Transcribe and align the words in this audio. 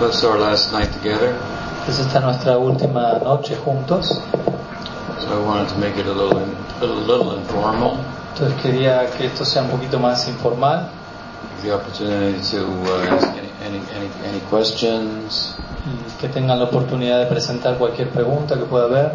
So 0.00 0.06
it's 0.06 0.24
our 0.24 0.38
last 0.38 0.72
night 0.72 0.90
together. 0.94 1.36
Entonces 1.80 2.06
esta 2.06 2.20
es 2.20 2.24
nuestra 2.24 2.56
última 2.56 3.18
noche 3.22 3.54
juntos. 3.54 4.08
So 5.20 5.28
I 5.28 5.44
wanted 5.44 5.68
to 5.68 5.78
make 5.78 5.98
it 5.98 6.06
a 6.06 6.12
little, 6.12 6.38
a 6.80 6.86
little 6.86 7.36
informal. 7.36 7.98
Entonces 8.32 8.58
quería 8.62 9.10
que 9.10 9.26
esto 9.26 9.44
sea 9.44 9.60
un 9.60 9.68
poquito 9.68 9.98
más 9.98 10.26
informal 10.26 10.88
the 11.62 11.70
opportunity 11.70 12.40
to 12.50 12.64
uh, 12.64 13.14
ask 13.14 13.28
any, 13.36 13.50
any, 13.60 13.78
any, 13.92 14.08
any 14.24 14.40
questions 14.48 15.54
y 15.84 16.18
que 16.18 16.28
tengan 16.28 16.58
la 16.58 16.64
oportunidad 16.64 17.18
de 17.18 17.26
presentar 17.26 17.76
cualquier 17.76 18.08
pregunta 18.08 18.54
que 18.54 18.64
pueda 18.64 18.86
haber 18.86 19.12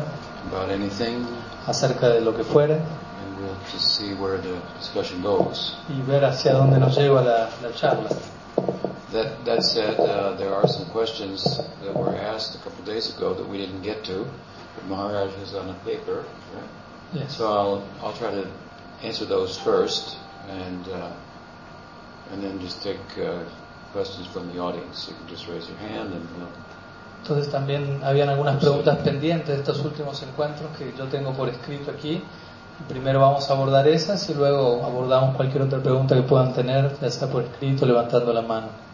about 0.51 0.69
anything, 0.69 1.25
acerca 1.65 2.09
de 2.09 2.21
lo 2.21 2.35
que 2.35 2.43
fuere 2.43 2.75
and 2.75 3.39
we'll 3.39 3.57
just 3.71 3.97
see 3.97 4.13
where 4.13 4.37
the 4.37 4.53
discussion 4.77 5.23
goes. 5.23 5.75
y 5.89 5.99
ver 6.01 6.25
hacia 6.25 6.53
dónde 6.53 6.77
nos 6.77 6.95
lleva 6.95 7.23
la, 7.23 7.49
la 7.63 7.73
charla. 7.73 8.09
That, 9.15 9.45
that 9.45 9.63
said, 9.63 9.97
uh, 9.97 10.35
there 10.35 10.53
are 10.53 10.67
some 10.67 10.89
questions 10.91 11.57
that 11.83 11.95
were 11.95 12.13
asked 12.13 12.53
a 12.55 12.57
couple 12.57 12.79
of 12.79 12.85
days 12.85 13.15
ago 13.15 13.33
that 13.33 13.47
we 13.47 13.57
didn't 13.57 13.81
get 13.81 14.03
to. 14.11 14.27
But 14.75 14.85
Maharaj 14.87 15.33
is 15.41 15.53
on 15.55 15.69
a 15.69 15.73
paper, 15.85 16.25
right? 16.53 16.69
Yes. 17.13 17.37
So 17.37 17.47
I'll, 17.47 17.87
I'll 18.01 18.11
try 18.11 18.31
to 18.31 18.45
answer 19.03 19.23
those 19.23 19.57
first, 19.57 20.17
and 20.49 20.85
uh, 20.89 21.15
and 22.31 22.43
then 22.43 22.59
just 22.59 22.83
take 22.83 22.99
uh, 23.17 23.45
questions 23.93 24.27
from 24.27 24.51
the 24.51 24.59
audience. 24.59 25.07
You 25.07 25.15
can 25.15 25.29
just 25.29 25.47
raise 25.47 25.69
your 25.69 25.77
hand, 25.77 26.11
and 26.11 26.27
we'll 26.35 26.51
Entonces 27.23 27.49
también 27.49 28.03
habían 28.03 28.27
algunas 28.27 28.57
preguntas 28.61 28.97
pendientes 28.97 29.47
de 29.47 29.61
estos 29.61 29.79
últimos 29.85 30.21
encuentros 30.23 30.75
que 30.77 30.93
yo 30.97 31.05
tengo 31.05 31.31
por 31.31 31.47
escrito 31.47 31.89
aquí. 31.89 32.21
Primero 32.89 33.21
vamos 33.21 33.49
a 33.49 33.53
abordar 33.53 33.87
esas 33.87 34.29
y 34.29 34.33
luego 34.33 34.83
abordamos 34.83 35.37
cualquier 35.37 35.63
otra 35.63 35.79
pregunta 35.79 36.15
que 36.15 36.23
puedan 36.23 36.53
tener, 36.53 36.99
ya 36.99 37.09
sea 37.09 37.29
por 37.29 37.43
escrito, 37.43 37.85
levantando 37.85 38.33
la 38.33 38.41
mano. 38.41 38.84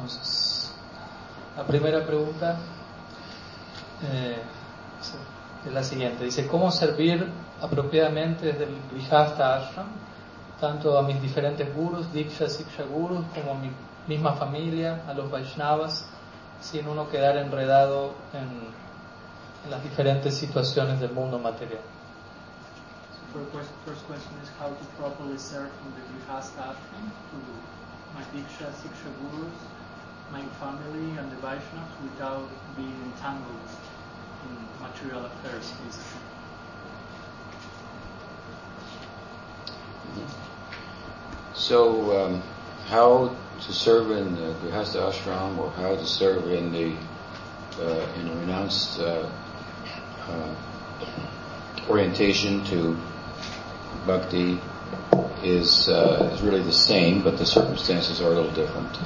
Entonces, 0.00 0.72
la 1.58 1.64
primera 1.64 2.06
pregunta 2.06 2.56
eh, 4.02 4.40
es 5.66 5.72
la 5.72 5.82
siguiente. 5.82 6.24
Dice, 6.24 6.46
¿cómo 6.46 6.70
servir 6.70 7.30
apropiadamente 7.60 8.46
desde 8.46 8.64
el 8.64 8.78
Ashram, 9.12 9.88
tanto 10.58 10.96
a 10.98 11.02
mis 11.02 11.20
diferentes 11.20 11.74
gurus, 11.74 12.10
Diksha, 12.14 12.48
Siksha 12.48 12.84
gurus, 12.84 13.26
como 13.34 13.52
a 13.52 13.54
mi 13.56 13.70
misma 14.06 14.32
familia, 14.32 15.02
a 15.06 15.12
los 15.12 15.30
Vaishnavas, 15.30 16.06
sin 16.62 16.88
uno 16.88 17.10
quedar 17.10 17.36
enredado 17.36 18.14
en, 18.32 18.80
las 19.70 19.82
diferentes 19.82 20.34
situaciones 20.34 20.98
del 21.00 21.12
mundo 21.12 21.38
material? 21.38 21.82
First 23.84 24.06
question 24.06 24.32
is 24.42 24.48
how 24.58 24.68
to 24.68 24.84
properly 24.96 25.36
serve 25.36 25.68
from 25.68 25.92
the 25.92 26.00
Grihastha 26.08 26.72
ashram 26.72 27.12
to 27.30 27.36
my 28.14 28.22
Diksha, 28.32 28.72
Siksha 28.72 29.10
gurus, 29.20 29.52
my 30.32 30.42
family 30.60 31.18
and 31.18 31.30
the 31.30 31.36
Vaishnavas 31.36 32.02
without 32.02 32.48
being 32.76 32.94
entangled 33.04 33.68
in 34.44 34.82
material 34.86 35.26
affairs, 35.26 35.72
basically. 35.84 36.20
So, 41.54 42.26
um, 42.26 42.42
how 42.86 43.36
to 43.60 43.72
serve 43.72 44.10
in 44.10 44.34
the 44.34 44.54
Grihastha 44.62 45.12
ashram, 45.12 45.58
or 45.58 45.70
how 45.72 45.94
to 45.94 46.06
serve 46.06 46.50
in 46.50 46.72
the 46.72 46.96
uh, 47.80 48.06
in 48.18 48.28
a 48.28 48.34
renounced 48.36 48.98
uh, 48.98 49.30
uh, 50.26 50.54
orientation 51.88 52.64
to 52.64 52.96
bhakti 54.06 54.58
is 55.42 55.88
uh, 55.88 56.30
is 56.32 56.42
really 56.42 56.62
the 56.62 56.72
same, 56.72 57.22
but 57.22 57.38
the 57.38 57.46
circumstances 57.46 58.20
are 58.20 58.32
a 58.32 58.34
little 58.34 58.52
different. 58.52 58.98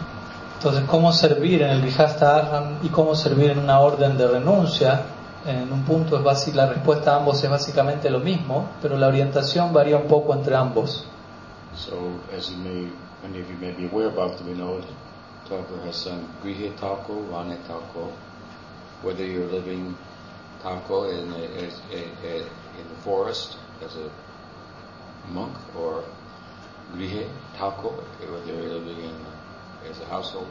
Entonces, 0.65 0.89
¿cómo 0.89 1.13
servir 1.13 1.61
en 1.61 1.69
el 1.73 1.83
Grihastha 1.83 2.37
Ashram 2.39 2.79
y 2.83 2.89
cómo 2.89 3.15
servir 3.15 3.51
en 3.51 3.59
una 3.59 3.81
orden 3.81 4.17
de 4.17 4.27
renuncia? 4.27 5.03
En 5.45 5.71
un 5.71 5.85
punto 5.85 6.17
es 6.17 6.23
basi- 6.25 6.55
la 6.55 6.65
respuesta 6.65 7.13
a 7.13 7.17
ambos 7.19 7.45
es 7.45 7.51
básicamente 7.51 8.09
lo 8.09 8.19
mismo, 8.21 8.71
pero 8.81 8.97
la 8.97 9.09
orientación 9.09 9.75
varía 9.75 9.99
un 9.99 10.09
poco 10.09 10.33
entre 10.33 10.57
ambos. 10.57 11.05
So, 11.77 11.93
as 12.35 12.49
you 12.49 12.57
may, 12.57 12.91
many 13.23 13.43
of 13.43 13.51
you 13.51 13.59
may 13.61 13.73
be 13.73 13.87
aware, 13.93 14.09
Bhakti 14.09 14.43
Vinod 14.45 14.85
Thakur 15.47 15.85
has 15.87 15.97
some 15.97 16.23
Grihe 16.43 16.73
Thakur, 16.81 17.17
Vane 17.31 17.59
Thakur. 17.69 18.09
Whether 19.03 19.27
you're 19.27 19.51
living 19.53 19.95
Thakur 20.63 21.11
in, 21.11 21.31
a, 21.31 21.45
in 21.45 22.89
the 22.89 23.03
forest 23.05 23.59
as 23.85 23.95
a 23.97 24.09
monk 25.31 25.53
or 25.79 26.03
Grihe 26.97 27.29
Thakur, 27.59 27.93
whether 28.33 28.47
you're 28.63 28.79
living 28.79 29.05
in, 29.05 29.91
as 29.91 30.01
a 30.01 30.07
household. 30.07 30.49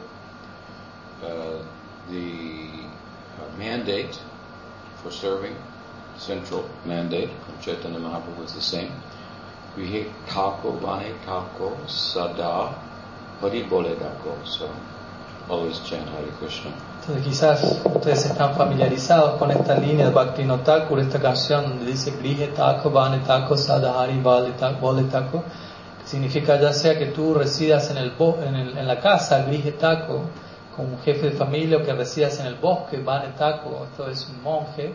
Uh, 1.24 1.62
the 2.10 2.68
uh, 3.40 3.58
mandate 3.58 4.20
for 5.02 5.10
serving, 5.10 5.54
central 6.18 6.68
mandate 6.84 7.30
from 7.44 7.58
Chaitanya 7.62 7.98
Mahaprabhu 7.98 8.44
is 8.44 8.52
the 8.54 8.60
same. 8.60 8.92
Grihe 9.76 10.06
Thakur, 10.26 10.72
Vane 10.80 11.14
Thakur, 11.24 11.72
Sada, 11.88 12.74
Hari 13.40 13.62
Bole 13.62 13.94
Thakur. 13.96 14.36
So 14.44 14.68
always 15.48 15.78
chant 15.80 16.08
Hare 16.10 16.30
Krishna. 16.38 16.72
Entonces, 17.00 17.24
quizás 17.24 17.82
ustedes 17.84 18.24
están 18.26 18.54
familiarizados 18.54 19.38
con 19.38 19.50
esta 19.50 19.74
línea 19.78 20.06
de 20.08 20.12
Bhakti 20.14 20.44
no 20.44 20.60
Thakur, 20.60 21.00
esta 21.00 21.20
canción 21.20 21.84
dice 21.84 22.12
Grihe 22.12 22.48
Thakur, 22.48 23.58
Sadahari 23.58 24.20
Vale 24.22 24.52
Thakur, 24.58 24.80
Vole 24.80 25.02
Thakur, 25.04 25.42
que 26.02 26.06
significa 26.08 26.58
ya 26.60 26.72
sea 26.72 26.98
que 26.98 27.06
tú 27.06 27.34
residas 27.34 27.90
en, 27.90 27.98
el, 27.98 28.12
en, 28.46 28.54
el- 28.56 28.78
en 28.78 28.86
la 28.86 29.00
casa, 29.00 29.44
Grihe 29.44 29.72
Thakur, 29.72 30.20
como 30.76 30.88
un 30.94 30.98
jefe 31.00 31.30
de 31.30 31.36
familia, 31.36 31.78
o 31.78 31.82
que 31.82 31.92
residas 31.92 32.38
en 32.40 32.46
el 32.46 32.56
bosque, 32.56 32.98
Vane 32.98 33.32
Thakur, 33.38 33.86
esto 33.90 34.08
es 34.08 34.28
un 34.28 34.42
monje, 34.42 34.92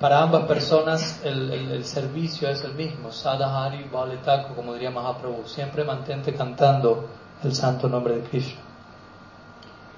para 0.00 0.20
ambas 0.22 0.44
personas 0.44 1.20
el, 1.24 1.50
el- 1.52 1.70
el 1.72 1.84
servicio 1.84 2.48
es 2.48 2.62
el 2.64 2.74
mismo, 2.74 3.10
Sadahari 3.12 3.84
Vale 3.92 4.16
Thakur, 4.18 4.56
como 4.56 4.72
diría 4.74 4.90
Mahaprabhu, 4.90 5.46
siempre 5.46 5.84
mantente 5.84 6.34
cantando 6.34 7.08
el 7.42 7.54
santo 7.54 7.88
nombre 7.88 8.16
de 8.16 8.22
Krishna. 8.22 8.60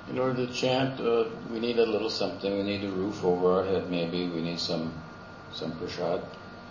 In 0.08 0.20
order 0.20 0.46
to 0.46 0.52
chant, 0.52 1.00
uh, 1.00 1.24
we 1.52 1.58
need 1.58 1.78
a 1.80 1.84
little 1.86 2.08
something. 2.10 2.52
We 2.56 2.62
need 2.62 2.84
a 2.84 2.90
roof 2.94 3.24
over 3.24 3.58
our 3.58 3.64
head, 3.66 3.90
maybe. 3.90 4.28
We 4.32 4.40
need 4.40 4.58
some 4.58 4.92
some 5.52 5.72
prasad. 5.72 6.20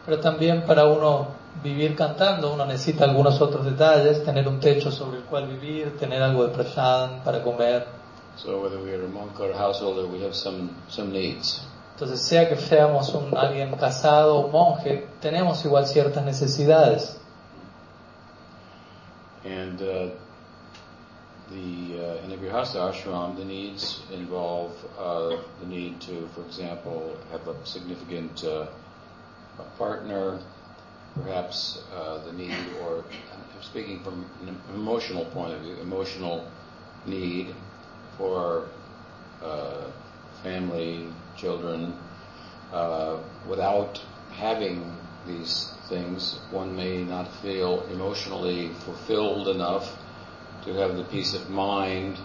Pero 0.05 0.19
también 0.21 0.61
para 0.65 0.85
uno 0.85 1.27
vivir 1.61 1.95
cantando, 1.97 2.53
uno 2.53 2.65
necesita 2.65 3.03
algunos 3.03 3.41
otros 3.41 3.65
detalles, 3.65 4.23
tener 4.23 4.47
un 4.47 4.61
techo 4.61 4.89
sobre 4.89 5.17
el 5.17 5.23
cual 5.25 5.47
vivir, 5.47 5.97
tener 5.97 6.21
algo 6.21 6.47
de 6.47 6.53
prashad 6.53 7.23
para 7.25 7.43
comer. 7.43 7.85
So 8.37 8.61
whether 8.61 8.81
we 8.81 8.91
are 8.91 9.03
a 9.03 9.07
monk 9.07 9.39
or 9.39 9.51
a 9.51 9.57
householder, 9.57 10.07
we 10.07 10.21
have 10.21 10.35
some 10.35 10.75
some 10.89 11.11
needs. 11.11 11.61
Entonces, 11.95 12.27
sea 12.27 12.49
que 12.49 12.57
seamos 12.57 13.13
un, 13.13 13.33
alguien 13.37 13.73
casado 13.77 14.35
o 14.35 14.47
monje, 14.49 15.07
tenemos 15.21 15.63
igual 15.63 15.87
ciertas 15.87 16.25
necesidades. 16.25 17.17
And 19.45 19.81
uh, 19.81 20.09
the 21.49 21.97
uh, 21.97 22.23
in 22.23 22.29
the 22.29 22.37
Grihastha 22.37 22.91
ashram, 22.91 23.37
the 23.37 23.45
needs 23.45 24.01
involve 24.11 24.73
uh, 24.99 25.37
the 25.61 25.67
need 25.67 26.01
to, 26.01 26.27
for 26.35 26.41
example, 26.41 27.15
have 27.31 27.47
a 27.47 27.65
significant 27.65 28.43
uh, 28.43 28.67
a 29.57 29.63
partner, 29.77 30.41
perhaps 31.13 31.81
uh, 31.93 32.17
the 32.25 32.33
need, 32.33 32.55
or 32.83 33.05
I'm 33.31 33.63
speaking 33.63 34.03
from 34.03 34.25
an 34.45 34.57
emotional 34.73 35.25
point 35.25 35.53
of 35.53 35.61
view, 35.61 35.75
emotional 35.75 36.45
need 37.05 37.55
for 38.17 38.67
uh, 39.41 39.85
family, 40.43 41.07
children. 41.37 41.93
Uh, 42.71 43.17
without 43.47 44.01
having 44.33 44.95
these 45.27 45.71
things, 45.87 46.39
one 46.51 46.75
may 46.75 47.03
not 47.03 47.27
feel 47.41 47.81
emotionally 47.91 48.69
fulfilled 48.85 49.47
enough 49.47 49.95
to 50.63 50.73
have 50.73 50.95
the 50.95 51.03
peace 51.05 51.33
of 51.33 51.49
mind 51.49 52.19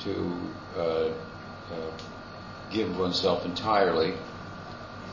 to 0.00 0.40
uh, 0.76 0.80
uh, 0.80 1.12
give 2.70 2.98
oneself 2.98 3.44
entirely 3.44 4.14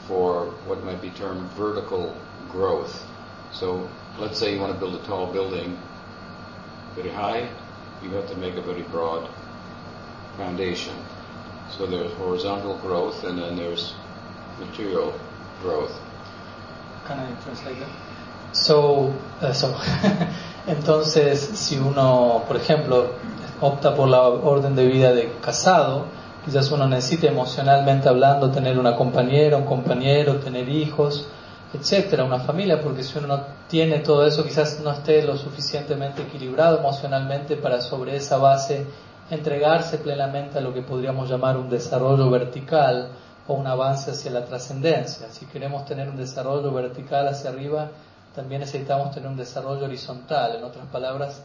for 0.07 0.45
what 0.65 0.83
might 0.83 1.01
be 1.01 1.09
termed 1.11 1.49
vertical 1.51 2.15
growth. 2.49 3.05
So 3.53 3.89
let's 4.17 4.39
say 4.39 4.53
you 4.53 4.59
want 4.59 4.73
to 4.73 4.79
build 4.79 4.95
a 4.95 5.05
tall 5.05 5.31
building 5.31 5.77
very 6.95 7.09
high, 7.09 7.49
you 8.03 8.09
have 8.11 8.27
to 8.29 8.35
make 8.35 8.55
a 8.55 8.61
very 8.61 8.83
broad 8.83 9.29
foundation. 10.37 10.95
So 11.69 11.85
there's 11.85 12.11
horizontal 12.13 12.77
growth 12.79 13.23
and 13.23 13.39
then 13.39 13.55
there's 13.55 13.93
material 14.59 15.13
growth. 15.61 15.97
Can 17.05 17.19
I 17.19 17.43
translate 17.43 17.79
that? 17.79 17.89
So, 18.53 19.13
eh, 19.41 19.53
so. 19.53 19.73
entonces, 20.67 21.39
si 21.39 21.77
uno, 21.77 22.43
por 22.47 22.57
ejemplo, 22.57 23.11
opta 23.61 23.95
por 23.95 24.09
la 24.09 24.21
orden 24.21 24.75
de 24.75 24.85
vida 24.85 25.13
de 25.13 25.31
casado, 25.41 26.05
quizás 26.43 26.71
uno 26.71 26.87
necesite 26.87 27.27
emocionalmente 27.27 28.09
hablando 28.09 28.51
tener 28.51 28.77
una 28.77 28.95
compañera, 28.95 29.57
un 29.57 29.65
compañero, 29.65 30.37
tener 30.37 30.67
hijos, 30.67 31.27
etcétera, 31.73 32.25
una 32.25 32.39
familia, 32.39 32.81
porque 32.81 33.03
si 33.03 33.17
uno 33.17 33.27
no 33.27 33.41
tiene 33.67 33.99
todo 33.99 34.25
eso, 34.25 34.43
quizás 34.43 34.79
no 34.81 34.91
esté 34.91 35.23
lo 35.23 35.37
suficientemente 35.37 36.23
equilibrado 36.23 36.79
emocionalmente 36.79 37.55
para 37.55 37.81
sobre 37.81 38.17
esa 38.17 38.37
base 38.37 38.85
entregarse 39.31 39.97
plenamente 39.97 40.57
a 40.57 40.61
lo 40.61 40.73
que 40.73 40.81
podríamos 40.81 41.29
llamar 41.29 41.55
un 41.55 41.69
desarrollo 41.69 42.29
vertical 42.29 43.11
o 43.47 43.53
un 43.53 43.65
avance 43.65 44.11
hacia 44.11 44.29
la 44.29 44.45
trascendencia. 44.45 45.29
Si 45.29 45.45
queremos 45.45 45.85
tener 45.85 46.09
un 46.09 46.17
desarrollo 46.17 46.71
vertical 46.73 47.29
hacia 47.29 47.49
arriba, 47.49 47.89
también 48.35 48.59
necesitamos 48.59 49.15
tener 49.15 49.29
un 49.29 49.37
desarrollo 49.37 49.85
horizontal, 49.85 50.57
en 50.57 50.63
otras 50.65 50.85
palabras, 50.87 51.41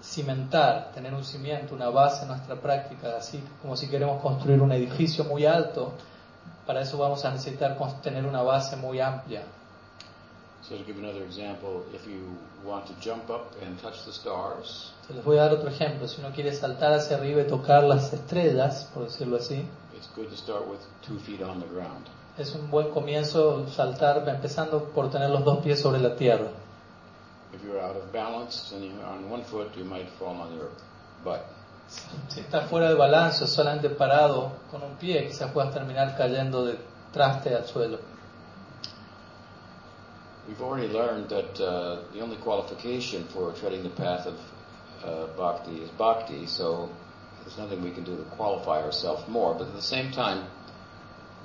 cimentar, 0.00 0.92
tener 0.94 1.12
un 1.12 1.24
cimiento, 1.24 1.74
una 1.74 1.88
base 1.88 2.22
en 2.22 2.28
nuestra 2.28 2.54
práctica, 2.54 3.16
así 3.18 3.42
como 3.60 3.76
si 3.76 3.88
queremos 3.88 4.22
construir 4.22 4.62
un 4.62 4.70
edificio 4.70 5.24
muy 5.24 5.44
alto, 5.44 5.92
para 6.66 6.82
eso 6.82 6.96
vamos 6.98 7.24
a 7.24 7.32
necesitar 7.32 7.76
tener 8.00 8.24
una 8.24 8.42
base 8.42 8.76
muy 8.76 9.00
amplia. 9.00 9.42
So 10.62 10.76
to 10.76 10.84
give 10.84 10.98
another 10.98 11.22
example, 11.22 11.84
if 11.92 12.06
you 12.06 12.38
want 12.64 12.86
to 12.86 12.94
jump 13.00 13.28
up 13.28 13.52
and 13.60 13.78
touch 13.82 14.06
the 14.06 14.12
stars, 14.12 14.93
Se 15.06 15.12
les 15.12 15.24
voy 15.24 15.36
a 15.38 15.42
dar 15.42 15.52
otro 15.52 15.68
ejemplo. 15.68 16.08
Si 16.08 16.20
uno 16.20 16.30
quiere 16.34 16.52
saltar 16.52 16.92
hacia 16.92 17.18
arriba 17.18 17.42
y 17.42 17.46
tocar 17.46 17.84
las 17.84 18.12
estrellas, 18.12 18.88
por 18.94 19.04
decirlo 19.04 19.36
así, 19.36 19.66
it's 19.94 20.08
good 20.16 20.28
to 20.28 20.36
start 20.36 20.66
with 20.66 20.80
two 21.06 21.18
feet 21.18 21.42
on 21.42 21.60
the 21.60 21.66
ground. 21.66 22.06
es 22.36 22.54
un 22.54 22.70
buen 22.70 22.90
comienzo 22.90 23.66
saltar 23.68 24.28
empezando 24.28 24.84
por 24.84 25.10
tener 25.10 25.30
los 25.30 25.44
dos 25.44 25.58
pies 25.58 25.80
sobre 25.80 26.00
la 26.00 26.16
tierra. 26.16 26.48
Si 32.28 32.40
estás 32.40 32.68
fuera 32.68 32.88
de 32.88 32.94
balance 32.94 33.46
solamente 33.46 33.90
parado 33.90 34.52
con 34.70 34.82
un 34.82 34.96
pie, 34.96 35.26
quizás 35.28 35.52
puedas 35.52 35.72
terminar 35.72 36.16
cayendo 36.16 36.64
de 36.64 36.78
traste 37.12 37.54
al 37.54 37.66
suelo. 37.66 37.98
We've 40.46 40.60
already 40.60 40.92
learned 40.92 41.28
that 41.28 41.58
uh, 41.58 42.02
the 42.12 42.20
only 42.20 42.36
qualification 42.36 43.24
for 43.32 43.54
treading 43.54 43.82
the 43.82 43.88
path 43.88 44.26
of 44.26 44.34
uh, 45.04 45.26
bhakti 45.36 45.82
is 45.82 45.90
bhakti, 45.90 46.46
so 46.46 46.88
there's 47.42 47.58
nothing 47.58 47.82
we 47.82 47.90
can 47.90 48.04
do 48.04 48.16
to 48.16 48.24
qualify 48.36 48.82
ourselves 48.82 49.26
more. 49.28 49.54
But 49.54 49.68
at 49.68 49.74
the 49.74 49.82
same 49.82 50.10
time, 50.12 50.44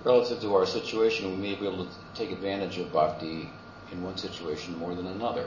relative 0.04 0.42
to 0.42 0.56
our 0.56 0.66
situation, 0.66 1.32
we 1.32 1.38
may 1.38 1.56
be 1.56 1.68
able 1.68 1.86
to 1.86 1.92
take 2.16 2.32
advantage 2.32 2.78
of 2.78 2.92
bhakti 2.92 3.50
in 3.92 4.04
one 4.04 4.18
situation 4.18 4.78
more 4.78 4.96
than 4.96 5.08
another. 5.08 5.46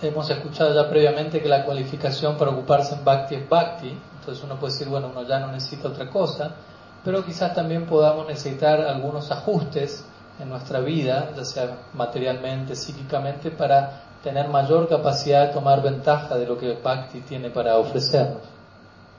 Hemos 0.00 0.28
escuchado 0.30 0.74
ya 0.74 0.88
previamente 0.90 1.40
que 1.40 1.48
la 1.48 1.64
cualificación 1.64 2.36
para 2.36 2.50
ocuparse 2.50 2.94
en 2.94 3.04
Bhakti 3.04 3.36
es 3.36 3.48
Bhakti, 3.48 3.96
entonces 4.18 4.42
uno 4.42 4.58
puede 4.58 4.72
decir, 4.72 4.88
bueno, 4.88 5.08
uno 5.08 5.22
ya 5.22 5.38
no 5.38 5.52
necesita 5.52 5.88
otra 5.88 6.10
cosa, 6.10 6.56
pero 7.04 7.24
quizás 7.24 7.54
también 7.54 7.86
podamos 7.86 8.26
necesitar 8.26 8.80
algunos 8.80 9.30
ajustes 9.30 10.04
en 10.40 10.48
nuestra 10.48 10.80
vida, 10.80 11.30
ya 11.36 11.44
sea 11.44 11.78
materialmente, 11.94 12.74
psíquicamente, 12.74 13.52
para 13.52 14.02
tener 14.22 14.48
mayor 14.48 14.88
capacidad 14.88 15.48
de 15.48 15.54
tomar 15.54 15.82
ventaja 15.82 16.36
de 16.36 16.46
lo 16.46 16.56
que 16.56 16.74
Bhakti 16.74 17.20
tiene 17.20 17.50
para 17.50 17.76
ofrecernos. 17.76 18.42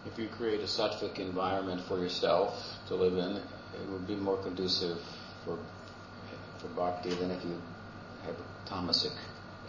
If 0.05 0.17
you 0.17 0.27
create 0.37 0.63
a 0.63 0.67
sattvic 0.67 1.17
environment 1.19 1.81
for 1.81 1.97
yourself 1.97 2.53
to 2.89 2.95
live 2.95 3.17
in, 3.17 3.37
it 3.37 3.89
would 3.89 4.05
be 4.05 4.15
more 4.15 4.37
conducive 4.41 4.97
for, 5.45 5.57
for 6.59 6.67
bhakti 6.75 7.09
than 7.09 7.31
if 7.31 7.43
you 7.43 7.55
have 8.25 8.35
a 8.35 8.69
tamasic 8.69 9.13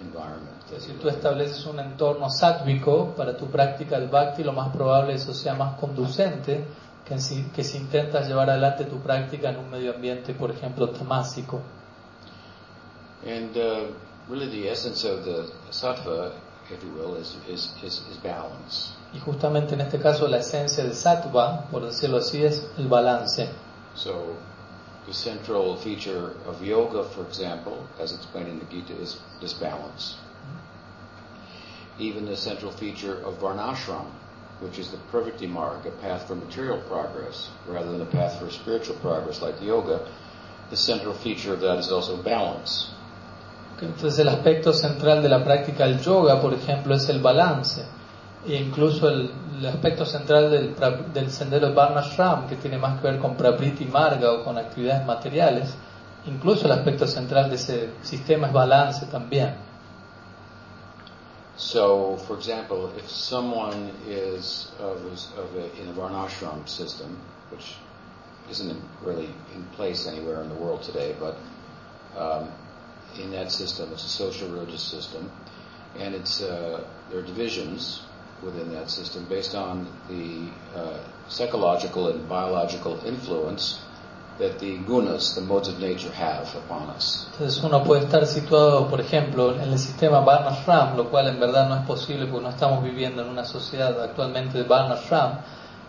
environment. 0.00 0.56
Si 0.78 0.92
tú 0.94 1.08
estableces 1.08 1.64
un 1.66 1.78
entorno 1.78 2.28
sátvico 2.30 3.14
para 3.16 3.36
tu 3.36 3.46
práctica 3.46 3.98
del 3.98 4.08
Bhakti, 4.08 4.42
lo 4.42 4.52
más 4.52 4.70
probable 4.70 5.14
es 5.14 5.22
eso 5.22 5.34
sea 5.34 5.54
más 5.54 5.78
conducente 5.78 6.64
que 7.06 7.18
si, 7.20 7.44
que 7.50 7.62
si 7.62 7.78
intentas 7.78 8.26
llevar 8.26 8.50
adelante 8.50 8.84
tu 8.86 8.98
práctica 8.98 9.50
en 9.50 9.58
un 9.58 9.70
medio 9.70 9.94
ambiente, 9.94 10.34
por 10.34 10.50
ejemplo, 10.50 10.90
tamásico. 10.90 11.60
And 13.24 13.56
uh, 13.56 13.94
really, 14.28 14.48
the 14.48 14.68
essence 14.68 15.04
of 15.04 15.24
the 15.24 15.50
sattva, 15.70 16.38
if 16.70 16.82
you 16.82 16.90
will, 16.90 17.14
is, 17.16 17.36
is, 17.48 17.72
is, 17.82 18.02
is 18.10 18.16
balance. 18.18 18.92
Y 19.12 19.20
justamente 19.20 19.74
en 19.74 19.80
este 19.80 20.00
caso 20.00 20.26
la 20.26 20.38
esencia 20.38 20.84
de 20.84 20.94
sattva, 20.94 21.70
por 21.70 21.82
decirlo 21.82 22.18
así, 22.18 22.42
es 22.44 22.66
el 22.78 22.88
balance. 22.88 23.48
So, 23.94 24.36
the 25.06 25.12
central 25.12 25.76
feature 25.76 26.32
of 26.46 26.62
yoga, 26.62 27.04
for 27.04 27.24
example, 27.26 27.86
as 28.00 28.12
explained 28.12 28.48
in 28.48 28.58
the 28.58 28.64
Gita, 28.66 28.94
is 29.00 29.20
this 29.40 29.52
balance. 29.52 30.16
Even 31.98 32.24
the 32.26 32.36
central 32.36 32.72
feature 32.72 33.22
of 33.22 33.38
varnashram, 33.38 34.06
which 34.60 34.78
is 34.78 34.90
the 34.90 34.96
pravritti 35.12 35.48
marg, 35.48 35.86
a 35.86 35.90
path 35.90 36.26
for 36.26 36.34
material 36.34 36.80
progress, 36.88 37.50
rather 37.68 37.92
than 37.92 38.00
a 38.00 38.06
path 38.06 38.40
for 38.40 38.50
spiritual 38.50 38.96
progress 38.96 39.42
like 39.42 39.60
yoga, 39.60 40.08
the 40.70 40.76
central 40.76 41.14
feature 41.14 41.52
of 41.52 41.60
that 41.60 41.78
is 41.78 41.92
also 41.92 42.20
balance. 42.22 42.93
Entonces 43.80 44.18
el 44.20 44.28
aspecto 44.28 44.72
central 44.72 45.22
de 45.22 45.28
la 45.28 45.44
práctica 45.44 45.84
del 45.86 46.00
yoga, 46.00 46.40
por 46.40 46.54
ejemplo, 46.54 46.94
es 46.94 47.08
el 47.08 47.20
balance. 47.20 47.84
E 48.46 48.56
incluso 48.56 49.08
el, 49.08 49.30
el 49.58 49.66
aspecto 49.66 50.04
central 50.04 50.50
del, 50.50 50.74
del 51.12 51.30
sendero 51.30 51.72
Varnashram, 51.72 52.46
que 52.46 52.56
tiene 52.56 52.78
más 52.78 53.00
que 53.00 53.08
ver 53.08 53.18
con 53.18 53.36
Prabriti 53.36 53.86
Marga 53.86 54.32
o 54.32 54.44
con 54.44 54.58
actividades 54.58 55.04
materiales, 55.06 55.74
incluso 56.26 56.66
el 56.66 56.72
aspecto 56.72 57.06
central 57.06 57.48
de 57.48 57.56
ese 57.56 57.90
sistema 58.02 58.48
es 58.48 58.52
balance 58.52 59.06
también. 59.06 59.54
So, 61.56 62.16
for 62.26 62.36
example, 62.36 62.90
if 62.98 63.08
someone 63.08 63.90
is 64.08 64.72
of, 64.80 64.98
a- 65.04 65.40
of 65.40 65.54
a, 65.56 65.80
in 65.80 65.88
a 65.88 65.92
varnashram 65.92 66.66
system, 66.68 67.16
which 67.50 67.76
isn't 68.50 68.76
really 69.04 69.30
in 69.54 69.64
place 69.76 70.06
anywhere 70.08 70.42
in 70.42 70.48
the 70.48 70.54
world 70.56 70.82
today, 70.82 71.14
but 71.20 71.36
um, 72.18 72.48
in 73.18 73.30
that 73.32 73.50
system, 73.50 73.90
it's 73.92 74.04
a 74.04 74.08
social 74.08 74.48
religious 74.48 74.82
system, 74.82 75.30
and 75.98 76.14
it's 76.14 76.42
uh, 76.42 76.84
there 77.10 77.20
are 77.20 77.26
divisions 77.26 78.02
within 78.42 78.72
that 78.72 78.90
system 78.90 79.24
based 79.28 79.54
on 79.54 79.86
the 80.08 80.48
uh, 80.78 80.98
psychological 81.28 82.08
and 82.08 82.28
biological 82.28 83.00
influence 83.06 83.80
that 84.38 84.58
the 84.58 84.78
gunas, 84.78 85.34
the 85.36 85.40
modes 85.40 85.68
of 85.68 85.78
nature, 85.78 86.10
have 86.10 86.52
upon 86.56 86.90
us. 86.90 87.28
Entonces 87.32 87.62
uno 87.62 87.84
puede 87.84 88.04
estar 88.04 88.26
situado, 88.26 88.88
por 88.88 89.00
ejemplo, 89.00 89.54
en 89.54 89.72
el 89.72 89.78
sistema 89.78 90.20
Varnashram, 90.20 90.96
lo 90.96 91.08
cual 91.08 91.28
en 91.28 91.38
verdad 91.38 91.68
no 91.68 91.76
es 91.76 91.86
posible 91.86 92.26
porque 92.26 92.42
no 92.42 92.50
estamos 92.50 92.82
viviendo 92.82 93.22
en 93.22 93.28
una 93.28 93.44
sociedad 93.44 94.02
actualmente 94.02 94.58
de 94.58 94.64
Varnashram, 94.64 95.38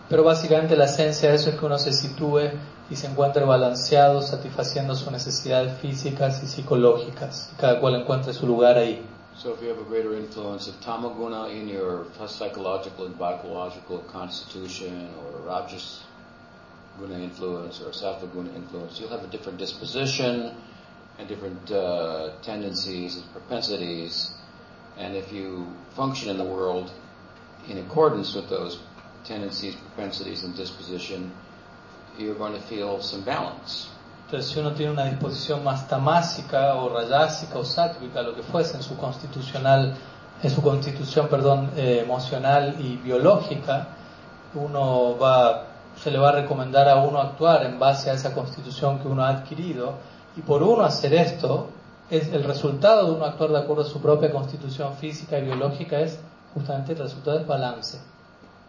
pero 0.08 0.22
básicamente 0.22 0.76
la 0.76 0.84
esencia 0.84 1.30
de 1.30 1.36
eso 1.36 1.50
es 1.50 1.56
que 1.56 1.66
uno 1.66 1.78
se 1.78 1.92
sitúe 1.92 2.52
y 2.88 2.96
se 2.96 3.08
encuentre 3.08 3.44
balanceado, 3.44 4.22
satisfaciendo 4.22 4.94
sus 4.94 5.10
necesidades 5.10 5.78
físicas 5.80 6.42
y 6.42 6.46
psicológicas, 6.46 7.52
cada 7.58 7.80
cual 7.80 7.96
encuentre 7.96 8.32
su 8.32 8.46
lugar 8.46 8.78
ahí. 8.78 9.04
So 9.36 9.52
if 9.52 9.60
you 9.60 9.68
have 9.68 9.78
a 9.78 9.84
greater 9.84 10.14
influence 10.14 10.66
of 10.66 10.80
tamaguna 10.80 11.50
in 11.50 11.68
your 11.68 12.06
psychological 12.26 13.04
and 13.04 13.18
biological 13.18 13.98
constitution, 14.10 15.10
or 15.20 15.46
rajas 15.46 16.04
guna 16.98 17.18
influence, 17.18 17.82
or 17.82 17.92
sattva 17.92 18.32
guna 18.32 18.50
influence, 18.54 18.98
you'll 18.98 19.10
have 19.10 19.24
a 19.24 19.26
different 19.26 19.58
disposition 19.58 20.54
and 21.18 21.28
different 21.28 21.70
uh, 21.70 22.30
tendencies 22.40 23.16
and 23.16 23.30
propensities. 23.32 24.32
And 24.96 25.14
if 25.14 25.30
you 25.32 25.66
function 25.94 26.30
in 26.30 26.38
the 26.38 26.44
world 26.44 26.90
in 27.68 27.76
accordance 27.78 28.34
with 28.34 28.48
those 28.48 28.78
tendencies, 29.24 29.74
propensities, 29.74 30.44
and 30.44 30.56
disposition, 30.56 31.32
you're 32.18 32.38
going 32.38 32.54
to 32.54 32.60
feel 32.60 33.00
some 33.00 33.24
balance. 33.24 33.88
Entonces, 34.26 34.50
si 34.50 34.58
uno 34.58 34.72
tiene 34.72 34.92
una 34.92 35.04
disposición 35.04 35.62
más 35.62 35.86
tamásica 35.86 36.74
o 36.74 36.88
rayásica 36.88 37.58
o 37.58 37.64
sátvica, 37.64 38.22
lo 38.22 38.34
que 38.34 38.42
fuese 38.42 38.76
en 38.76 38.82
su 38.82 38.96
constitucional, 38.96 39.94
en 40.42 40.50
su 40.50 40.62
constitución, 40.62 41.28
perdón, 41.28 41.70
eh, 41.76 42.00
emocional 42.02 42.76
y 42.80 42.96
biológica, 42.96 43.88
uno 44.54 45.16
va, 45.16 45.66
se 45.96 46.10
le 46.10 46.18
va 46.18 46.30
a 46.30 46.32
recomendar 46.32 46.88
a 46.88 46.96
uno 46.96 47.20
actuar 47.20 47.64
en 47.66 47.78
base 47.78 48.10
a 48.10 48.14
esa 48.14 48.34
constitución 48.34 48.98
que 48.98 49.06
uno 49.06 49.24
ha 49.24 49.28
adquirido, 49.28 49.94
y 50.36 50.40
por 50.40 50.62
uno 50.62 50.82
hacer 50.82 51.14
esto, 51.14 51.68
es 52.10 52.28
el 52.32 52.42
resultado 52.42 53.06
de 53.06 53.12
uno 53.12 53.24
actuar 53.24 53.50
de 53.50 53.58
acuerdo 53.58 53.82
a 53.82 53.86
su 53.86 54.00
propia 54.00 54.30
constitución 54.32 54.94
física 54.94 55.38
y 55.38 55.42
biológica 55.42 56.00
es 56.00 56.18
justamente 56.52 56.92
el 56.92 56.98
resultado 56.98 57.38
del 57.38 57.46
balance. 57.46 58.00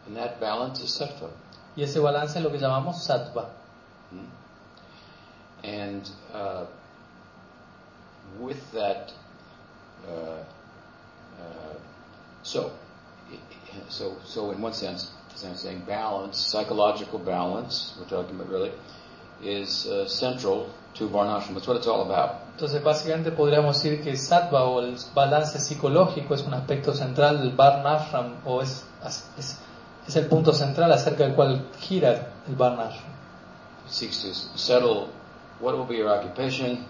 And 0.07 0.15
that 0.17 0.39
balance 0.39 0.83
is 0.83 0.91
sattva. 0.91 1.29
Y 1.77 1.83
ese 1.83 1.99
balance 1.99 2.39
es 2.39 2.43
lo 2.43 2.51
que 2.51 2.57
llamamos 2.57 3.03
sattva. 3.03 3.49
Hmm? 4.09 4.25
And 5.63 6.09
uh, 6.33 6.65
with 8.39 8.71
that, 8.73 9.13
uh, 10.07 10.43
uh, 11.39 11.77
so, 12.41 12.71
so, 13.89 14.15
so 14.25 14.51
in 14.51 14.61
one 14.61 14.73
sense, 14.73 15.11
as 15.35 15.45
I'm 15.45 15.55
saying, 15.55 15.83
balance, 15.87 16.37
psychological 16.37 17.19
balance, 17.19 17.93
we're 17.99 18.09
talking 18.09 18.35
about 18.35 18.49
really, 18.49 18.71
is 19.43 19.85
uh, 19.85 20.07
central 20.07 20.73
to 20.95 21.07
Varnashram. 21.07 21.53
That's 21.53 21.67
what 21.67 21.77
it's 21.77 21.87
all 21.87 22.01
about. 22.01 22.41
Entonces, 22.55 22.83
básicamente 22.83 23.31
podríamos 23.31 23.75
decir 23.75 24.03
que 24.03 24.17
sattva 24.17 24.63
o 24.63 24.81
el 24.81 24.97
balance 25.13 25.59
psicológico 25.59 26.33
es 26.33 26.41
un 26.41 26.55
aspecto 26.55 26.91
central 26.91 27.37
del 27.37 27.51
Varnashram 27.51 28.37
o 28.45 28.61
es, 28.63 28.83
es, 29.05 29.59
es 30.07 30.15
el 30.15 30.27
punto 30.27 30.53
central 30.53 30.91
acerca 30.91 31.23
del 31.23 31.35
cual 31.35 31.69
gira 31.79 32.33
el 32.47 32.55
Varnashram. 32.55 33.15
Seeks 33.87 34.21
to 34.23 34.57
settle 34.57 35.09
what 35.59 35.75
will 35.75 35.85
be 35.85 35.95
your 35.95 36.09
occupation, 36.09 36.85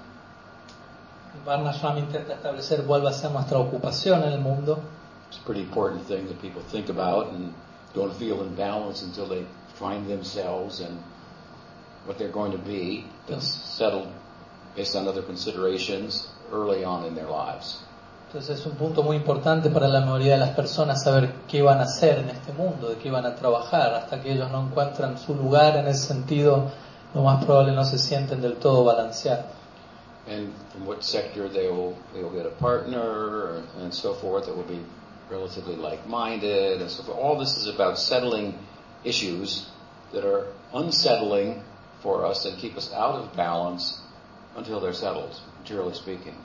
El 1.37 1.45
Varnashram 1.45 1.97
intenta 1.97 2.33
establecer 2.33 2.83
cuál 2.85 3.05
va 3.05 3.09
a 3.09 3.13
ser 3.13 3.31
nuestra 3.31 3.59
ocupación 3.59 4.23
en 4.23 4.33
el 4.33 4.39
mundo. 4.39 4.79
It's 5.29 5.37
a 5.37 5.45
pretty 5.45 5.61
important 5.61 6.07
thing 6.07 6.27
that 6.27 6.41
people 6.41 6.61
think 6.61 6.89
about 6.89 7.33
and 7.33 7.53
don't 7.93 8.13
feel 8.15 8.41
in 8.41 8.55
balance 8.55 9.03
until 9.03 9.27
they 9.27 9.45
find 9.75 10.07
themselves 10.07 10.79
and 10.79 10.97
what 12.05 12.17
they're 12.17 12.31
going 12.31 12.53
to 12.53 12.57
be. 12.57 13.05
That's 13.27 13.47
settled 13.47 14.07
based 14.75 14.95
on 14.95 15.07
other 15.07 15.21
considerations 15.21 16.27
early 16.51 16.83
on 16.83 17.05
in 17.05 17.13
their 17.13 17.27
lives. 17.29 17.83
Entonces 18.37 18.59
es 18.59 18.67
un 18.67 18.77
punto 18.77 19.01
muy 19.01 19.15
importante 19.15 19.71
para 19.71 19.87
la 19.87 20.01
mayoría 20.01 20.33
de 20.33 20.37
las 20.37 20.51
personas 20.51 21.01
saber 21.03 21.33
qué 21.47 21.63
van 21.63 21.79
a 21.79 21.85
hacer 21.85 22.19
en 22.19 22.29
este 22.29 22.53
mundo, 22.53 22.89
de 22.89 22.97
qué 22.97 23.09
van 23.09 23.25
a 23.25 23.35
trabajar, 23.35 23.95
hasta 23.95 24.21
que 24.21 24.31
ellos 24.31 24.51
no 24.51 24.61
encuentran 24.61 25.17
su 25.17 25.33
lugar 25.33 25.75
en 25.75 25.87
ese 25.87 26.05
sentido, 26.05 26.69
lo 27.15 27.23
más 27.23 27.43
probable 27.43 27.71
no 27.71 27.83
se 27.83 27.97
sienten 27.97 28.39
del 28.39 28.57
todo 28.57 28.83
balanceados. 28.83 29.45
and 30.27 30.53
from 30.71 30.85
what 30.85 31.03
sector 31.03 31.49
they 31.49 31.67
will 31.67 31.97
they 32.13 32.21
will 32.21 32.29
get 32.29 32.45
a 32.45 32.55
partner 32.61 33.63
and 33.81 33.91
so 33.91 34.13
forth 34.13 34.45
that 34.45 34.55
will 34.55 34.69
be 34.69 34.83
relatively 35.31 35.75
like-minded 35.75 36.79
and 36.79 36.91
so 36.91 37.01
forth. 37.01 37.17
All 37.17 37.39
this 37.39 37.57
is 37.57 37.73
about 37.73 37.97
settling 37.97 38.53
issues 39.03 39.65
that 40.13 40.23
are 40.23 40.45
unsettling 40.75 41.63
for 42.03 42.23
us 42.23 42.45
and 42.45 42.55
keep 42.59 42.77
us 42.77 42.93
out 42.93 43.15
of 43.15 43.35
balance 43.35 43.99
until 44.55 44.79
they're 44.79 44.93
settled, 44.93 45.41
materially 45.59 45.95
speaking. 45.95 46.35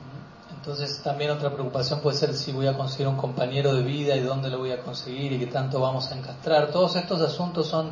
Entonces 0.63 1.01
también 1.03 1.29
otra 1.29 1.51
preocupación 1.51 1.99
puede 1.99 2.15
ser 2.15 2.33
si 2.33 2.53
voy 2.53 2.67
a 2.67 2.77
conseguir 2.77 3.09
un 3.09 3.17
compañero 3.17 3.73
de 3.73 3.83
vida 3.83 4.15
y 4.15 4.21
dónde 4.21 4.49
lo 4.49 4.59
voy 4.59 4.71
a 4.71 4.79
conseguir 4.79 5.33
y 5.33 5.39
qué 5.39 5.47
tanto 5.47 5.81
vamos 5.81 6.09
a 6.09 6.15
encastrar. 6.15 6.71
Todos 6.71 6.95
estos 6.95 7.19
asuntos 7.19 7.67
son 7.67 7.91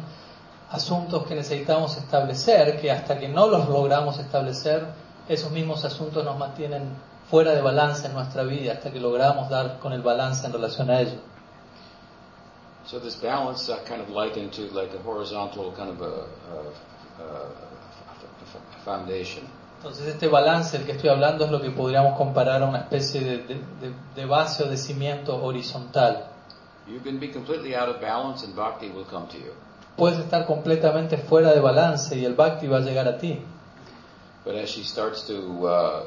asuntos 0.70 1.28
que 1.28 1.36
necesitamos 1.36 1.98
establecer, 1.98 2.80
que 2.80 2.90
hasta 2.90 3.20
que 3.20 3.28
no 3.28 3.48
los 3.48 3.68
logramos 3.68 4.20
establecer, 4.20 4.88
esos 5.28 5.52
mismos 5.52 5.84
asuntos 5.84 6.24
nos 6.24 6.38
mantienen 6.38 6.94
fuera 7.30 7.52
de 7.52 7.62
balance 7.62 8.08
en 8.08 8.14
nuestra 8.14 8.44
vida 8.44 8.72
hasta 8.72 8.90
que 8.90 9.02
logramos 9.02 9.50
dar 9.50 9.78
con 9.80 9.92
el 9.92 10.02
balance 10.02 10.48
en 10.48 10.54
relación 10.54 10.90
a 10.90 11.02
ello. 11.02 11.20
So 12.86 13.02
this 13.02 13.22
balance 13.22 13.70
uh, 13.70 13.84
kind 13.86 14.00
of 14.00 14.10
likened 14.12 14.54
to 14.54 14.74
like 14.74 14.96
a 14.96 15.00
horizontal 15.06 15.74
kind 15.76 15.90
of 15.90 16.02
a, 16.02 16.26
a 17.20 17.50
foundation. 18.86 19.44
Entonces 19.82 20.06
este 20.10 20.28
balance 20.28 20.78
del 20.78 20.86
que 20.86 20.92
estoy 20.92 21.10
hablando 21.10 21.44
es 21.46 21.50
lo 21.52 21.60
que 21.60 21.72
podríamos 21.72 22.16
comparar 22.16 22.62
a 22.62 22.68
una 22.68 22.82
especie 22.82 23.20
de, 23.22 23.38
de, 23.40 23.62
de- 24.16 24.26
base 24.28 24.64
o 24.64 24.68
de 24.70 24.78
cimiento 24.78 25.44
horizontal. 25.44 26.28
You 26.88 27.00
can 27.04 27.20
be 27.20 27.32
completely 27.32 27.74
out 27.74 27.90
of 27.90 28.00
balance 28.00 28.46
and 28.46 28.56
bhakti 28.56 28.90
will 28.90 29.06
come 29.06 29.26
to 29.30 29.38
you. 29.38 29.54
Puedes 29.98 30.20
estar 30.20 30.46
completamente 30.46 31.18
fuera 31.18 31.52
de 31.52 31.60
balance 31.60 32.16
y 32.16 32.26
el 32.26 32.36
bhakti 32.36 32.68
va 32.68 32.78
a 32.78 32.82
llegar 32.82 33.08
a 33.08 33.18
ti. 33.18 33.42
But 34.46 34.54
as 34.56 34.70
she 34.70 34.84
starts 34.84 35.24
to 35.28 35.34
uh, 35.34 35.68
uh, 35.68 36.04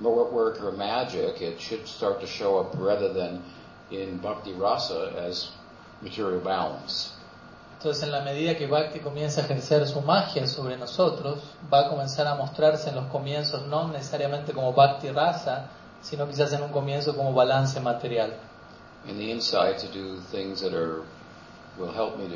wo- 0.00 0.28
work 0.30 0.58
her 0.58 0.72
magic, 0.72 1.40
it 1.40 1.58
should 1.60 1.86
start 1.88 2.20
to 2.20 2.26
show 2.26 2.58
up 2.60 2.74
rather 2.78 3.10
than 3.14 3.42
in 3.90 4.18
bhakti 4.20 4.52
rasa 4.52 5.12
as 5.26 5.48
material 6.02 6.40
balance. 6.40 7.12
Entonces, 7.78 8.02
en 8.02 8.10
la 8.10 8.22
medida 8.22 8.56
que 8.56 8.66
Bhakti 8.66 8.98
comienza 8.98 9.40
a 9.40 9.44
ejercer 9.44 9.86
su 9.86 10.00
magia 10.00 10.48
sobre 10.48 10.76
nosotros, 10.76 11.38
va 11.72 11.86
a 11.86 11.88
comenzar 11.88 12.26
a 12.26 12.34
mostrarse 12.34 12.88
en 12.88 12.96
los 12.96 13.04
comienzos 13.06 13.68
no 13.68 13.86
necesariamente 13.86 14.52
como 14.52 14.72
Bhakti 14.72 15.10
rasa, 15.10 15.66
sino 16.02 16.26
quizás 16.26 16.52
en 16.54 16.64
un 16.64 16.72
comienzo 16.72 17.14
como 17.14 17.32
balance 17.32 17.78
material. 17.78 18.32
And 19.08 19.16
the 19.16 19.30
insight 19.30 19.78
to 19.78 19.86
do 19.96 20.20
things 20.32 20.60
that 20.60 20.74
are 20.74 21.02
will 21.78 21.94
help 21.94 22.18
me 22.18 22.26
to 22.26 22.34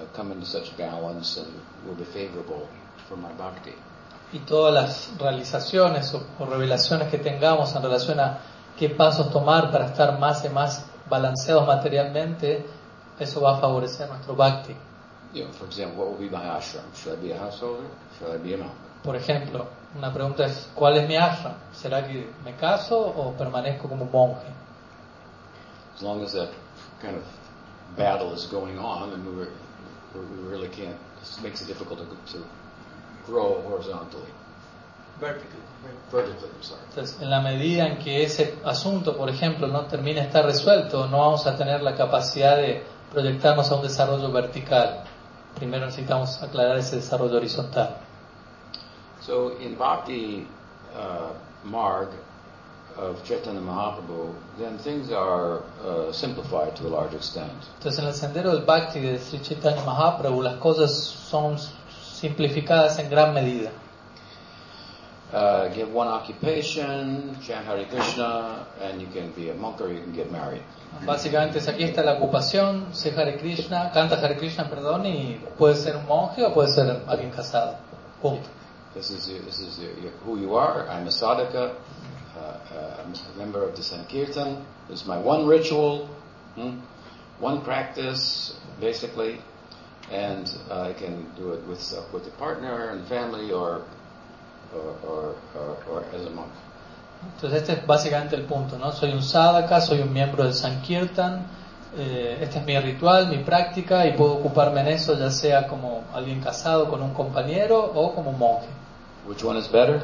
uh, 0.00 0.06
come 0.16 0.32
into 0.32 0.46
such 0.46 0.74
balance 0.78 1.38
and 1.38 1.48
will 1.86 1.94
be 1.94 2.06
favorable 2.06 2.66
for 3.06 3.18
my 3.18 3.28
bhakti. 3.36 3.74
Y 4.32 4.38
todas 4.46 4.72
las 4.72 5.10
realizaciones 5.18 6.14
o, 6.14 6.22
o 6.38 6.46
revelaciones 6.46 7.08
que 7.08 7.18
tengamos 7.18 7.76
en 7.76 7.82
relación 7.82 8.18
a 8.18 8.38
qué 8.78 8.88
pasos 8.88 9.30
tomar 9.30 9.70
para 9.70 9.88
estar 9.88 10.18
más 10.18 10.42
y 10.46 10.48
más 10.48 10.86
balanceados 11.10 11.66
materialmente, 11.66 12.77
eso 13.18 13.40
va 13.40 13.56
a 13.56 13.60
favorecer 13.60 14.08
nuestro 14.08 14.34
Bhakti. 14.34 14.74
You 15.32 15.44
know, 15.44 15.52
for 15.52 15.66
example, 15.66 15.98
what 15.98 16.10
will 16.10 16.28
be 16.28 16.34
my 16.34 16.44
ashram? 16.44 16.84
Should 16.94 17.18
I 17.18 17.22
be 17.22 17.32
a 17.32 17.38
householder? 17.38 17.86
Should 18.18 18.34
I 18.34 18.38
be 18.38 18.54
a 18.54 18.58
monk? 18.58 18.72
Por 19.02 19.14
ejemplo, 19.14 19.66
una 19.96 20.12
pregunta 20.12 20.46
es, 20.46 20.70
¿cuál 20.74 20.96
es 20.96 21.08
mi 21.08 21.16
ashram? 21.16 21.54
¿Será 21.72 22.06
que 22.06 22.30
me 22.44 22.54
caso 22.56 22.98
o 22.98 23.32
permanezco 23.32 23.88
como 23.88 24.06
monje? 24.06 24.46
As 25.94 26.02
long 26.02 26.22
as 26.22 26.32
that 26.32 26.50
kind 27.00 27.16
of 27.16 27.24
battle 27.96 28.32
is 28.32 28.46
going 28.46 28.78
on, 28.78 29.12
and 29.12 29.26
we, 29.26 29.46
we 30.14 30.20
we 30.20 30.48
really 30.48 30.68
can't. 30.68 30.96
It 31.20 31.42
makes 31.42 31.60
it 31.60 31.66
difficult 31.66 31.98
to, 31.98 32.32
to 32.32 32.44
grow 33.26 33.60
horizontally, 33.68 34.32
vertically. 35.20 35.60
I'm 35.84 36.62
sorry. 36.62 36.80
Entonces, 36.88 37.20
en 37.20 37.30
la 37.30 37.40
medida 37.40 37.86
en 37.86 37.98
que 37.98 38.22
ese 38.22 38.58
asunto, 38.64 39.16
por 39.16 39.28
ejemplo, 39.28 39.66
no 39.66 39.86
termine 39.86 40.20
de 40.20 40.26
estar 40.26 40.44
resuelto, 40.44 41.06
no 41.08 41.18
vamos 41.18 41.46
a 41.46 41.56
tener 41.56 41.82
la 41.82 41.94
capacidad 41.94 42.56
de 42.56 42.84
proyectarnos 43.12 43.70
a 43.70 43.76
un 43.76 43.82
desarrollo 43.82 44.30
vertical. 44.30 45.04
Primero 45.56 45.86
necesitamos 45.86 46.42
aclarar 46.42 46.78
ese 46.78 46.96
desarrollo 46.96 47.36
horizontal. 47.36 47.96
So 49.20 49.56
in 49.60 49.76
Bhakti 49.76 50.46
uh, 50.94 51.32
Marg 51.64 52.08
of 52.96 53.22
Chaitanya 53.24 53.60
Mahaprabhu, 53.60 54.34
then 54.58 54.78
things 54.78 55.10
are 55.12 55.62
uh, 55.84 56.12
simplified 56.12 56.74
to 56.76 56.86
a 56.86 56.90
large 56.90 57.14
extent. 57.14 57.52
Entonces, 57.78 57.98
en 58.00 58.06
el 58.06 58.14
sendero 58.14 58.52
del 58.52 58.64
Bhakti 58.64 59.00
de 59.00 59.18
Sri 59.18 59.40
Chaitanya 59.40 59.84
Mahaprabhu, 59.84 60.42
las 60.42 60.56
cosas 60.56 60.94
son 60.94 61.56
simplificadas 62.12 62.98
en 62.98 63.10
gran 63.10 63.32
medida. 63.34 63.70
Uh, 65.32 65.68
get 65.74 65.86
one 65.90 66.08
occupation, 66.08 67.36
chant 67.42 67.66
Hare 67.66 67.84
Krishna, 67.84 68.66
and 68.80 68.98
you 68.98 69.06
can 69.08 69.30
be 69.32 69.50
a 69.50 69.54
monk 69.54 69.78
or 69.78 69.92
you 69.92 70.00
can 70.00 70.14
get 70.14 70.32
married. 70.32 70.62
Básicamente, 71.04 71.58
es 71.58 71.68
aquí 71.68 71.84
está 71.84 72.02
la 72.02 72.14
ocupación, 72.14 72.94
sé 72.94 73.12
Hare 73.14 73.36
Krishna, 73.36 73.90
canta 73.92 74.16
Hare 74.16 74.38
Krishna, 74.38 74.70
perdón, 74.70 75.04
y 75.04 75.38
puede 75.58 75.74
ser 75.74 75.96
un 75.96 76.06
monje 76.06 76.42
o 76.46 76.54
puede 76.54 76.68
ser 76.68 77.02
alguien 77.06 77.30
casado. 77.30 77.76
Punto. 78.22 78.48
This 78.94 79.10
is 79.10 79.26
this 79.44 79.60
is 79.60 79.78
your, 79.78 80.12
who 80.24 80.38
you 80.38 80.56
are. 80.56 80.88
I'm 80.88 81.06
a 81.06 81.10
sadhaka. 81.10 81.74
Uh, 82.34 82.40
uh, 82.40 83.04
I'm 83.04 83.12
a 83.12 83.38
member 83.38 83.62
of 83.62 83.76
the 83.76 83.82
Sankirtan. 83.82 84.64
This 84.88 85.02
is 85.02 85.06
my 85.06 85.18
one 85.18 85.46
ritual, 85.46 86.08
hmm? 86.54 86.80
one 87.38 87.60
practice, 87.60 88.54
basically, 88.80 89.42
and 90.10 90.48
I 90.70 90.94
can 90.94 91.30
do 91.36 91.52
it 91.52 91.66
with 91.68 91.94
with 92.14 92.26
a 92.26 92.34
partner 92.38 92.88
and 92.88 93.06
family 93.06 93.52
or 93.52 93.84
Entonces 97.34 97.62
este 97.62 97.72
es 97.72 97.86
básicamente 97.86 98.36
el 98.36 98.42
punto, 98.42 98.78
¿no? 98.78 98.92
Soy 98.92 99.12
un 99.12 99.22
sadhaka, 99.22 99.80
soy 99.80 100.00
un 100.00 100.12
miembro 100.12 100.44
del 100.44 100.54
Sankirtan, 100.54 101.46
eh, 101.96 102.38
este 102.40 102.58
es 102.58 102.64
mi 102.64 102.78
ritual, 102.78 103.28
mi 103.28 103.38
práctica 103.38 104.06
y 104.06 104.12
puedo 104.12 104.34
ocuparme 104.34 104.80
en 104.82 104.88
eso 104.88 105.18
ya 105.18 105.30
sea 105.30 105.66
como 105.66 106.04
alguien 106.14 106.40
casado 106.40 106.88
con 106.88 107.02
un 107.02 107.14
compañero 107.14 107.80
o 107.94 108.14
como 108.14 108.30
un 108.30 108.38
monje. 108.38 108.68
Which 109.26 109.42
one 109.44 109.58
is 109.58 109.70
better? 109.70 110.02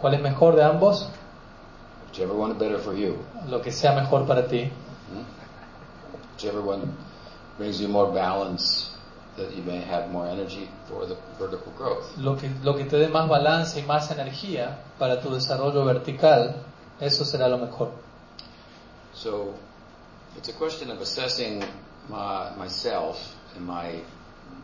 ¿Cuál 0.00 0.14
es 0.14 0.22
mejor 0.22 0.56
de 0.56 0.64
ambos? 0.64 1.08
Whichever 2.06 2.36
one 2.36 2.52
is 2.52 2.58
better 2.58 2.78
for 2.78 2.94
you. 2.94 3.16
Lo 3.48 3.60
que 3.60 3.72
sea 3.72 3.92
mejor 3.92 4.26
para 4.26 4.46
ti. 4.46 4.64
Hmm? 4.64 5.24
Whichever 6.34 6.60
one 6.60 6.82
brings 7.58 7.80
you 7.80 7.88
more 7.88 8.10
balance, 8.12 8.91
that 9.36 9.50
you 9.56 9.62
may 9.62 9.80
have 9.80 10.10
more 10.10 10.26
energy 10.28 10.68
for 10.88 11.06
the 11.06 11.16
vertical 11.38 11.72
growth. 11.76 12.16
Lo 12.18 12.36
que, 12.36 12.50
lo 12.62 12.74
que 12.76 12.84
te 12.84 12.96
dé 12.98 13.08
más 13.08 13.28
balance 13.28 13.80
y 13.80 13.82
más 13.82 14.10
energía 14.10 14.78
para 14.98 15.20
tu 15.20 15.30
desarrollo 15.32 15.84
vertical, 15.84 16.56
eso 17.00 17.24
será 17.24 17.48
lo 17.48 17.58
mejor. 17.58 17.90
So 19.14 19.54
it's 20.36 20.48
a 20.48 20.52
question 20.52 20.90
of 20.90 21.00
assessing 21.00 21.62
my, 22.08 22.50
myself 22.56 23.18
and 23.56 23.66
my 23.66 24.02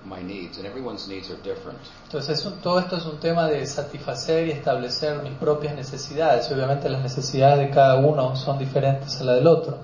my 0.05 0.23
needs, 0.23 0.59
and 0.59 0.67
everyone's 0.67 1.09
needs 1.09 1.31
are 1.31 1.37
different. 1.43 1.79
Entonces, 2.05 2.39
es 2.39 2.47
un- 2.47 2.61
todo 2.61 2.79
esto 2.79 2.97
es 2.97 3.05
un 3.07 3.19
tema 3.21 3.47
de 3.47 3.67
satisfacer 3.67 4.47
y 4.47 4.51
establecer 4.53 5.23
mis 5.23 5.33
propias 5.35 5.75
necesidades. 5.75 6.51
Obviamente 6.53 6.89
las 6.89 7.03
necesidades 7.03 7.59
de 7.59 7.71
cada 7.71 7.97
uno 7.97 8.37
son 8.37 8.59
diferentes 8.59 9.21
a 9.21 9.25
la 9.25 9.35
del 9.35 9.47
otro. 9.47 9.79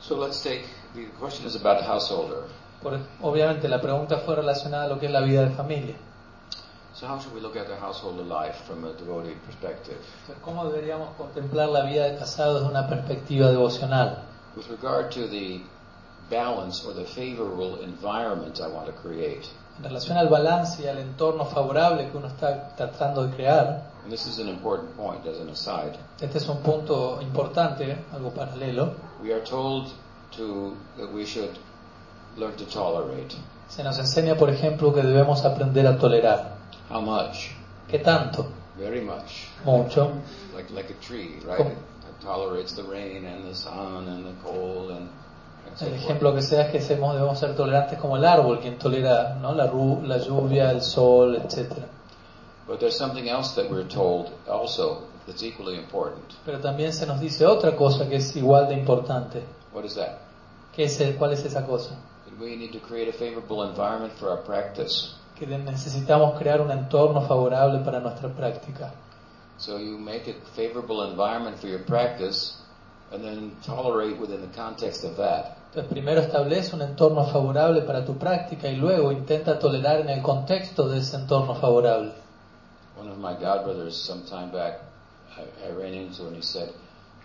So 0.00 0.16
let's 0.16 0.42
take 0.42 0.64
the 0.94 1.06
question 1.18 1.46
is 1.46 1.56
about 1.56 1.82
householder. 1.82 2.44
Por- 2.82 2.98
obviamente 3.22 3.68
la 3.68 3.80
pregunta 3.80 4.18
fue 4.18 4.36
relacionada 4.36 4.84
a 4.84 4.88
lo 4.88 4.98
que 4.98 5.06
es 5.06 5.12
la 5.12 5.20
vida 5.20 5.42
de 5.44 5.50
familia. 5.54 5.96
So 6.94 7.06
how 7.06 7.18
should 7.18 7.34
we 7.34 7.40
look 7.40 7.56
at 7.56 7.66
the 7.66 7.76
householder 7.76 8.22
life 8.24 8.56
from 8.66 8.84
a 8.84 8.92
devotee 8.92 9.34
perspective? 9.46 9.96
Entonces, 10.22 10.42
¿Cómo 10.44 10.64
deberíamos 10.68 11.14
contemplar 11.16 11.68
la 11.68 11.84
vida 11.84 12.04
de 12.06 12.18
casado 12.18 12.54
desde 12.54 12.68
una 12.68 12.88
perspectiva 12.88 13.48
devocional? 13.50 14.24
With 14.56 14.66
regard 14.68 15.10
to 15.14 15.28
the 15.28 15.62
balance 16.28 16.84
or 16.86 16.94
the 16.94 17.04
favorable 17.04 17.82
environment 17.84 18.58
I 18.60 18.66
want 18.68 18.86
to 18.86 18.92
create. 19.00 19.46
En 19.78 19.84
relación 19.84 20.18
al 20.18 20.28
balance 20.28 20.82
y 20.82 20.88
al 20.88 20.98
entorno 20.98 21.46
favorable 21.46 22.10
que 22.10 22.16
uno 22.16 22.26
está 22.26 22.74
tratando 22.76 23.26
de 23.26 23.34
crear, 23.34 23.88
And 24.02 24.10
this 24.10 24.26
is 24.26 24.38
an 24.38 24.48
important 24.48 24.94
point 24.96 25.26
as 25.26 25.38
an 25.40 25.48
aside. 25.50 25.96
este 26.20 26.38
es 26.38 26.48
un 26.48 26.58
punto 26.58 27.20
importante, 27.22 27.96
algo 28.12 28.30
paralelo. 28.30 28.94
We 29.22 29.32
are 29.32 29.42
told 29.44 29.88
to 30.36 30.74
that 30.96 31.12
we 31.12 31.24
should 31.24 31.58
learn 32.36 32.54
to 32.56 32.64
tolerate. 32.66 33.34
Se 33.68 33.82
nos 33.84 33.98
enseña, 33.98 34.36
por 34.36 34.50
ejemplo, 34.50 34.92
que 34.92 35.02
debemos 35.02 35.44
aprender 35.44 35.86
a 35.86 35.96
tolerar. 35.98 36.56
How 36.90 37.00
much? 37.00 37.50
¿Qué 37.88 37.98
tanto? 37.98 38.46
Very 38.78 39.00
much. 39.00 39.48
Mucho. 39.64 40.10
Like 40.54 40.70
like 40.72 40.90
a 40.92 40.96
tree, 41.06 41.40
right? 41.46 41.56
Como- 41.58 41.70
It 41.70 42.20
tolerates 42.24 42.74
the 42.74 42.82
rain 42.82 43.24
and 43.26 43.44
the 43.48 43.54
sun 43.54 44.08
and 44.08 44.24
the 44.26 44.34
cold 44.44 44.90
and 44.90 45.08
El 45.80 45.94
ejemplo 45.94 46.34
que 46.34 46.42
se 46.42 46.56
da 46.56 46.62
es 46.62 46.72
que 46.72 46.78
debemos, 46.80 47.14
debemos 47.14 47.38
ser 47.38 47.54
tolerantes 47.54 47.98
como 47.98 48.16
el 48.16 48.24
árbol, 48.24 48.58
quien 48.60 48.76
tolera 48.78 49.36
¿no? 49.40 49.54
la, 49.54 49.70
ru- 49.70 50.02
la 50.04 50.18
lluvia, 50.18 50.70
el 50.72 50.82
sol, 50.82 51.36
etcétera. 51.36 51.86
But 52.66 52.80
there's 52.80 52.96
something 52.96 53.28
else 53.28 53.54
that 53.54 53.70
we're 53.70 53.86
told 53.86 54.30
also 54.50 55.02
that's 55.26 55.42
equally 55.42 55.76
important. 55.76 56.24
Pero 56.44 56.58
también 56.58 56.92
se 56.92 57.06
nos 57.06 57.20
dice 57.20 57.46
otra 57.46 57.76
cosa 57.76 58.08
que 58.08 58.16
es 58.16 58.34
igual 58.36 58.68
de 58.68 58.74
importante. 58.74 59.42
What 59.72 59.84
is 59.84 59.94
that? 59.94 60.18
¿Qué 60.74 60.84
es 60.84 61.00
el- 61.00 61.16
¿Cuál 61.16 61.32
es 61.32 61.44
esa 61.44 61.64
cosa? 61.66 61.96
That 62.26 62.38
we 62.40 62.56
need 62.56 62.72
to 62.72 62.80
create 62.80 63.08
a 63.08 63.12
favorable 63.12 63.62
environment 63.68 64.12
for 64.18 64.28
our 64.30 64.42
practice. 64.42 65.14
Que 65.38 65.46
necesitamos 65.46 66.38
crear 66.38 66.60
un 66.60 66.70
entorno 66.70 67.22
favorable 67.22 67.80
para 67.84 68.00
nuestra 68.00 68.28
práctica. 68.28 68.92
So 69.56 69.78
you 69.78 69.98
make 69.98 70.28
a 70.30 70.34
favorable 70.54 71.02
environment 71.10 71.58
for 71.58 71.68
your 71.68 71.84
practice 71.84 72.56
and 73.12 73.22
then 73.22 73.56
tolerate 73.64 74.18
within 74.18 74.40
the 74.40 74.54
context 74.56 75.04
of 75.04 75.16
that. 75.16 75.56
Entonces, 75.70 75.90
primero 75.90 76.20
establece 76.20 76.74
un 76.74 76.82
entorno 76.82 77.24
favorable 77.26 77.82
para 77.82 78.04
tu 78.04 78.16
práctica 78.16 78.68
y 78.68 78.76
luego 78.76 79.12
intenta 79.12 79.58
tolerar 79.58 80.00
en 80.00 80.08
el 80.08 80.22
contexto 80.22 80.88
de 80.88 80.98
ese 80.98 81.16
entorno 81.16 81.54
favorable. 81.54 82.12
One 82.98 83.10
of 83.10 83.18
my 83.18 83.34
godbrothers 83.34 83.92
some 83.92 84.22
time 84.22 84.50
back, 84.50 84.80
I, 85.36 85.68
I 85.68 85.70
ran 85.72 85.94
into 85.94 86.26
and 86.26 86.36
he 86.36 86.42
said, 86.42 86.70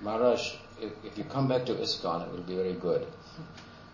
Maharaj, 0.01 0.53
if, 0.79 1.17
you 1.17 1.23
come 1.25 1.47
back 1.47 1.65
to 1.65 1.73
ISKCON, 1.73 2.27
it 2.27 2.31
will 2.31 2.43
be 2.43 2.55
very 2.55 2.73
good. 2.73 3.05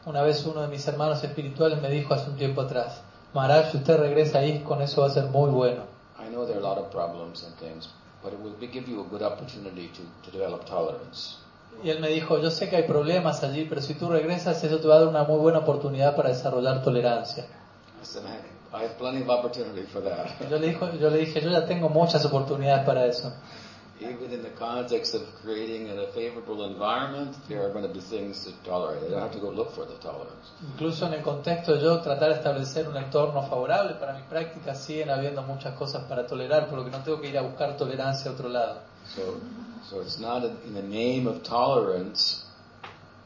Una 0.06 0.24
vez 0.24 0.46
uno 0.46 0.62
de 0.62 0.68
mis 0.68 0.88
hermanos 0.88 1.24
espirituales 1.24 1.82
me 1.82 1.90
dijo 1.90 2.14
hace 2.14 2.30
un 2.30 2.36
tiempo 2.36 2.62
atrás, 2.62 3.02
Maharaj, 3.34 3.72
si 3.72 3.78
usted 3.78 3.98
regresa 3.98 4.40
ahí, 4.40 4.64
con 4.64 4.82
eso 4.82 5.02
va 5.02 5.08
a 5.08 5.12
ser 5.12 5.26
muy 5.26 5.52
bueno. 5.52 5.84
I 6.20 6.30
know 6.30 6.46
there 6.46 6.58
are 6.58 6.66
a 6.66 6.68
lot 6.68 6.78
of 6.78 6.92
problems 6.92 7.44
and 7.44 7.56
things, 7.58 7.90
but 8.24 8.34
it 8.34 8.40
will 8.40 8.56
give 8.60 8.90
you 8.90 9.02
a 9.02 9.04
good 9.06 9.22
opportunity 9.22 9.90
to, 9.90 10.02
to 10.24 10.32
develop 10.32 10.66
tolerance. 10.66 11.38
Y 11.84 11.90
él 11.90 12.00
me 12.00 12.10
dijo, 12.10 12.38
yo 12.40 12.52
sé 12.52 12.70
que 12.70 12.76
hay 12.76 12.84
problemas 12.84 13.44
allí, 13.44 13.66
pero 13.66 13.82
si 13.82 13.96
tú 13.96 14.10
regresas, 14.10 14.64
eso 14.64 14.80
te 14.80 14.88
va 14.88 14.96
a 14.96 15.00
dar 15.00 15.08
una 15.08 15.24
muy 15.24 15.40
buena 15.40 15.60
oportunidad 15.60 16.16
para 16.16 16.30
desarrollar 16.30 16.84
tolerancia. 16.84 17.46
I 18.02 18.06
said, 18.06 18.24
I, 18.26 18.76
I 18.76 18.84
have 18.84 18.98
plenty 18.98 19.22
of 19.22 19.30
opportunity 19.30 19.84
for 19.84 20.02
that. 20.04 20.28
Yo 20.50 20.58
le, 20.60 20.68
dijo, 20.68 20.92
yo 21.00 21.10
le 21.10 21.20
dije, 21.20 21.42
yo 21.42 21.50
ya 21.50 21.66
tengo 21.66 21.90
muchas 21.90 22.26
oportunidades 22.26 22.86
para 22.86 23.06
eso. 23.06 23.32
Even 24.02 24.34
in 24.34 24.42
the 24.42 24.50
context 24.58 25.14
of 25.14 25.22
creating 25.44 25.88
a 25.90 26.08
favorable 26.08 26.66
environment, 26.66 27.36
there 27.48 27.62
are 27.62 27.70
going 27.70 27.88
to 27.88 27.94
be 27.94 28.00
things 28.00 28.44
to 28.46 28.52
tolerate. 28.64 29.04
I 29.04 29.10
don't 29.12 29.22
have 29.22 29.32
to 29.34 29.40
go 29.40 29.52
look 29.52 29.76
for 29.76 29.86
the 29.86 29.94
tolerance. 30.02 30.50
Incluso 30.74 31.06
en 31.06 31.14
el 31.14 31.22
contexto 31.22 31.76
de 31.76 31.82
yo 31.84 32.02
tratar 32.02 32.30
de 32.30 32.36
establecer 32.38 32.88
un 32.88 32.98
entorno 32.98 33.48
favorable 33.48 33.94
para 34.00 34.14
mi 34.14 34.24
práctica, 34.24 34.74
siguen 34.74 35.12
habiendo 35.12 35.44
muchas 35.44 35.76
cosas 35.76 36.06
para 36.06 36.26
tolerar, 36.26 36.68
por 36.68 36.80
lo 36.80 36.86
que 36.86 36.90
no 36.90 37.04
tengo 37.04 37.22
que 37.22 37.30
ir 37.30 37.38
a 37.38 37.44
buscar 37.44 37.78
tolerancia 37.78 38.32
a 38.32 38.34
otro 38.34 38.50
lado. 38.50 38.82
So, 39.16 39.40
so 39.88 40.02
it's 40.02 40.20
not 40.20 40.44
in 40.44 40.58
in 40.66 40.74
the 40.74 40.82
name 40.82 41.28
of 41.28 41.44
tolerance. 41.44 42.46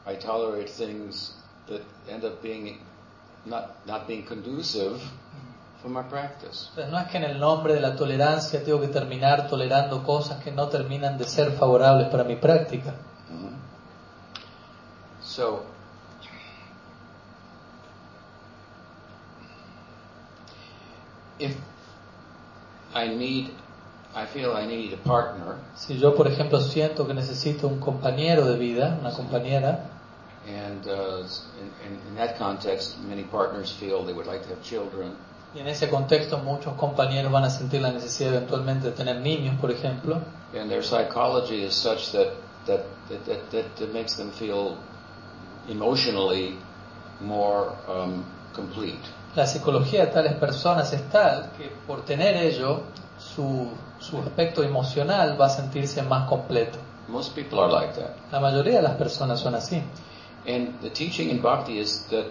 I 0.06 0.14
tolerate 0.14 0.68
things 0.68 1.32
that 1.68 1.82
end 2.08 2.24
up 2.24 2.42
being 2.42 2.78
not 3.46 3.86
not 3.86 4.06
being 4.06 4.24
conducive 4.24 5.00
for 5.82 5.90
my 5.90 6.02
practice. 6.02 6.68
Entonces 6.70 6.92
no 6.92 6.98
es 6.98 7.06
que 7.08 7.18
en 7.18 7.24
el 7.24 7.38
nombre 7.38 7.74
de 7.74 7.80
la 7.80 7.96
tolerancia 7.96 8.62
tengo 8.62 8.80
que 8.80 8.88
terminar 8.88 9.48
tolerando 9.48 10.02
cosas 10.02 10.42
que 10.42 10.50
no 10.50 10.68
terminan 10.68 11.18
de 11.18 11.24
ser 11.24 11.52
favorables 11.52 12.08
para 12.08 12.24
mi 12.24 12.36
práctica. 12.36 12.94
Mhm. 13.28 13.56
So, 15.22 15.64
if 21.38 21.56
I 22.94 23.08
need, 23.08 23.50
I 24.14 24.26
feel 24.26 24.52
I 24.56 24.66
need 24.66 24.94
a 24.94 24.96
partner, 24.96 25.56
Si 25.74 25.98
yo, 25.98 26.14
por 26.14 26.26
ejemplo, 26.26 26.60
siento 26.60 27.06
que 27.06 27.12
necesito 27.12 27.68
un 27.68 27.80
compañero 27.80 28.46
de 28.46 28.56
vida, 28.56 28.96
una 29.00 29.12
compañera, 29.12 29.90
and 30.46 30.86
uh, 30.86 31.26
in, 31.60 31.70
in, 31.84 31.98
in 32.08 32.14
that 32.14 32.38
context, 32.38 32.98
many 33.00 33.24
partners 33.24 33.72
feel 33.72 34.04
they 34.04 34.12
would 34.12 34.26
like 34.26 34.42
to 34.44 34.48
have 34.48 34.62
children. 34.62 35.16
Y 35.56 35.60
en 35.60 35.68
ese 35.68 35.88
contexto 35.88 36.38
muchos 36.38 36.74
compañeros 36.74 37.32
van 37.32 37.44
a 37.44 37.50
sentir 37.50 37.80
la 37.80 37.90
necesidad 37.90 38.34
eventualmente 38.34 38.88
de 38.88 38.92
tener 38.92 39.16
niños, 39.16 39.58
por 39.58 39.70
ejemplo, 39.70 40.20
And 40.54 40.70
their 40.70 40.82
psychology 40.82 41.64
is 41.64 41.74
such 41.74 42.12
that 42.12 42.28
that 42.66 42.82
that, 43.08 43.50
that, 43.50 43.76
that, 43.76 43.92
makes 43.92 44.16
them 44.16 44.30
feel 44.32 44.76
emotionally 45.68 46.58
more 47.20 47.72
um, 47.88 48.24
complete. 48.54 49.00
la 49.34 49.46
psicología 49.46 50.06
de 50.06 50.12
tales 50.12 50.34
personas 50.34 50.92
es 50.92 51.08
tal 51.10 51.50
que 51.56 51.70
por 51.86 52.04
tener 52.04 52.36
ello, 52.36 52.82
su, 53.18 53.68
su 53.98 54.18
aspecto 54.18 54.62
emocional 54.62 55.40
va 55.40 55.46
a 55.46 55.50
sentirse 55.50 56.02
más 56.02 56.28
completo. 56.28 56.78
Most 57.08 57.34
people 57.34 57.60
are 57.60 57.72
like 57.72 57.94
that. 57.94 58.16
La 58.32 58.40
mayoría 58.40 58.76
de 58.76 58.82
las 58.82 58.96
personas 58.96 59.40
son 59.40 59.54
así. 59.54 59.82
And 60.46 60.80
the 60.80 60.90
teaching 60.90 61.30
in 61.30 61.40
bhakti 61.40 61.78
is 61.78 62.06
that 62.10 62.26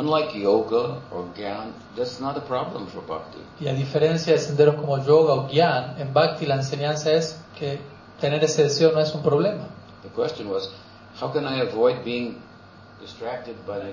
unlike 0.00 0.34
yoga 0.38 0.98
or 1.12 1.24
gyan, 1.36 1.72
that's 1.96 2.18
not 2.20 2.36
a 2.36 2.40
problem 2.40 2.86
for 2.88 3.02
bhakti. 3.06 3.38
Y 3.60 3.68
a 3.68 3.74
diferencia 3.74 4.32
de 4.32 4.38
senderos 4.38 4.74
como 4.76 4.96
yoga 5.04 5.34
o 5.34 5.48
gyan, 5.48 6.00
en 6.00 6.12
Bhakti 6.12 6.46
la 6.46 6.56
enseñanza 6.56 7.12
es 7.12 7.36
que 7.58 7.78
tener 8.20 8.42
ese 8.42 8.62
deseo 8.64 8.92
no 8.92 9.00
es 9.00 9.14
un 9.14 9.22
problema. 9.22 9.64
The 10.02 10.08
question 10.08 10.48
was, 10.50 10.70
how 11.20 11.30
can 11.32 11.44
I 11.46 11.60
avoid 11.60 12.02
being 12.04 12.36
distracted 13.00 13.56
by 13.66 13.92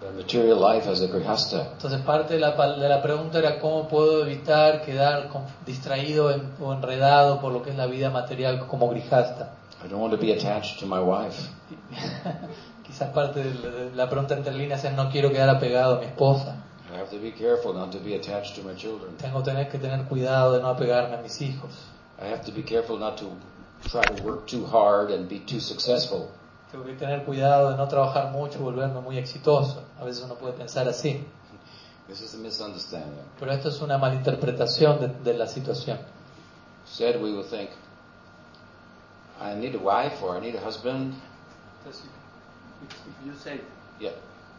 by 0.00 0.10
material 0.16 0.58
life 0.60 0.86
as 0.90 1.00
a 1.00 1.06
grihasta? 1.06 1.72
Entonces 1.72 2.00
parte 2.02 2.34
de 2.34 2.40
la, 2.40 2.50
de 2.76 2.88
la 2.88 3.00
pregunta 3.00 3.38
era 3.38 3.58
cómo 3.58 3.88
puedo 3.88 4.22
evitar 4.26 4.82
quedar 4.84 5.30
distraído 5.64 6.30
en- 6.30 6.52
o 6.60 6.72
enredado 6.74 7.40
por 7.40 7.52
lo 7.52 7.62
que 7.62 7.70
es 7.70 7.76
la 7.76 7.86
vida 7.86 8.10
material 8.10 8.66
como 8.66 8.88
grijasta. 8.90 9.52
I 9.84 9.88
don't 9.88 10.00
want 10.02 10.12
to 10.14 10.20
be 10.20 10.32
attached 10.32 10.78
to 10.80 10.86
my 10.86 11.00
wife. 11.00 11.48
Quizás 12.94 13.10
parte 13.10 13.42
de 13.42 13.90
la, 13.96 14.08
pregunta 14.08 14.36
entre 14.36 14.54
líneas 14.54 14.84
es 14.84 14.92
no 14.92 15.10
quiero 15.10 15.32
quedar 15.32 15.48
apegado 15.48 15.96
a 15.96 15.98
mi 15.98 16.06
esposa. 16.06 16.62
I 16.92 16.96
have 16.96 17.10
to 17.10 17.18
be 17.18 17.32
careful 17.32 17.74
not 17.74 17.90
to 17.90 17.98
be 17.98 18.14
attached 18.14 18.54
to 18.54 18.62
my 18.62 18.72
children. 18.76 19.16
Tengo 19.16 19.42
tener 19.42 19.68
que 19.68 19.80
tener 19.80 20.06
cuidado 20.06 20.52
de 20.52 20.62
no 20.62 20.68
apegarme 20.68 21.16
a 21.16 21.20
mis 21.20 21.40
hijos. 21.40 21.72
I 22.22 22.26
have 22.32 22.44
to 22.44 22.52
be 22.52 22.62
careful 22.62 22.96
not 22.96 23.18
to 23.18 23.32
try 23.88 24.02
to 24.02 24.22
work 24.22 24.46
too 24.46 24.64
hard 24.64 25.10
and 25.10 25.28
be 25.28 25.40
too 25.40 25.58
successful. 25.58 26.28
Tengo 26.70 26.84
que 26.84 26.92
tener 26.92 27.24
cuidado 27.24 27.70
de 27.70 27.76
no 27.76 27.88
trabajar 27.88 28.30
mucho 28.30 28.60
y 28.60 28.62
volverme 28.62 29.00
muy 29.00 29.18
exitoso. 29.18 29.82
A 30.00 30.04
veces 30.04 30.22
uno 30.22 30.36
puede 30.36 30.52
pensar 30.52 30.86
así. 30.86 31.26
This 32.06 32.20
is 32.20 32.32
a 32.34 32.38
misunderstanding. 32.38 33.24
Pero 33.40 33.50
esto 33.50 33.70
es 33.70 33.80
una 33.80 33.98
malinterpretación 33.98 35.00
de, 35.00 35.08
de 35.32 35.36
la 35.36 35.48
situación. 35.48 35.98
Said 36.86 37.20
we 37.20 37.32
would 37.32 37.50
think, 37.50 37.70
I 39.40 39.52
need 39.56 39.74
a 39.74 39.78
wife 39.78 40.22
or 40.22 40.36
I 40.36 40.40
need 40.40 40.54
a 40.54 40.64
husband. 40.64 41.14
Entonces, 41.80 42.08
you 43.24 43.32
say, 43.42 43.60
Yeah. 44.00 44.10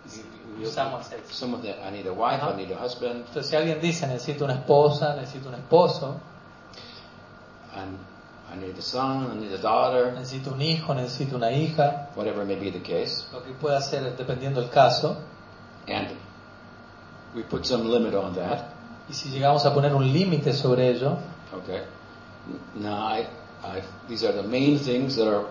You- 0.06 0.62
you- 0.62 0.68
Someone 0.70 1.04
says. 1.04 1.20
Someone 1.32 1.62
that 1.64 1.80
I 1.84 1.90
need 1.92 2.06
a 2.08 2.14
wife, 2.14 2.42
Uh-huh. 2.42 2.54
I 2.54 2.58
need 2.58 2.72
a 2.72 2.78
husband, 2.78 3.26
Entonces, 3.28 3.48
si 3.50 3.56
alguien 3.56 3.80
dice 3.82 4.06
necesito 4.08 4.46
una 4.46 4.54
esposa, 4.54 5.16
necesito 5.16 5.50
un 5.50 5.56
esposo, 5.56 6.20
and 7.76 7.98
I 8.54 8.56
need 8.58 8.78
a 8.78 8.82
son, 8.82 9.32
I 9.32 9.36
need 9.36 9.52
a 9.54 9.58
daughter, 9.58 10.14
necesito 10.14 10.52
un 10.54 10.62
hijo, 10.62 10.94
necesito 10.94 11.36
una 11.36 11.52
hija, 11.52 12.10
whatever 12.16 12.46
may 12.46 12.56
be 12.56 12.72
the 12.72 12.82
case, 12.82 13.26
lo 13.34 13.44
que 13.44 13.52
pueda 13.54 13.82
ser 13.82 14.16
dependiendo 14.16 14.62
del 14.62 14.70
caso, 14.70 15.18
and 15.88 16.10
we 17.36 17.42
put 17.44 17.66
some 17.66 17.84
limit 17.90 18.14
on 18.14 18.36
that. 18.36 18.72
y 19.10 19.14
si 19.14 19.30
llegamos 19.30 19.66
a 19.66 19.74
poner 19.74 19.94
un 19.94 20.12
límite 20.14 20.54
sobre 20.54 20.90
ello, 20.90 21.18
Okay. 21.54 21.82
Now, 22.76 23.08
I, 23.08 23.28
I, 23.64 23.82
these 24.08 24.24
are 24.24 24.34
the 24.34 24.44
main 24.44 24.78
things 24.78 25.16
that 25.16 25.28
are 25.28 25.46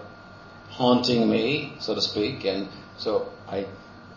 haunting 0.79 1.29
me, 1.29 1.75
so 1.81 1.95
to 1.95 2.01
speak, 2.01 2.45
and 2.45 2.69
so 2.97 3.27
I 3.51 3.67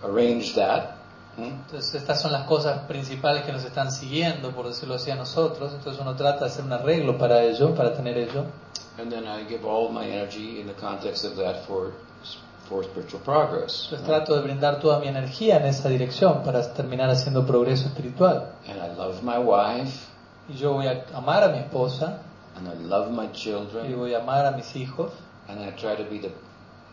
arranged 0.04 0.56
that. 0.56 0.96
Hmm? 1.38 1.54
entonces 1.68 1.94
estas 1.94 2.20
son 2.20 2.32
las 2.32 2.48
cosas 2.48 2.80
principales 2.88 3.44
que 3.44 3.52
nos 3.52 3.64
están 3.64 3.92
siguiendo, 3.92 4.52
por 4.52 4.68
decirlo 4.68 4.96
así 4.96 5.12
a 5.12 5.16
nosotros, 5.16 5.72
entonces 5.72 6.02
uno 6.02 6.16
trata 6.16 6.46
de 6.46 6.46
hacer 6.48 6.66
un 6.66 6.74
arreglo 6.74 7.16
para 7.18 7.44
ello, 7.44 7.76
para 7.76 7.94
tener 7.94 8.18
ello, 8.18 8.46
And 9.00 9.12
then 9.12 9.26
I 9.28 9.46
give 9.48 9.64
all 9.64 9.90
my 9.92 10.10
energy 10.10 10.60
in 10.60 10.66
the 10.66 10.74
context 10.74 11.24
of 11.24 11.36
that 11.36 11.68
for, 11.68 11.92
for 12.68 12.84
spiritual 12.84 13.22
progress. 13.24 13.84
entonces 13.84 14.08
trato 14.08 14.36
de 14.36 14.42
brindar 14.42 14.80
toda 14.80 15.00
mi 15.00 15.08
energía 15.08 15.58
en 15.58 15.68
esa 15.68 15.90
dirección 15.90 16.42
para 16.44 16.74
terminar 16.74 17.08
haciendo 17.12 17.46
progreso 17.46 17.88
espiritual. 17.88 18.54
And 18.68 18.78
I 18.80 18.98
love 18.98 19.22
my 19.22 19.38
wife, 19.38 20.08
Y 20.50 20.56
yo 20.56 20.74
voy 20.74 20.88
a 20.88 21.06
amar 21.14 21.44
a 21.44 21.50
mi 21.50 21.60
esposa, 21.60 22.22
and 22.56 22.68
I 22.68 22.84
love 22.84 23.12
my 23.12 23.26
y 23.26 23.32
children, 23.34 23.96
voy 23.96 24.16
a 24.16 24.22
amar 24.22 24.48
a 24.48 24.52
mis 24.54 24.76
hijos, 24.76 25.12
and 25.48 25.60
I 25.62 25.70
try 25.76 25.96
to 25.96 26.10
be 26.10 26.18
the, 26.18 26.32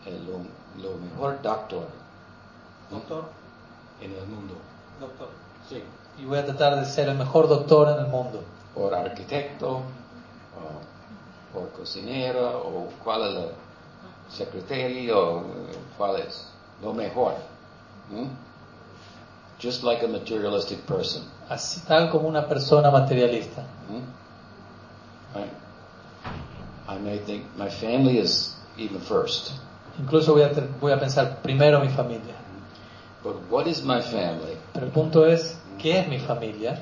el, 0.05 0.25
lo, 0.25 0.37
lo 0.81 0.97
mejor 0.97 1.41
doctor 1.41 1.87
doctor, 2.89 3.25
en 4.01 4.11
el 4.11 4.27
mundo. 4.27 4.55
doctor. 4.99 5.29
Sí. 5.69 5.83
Y 6.19 6.25
voy 6.25 6.37
a 6.37 6.45
tratar 6.45 6.75
de 6.77 6.85
ser 6.85 7.09
el 7.09 7.17
mejor 7.17 7.47
doctor 7.47 7.89
en 7.89 8.05
el 8.05 8.11
mundo. 8.11 8.43
Por 8.73 8.93
arquitecto, 8.93 9.69
o 9.77 9.81
por 11.53 11.69
cocinero, 11.71 12.59
o 12.59 12.89
cuál 13.03 13.27
es 13.27 13.33
la 13.33 13.45
secretaria, 14.29 15.17
o 15.17 15.41
eh, 15.41 15.43
cuál 15.97 16.17
es 16.17 16.47
lo 16.81 16.93
mejor. 16.93 17.33
¿Mm? 18.11 18.27
Just 19.61 19.83
like 19.83 20.03
a 20.03 20.07
materialistic 20.07 20.81
person. 20.81 21.23
Así 21.49 21.79
tal 21.87 22.09
como 22.09 22.27
una 22.27 22.47
persona 22.47 22.91
materialista. 22.91 23.61
¿Mm? 23.89 24.03
I, 25.37 26.95
I 26.95 26.99
may 26.99 27.19
think 27.19 27.45
my 27.57 27.69
family 27.69 28.19
is 28.19 28.55
even 28.77 28.99
first. 28.99 29.53
Incluso 29.99 30.33
voy 30.33 30.43
a, 30.43 30.51
voy 30.79 30.91
a 30.91 30.99
pensar 30.99 31.41
primero 31.41 31.79
mi 31.79 31.89
familia. 31.89 32.35
But 33.23 33.49
what 33.49 33.65
is 33.65 33.83
my 33.83 34.01
family? 34.01 34.57
Pero 34.73 34.85
el 34.85 34.91
punto 34.91 35.25
es, 35.25 35.57
¿qué 35.79 35.99
es 35.99 36.07
mi 36.07 36.19
familia? 36.19 36.79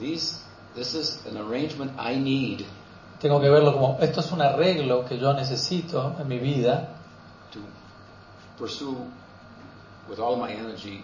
These, 0.00 0.42
this 0.74 0.94
is 0.94 1.22
an 1.26 1.36
arrangement 1.36 1.92
I 1.98 2.16
need 2.16 2.66
Tengo 3.20 3.40
que 3.40 3.48
verlo 3.48 3.72
como, 3.72 3.98
esto 4.00 4.20
es 4.20 4.30
un 4.30 4.42
arreglo 4.42 5.06
que 5.06 5.18
yo 5.18 5.32
necesito 5.32 6.14
en 6.20 6.28
mi 6.28 6.38
vida 6.38 6.88
to 7.50 7.60
pursue 8.58 8.94
with 10.08 10.18
all 10.18 10.36
my 10.36 10.52
energy 10.52 11.02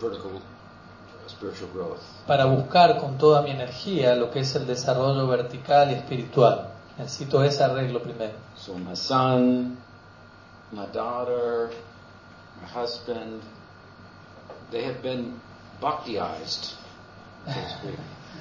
vertical 0.00 0.40
spiritual 1.26 1.70
growth. 1.74 2.00
para 2.26 2.44
buscar 2.44 3.00
con 3.00 3.18
toda 3.18 3.42
mi 3.42 3.50
energía 3.50 4.14
lo 4.14 4.30
que 4.30 4.40
es 4.40 4.54
el 4.54 4.66
desarrollo 4.66 5.26
vertical 5.26 5.90
y 5.90 5.94
espiritual. 5.94 6.68
Necesito 6.98 7.42
ese 7.42 7.64
arreglo 7.64 8.00
primero. 8.00 8.34
So 8.56 8.74
my 8.74 8.94
son, 8.94 9.76
my 10.72 10.86
daughter, 10.86 11.70
my 12.60 12.68
husband, 12.68 13.42
they 14.70 14.84
have 14.84 15.02
been 15.02 15.40
bhaktiized. 15.80 16.74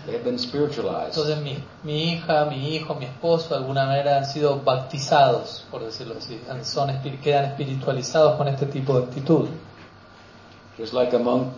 They 0.05 0.13
have 0.13 0.23
been 0.23 0.37
spiritualized. 0.37 1.17
Entonces 1.17 1.41
mi, 1.43 1.63
mi 1.83 2.13
hija, 2.13 2.45
mi 2.45 2.75
hijo, 2.75 2.95
mi 2.95 3.05
esposo 3.05 3.49
de 3.49 3.55
alguna 3.55 3.85
manera 3.85 4.17
han 4.17 4.25
sido 4.25 4.59
bautizados, 4.59 5.65
por 5.69 5.83
decirlo 5.83 6.15
así, 6.17 6.41
son, 6.63 6.89
quedan 7.21 7.45
espiritualizados 7.45 8.37
con 8.37 8.47
este 8.47 8.65
tipo 8.67 8.97
de 8.97 9.05
actitud. 9.05 9.49
Just 10.77 10.93
like 10.93 11.13
a 11.15 11.19
monk 11.19 11.53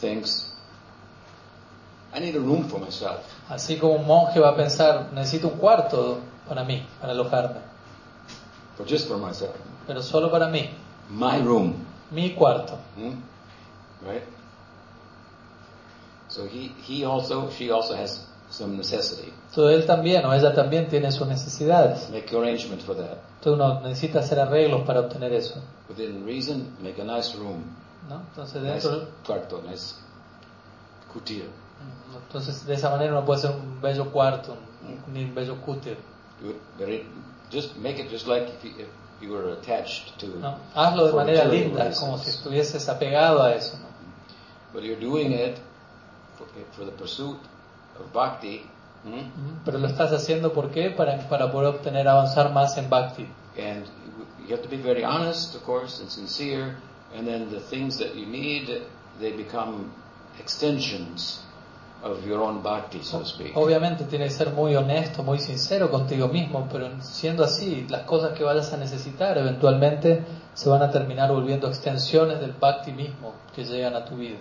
thinks, 0.00 0.54
I 2.14 2.20
need 2.20 2.36
a 2.36 2.40
room 2.40 2.68
for 2.68 2.78
myself. 2.78 3.20
Así 3.48 3.78
como 3.78 3.94
un 3.94 4.06
monje 4.06 4.38
va 4.38 4.50
a 4.50 4.56
pensar, 4.56 5.12
necesito 5.12 5.48
un 5.48 5.58
cuarto 5.58 6.20
para 6.48 6.62
mí, 6.62 6.86
para 7.00 7.12
alojarme, 7.12 7.60
For 8.78 8.86
just 8.86 9.06
for 9.08 9.18
myself. 9.18 9.54
pero 9.86 10.00
solo 10.02 10.30
para 10.30 10.48
mí, 10.48 10.70
My 11.10 11.38
room. 11.42 11.74
mi 12.10 12.34
cuarto. 12.34 12.78
Hmm? 12.96 13.20
Right? 14.08 14.22
So 16.28 16.46
he, 16.46 16.72
he 16.86 17.04
also, 17.04 17.50
she 17.50 17.70
also 17.70 17.94
has 17.94 18.24
some 18.50 18.76
necessity. 18.76 19.32
Entonces 19.50 19.80
él 19.80 19.86
también 19.86 20.24
o 20.24 20.32
ella 20.32 20.54
también 20.54 20.88
tiene 20.88 21.10
sus 21.12 21.26
necesidades. 21.26 22.08
Make 22.10 22.34
arrangements 22.36 22.84
for 22.84 22.94
that. 22.96 23.18
Entonces 23.38 23.52
uno 23.54 23.80
necesita 23.80 24.20
hacer 24.20 24.38
arreglos 24.38 24.82
para 24.86 25.00
obtener 25.00 25.32
eso. 25.32 25.60
Within 25.88 26.24
reason, 26.24 26.76
make 26.82 27.00
a 27.00 27.04
nice 27.04 27.36
room. 27.36 27.64
¿no? 28.08 28.22
Entonces, 28.30 28.62
Nice 28.62 28.88
dentro, 28.88 29.08
cuarto, 29.26 29.62
nice 29.68 29.96
kutir. 31.12 31.48
entonces 32.14 32.64
de 32.66 32.74
esa 32.74 32.90
manera 32.90 33.12
uno 33.12 33.24
puede 33.24 33.38
hacer 33.40 33.50
un 33.50 33.80
bello 33.80 34.10
cuarto, 34.10 34.56
un, 34.86 35.16
un 35.16 35.34
bello. 35.34 35.56
Do 35.56 36.50
it 36.50 36.56
very, 36.78 37.06
just 37.50 37.76
make 37.76 37.98
it 37.98 38.10
just 38.10 38.26
like 38.26 38.48
if 38.48 38.64
you, 38.64 38.70
if 38.78 38.88
you 39.20 39.30
were 39.30 39.52
attached 39.52 40.18
to. 40.20 40.26
¿no? 40.26 40.58
Hazlo 40.74 41.06
de 41.06 41.12
manera 41.12 41.44
linda, 41.44 41.84
reasons. 41.84 42.00
como 42.00 42.18
si 42.18 42.30
estuvieses 42.30 42.88
apegado 42.88 43.42
a 43.42 43.54
eso. 43.54 43.76
¿no? 43.78 43.88
But 44.72 44.84
you're 44.84 45.00
doing 45.00 45.32
it 45.32 45.58
for, 46.36 46.46
for 46.72 46.84
the 46.84 46.92
pursuit 46.92 47.38
of 47.98 48.12
bhakti, 48.12 48.66
hmm? 49.04 49.64
Pero 49.64 49.78
lo 49.78 49.88
estás 49.88 50.12
haciendo 50.12 50.52
¿por 50.52 50.70
qué? 50.70 50.90
Para, 50.90 51.28
para 51.28 51.50
poder 51.50 51.74
obtener, 51.74 52.06
avanzar 52.06 52.52
más 52.52 52.76
en 52.78 52.88
Bhakti. 52.88 53.28
and 53.58 53.84
you 54.46 54.54
have 54.54 54.62
to 54.62 54.68
be 54.68 54.76
very 54.76 55.04
honest, 55.04 55.54
of 55.54 55.62
course, 55.64 56.00
and 56.00 56.10
sincere. 56.10 56.76
And 57.14 57.26
then 57.26 57.50
the 57.50 57.60
things 57.60 57.98
that 57.98 58.14
you 58.14 58.26
need, 58.26 58.82
they 59.18 59.32
become 59.32 59.92
extensions 60.38 61.42
of 62.02 62.24
your 62.24 62.40
own 62.40 62.62
bhakti, 62.62 63.02
so 63.02 63.20
to 63.20 63.26
speak. 63.26 63.56
Obviamente 63.56 64.04
tiene 64.04 64.26
que 64.26 64.30
ser 64.30 64.50
muy 64.52 64.76
honesto, 64.76 65.22
muy 65.22 65.38
sincero 65.38 65.90
contigo 65.90 66.28
mismo, 66.28 66.68
pero 66.70 66.88
siendo 67.02 67.44
así, 67.44 67.86
las 67.88 68.02
cosas 68.02 68.32
que 68.36 68.44
vayas 68.44 68.72
a 68.72 68.76
necesitar 68.76 69.36
eventualmente 69.38 70.24
se 70.54 70.68
van 70.68 70.82
a 70.82 70.90
terminar 70.90 71.30
volviendo 71.32 71.68
extensiones 71.68 72.40
del 72.40 72.52
Bhakti 72.52 72.92
mismo 72.92 73.34
que 73.54 73.64
llegan 73.64 73.94
a 73.96 74.04
tu 74.04 74.16
vida. 74.16 74.38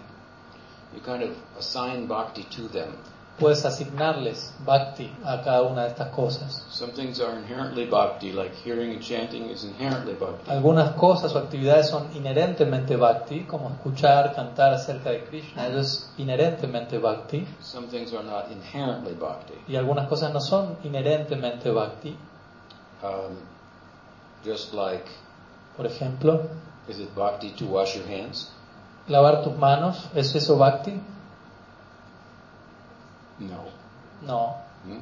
You 0.94 1.02
kind 1.02 1.24
of 1.24 1.32
assign 1.60 2.08
bhakti 2.08 2.44
to 2.44 2.70
them. 2.70 2.96
Puedes 3.40 3.64
asignarles 3.66 4.52
Bhakti 4.66 5.12
a 5.24 5.42
cada 5.44 5.62
una 5.62 5.84
de 5.84 5.90
estas 5.90 6.10
cosas. 6.10 6.66
Some 6.72 6.92
things 6.94 7.20
are 7.22 7.38
inherently 7.38 7.86
bhakti, 7.86 8.32
like 8.32 8.56
hearing 8.66 8.92
and 8.92 9.00
chanting 9.02 9.52
is 9.52 9.64
inherently 9.64 10.16
bhakti. 10.16 10.50
Algunas 10.50 10.96
cosas 10.96 11.36
o 11.36 11.38
actividades 11.40 11.90
son 11.90 12.08
inherentemente 12.16 12.96
Bhakti, 12.96 13.42
como 13.42 13.70
escuchar, 13.70 14.34
cantar 14.34 14.74
acerca 14.74 15.12
de 15.12 15.24
Krishna, 15.26 15.68
eso 15.68 15.80
es 15.80 16.14
inherentemente 16.18 16.98
Bhakti. 16.98 17.48
Some 17.62 17.88
things 17.90 18.12
are 18.12 18.24
not 18.24 18.52
inherently 18.52 19.14
bhakti. 19.14 19.54
Y 19.68 19.76
algunas 19.76 20.08
cosas 20.08 20.34
no 20.34 20.42
son 20.42 20.78
inherentemente 20.84 21.70
Bhakti. 21.70 22.18
Um, 23.04 23.38
just 24.44 24.74
like, 24.74 25.06
Por 25.76 25.86
ejemplo, 25.86 26.42
is 26.88 27.00
it 27.00 27.14
bhakti 27.16 27.52
to 27.52 27.66
wash 27.68 27.96
your 27.96 28.08
hands? 28.08 28.52
lavar 29.08 29.44
tus 29.44 29.56
manos, 29.58 30.10
¿es 30.16 30.34
eso 30.36 30.58
Bhakti? 30.58 31.00
No. 33.40 33.66
No. 34.22 34.56
Hmm? 34.84 35.00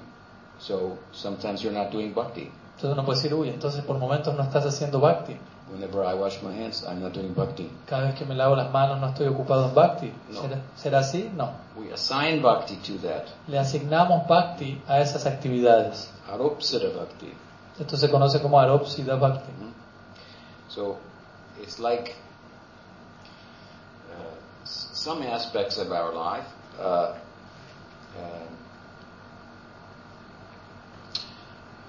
So 0.60 0.98
sometimes 1.12 1.64
you're 1.64 1.74
not 1.74 1.92
doing 1.92 2.14
bhakti. 2.14 2.52
Entonces 2.76 2.92
uno 2.92 3.06
puede 3.06 3.22
decir, 3.22 3.34
uy, 3.34 3.50
entonces 3.50 3.84
por 3.86 3.98
momentos 3.98 4.36
no 4.36 4.44
estás 4.44 4.66
haciendo 4.66 5.00
Bhakti. 5.00 5.38
Whenever 5.72 6.04
I 6.04 6.14
wash 6.14 6.44
my 6.44 6.54
hands, 6.54 6.84
I'm 6.84 7.02
not 7.02 7.14
doing 7.14 7.34
bhakti. 7.34 7.72
Cada 7.88 8.08
vez 8.08 8.16
que 8.16 8.26
me 8.26 8.36
lavo 8.36 8.56
las 8.56 8.70
manos 8.72 9.00
no 9.00 9.08
estoy 9.08 9.28
ocupado 9.28 9.70
en 9.70 9.74
Bhakti. 9.74 10.14
No. 10.30 10.42
¿Será, 10.42 10.62
será 10.76 11.00
así? 11.00 11.32
No. 11.36 11.54
We 11.78 11.92
assign 11.94 12.42
bhakti 12.42 12.76
to 12.76 13.08
that. 13.08 13.28
Le 13.48 13.58
asignamos 13.58 14.28
Bhakti 14.28 14.82
a 14.88 15.00
esas 15.00 15.26
actividades. 15.26 16.12
Aropsita 16.30 16.90
bhakti. 16.90 17.34
Esto 17.80 17.98
se 17.98 18.10
conoce 18.10 18.42
como 18.42 18.60
Aropsida 18.60 19.16
Bhakti. 19.16 19.52
Hmm? 19.52 19.72
So 20.68 20.98
it's 21.62 21.80
like 21.80 22.16
uh, 24.12 24.36
some 24.66 25.24
aspects 25.24 25.78
of 25.78 25.92
our 25.92 26.14
life 26.14 26.46
uh, 26.80 27.14
uh, 28.18 28.46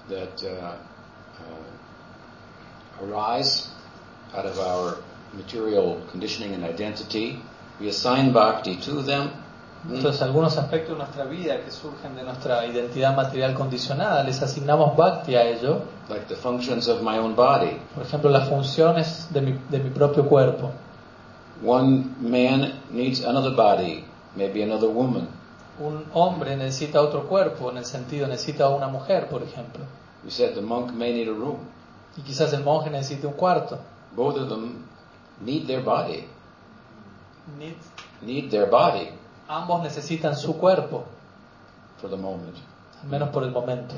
that 0.09 0.43
uh, 0.43 0.77
uh, 1.39 3.05
arise 3.05 3.69
out 4.33 4.45
of 4.45 4.59
our 4.59 4.97
material 5.33 6.01
conditioning 6.11 6.53
and 6.53 6.63
identity. 6.63 7.39
We 7.79 7.89
assign 7.89 8.33
bhakti 8.33 8.77
to 8.81 9.01
them. 9.03 9.29
Hmm? 9.83 9.95
Entonces, 9.95 10.21
algunos 10.21 10.57
aspectos 10.57 10.97
de 10.97 11.03
nuestra 11.03 11.25
vida 11.25 11.61
que 11.63 11.71
surgen 11.71 12.15
de 12.15 12.23
nuestra 12.23 12.65
identidad 12.65 13.15
material 13.15 13.53
condicionada, 13.53 14.23
les 14.23 14.41
asignamos 14.41 14.97
Bhakti 14.97 15.35
a 15.35 15.43
ello. 15.43 15.83
like 16.09 16.27
the 16.27 16.35
functions 16.35 16.87
of 16.87 17.01
my 17.01 17.17
own 17.17 17.35
body. 17.35 17.79
Por 17.93 18.03
ejemplo, 18.03 18.29
las 18.29 18.49
funciones 18.49 19.27
de 19.31 19.41
mi, 19.41 19.59
de 19.69 19.79
mi 19.79 19.89
propio 19.89 20.27
cuerpo. 20.27 20.71
One 21.63 22.15
man 22.19 22.81
needs 22.91 23.23
another 23.23 23.51
body, 23.55 24.05
maybe 24.35 24.63
another 24.63 24.89
woman. 24.89 25.27
Un 25.79 26.05
hombre 26.13 26.55
necesita 26.57 27.01
otro 27.01 27.27
cuerpo, 27.27 27.69
en 27.69 27.77
el 27.77 27.85
sentido 27.85 28.27
necesita 28.27 28.69
una 28.69 28.87
mujer, 28.87 29.29
por 29.29 29.43
ejemplo. 29.43 29.85
We 30.23 30.31
said 30.31 30.55
the 30.55 30.61
monk 30.61 30.91
may 30.91 31.13
need 31.13 31.27
a 31.27 31.33
room. 31.33 31.57
Y 32.17 32.21
quizás 32.21 32.51
el 32.53 32.63
monje 32.63 32.89
necesite 32.89 33.27
un 33.27 33.33
cuarto. 33.33 33.77
Both 34.15 34.37
of 34.37 34.49
them 34.49 34.85
need 35.39 35.67
their 35.67 35.83
body, 35.83 36.27
need 38.21 38.49
their 38.49 38.67
body 38.67 39.09
Ambos 39.47 39.83
necesitan 39.83 40.35
su 40.35 40.57
cuerpo, 40.57 41.05
for 42.01 42.09
the 42.09 42.17
moment. 42.17 42.55
al 43.03 43.09
menos 43.09 43.29
por 43.29 43.43
el 43.43 43.51
momento. 43.51 43.93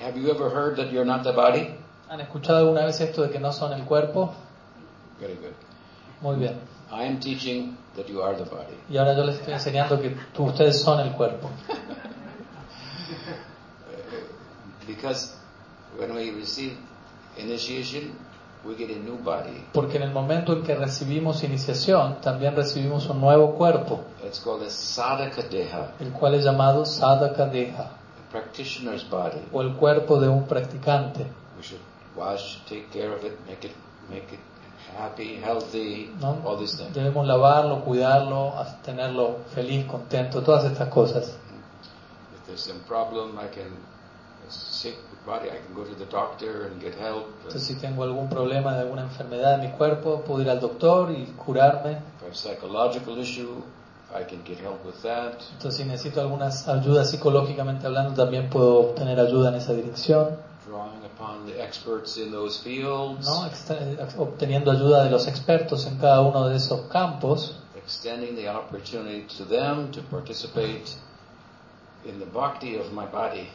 Have 0.00 0.18
you 0.18 0.30
ever 0.30 0.50
heard 0.50 0.76
that 0.76 0.90
you're 0.90 1.04
not 1.04 1.22
the 1.22 1.32
body? 1.32 1.76
¿Han 2.08 2.20
escuchado 2.20 2.58
alguna 2.58 2.84
vez 2.86 3.00
esto 3.00 3.22
de 3.22 3.30
que 3.30 3.38
no 3.38 3.52
son 3.52 3.72
el 3.72 3.84
cuerpo? 3.84 4.32
Very 5.20 5.34
good. 5.34 5.52
Muy 6.20 6.36
bien. 6.36 6.58
I 6.92 7.04
am 7.04 7.18
teaching 7.20 7.78
that 7.96 8.06
you 8.08 8.20
are 8.22 8.36
the 8.36 8.44
body. 8.44 8.76
Y 8.90 8.98
ahora 8.98 9.14
yo 9.16 9.24
les 9.24 9.36
estoy 9.36 9.54
enseñando 9.54 9.98
que 9.98 10.10
tú, 10.34 10.44
ustedes 10.44 10.82
son 10.82 11.00
el 11.00 11.12
cuerpo. 11.12 11.48
Because 14.86 15.34
when 15.98 16.14
we 16.14 16.30
receive 16.32 16.76
initiation, 17.38 18.12
we 18.64 18.74
get 18.74 18.90
a 18.90 18.98
new 18.98 19.16
body. 19.16 19.64
Porque 19.72 19.96
en 19.96 20.02
el 20.02 20.10
momento 20.12 20.52
en 20.52 20.62
que 20.64 20.74
recibimos 20.74 21.42
iniciación, 21.44 22.20
también 22.20 22.54
recibimos 22.54 23.06
un 23.08 23.20
nuevo 23.20 23.54
cuerpo, 23.54 24.00
It's 24.24 24.40
called 24.40 24.62
a 24.66 24.70
sadhaka 24.70 25.42
deha, 25.42 25.94
el 25.98 26.12
cual 26.12 26.34
es 26.34 26.44
llamado 26.44 26.84
sadhaka 26.84 27.46
deha, 27.46 27.84
a 27.84 28.30
practitioner's 28.30 29.08
body. 29.08 29.40
o 29.50 29.62
el 29.62 29.74
cuerpo 29.76 30.20
de 30.20 30.28
un 30.28 30.44
practicante. 30.46 31.26
We 31.56 31.62
should 31.62 31.80
wash, 32.16 32.58
take 32.68 32.88
care 32.92 33.14
of 33.14 33.24
it, 33.24 33.32
make 33.46 33.66
it, 33.66 33.72
make 34.10 34.32
it 34.34 34.40
happy, 34.98 35.36
healthy, 35.36 36.10
¿no? 36.20 36.42
all 36.44 36.58
these 36.58 36.76
things. 36.76 36.94
Debemos 36.94 37.26
lavarlo, 37.26 37.84
cuidarlo, 37.84 38.52
tenerlo 38.84 39.38
feliz, 39.54 39.86
contento, 39.86 40.42
todas 40.42 40.64
estas 40.64 40.88
cosas. 40.88 41.36
If 42.34 42.46
there's 42.46 42.60
some 42.60 42.80
problem, 42.86 43.38
I 43.38 43.48
can, 43.48 43.72
a 44.46 44.50
sick 44.50 44.96
body, 45.26 45.48
I 45.50 45.58
can 45.58 45.74
go 45.74 45.84
to 45.84 45.94
the 45.94 46.06
doctor 46.06 46.66
and 46.66 46.80
get 46.80 46.94
help. 46.94 47.26
Entonces, 47.44 47.62
si 47.62 47.74
tengo 47.76 48.02
algún 48.02 48.28
problema 48.28 48.74
de 48.74 48.80
alguna 48.80 49.02
enfermedad 49.02 49.54
en 49.54 49.70
mi 49.70 49.76
cuerpo, 49.76 50.22
puedo 50.22 50.42
ir 50.42 50.50
al 50.50 50.60
doctor 50.60 51.10
y 51.10 51.26
curarme. 51.36 51.92
If 51.92 52.22
I 52.22 52.26
have 52.26 52.34
psychological 52.34 53.18
issue, 53.18 53.62
I 54.14 54.24
can 54.24 54.42
get 54.44 54.58
help 54.58 54.84
with 54.84 55.00
that. 55.02 55.40
Entonces, 55.52 55.76
si 55.76 55.84
necesito 55.84 56.20
alguna 56.20 56.50
ayuda 56.66 57.04
psicológicamente 57.04 57.86
hablando, 57.86 58.14
también 58.14 58.50
puedo 58.50 58.80
obtener 58.80 59.18
ayuda 59.18 59.48
en 59.50 59.54
esa 59.56 59.72
dirección. 59.72 60.36
Drawing 60.66 61.01
upon 61.22 61.46
the 61.46 61.62
experts 61.62 62.16
in 62.16 62.30
those 62.32 62.58
fields, 62.58 63.28
obteniendo 64.18 64.70
ayuda 64.72 65.04
de 65.04 65.10
los 65.10 65.26
expertos 65.26 65.86
en 65.86 65.98
cada 65.98 66.20
uno 66.20 66.48
de 66.48 66.56
esos 66.56 66.88
campos, 66.90 67.54
extending 67.76 68.34
the 68.34 68.48
opportunity 68.48 69.24
to 69.36 69.44
them 69.44 69.90
to 69.92 70.02
participate 70.02 70.96
in 72.04 72.18
the 72.18 72.26
bhakti 72.26 72.76
of 72.76 72.92
my 72.92 73.06
body. 73.06 73.48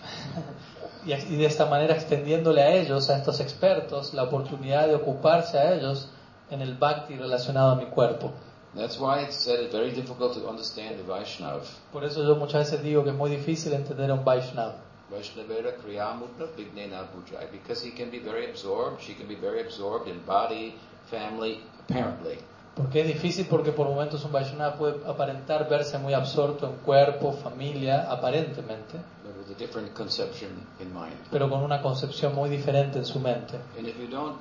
y, 1.06 1.14
y 1.14 1.36
de 1.36 1.46
esta 1.46 1.66
manera 1.66 1.94
extendiéndole 1.94 2.62
a 2.62 2.74
ellos, 2.74 3.10
a 3.10 3.18
estos 3.18 3.40
expertos, 3.42 4.14
la 4.14 4.24
oportunidad 4.24 4.88
de 4.88 4.96
ocuparse 4.96 5.58
a 5.58 5.74
ellos 5.74 6.08
en 6.50 6.62
el 6.62 6.76
bhakti 6.76 7.16
relacionado 7.16 7.72
a 7.72 7.76
mi 7.76 7.86
cuerpo. 7.88 8.32
That's 8.76 9.00
why 9.00 9.24
it's 9.24 9.36
said 9.36 9.60
it's 9.60 9.74
very 9.74 9.92
difficult 9.92 10.36
to 10.36 10.48
understand 10.48 10.98
the 10.98 11.04
Vaishnav. 11.04 11.64
Por 11.92 12.04
eso 12.04 12.24
yo 12.24 12.36
muchas 12.36 12.72
veces 12.72 12.84
digo 12.84 13.04
que 13.04 13.10
es 13.10 13.16
muy 13.16 13.32
difícil 13.32 13.74
entender 13.74 14.12
a 14.12 14.14
un 14.14 14.24
Vaishnava. 14.24 14.87
Vaishnavera 15.12 15.76
Kriyamutta 15.78 16.48
Vignena 16.56 17.08
Bhujai, 17.08 17.50
because 17.52 17.82
he 17.82 17.92
can 17.92 18.10
be 18.10 18.20
very 18.20 18.46
absorbed, 18.50 19.02
she 19.02 19.14
can 19.14 19.28
be 19.28 19.36
very 19.36 19.62
absorbed 19.62 20.08
in 20.08 20.20
body, 20.26 20.76
family, 21.10 21.62
apparently. 21.88 22.38
Porque 22.76 23.02
es 23.02 23.08
difícil 23.08 23.48
porque 23.50 23.72
por 23.72 23.88
momentos 23.88 24.24
un 24.24 24.32
Vaishnava 24.32 24.76
puede 24.78 25.04
aparentar 25.08 25.68
verse 25.68 25.98
muy 25.98 26.14
absorto 26.14 26.68
en 26.68 26.76
cuerpo, 26.86 27.34
familia, 27.34 28.06
aparentemente, 28.12 29.00
but 29.24 29.36
with 29.36 29.56
a 29.56 29.58
different 29.58 29.96
conception 29.96 30.52
in 30.80 30.94
mind. 30.94 31.16
pero 31.32 31.50
con 31.50 31.64
una 31.64 31.82
concepción 31.82 32.36
muy 32.36 32.50
diferente 32.50 33.00
en 33.00 33.06
su 33.06 33.20
mente. 33.20 33.60
And 33.78 33.88
if 33.88 33.98
you 33.98 34.08
don't 34.08 34.38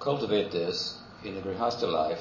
cultivate 0.00 0.50
this 0.50 1.00
in 1.22 1.38
a 1.38 1.40
grihastha 1.40 1.86
life, 1.86 2.20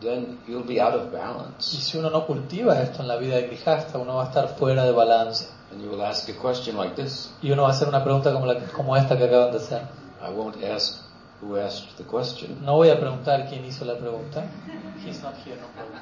then 0.00 0.38
you'll 0.48 0.66
be 0.66 0.80
out 0.80 0.94
of 0.94 1.12
Y 1.58 1.80
si 1.80 1.98
uno 1.98 2.10
no 2.10 2.26
cultiva 2.26 2.80
esto 2.82 3.02
en 3.02 3.08
la 3.08 3.16
vida 3.16 3.36
de 3.36 3.46
Grijasta, 3.46 3.98
uno 3.98 4.16
va 4.16 4.24
a 4.24 4.26
estar 4.26 4.48
fuera 4.56 4.84
de 4.84 4.92
balance. 4.92 5.46
And 5.72 5.82
you 5.82 5.88
will 5.88 6.02
ask 6.02 6.28
a 6.28 6.34
question 6.34 6.76
like 6.76 6.96
this. 6.96 7.32
Y 7.42 7.50
uno 7.50 7.62
va 7.62 7.68
a 7.68 7.72
hacer 7.72 7.88
una 7.88 8.04
pregunta 8.04 8.32
como, 8.32 8.46
la, 8.46 8.60
como 8.66 8.96
esta 8.96 9.16
que 9.16 9.24
acaban 9.24 9.52
de 9.52 9.58
hacer. 9.58 9.82
I 10.20 10.30
won't 10.30 10.62
ask 10.62 11.02
who 11.40 11.56
asked 11.56 11.96
the 11.96 12.04
question. 12.04 12.62
No 12.62 12.76
voy 12.76 12.90
a 12.90 13.00
preguntar 13.00 13.48
quién 13.48 13.64
hizo 13.64 13.84
la 13.84 13.96
pregunta. 13.96 14.44
He's 15.04 15.22
not 15.22 15.34
here, 15.44 15.56
no 15.56 15.66
problem. 15.68 16.00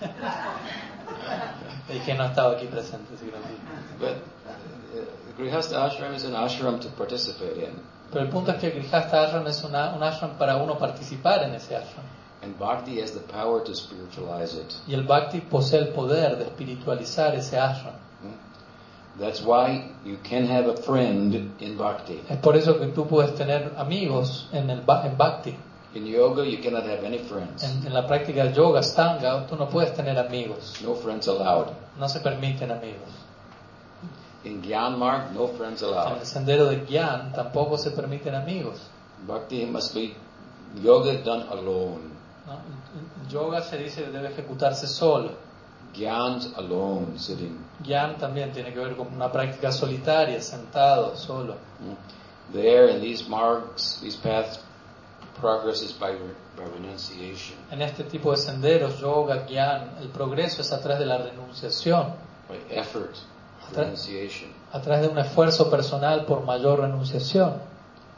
No 2.16 2.24
estaba 2.24 2.52
aquí 2.52 2.66
presente. 2.66 3.12
But 4.00 4.10
uh, 4.10 4.16
grihastha 5.38 5.84
ashram 5.84 6.14
is 6.14 6.24
an 6.24 6.32
ashram 6.32 6.80
to 6.80 6.88
participate 6.88 7.58
in. 7.58 7.78
Pero 8.14 8.26
el 8.26 8.30
punto 8.30 8.52
es 8.52 8.58
que 8.58 8.68
el 8.68 8.74
Grijasta 8.74 9.24
Ashram 9.24 9.44
es 9.48 9.64
una, 9.64 9.92
un 9.92 10.02
ashram 10.02 10.38
para 10.38 10.56
uno 10.56 10.78
participar 10.78 11.42
en 11.42 11.54
ese 11.54 11.74
ashram. 11.74 12.04
And 12.42 12.56
bhakti 12.56 13.00
has 13.00 13.12
the 13.12 13.20
power 13.20 13.64
to 13.64 13.74
spiritualize 13.74 14.54
it. 14.54 14.72
Y 14.86 14.94
el 14.94 15.02
Bhakti 15.02 15.40
posee 15.40 15.78
el 15.78 15.88
poder 15.88 16.36
de 16.36 16.44
espiritualizar 16.44 17.34
ese 17.34 17.58
ashram. 17.58 17.94
That's 19.18 19.42
why 19.42 19.92
you 20.04 20.18
can 20.28 20.46
have 20.48 20.66
a 20.68 20.76
friend 20.76 21.52
in 21.60 21.76
bhakti. 21.76 22.20
Es 22.28 22.38
por 22.38 22.56
eso 22.56 22.78
que 22.80 22.88
tú 22.88 23.06
puedes 23.06 23.34
tener 23.36 23.72
amigos 23.76 24.48
en 24.52 24.68
el 24.70 24.80
en 24.80 25.16
Bhakti. 25.16 25.56
In 25.94 26.06
yoga, 26.06 26.44
you 26.44 26.60
cannot 26.60 26.84
have 26.84 27.04
any 27.04 27.18
friends. 27.18 27.62
En, 27.62 27.86
en 27.86 27.94
la 27.94 28.04
práctica 28.08 28.42
del 28.42 28.52
yoga, 28.52 28.82
stanga, 28.82 29.46
tú 29.46 29.54
no 29.54 29.68
puedes 29.68 29.94
tener 29.94 30.18
amigos. 30.18 30.80
No 30.82 30.96
friends 30.96 31.28
allowed. 31.28 31.68
No 31.96 32.08
se 32.08 32.18
permiten 32.18 32.72
amigos. 32.72 33.08
In 34.42 34.60
Gyan 34.60 34.98
Marg, 34.98 35.32
no 35.32 35.46
friends 35.46 35.82
En 35.82 35.88
allowed. 35.90 36.18
el 36.18 36.26
sendero 36.26 36.66
de 36.66 36.84
Gyan 36.84 37.32
tampoco 37.32 37.78
se 37.78 37.92
permiten 37.92 38.34
amigos. 38.34 38.80
Bhakti 39.28 39.64
must 39.66 39.94
be 39.94 40.16
yoga 40.82 41.12
done 41.22 41.44
alone. 41.50 42.02
¿no? 42.46 42.58
Yoga 43.30 43.62
se 43.62 43.78
dice 43.78 44.10
debe 44.10 44.28
ejecutarse 44.28 44.88
solo. 44.88 45.30
Gyan's 45.94 46.52
alone, 46.56 47.18
sitting. 47.18 47.58
Gyan 47.82 48.16
también 48.18 48.52
tiene 48.52 48.72
que 48.72 48.78
ver 48.80 48.96
con 48.96 49.08
una 49.14 49.30
práctica 49.30 49.70
solitaria, 49.72 50.40
sentado, 50.40 51.16
solo. 51.16 51.54
Mm. 51.80 52.52
There, 52.52 52.90
in 52.90 53.00
these 53.00 53.24
margs, 53.28 54.00
these 54.00 54.16
paths, 54.16 54.60
progress 55.40 55.82
is 55.82 55.92
by, 55.92 56.12
by 56.56 56.64
renunciation, 56.72 57.56
En 57.70 57.80
este 57.82 58.04
tipo 58.04 58.30
de 58.32 58.36
senderos, 58.36 59.00
yoga, 59.00 59.46
Gyan, 59.46 59.96
el 60.00 60.08
progreso 60.08 60.60
es 60.62 60.72
a 60.72 60.80
través 60.80 60.98
de 61.00 61.06
la 61.06 61.18
renunciación, 61.18 62.12
by 62.48 62.58
effort, 62.70 63.14
Atra- 63.70 63.84
renunciation, 63.84 64.50
a 64.72 64.80
través 64.80 65.02
de 65.02 65.08
un 65.08 65.18
esfuerzo 65.18 65.70
personal 65.70 66.24
por 66.26 66.44
mayor 66.44 66.80
renunciación, 66.80 67.54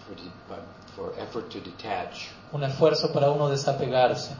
for, 0.06 0.16
de- 0.16 0.22
by- 0.48 0.58
for 0.96 1.14
effort 1.22 1.48
to 1.50 1.60
detach. 1.60 2.28
un 2.52 2.62
esfuerzo 2.64 3.12
para 3.12 3.30
uno 3.30 3.48
desapegarse. 3.48 4.34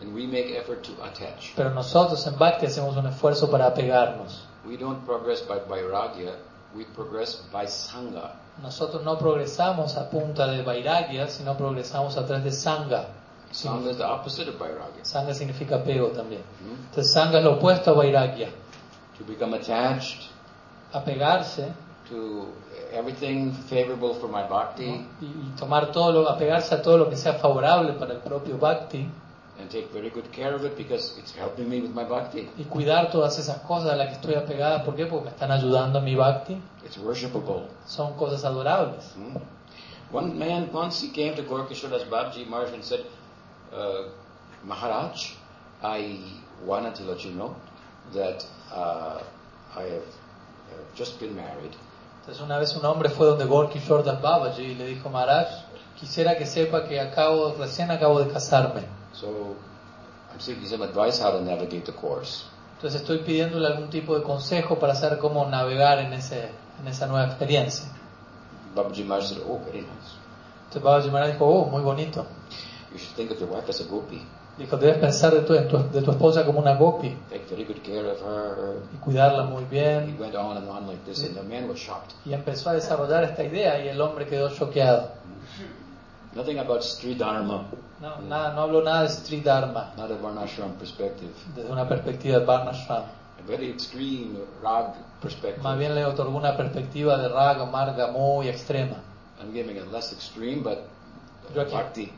And 0.00 0.14
we 0.14 0.26
make 0.26 0.56
effort 0.56 0.82
to 0.84 0.92
attach. 1.04 1.52
Pero 1.56 1.70
nosotros 1.70 2.26
en 2.26 2.38
Bhakti 2.38 2.66
hacemos 2.66 2.96
un 2.96 3.06
esfuerzo 3.06 3.50
para 3.50 3.66
apegarnos. 3.66 4.46
We 4.66 4.76
don't 4.76 5.04
progress 5.04 5.42
by 5.42 5.60
vairagya, 5.68 6.36
we 6.74 6.84
progress 6.84 7.42
by 7.52 7.66
sangha. 7.66 8.36
Nosotros 8.62 9.02
no 9.04 9.18
progresamos 9.18 9.96
a 9.96 10.08
punta 10.08 10.46
de 10.46 10.62
vairagya, 10.62 11.28
sino 11.28 11.56
progresamos 11.56 12.16
a 12.16 12.26
través 12.26 12.44
de 12.44 12.52
sangha. 12.52 13.06
Sangha 13.52 13.90
is 13.90 13.96
the 13.98 14.04
opposite 14.04 14.48
of 14.48 14.58
vairagya. 14.58 15.04
Sangha 15.04 15.34
significa 15.34 15.76
apego 15.76 16.08
también. 16.08 16.42
Mm. 16.62 16.86
Entonces 16.88 17.12
sangha 17.12 17.38
es 17.38 17.44
lo 17.44 17.54
opuesto 17.54 17.90
a 17.90 17.94
vairagya. 17.94 18.48
To 19.18 19.24
become 19.24 19.54
attached 19.54 20.30
Apegarse 20.92 21.72
to 22.08 22.48
everything 22.92 23.52
favorable 23.52 24.14
for 24.14 24.28
my 24.28 24.42
bhakti 24.42 25.06
y, 25.20 25.26
y 25.26 25.52
tomar 25.56 25.92
todo 25.92 26.10
lo, 26.10 26.28
apegarse 26.28 26.74
a 26.74 26.82
todo 26.82 26.98
lo 26.98 27.08
que 27.08 27.16
sea 27.16 27.34
favorable 27.34 27.92
para 27.92 28.14
el 28.14 28.20
propio 28.20 28.58
Bhakti 28.58 29.08
and 29.60 29.70
take 29.70 29.92
very 29.92 30.10
good 30.10 30.30
care 30.32 30.54
of 30.54 30.64
it 30.64 30.76
because 30.76 31.18
it's 31.18 31.32
helping 31.32 31.68
me 31.68 31.80
with 31.80 31.94
my 31.94 32.04
bhakti. 32.04 32.48
y 32.56 32.64
cuidar 32.64 33.10
todas 33.10 33.38
esas 33.38 33.58
cosas 33.62 33.92
a 33.92 33.96
las 33.96 34.08
que 34.08 34.14
estoy 34.14 34.34
apegada. 34.34 34.84
¿Por 34.84 34.96
qué? 34.96 35.06
Porque 35.06 35.26
me 35.26 35.30
están 35.30 35.50
ayudando 35.50 35.98
en 35.98 36.04
mi 36.04 36.14
Bhakti. 36.14 36.60
It's 36.84 36.98
worshipable. 36.98 37.68
Son 37.86 38.14
cosas 38.14 38.44
adorables. 38.44 39.14
Hmm? 39.16 39.36
One 40.12 40.34
man 40.38 40.70
once 40.72 41.00
he 41.00 41.10
came 41.12 41.36
to 41.36 41.42
Gorkishoras 41.42 42.08
Babji 42.08 42.44
Maharaj 42.48 42.74
and 42.74 42.84
said, 42.84 43.04
uh, 43.72 44.08
Maharaj, 44.64 45.34
I 45.82 46.18
wanted 46.64 46.96
to 46.96 47.04
let 47.04 47.24
you 47.24 47.30
know 47.32 47.54
that 48.12 48.44
uh, 48.72 49.22
I 49.76 49.82
have 49.82 50.02
uh, 50.02 50.96
just 50.96 51.20
been 51.20 51.36
married. 51.36 51.76
Entonces 52.20 52.42
una 52.42 52.58
vez 52.58 52.74
un 52.76 52.84
hombre 52.84 53.08
fue 53.08 53.26
donde 53.26 53.46
Gorky 53.46 53.78
Das 53.78 54.20
Babaji 54.20 54.62
y 54.62 54.74
le 54.74 54.86
dijo, 54.86 55.08
Maharaj, 55.08 55.48
quisiera 55.98 56.36
que 56.36 56.44
sepa 56.44 56.86
que 56.86 57.00
acabo, 57.00 57.54
recién 57.58 57.90
acabo 57.90 58.20
de 58.20 58.30
casarme. 58.30 58.99
So 59.20 59.56
I'm 60.32 60.40
seeking 60.40 60.66
some 60.66 60.82
advice 60.82 61.18
how 61.20 61.32
to 61.32 61.40
navigate 61.42 61.84
the 61.86 61.92
course. 61.92 62.44
Entonces 62.76 63.02
estoy 63.02 63.18
pidiéndole 63.18 63.66
algún 63.66 63.90
tipo 63.90 64.16
de 64.16 64.22
consejo 64.22 64.78
para 64.78 64.94
saber 64.94 65.18
cómo 65.18 65.44
navegar 65.46 65.98
en, 65.98 66.12
ese, 66.14 66.48
en 66.80 66.88
esa 66.88 67.06
nueva 67.06 67.26
experiencia. 67.26 67.84
Babaji 68.74 69.04
Maharaj 69.04 69.28
said, 69.28 69.42
Oh, 69.46 69.58
very 69.66 69.80
nice. 69.82 70.16
Entonces 70.68 70.82
Babaji 70.82 71.10
Maharaj 71.10 71.32
dijo, 71.32 71.46
oh, 71.46 71.66
muy 71.66 71.82
bonito. 71.82 72.26
You 72.92 72.98
should 72.98 73.14
think 73.16 73.30
of 73.32 73.38
your 73.38 73.50
wife 73.50 73.68
as 73.68 73.80
a 73.80 73.84
gopi. 73.84 74.22
Dijo, 74.56 74.76
debes 74.76 74.98
pensar 74.98 75.32
de 75.34 75.40
tu, 75.42 75.52
de 75.54 76.02
tu 76.02 76.10
esposa 76.10 76.44
como 76.44 76.58
una 76.60 76.74
gopi 76.76 77.16
Take 77.30 77.44
very 77.50 77.64
good 77.64 77.82
care 77.82 78.10
of 78.10 78.20
her. 78.22 78.82
y 78.94 78.96
cuidarla 78.98 79.44
muy 79.44 79.62
He 79.64 79.66
bien. 79.70 80.16
went 80.18 80.34
on 80.34 80.56
and 80.56 80.68
on 80.68 80.86
like 80.86 81.04
this, 81.04 81.22
and 81.24 81.34
the 81.34 81.42
man 81.42 81.68
was 81.68 81.78
shocked. 81.78 82.12
Y 82.24 82.32
empezó 82.32 82.70
a 82.70 82.74
desarrollar 82.74 83.24
esta 83.24 83.42
idea 83.44 83.82
y 83.84 83.88
el 83.88 84.00
hombre 84.00 84.26
quedó 84.26 84.48
choqueado. 84.50 85.12
Nothing 86.34 86.58
about 86.58 86.82
Sri 86.84 87.14
Dharma, 87.16 87.64
No, 88.00 88.20
nada, 88.28 88.54
no 88.54 88.62
habló 88.62 88.82
nada 88.82 89.02
de 89.02 89.08
Sri 89.10 89.40
Dharma 89.40 89.92
not 89.96 90.10
a 90.10 90.14
Varnashram 90.14 90.72
perspective. 90.78 91.32
desde 91.54 91.70
una 91.70 91.88
perspectiva 91.88 92.38
de 92.38 92.44
Varnashram. 92.44 93.02
A 93.02 93.46
very 93.46 93.70
extreme 93.70 94.38
rag 94.62 94.94
perspective. 95.20 95.62
Más 95.62 95.76
bien 95.78 95.94
le 95.94 96.04
otorgó 96.04 96.36
una 96.36 96.56
perspectiva 96.56 97.16
de 97.18 97.28
raga, 97.28 97.64
marga 97.66 98.08
muy 98.12 98.48
extrema. 98.48 98.96
I'm 99.40 99.52
giving 99.52 99.78
a 99.78 99.84
less 99.90 100.12
extreme, 100.12 100.62
but 100.62 100.78
aquí- 101.58 101.72
bhakti 101.72 102.12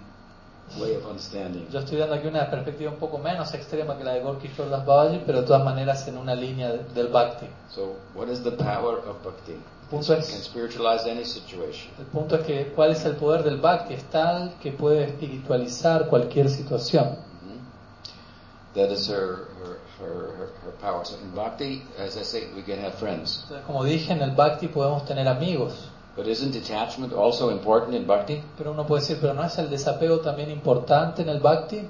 way 0.79 0.97
of 0.97 1.05
understanding. 1.07 1.67
Yo 1.71 1.81
estoy 1.81 1.99
dando 1.99 2.15
aquí 2.17 2.27
una 2.29 2.49
perspectiva 2.51 2.91
un 2.91 2.97
poco 2.99 3.19
menos 3.19 3.53
extrema 3.55 3.97
que 3.97 4.05
la 4.05 4.13
de 4.13 4.21
Gorky 4.21 4.49
Das 4.49 4.85
Babaji, 4.87 5.23
pero 5.27 5.41
de 5.41 5.47
todas 5.47 5.65
maneras 5.65 6.07
en 6.09 6.17
una 6.19 6.35
línea 6.35 6.71
de- 6.73 6.85
del 6.95 7.09
Bhakti. 7.09 7.47
So, 7.75 7.97
what 8.15 8.29
is 8.29 8.43
the 8.43 8.53
power 8.53 8.99
of 9.09 9.23
bhakti? 9.25 9.57
Punto 9.93 10.15
es- 10.15 10.31
can 10.31 10.41
spiritualize 10.43 11.11
any 11.11 11.25
situation. 11.25 11.93
El 11.99 12.07
punto 12.07 12.37
es 12.37 12.47
que 12.47 12.73
cuál 12.75 12.93
es 12.93 13.05
el 13.05 13.15
poder 13.17 13.43
del 13.45 13.59
Bhakti, 13.61 13.95
es 13.95 14.05
tal 14.05 14.55
que 14.61 14.73
puede 14.73 15.05
espiritualizar 15.05 16.09
cualquier 16.09 16.49
situación. 16.49 17.19
Mhm. 17.43 18.75
That 18.75 18.91
is 18.91 19.09
her, 19.09 19.49
her, 19.61 19.79
her, 20.01 20.33
her, 20.39 20.49
her 20.65 20.73
power. 20.81 21.05
So, 21.05 21.17
in 21.23 21.35
bhakti, 21.35 21.85
as 21.99 22.17
I 22.17 22.25
say, 22.25 22.49
we 22.57 22.63
can 22.63 22.83
have 22.85 22.95
friends. 22.95 23.41
Entonces, 23.43 23.67
como 23.67 23.85
dije, 23.85 24.13
en 24.13 24.23
el 24.23 24.31
Bhakti 24.31 24.69
podemos 24.69 25.05
tener 25.05 25.29
amigos, 25.29 25.91
But 26.17 26.27
isn't 26.27 26.53
detachment 26.53 27.13
also 27.15 27.51
important 27.51 27.95
in 27.95 28.07
bhakti? 28.07 28.43
pero 28.59 28.73
uno 28.73 28.87
puede 28.87 29.01
decir, 29.03 29.19
pero 29.21 29.35
¿no 29.35 29.45
es 29.45 29.57
el 29.59 29.69
desapego 29.71 30.21
también 30.21 30.51
importante 30.51 31.23
en 31.23 31.29
el 31.29 31.41
Bhakti? 31.41 31.87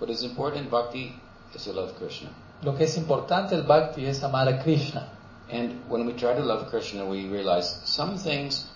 What 0.00 0.10
is 0.10 0.22
important 0.22 0.64
in 0.64 0.70
bhakti 0.70 1.14
is 1.54 1.64
to 1.64 1.72
love 1.72 1.92
Krishna. 1.98 2.30
Lo 2.62 2.74
que 2.74 2.84
es 2.84 2.96
importante 2.96 3.54
el 3.54 3.62
Bhakti 3.62 4.06
es 4.06 4.22
amar 4.22 4.48
a 4.48 4.58
Krishna. 4.62 5.08
And 5.50 5.88
when 5.88 6.06
we 6.06 6.12
try 6.12 6.34
to 6.34 6.42
love 6.42 6.68
Krishna, 6.70 7.06
we 7.06 7.28
realize 7.28 7.80
some 7.84 8.18
things 8.18 8.66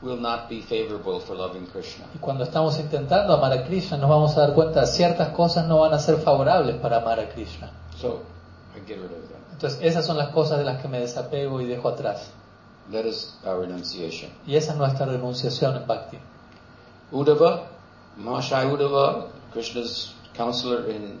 will 0.00 0.16
not 0.16 0.48
be 0.48 0.62
favorable 0.62 1.20
for 1.20 1.34
loving 1.34 1.66
Krishna. 1.66 2.06
Y 2.14 2.18
cuando 2.18 2.44
estamos 2.44 2.78
intentando 2.78 3.34
amar 3.34 3.52
a 3.52 3.64
Krishna 3.64 3.98
nos 3.98 4.08
vamos 4.08 4.36
a 4.36 4.40
dar 4.40 4.54
cuenta 4.54 4.86
ciertas 4.86 5.28
cosas 5.30 5.66
no 5.66 5.80
van 5.80 5.92
a 5.92 5.98
ser 5.98 6.18
favorables 6.18 6.76
para 6.76 6.98
amar 6.98 7.20
a 7.20 7.28
Krishna. 7.28 7.70
So, 7.96 8.22
I 8.74 8.80
get 8.86 8.96
rid 8.98 9.10
of 9.10 9.28
them. 9.28 9.40
Entonces 9.52 9.78
esas 9.82 10.06
son 10.06 10.16
las 10.16 10.28
cosas 10.28 10.58
de 10.58 10.64
las 10.64 10.80
que 10.80 10.88
me 10.88 11.00
desapego 11.00 11.60
y 11.60 11.66
dejo 11.66 11.88
atrás. 11.88 12.30
That 12.92 13.04
is 13.04 13.36
our 13.44 13.60
renunciation. 13.60 14.30
Y 14.46 14.56
esa 14.56 14.72
es 14.72 14.78
nuestra 14.78 15.06
renunciación 15.06 15.76
en 15.76 15.86
Bhakti. 15.86 16.18
Uddhava, 17.12 17.66
Mahashaya 18.16 18.70
Uddhava, 18.70 19.26
Krishna's 19.52 20.14
counselor 20.34 20.88
in 20.90 21.18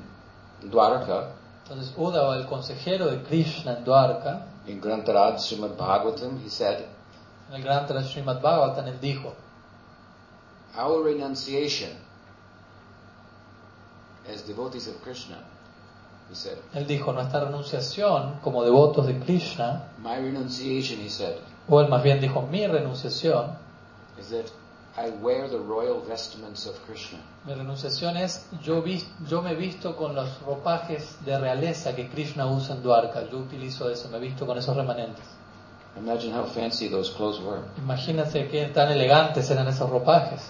Dwaraka, 0.62 1.32
Entonces 1.64 1.94
Uddhava, 1.96 2.36
el 2.36 2.46
consejero 2.46 3.10
de 3.10 3.22
Krishna 3.22 3.76
en 3.76 3.84
Dwarka, 3.84 4.46
in 4.70 4.80
Grantaraj 4.80 5.38
Srimad 5.38 5.76
Bhagavatam, 5.76 6.42
he 6.42 6.48
said, 6.48 6.86
en 7.48 7.56
el 7.56 7.62
gran 7.62 7.86
Srimad 7.86 8.40
Bhagavatam, 8.40 8.86
él 8.86 9.00
dijo, 9.00 9.34
Our 10.76 11.02
renunciation 11.02 11.90
as 14.32 14.42
devotees 14.42 14.86
of 14.86 15.02
Krishna, 15.02 15.38
he 16.28 16.34
said, 16.34 16.58
él 16.74 16.86
dijo, 16.86 17.12
nuestra 17.12 17.40
renunciación 17.40 18.40
como 18.42 18.62
devotos 18.64 19.06
de 19.06 19.18
Krishna, 19.18 19.88
my 20.00 20.16
renunciation, 20.16 21.00
he 21.00 21.08
said, 21.08 21.36
o 21.68 21.80
él 21.80 21.88
más 21.88 22.02
bien 22.02 22.20
dijo, 22.20 22.42
mi 22.42 22.66
renunciación, 22.66 23.56
is 24.18 24.30
that 24.30 24.50
I 24.96 25.10
wear 25.22 25.48
the 25.48 25.58
royal 25.58 26.00
vestments 26.06 26.66
of 26.66 26.74
Krishna. 26.86 27.18
mi 27.46 27.54
renunciación 27.54 28.16
es, 28.16 28.46
yo, 28.62 28.82
vis- 28.82 29.06
yo 29.28 29.40
me 29.40 29.54
visto 29.54 29.96
con 29.96 30.14
los 30.14 30.40
ropajes 30.42 31.16
de 31.24 31.38
realeza 31.38 31.94
que 31.94 32.08
Krishna 32.08 32.46
usa 32.46 32.74
en 32.74 32.82
Dwarka, 32.82 33.22
yo 33.30 33.38
utilizo 33.38 33.88
eso, 33.90 34.08
me 34.08 34.18
visto 34.18 34.46
con 34.46 34.58
esos 34.58 34.76
remanentes. 34.76 35.24
Imagine 35.96 36.32
how 36.36 36.44
fancy 36.44 36.88
those 36.88 37.12
clothes 37.16 37.40
were. 37.40 37.62
Imagínense 37.78 38.48
qué 38.48 38.66
tan 38.74 38.90
elegantes 38.90 39.50
eran 39.50 39.68
esos 39.68 39.88
ropajes. 39.90 40.42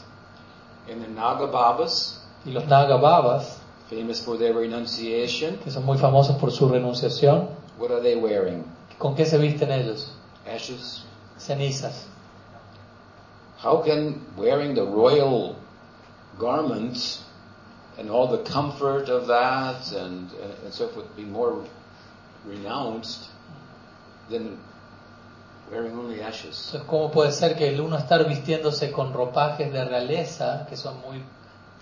And 0.90 1.02
the 1.02 1.08
Naga 1.08 1.46
Babas, 1.46 2.16
Y 2.46 2.50
los 2.52 2.64
Nagababas, 2.66 3.58
famous 3.90 4.20
for 4.22 4.38
their 4.38 4.54
renunciation, 4.54 5.58
que 5.58 5.70
son 5.70 5.84
muy 5.84 5.98
famosos 5.98 6.36
por 6.36 6.50
su 6.50 6.68
renunciación, 6.68 7.48
what 7.78 7.90
are 7.90 8.00
they 8.00 8.16
wearing? 8.16 8.64
¿con 8.98 9.14
qué 9.14 9.26
se 9.26 9.36
visten 9.38 9.70
ellos? 9.70 10.12
Ashes. 10.46 11.04
Cenizas. 11.38 12.06
How 13.62 13.82
can 13.82 14.24
wearing 14.38 14.74
the 14.74 14.86
royal 14.86 15.54
garments 16.38 17.22
and 17.98 18.08
all 18.08 18.26
the 18.26 18.42
comfort 18.50 19.10
of 19.10 19.26
that 19.26 19.92
and, 19.92 20.30
uh, 20.32 20.64
and 20.64 20.72
so 20.72 20.88
forth 20.88 21.14
be 21.14 21.24
more 21.24 21.62
renounced 22.46 23.28
than 24.30 24.58
wearing 25.70 25.92
only 25.92 26.22
ashes? 26.22 26.72
Entonces, 26.72 26.88
¿cómo 26.88 27.10
puede 27.10 27.32
ser 27.32 27.54
que 27.54 27.68
el 27.68 27.80
uno 27.82 27.98
estar 27.98 28.26
vistiéndose 28.26 28.90
con 28.90 29.12
ropajes 29.12 29.70
de 29.70 29.84
realeza, 29.84 30.66
que 30.66 30.76
son 30.76 30.98
muy 31.02 31.22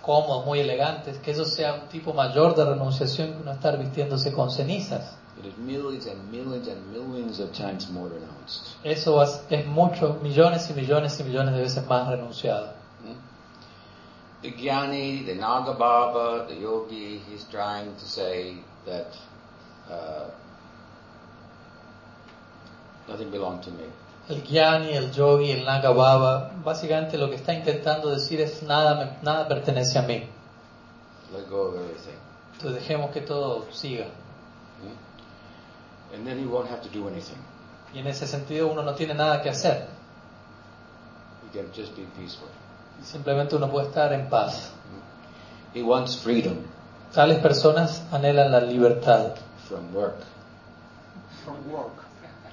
cómodos, 0.02 0.44
muy 0.46 0.58
elegantes, 0.58 1.18
que 1.18 1.30
eso 1.30 1.44
sea 1.44 1.74
un 1.74 1.88
tipo 1.88 2.12
mayor 2.12 2.56
de 2.56 2.64
renunciación 2.64 3.34
que 3.34 3.42
uno 3.42 3.52
estar 3.52 3.78
vistiéndose 3.78 4.32
con 4.32 4.50
cenizas? 4.50 5.16
It 5.38 5.46
is 5.46 5.56
millions 5.56 6.06
and 6.06 6.32
millions 6.32 6.66
and 6.66 6.92
millions 6.92 7.38
of 7.38 7.52
times 7.52 7.88
more 7.90 8.08
renounced. 8.08 8.74
Eso 8.84 9.20
es, 9.20 9.40
es 9.50 9.66
mucho, 9.66 10.18
millones 10.22 10.68
y 10.68 10.74
millones 10.74 11.20
y 11.20 11.24
millones 11.24 11.54
de 11.54 11.60
veces 11.60 11.86
más 11.86 12.08
renunciado. 12.08 12.72
Hmm? 13.04 13.14
The 14.42 14.52
Jnani, 14.52 15.26
the 15.26 15.34
Naga 15.34 15.74
Baba, 15.74 16.46
the 16.48 16.56
Yogi, 16.56 17.18
he's 17.18 17.44
trying 17.44 17.94
to 17.94 18.04
say 18.04 18.56
that 18.84 19.16
uh, 19.88 20.30
nothing 23.08 23.30
belonged 23.30 23.62
to 23.62 23.70
me. 23.70 23.84
El 24.28 24.42
Gyani, 24.42 24.92
el 24.92 25.10
Yogi, 25.10 25.52
el 25.52 25.64
Nagababa, 25.64 26.52
básicamente 26.62 27.16
lo 27.16 27.30
que 27.30 27.36
está 27.36 27.54
intentando 27.54 28.10
decir 28.10 28.40
es 28.40 28.62
nada, 28.62 29.18
nada 29.22 29.48
pertenece 29.48 29.98
a 29.98 30.02
mí. 30.02 30.26
Let 31.32 31.48
go 31.48 31.68
of 31.68 31.76
everything. 31.76 32.18
Entonces 32.54 32.82
dejemos 32.82 33.10
que 33.10 33.20
todo 33.22 33.66
siga. 33.72 34.08
And 36.14 36.26
then 36.26 36.38
he 36.38 36.46
won't 36.46 36.68
have 36.68 36.82
to 36.82 36.88
do 36.88 37.08
anything. 37.08 37.38
Y 37.94 37.98
en 38.00 38.06
ese 38.06 38.26
sentido 38.26 38.68
uno 38.68 38.82
no 38.82 38.94
tiene 38.94 39.14
nada 39.14 39.42
que 39.42 39.50
hacer. 39.50 39.88
He 41.44 41.58
can 41.58 41.72
just 41.72 41.96
be 41.96 42.04
peaceful. 42.18 42.48
Simplemente 43.02 43.56
uno 43.56 43.70
puede 43.70 43.86
estar 43.88 44.12
en 44.12 44.28
paz. 44.28 44.72
He 45.74 45.82
wants 45.82 46.16
freedom 46.16 46.64
Tales 47.12 47.38
personas 47.38 48.02
anhelan 48.12 48.52
la 48.52 48.60
libertad. 48.60 49.34
from 49.66 49.94
work. 49.94 50.16
from 51.44 51.56
work. 51.70 52.04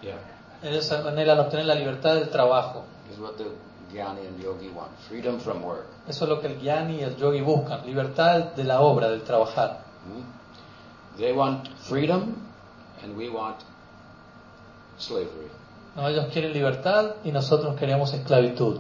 Yeah. 0.02 0.16
Ellos 0.64 0.90
anhelan 0.92 1.40
obtener 1.40 1.66
la 1.66 1.76
libertad 1.76 2.16
del 2.16 2.30
trabajo. 2.30 2.84
Is 3.12 3.20
what 3.20 3.38
the 3.38 3.46
Jnani 3.94 4.28
and 4.28 4.42
Yogi 4.42 4.70
want. 4.70 4.92
Freedom 5.10 5.40
from 5.40 5.64
work. 5.64 5.88
Eso 6.08 6.26
es 6.26 6.30
lo 6.30 6.40
que 6.40 6.48
el 6.48 6.60
Gyani 6.60 7.00
y 7.00 7.04
el 7.04 7.16
Yogi 7.18 7.42
buscan. 7.42 7.86
Libertad 7.86 8.54
de 8.56 8.64
la 8.64 8.82
obra, 8.82 9.10
del 9.10 9.24
trabajar. 9.24 9.82
Hmm? 10.06 11.18
They 11.18 11.34
want 11.34 11.68
freedom 11.80 12.36
and 13.04 13.16
we 13.18 13.30
want 13.30 13.58
slavery. 14.98 15.50
No, 15.96 16.08
ellos 16.08 16.28
quieren 16.34 16.52
libertad 16.54 17.16
y 17.24 17.32
nosotros 17.32 17.76
queremos 17.78 18.14
esclavitud. 18.14 18.80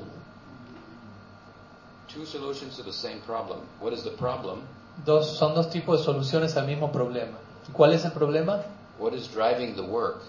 Two 2.14 2.26
solutions 2.26 2.76
to 2.78 2.84
the 2.84 2.94
same 2.94 3.20
problem. 3.26 3.60
What 3.82 3.94
is 3.94 4.04
the 4.04 4.12
problem? 4.12 4.62
Dos, 5.06 5.38
son 5.38 5.54
dos 5.56 5.70
tipos 5.70 6.00
de 6.00 6.06
soluciones 6.06 6.56
al 6.56 6.66
mismo 6.68 6.92
problema. 6.92 7.38
¿Y 7.68 7.72
¿Cuál 7.74 7.94
es 7.94 8.06
el 8.06 8.12
problema? 8.12 8.62
What 9.00 9.14
is 9.14 9.30
driving 9.34 9.76
the 9.76 9.82
work? 9.82 10.22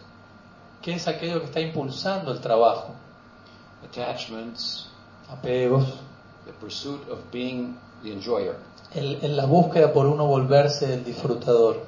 ¿Qué 0.83 0.94
es 0.94 1.07
aquello 1.07 1.40
que 1.40 1.46
está 1.46 1.61
impulsando 1.61 2.33
el 2.33 2.40
trabajo? 2.40 2.94
Attachments, 3.85 4.88
Apegos, 5.31 5.87
the 6.44 6.53
pursuit 6.61 7.01
of 7.09 7.18
being 7.33 7.77
the 8.03 8.12
enjoyer, 8.12 8.57
el- 8.94 9.18
en 9.25 9.37
la 9.37 9.44
búsqueda 9.46 9.92
por 9.92 10.07
uno 10.07 10.27
volverse 10.27 10.92
el 10.94 11.05
disfrutador, 11.05 11.85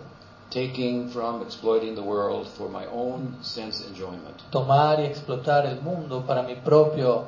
taking 0.51 1.11
from 1.11 1.43
exploiting 1.43 1.95
the 1.95 2.03
world 2.03 2.49
for 2.49 2.69
my 2.69 2.87
own 2.87 3.37
sense 3.43 3.85
enjoyment. 3.87 4.43
tomar 4.51 5.01
y 5.01 5.05
explotar 5.05 5.67
el 5.67 5.81
mundo 5.83 6.25
para 6.27 6.43
mi 6.43 6.55
propio 6.57 7.27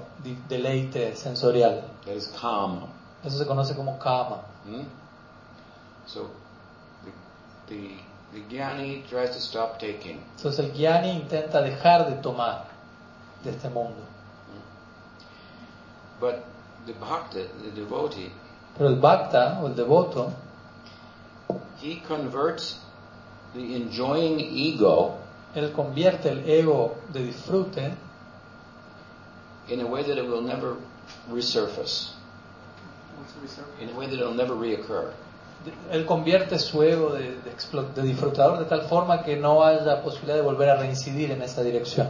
deleite 0.49 1.15
sensorial. 1.17 1.83
That 2.07 2.17
is 2.17 2.29
kama. 2.29 2.89
Eso 3.25 3.39
se 3.39 3.45
conoce 3.45 3.75
como 3.77 3.99
kama. 3.99 4.45
Hmm? 4.65 4.85
So 6.07 6.31
the, 7.05 7.75
the, 7.75 7.91
the 8.33 8.41
jnani 8.57 9.09
tries 9.09 9.31
to 9.31 9.41
stop 9.41 9.79
taking. 9.79 10.23
Entonces 10.37 10.59
el 10.59 10.73
Gyani 10.73 11.21
intenta 11.21 11.63
dejar 11.63 12.09
de 12.09 12.23
tomar 12.23 12.67
de 13.45 13.51
este 13.51 13.69
mundo. 13.69 14.07
But 16.21 16.45
the 16.87 16.93
bhakta, 16.93 17.49
the 17.63 17.71
devotee, 17.71 18.31
Pero 18.77 18.89
el 18.89 18.97
Bhakta 18.97 19.61
o 19.63 19.67
el 19.67 19.75
devoto, 19.75 20.33
he 21.81 21.97
converts 21.97 22.79
the 23.55 23.77
enjoying 23.77 24.41
ego 24.41 25.21
él 25.55 25.73
convierte 25.73 26.31
el 26.31 26.49
ego 26.49 26.95
de 27.13 27.25
disfrute 27.25 27.93
in 29.69 29.81
a 29.81 29.87
way 29.87 30.03
that 30.03 30.19
it 30.19 30.27
will 30.27 30.43
never 30.43 30.77
resurface, 31.31 32.13
in 33.81 33.89
a 33.89 33.95
way 33.97 34.07
that 34.07 34.19
it 34.19 34.25
will 34.25 34.35
never 34.35 34.55
reoccur. 34.55 35.13
Él 35.91 36.07
convierte 36.07 36.59
su 36.59 36.83
ego 36.83 37.13
de, 37.13 37.37
de 37.43 37.93
de 37.95 38.03
disfrutador 38.03 38.59
de 38.59 38.65
tal 38.65 38.83
forma 38.83 39.23
que 39.23 39.37
no 39.37 39.63
haya 39.63 40.03
posibilidad 40.03 40.37
de 40.37 40.43
volver 40.43 40.71
a 40.71 40.77
reincidir 40.77 41.31
en 41.31 41.43
esa 41.43 41.63
dirección. 41.63 42.09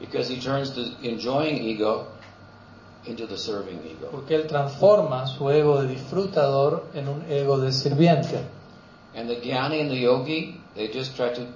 Because 0.00 0.28
he 0.28 0.40
turns 0.40 0.74
the 0.74 1.08
enjoying 1.08 1.62
ego 1.68 2.08
into 3.06 3.26
the 3.28 3.36
serving 3.36 3.78
ego. 3.84 4.08
Porque 4.10 4.34
él 4.34 4.46
transforma 4.48 5.26
su 5.26 5.48
ego 5.50 5.82
de 5.82 5.88
disfrutador 5.88 6.86
en 6.94 7.08
un 7.08 7.24
ego 7.30 7.58
de 7.58 7.72
sirviente. 7.72 8.40
And 9.14 9.28
the 9.28 9.36
jnani 9.36 9.80
and 9.80 9.90
the 9.90 9.96
yogi, 9.96 10.60
they 10.74 10.88
just 10.88 11.16
try 11.16 11.32
to 11.32 11.46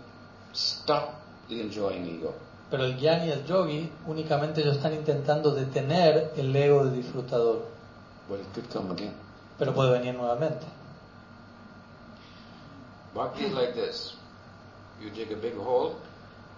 stop 0.53 1.21
the 1.49 1.61
enjoying 1.61 2.07
ego. 2.07 2.35
Pero 2.71 2.85
el 2.85 2.99
Gyani 2.99 3.29
y 3.29 3.31
el 3.31 3.47
Yogi 3.47 3.91
únicamente 4.07 4.61
ellos 4.61 4.77
están 4.77 4.93
intentando 4.93 5.53
detener 5.53 6.33
el 6.37 6.55
ego 6.55 6.85
de 6.85 6.97
disfrutador. 6.97 7.65
But 8.29 8.41
it 8.41 8.47
could 8.55 8.71
come 8.71 8.93
again. 8.93 9.15
Pero 9.59 9.73
puede 9.73 9.91
venir 9.91 10.15
nuevamente. 10.15 10.67
Bhakti 13.15 13.45
is 13.47 13.53
like 13.53 13.73
this. 13.73 14.15
You 15.01 15.11
dig 15.11 15.33
a 15.33 15.37
big 15.37 15.57
hole, 15.57 15.95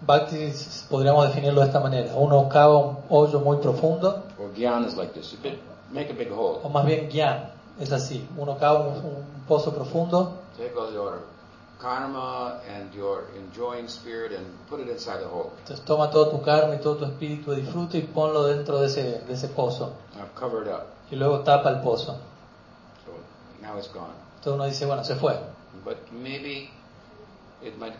Bhakti 0.05 0.51
podríamos 0.89 1.27
definirlo 1.27 1.61
de 1.61 1.67
esta 1.67 1.79
manera. 1.79 2.15
Uno 2.15 2.49
cava 2.49 2.77
un 2.77 2.97
hoyo 3.09 3.39
muy 3.39 3.57
profundo, 3.57 4.23
or 4.37 4.51
jnana 4.53 4.87
is 4.87 4.97
like 4.97 5.13
this. 5.13 5.31
You 5.31 5.39
make 5.91 6.11
a 6.11 6.13
big 6.13 6.29
hole. 6.31 6.59
o 6.63 6.69
más 6.69 6.85
bien 6.85 7.09
Gyan. 7.09 7.51
Es 7.79 7.91
así. 7.93 8.27
Uno 8.37 8.57
cava 8.57 8.79
un, 8.79 8.97
un 8.97 9.43
pozo 9.47 9.73
profundo, 9.73 10.40
Take 10.57 10.75
all 10.77 10.91
your 10.93 11.23
karma 11.81 12.61
and 12.69 12.93
your 12.93 13.23
enjoying 13.35 13.87
spirit 13.87 14.31
and 14.31 14.45
put 14.69 14.79
it 14.79 14.87
inside 14.87 15.19
the 15.19 15.27
hole. 15.27 15.51
entonces 15.59 15.83
toma 15.83 16.11
todo 16.11 16.29
tu 16.29 16.41
karma 16.43 16.75
y 16.75 16.79
todo 16.79 16.97
tu 16.97 17.05
espíritu 17.05 17.51
de 17.51 17.61
disfrute 17.61 17.97
y 17.97 18.01
ponlo 18.01 18.43
dentro 18.43 18.79
de 18.79 18.87
ese, 18.87 19.21
de 19.25 19.33
ese 19.33 19.47
pozo. 19.47 19.93
Y 21.09 21.15
luego 21.15 21.39
tapa 21.39 21.69
el 21.69 21.81
pozo. 21.81 22.17
So 23.05 23.11
now 23.61 23.77
it's 23.77 23.91
gone. 23.91 24.13
Entonces 24.37 24.53
uno 24.53 24.65
dice, 24.65 24.85
bueno, 24.85 25.03
se 25.03 25.15
fue. 25.15 25.33
But 25.83 26.11
maybe 26.11 26.69
it 27.63 27.77
might 27.79 27.95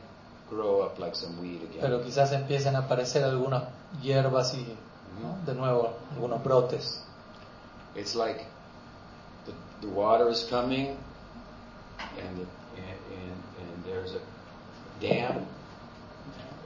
grow 0.49 0.81
up 0.81 0.99
like 0.99 1.15
some 1.15 1.39
weed 1.41 1.63
again. 1.63 1.81
Pero 1.81 2.01
quizás 2.03 2.31
empiecen 2.31 2.75
a 2.75 2.79
aparecer 2.79 3.23
algunas 3.23 3.63
hierbas 4.01 4.53
y 4.53 4.77
¿no? 5.21 5.43
de 5.45 5.55
nuevo 5.55 5.93
algunos 6.13 6.43
brotes. 6.43 7.03
It's 7.95 8.15
like 8.15 8.45
the, 9.45 9.53
the 9.85 9.93
water 9.93 10.29
is 10.29 10.45
coming 10.49 10.97
and, 12.19 12.37
the, 12.37 12.45
and, 12.77 12.97
and, 13.15 13.37
and 13.61 13.83
there's 13.85 14.13
a 14.15 14.21
dam, 14.99 15.45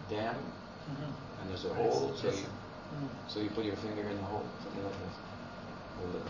dam, 0.09 0.35
Mhm. 0.89 1.09
and 1.41 1.49
there's 1.49 1.65
a 1.65 1.73
hole, 1.73 2.13
so 2.15 2.27
you 2.27 2.45
So 3.27 3.39
you 3.41 3.49
put 3.49 3.65
your 3.65 3.75
finger 3.77 4.01
in 4.03 4.15
the 4.15 4.23
hole, 4.23 4.43
something 4.63 4.83
like 4.83 4.93
this. 4.93 5.17
Hold 5.99 6.15
it, 6.15 6.21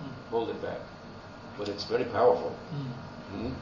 Mm. 0.00 0.30
hold 0.30 0.48
it 0.48 0.62
back. 0.62 0.78
But 1.58 1.68
it's 1.68 1.84
very 1.84 2.04
powerful. 2.04 2.52
Mm. 2.72 3.36
Hmm? 3.46 3.52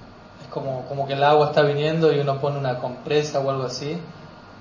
Es 0.42 0.46
como, 0.50 0.84
como 0.88 1.06
que 1.06 1.14
el 1.14 1.24
agua 1.24 1.46
está 1.48 1.62
viniendo 1.62 2.12
y 2.12 2.20
uno 2.20 2.38
pone 2.38 2.58
una 2.58 2.78
compresa 2.78 3.40
o 3.40 3.50
algo 3.50 3.64
así 3.64 3.98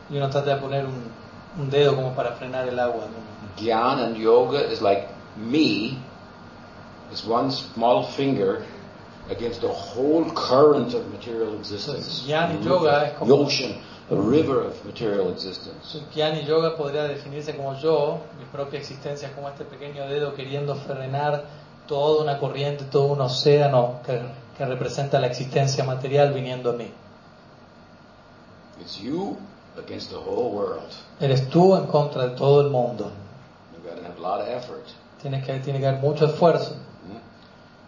y 0.09 0.17
uno 0.17 0.29
trata 0.29 0.55
de 0.55 0.61
poner 0.61 0.85
un, 0.85 1.11
un 1.59 1.69
dedo 1.69 1.95
como 1.95 2.13
para 2.15 2.31
frenar 2.31 2.67
el 2.67 2.79
agua. 2.79 3.03
¿no? 3.05 3.61
Gyan 3.61 3.99
and 3.99 4.15
yoga 4.17 4.61
is 4.71 4.81
like 4.81 5.07
me 5.35 5.99
is 7.11 7.23
one 7.27 7.51
small 7.51 8.03
finger 8.03 8.63
against 9.29 9.61
the 9.61 9.67
whole 9.67 10.25
current 10.33 10.93
of 10.93 11.05
material 11.11 11.53
existence. 11.59 12.23
Yoga 12.27 12.55
river, 12.57 13.05
es 13.05 13.13
como- 13.17 13.35
the 13.35 13.41
ocean, 13.43 13.75
a 14.09 14.15
river 14.15 14.67
of 14.67 14.85
material 14.85 15.29
existence. 15.29 15.99
Jnana 16.13 16.41
yoga 16.45 16.75
podría 16.77 17.03
definirse 17.03 17.55
como 17.55 17.73
yo, 17.79 18.19
mi 18.39 18.45
propia 18.45 18.79
existencia, 18.79 19.33
como 19.35 19.49
este 19.49 19.65
pequeño 19.65 20.07
dedo 20.07 20.33
queriendo 20.33 20.75
frenar 20.75 21.45
toda 21.87 22.21
una 22.23 22.37
corriente, 22.39 22.85
todo 22.85 23.07
un 23.07 23.21
océano 23.21 23.99
que, 24.05 24.21
que 24.57 24.65
representa 24.65 25.19
la 25.19 25.27
existencia 25.27 25.83
material 25.83 26.33
viniendo 26.33 26.71
a 26.71 26.73
mí. 26.73 26.91
It's 28.81 28.97
you 28.99 29.37
against 29.77 30.09
the 30.11 30.17
whole 30.17 30.51
world. 30.51 30.91
Eres 31.19 31.49
tú 31.49 31.75
en 31.75 31.87
contra 31.87 32.27
de 32.27 32.35
todo 32.35 32.61
el 32.61 32.69
mundo. 32.69 33.11
You've 33.73 33.83
got 33.89 33.99
to 33.99 34.05
have 34.05 34.17
a 34.17 34.21
lot 34.21 34.41
of 34.41 34.47
effort. 34.47 34.85
Tienes 35.21 35.43
que, 35.45 35.59
tiene 35.59 35.79
que 35.79 35.87
haber 35.87 35.99
mucho 36.01 36.25
esfuerzo. 36.25 36.75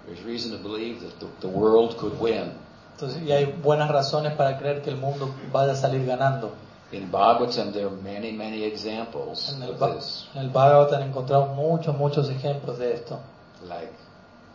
There's 0.10 0.26
reason 0.26 0.52
to 0.52 0.58
believe 0.58 1.02
that 1.02 1.20
the, 1.20 1.28
the 1.42 1.48
world 1.48 1.96
could 1.98 2.20
win. 2.20 2.54
Entonces, 2.96 3.22
y 3.22 3.32
hay 3.32 3.46
buenas 3.46 3.90
razones 3.92 4.34
para 4.34 4.58
creer 4.58 4.82
que 4.82 4.90
el 4.90 4.98
mundo 4.98 5.30
vaya 5.54 5.74
a 5.74 5.76
salir 5.76 6.06
ganando. 6.06 6.52
In 6.92 7.12
Bhagavatam, 7.12 7.72
there 7.72 7.86
are 7.86 7.96
many, 7.96 8.32
many 8.32 8.64
examples 8.64 9.54
En 9.56 9.62
el, 9.62 9.70
of 9.74 9.80
Ba- 9.80 9.94
this, 9.96 10.28
en 10.34 10.42
el 10.42 10.50
Bhagavatam 10.50 11.04
encontramos 11.04 11.56
muchos, 11.56 11.96
muchos 11.96 12.28
ejemplos 12.30 12.80
de 12.80 12.94
esto. 12.96 13.20
like 13.68 13.94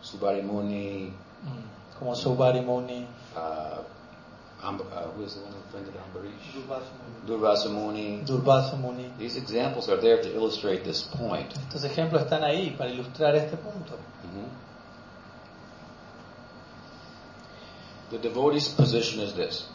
Subari 0.03 0.43
Muni, 0.43 1.13
Mm, 1.45 1.99
Como 1.99 2.15
Subari 2.17 2.61
Muni, 2.61 3.07
uh, 3.37 3.83
Amb- 4.67 4.81
uh, 4.81 5.11
who 5.15 5.23
is 5.25 5.35
the 5.35 5.41
one 5.41 5.53
who 5.53 5.79
Ambarish? 5.79 6.65
Durvasa 7.27 7.69
Muni. 7.69 8.23
Durvasa 8.27 8.77
Muni. 8.77 9.11
These 9.19 9.37
examples 9.37 9.89
are 9.89 10.01
there 10.01 10.21
to 10.23 10.29
illustrate 10.35 10.83
this 10.85 11.03
point. 11.03 11.53
Estos 11.55 11.85
ejemplos 11.85 12.23
están 12.23 12.43
ahí 12.43 12.75
para 12.77 12.91
ilustrar 12.91 13.35
este 13.37 13.57
punto. 13.57 13.95
Mhm. 14.25 14.64
The 18.15 18.29
devotee's 18.29 18.69
position 18.69 19.21
is 19.21 19.35
this. 19.35 19.67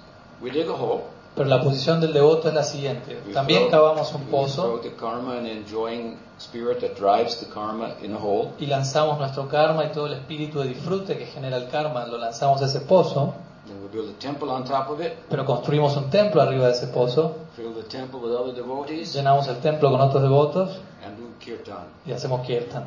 We 0.42 0.50
dig 0.50 0.70
a 0.70 0.74
hole. 0.74 1.02
Pero 1.36 1.50
la 1.50 1.62
posición 1.62 2.00
del 2.00 2.14
devoto 2.14 2.48
es 2.48 2.54
la 2.54 2.64
siguiente. 2.64 3.20
We 3.28 3.34
También 3.34 3.64
throw- 3.68 3.72
cavamos 3.72 4.14
un 4.14 4.24
pozo 4.28 4.64
throw 4.64 4.80
the 4.80 4.96
karma 4.96 5.34
and 5.38 5.46
enjoying 5.48 6.18
spirit 6.40 6.80
that 6.80 6.96
drives 6.98 7.38
the 7.40 7.48
karma 7.54 7.96
in 8.02 8.14
a 8.14 8.18
hole. 8.18 8.52
y 8.60 8.66
lanzamos 8.68 9.18
nuestro 9.20 9.48
karma 9.50 9.84
y 9.86 9.92
todo 9.92 10.06
el 10.08 10.14
espíritu 10.14 10.60
de 10.62 10.70
disfrute 10.70 11.18
que 11.18 11.26
genera 11.26 11.58
el 11.58 11.68
karma, 11.70 12.06
lo 12.08 12.18
lanzamos 12.18 12.62
a 12.62 12.66
ese 12.66 12.80
pozo, 12.82 13.34
Then 13.68 13.82
we 13.84 13.90
build 13.90 14.10
a 14.16 14.20
temple 14.20 14.50
on 14.50 14.64
top 14.64 14.90
of 14.90 15.02
it. 15.02 15.12
pero 15.30 15.46
construimos 15.46 15.96
un 15.98 16.10
templo 16.10 16.42
arriba 16.42 16.68
de 16.68 16.72
ese 16.72 16.88
pozo, 16.88 17.36
Fill 17.58 17.74
the 17.74 17.84
temple 17.84 18.20
with 18.22 18.32
other 18.34 18.54
devotees 18.56 19.14
llenamos 19.14 19.48
el 19.50 19.58
templo 19.60 19.92
con 19.92 20.00
otros 20.02 20.24
devotos 20.24 20.80
and 21.06 21.18
do 21.20 21.26
kirtan. 21.40 21.88
y 22.06 22.14
hacemos 22.14 22.46
kirtan. 22.48 22.86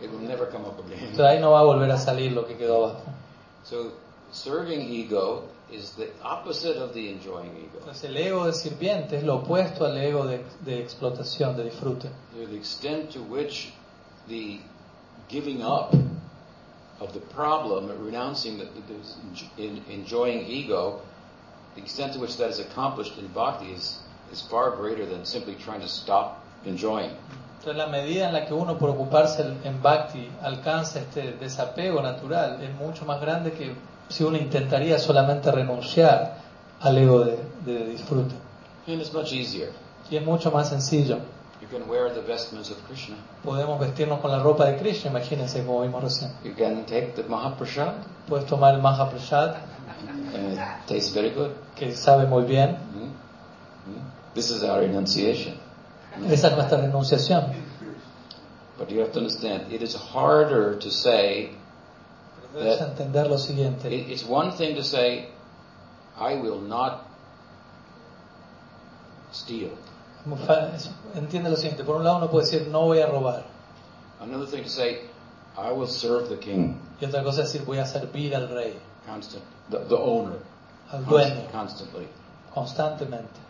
It 0.00 0.10
will 0.10 0.26
never 0.26 0.48
come 0.48 0.64
up 0.66 0.80
again. 0.86 0.98
Entonces 1.10 1.26
ahí 1.26 1.38
no 1.40 1.52
va 1.52 1.60
a 1.60 1.64
volver 1.64 1.90
a 1.92 1.98
salir 1.98 2.32
lo 2.32 2.46
que 2.46 2.56
quedó 2.56 2.84
abajo. 2.86 3.02
So 3.64 3.76
serving 4.32 4.80
ego 4.80 5.48
is 5.70 5.92
the 5.92 6.08
opposite 6.22 6.76
of 6.76 6.94
the 6.94 7.08
enjoying 7.08 7.50
ego. 7.56 7.78
Entonces 7.80 8.04
el 8.04 8.16
ego 8.16 8.44
de 8.46 8.52
sirviente 8.52 9.16
es 9.16 9.24
lo 9.24 9.36
opuesto 9.36 9.84
al 9.84 9.96
ego 9.96 10.26
de, 10.26 10.44
de 10.64 10.78
explotación, 10.80 11.56
de 11.56 11.64
disfrute. 11.64 12.08
To 12.34 12.46
the 12.46 12.56
extent 12.56 13.10
to 13.12 13.20
which 13.20 13.72
the 14.28 14.60
giving 15.28 15.62
up 15.62 15.94
of 17.00 17.12
the 17.12 17.20
problem, 17.34 17.88
renouncing 18.04 18.58
the, 18.58 18.64
the, 18.64 18.80
the 19.56 19.62
in, 19.62 19.82
enjoying 19.88 20.46
ego, 20.46 21.00
the 21.74 21.82
extent 21.82 22.14
to 22.14 22.20
which 22.20 22.36
that 22.36 22.50
is 22.50 22.60
accomplished 22.60 23.18
in 23.18 23.26
bhakti 23.28 23.72
is, 23.72 23.98
is 24.30 24.40
far 24.42 24.70
greater 24.76 25.06
than 25.06 25.24
simply 25.24 25.54
trying 25.54 25.80
to 25.80 25.88
stop 25.88 26.44
enjoying. 26.64 27.10
Entonces 27.58 27.76
la 27.76 27.86
medida 27.86 28.26
en 28.26 28.32
la 28.32 28.44
que 28.44 28.54
uno 28.54 28.76
por 28.76 28.90
ocuparse 28.90 29.42
en 29.64 29.80
bhakti 29.80 30.28
alcanza 30.42 31.00
este 31.00 31.32
desapego 31.38 32.02
natural 32.02 32.60
es 32.60 32.74
mucho 32.74 33.04
más 33.04 33.20
grande 33.20 33.52
que 33.52 33.74
si 34.08 34.24
uno 34.24 34.36
intentaría 34.36 34.98
solamente 34.98 35.50
renunciar 35.50 36.38
al 36.80 36.98
ego 36.98 37.20
de, 37.24 37.38
de 37.64 37.86
disfrute. 37.86 38.34
And 38.86 39.00
it's 39.00 39.12
much 39.12 39.32
easier. 39.32 39.70
Y 40.10 40.16
es 40.16 40.24
mucho 40.24 40.50
más 40.50 40.68
sencillo. 40.68 41.18
You 41.60 41.68
can 41.68 41.88
wear 41.88 42.12
the 42.12 42.20
vestments 42.20 42.70
of 42.70 42.76
Krishna. 42.88 43.16
Podemos 43.44 43.78
vestirnos 43.78 44.20
con 44.20 44.32
la 44.32 44.40
ropa 44.40 44.64
de 44.66 44.76
Krishna, 44.78 45.10
imagínense 45.10 45.64
como 45.64 45.82
vimos 45.82 46.02
recién. 46.02 46.32
You 46.44 46.54
can 46.56 46.84
take 46.86 47.12
the 47.14 47.22
Mahaprasad, 47.22 47.94
Puedes 48.28 48.46
tomar 48.46 48.74
el 48.74 48.80
Mahaprasad, 48.80 49.56
and 50.34 50.52
it 50.54 50.58
tastes 50.88 51.14
very 51.14 51.30
good. 51.30 51.50
que 51.76 51.94
sabe 51.94 52.26
muy 52.26 52.42
bien. 52.44 52.70
Mm? 52.94 53.04
Mm? 53.90 54.34
This 54.34 54.50
is 54.50 54.64
our 54.64 54.80
renunciation. 54.80 55.54
Esa 56.28 56.48
es 56.48 56.54
nuestra 56.56 56.78
renunciación. 56.78 57.54
But 58.76 58.90
you 58.90 59.00
have 59.00 59.12
to 59.12 59.18
understand, 59.20 59.72
it 59.72 59.82
is 59.82 59.94
harder 59.94 60.76
to 60.78 60.90
say, 60.90 61.50
Debes 62.54 62.80
entender 62.80 63.28
lo 63.28 63.38
siguiente. 63.38 63.88
it- 63.94 64.08
it's 64.10 64.24
one 64.28 64.52
thing 64.52 64.74
to 64.76 64.82
say, 64.82 65.28
I 66.18 66.36
will 66.36 66.60
not 66.60 67.02
steal. 69.32 69.70
Entiende 71.14 71.50
lo 71.50 71.56
siguiente. 71.56 71.84
Por 71.84 71.96
un 71.96 72.04
lado 72.04 72.18
uno 72.18 72.30
puede 72.30 72.44
decir 72.46 72.68
no 72.68 72.82
voy 72.82 73.00
a 73.00 73.06
robar. 73.06 73.44
Another 74.20 74.46
thing 74.46 74.62
to 74.62 74.68
say, 74.68 75.08
I 75.56 75.72
will 75.72 75.88
serve 75.88 76.28
the 76.28 76.38
king, 76.38 76.76
Y 77.00 77.04
otra 77.06 77.22
cosa 77.24 77.42
es 77.42 77.52
decir 77.52 77.66
voy 77.66 77.78
a 77.78 77.86
servir 77.86 78.34
al 78.36 78.48
rey, 78.48 78.78
constant, 79.06 79.42
the, 79.70 79.78
the 79.88 79.96
owner, 79.96 80.38
al 80.92 81.04
dueño, 81.04 81.50
constantly. 81.50 82.06
constantemente. 82.54 83.40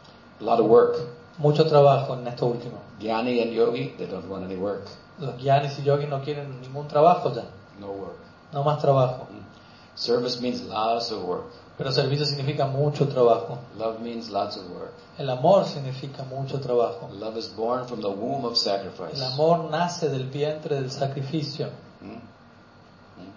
A 0.40 0.44
lot 0.44 0.58
of 0.60 0.66
work. 0.66 0.96
Mucho 1.38 1.66
trabajo 1.66 2.14
en 2.14 2.26
esto 2.26 2.46
último. 2.46 2.78
Jnani 3.00 3.42
and 3.42 3.52
yogi, 3.52 3.94
they 3.98 4.06
don't 4.06 4.28
want 4.30 4.44
any 4.44 4.56
work. 4.56 4.86
Los 5.18 5.36
gyanis 5.36 5.78
y 5.78 5.82
yogis 5.82 6.08
no 6.08 6.20
quieren 6.22 6.60
ningún 6.62 6.88
trabajo 6.88 7.32
ya. 7.34 7.44
No 7.78 7.88
work. 7.88 8.16
No 8.52 8.62
más 8.64 8.80
trabajo. 8.80 9.26
Service 9.94 10.40
means 10.40 10.62
lots 10.62 11.10
of 11.12 11.22
work. 11.24 11.44
Pero 11.78 11.90
servicio 11.90 12.24
significa 12.26 12.66
mucho 12.66 13.08
trabajo. 13.08 13.58
Love 13.78 14.00
means 14.00 14.30
lots 14.30 14.56
of 14.56 14.64
work. 14.70 14.92
El 15.18 15.28
amor 15.30 15.64
significa 15.66 16.22
mucho 16.24 16.60
trabajo. 16.60 17.08
Love 17.12 17.38
is 17.38 17.48
born 17.54 17.86
from 17.86 18.00
the 18.00 18.08
womb 18.08 18.44
of 18.44 18.56
sacrifice. 18.56 19.14
El 19.14 19.22
amor 19.32 19.70
nace 19.70 20.08
del 20.08 20.28
vientre 20.30 20.76
del 20.76 20.90
sacrificio. 20.90 21.66
Hmm? 22.00 22.12
Hmm? 23.18 23.30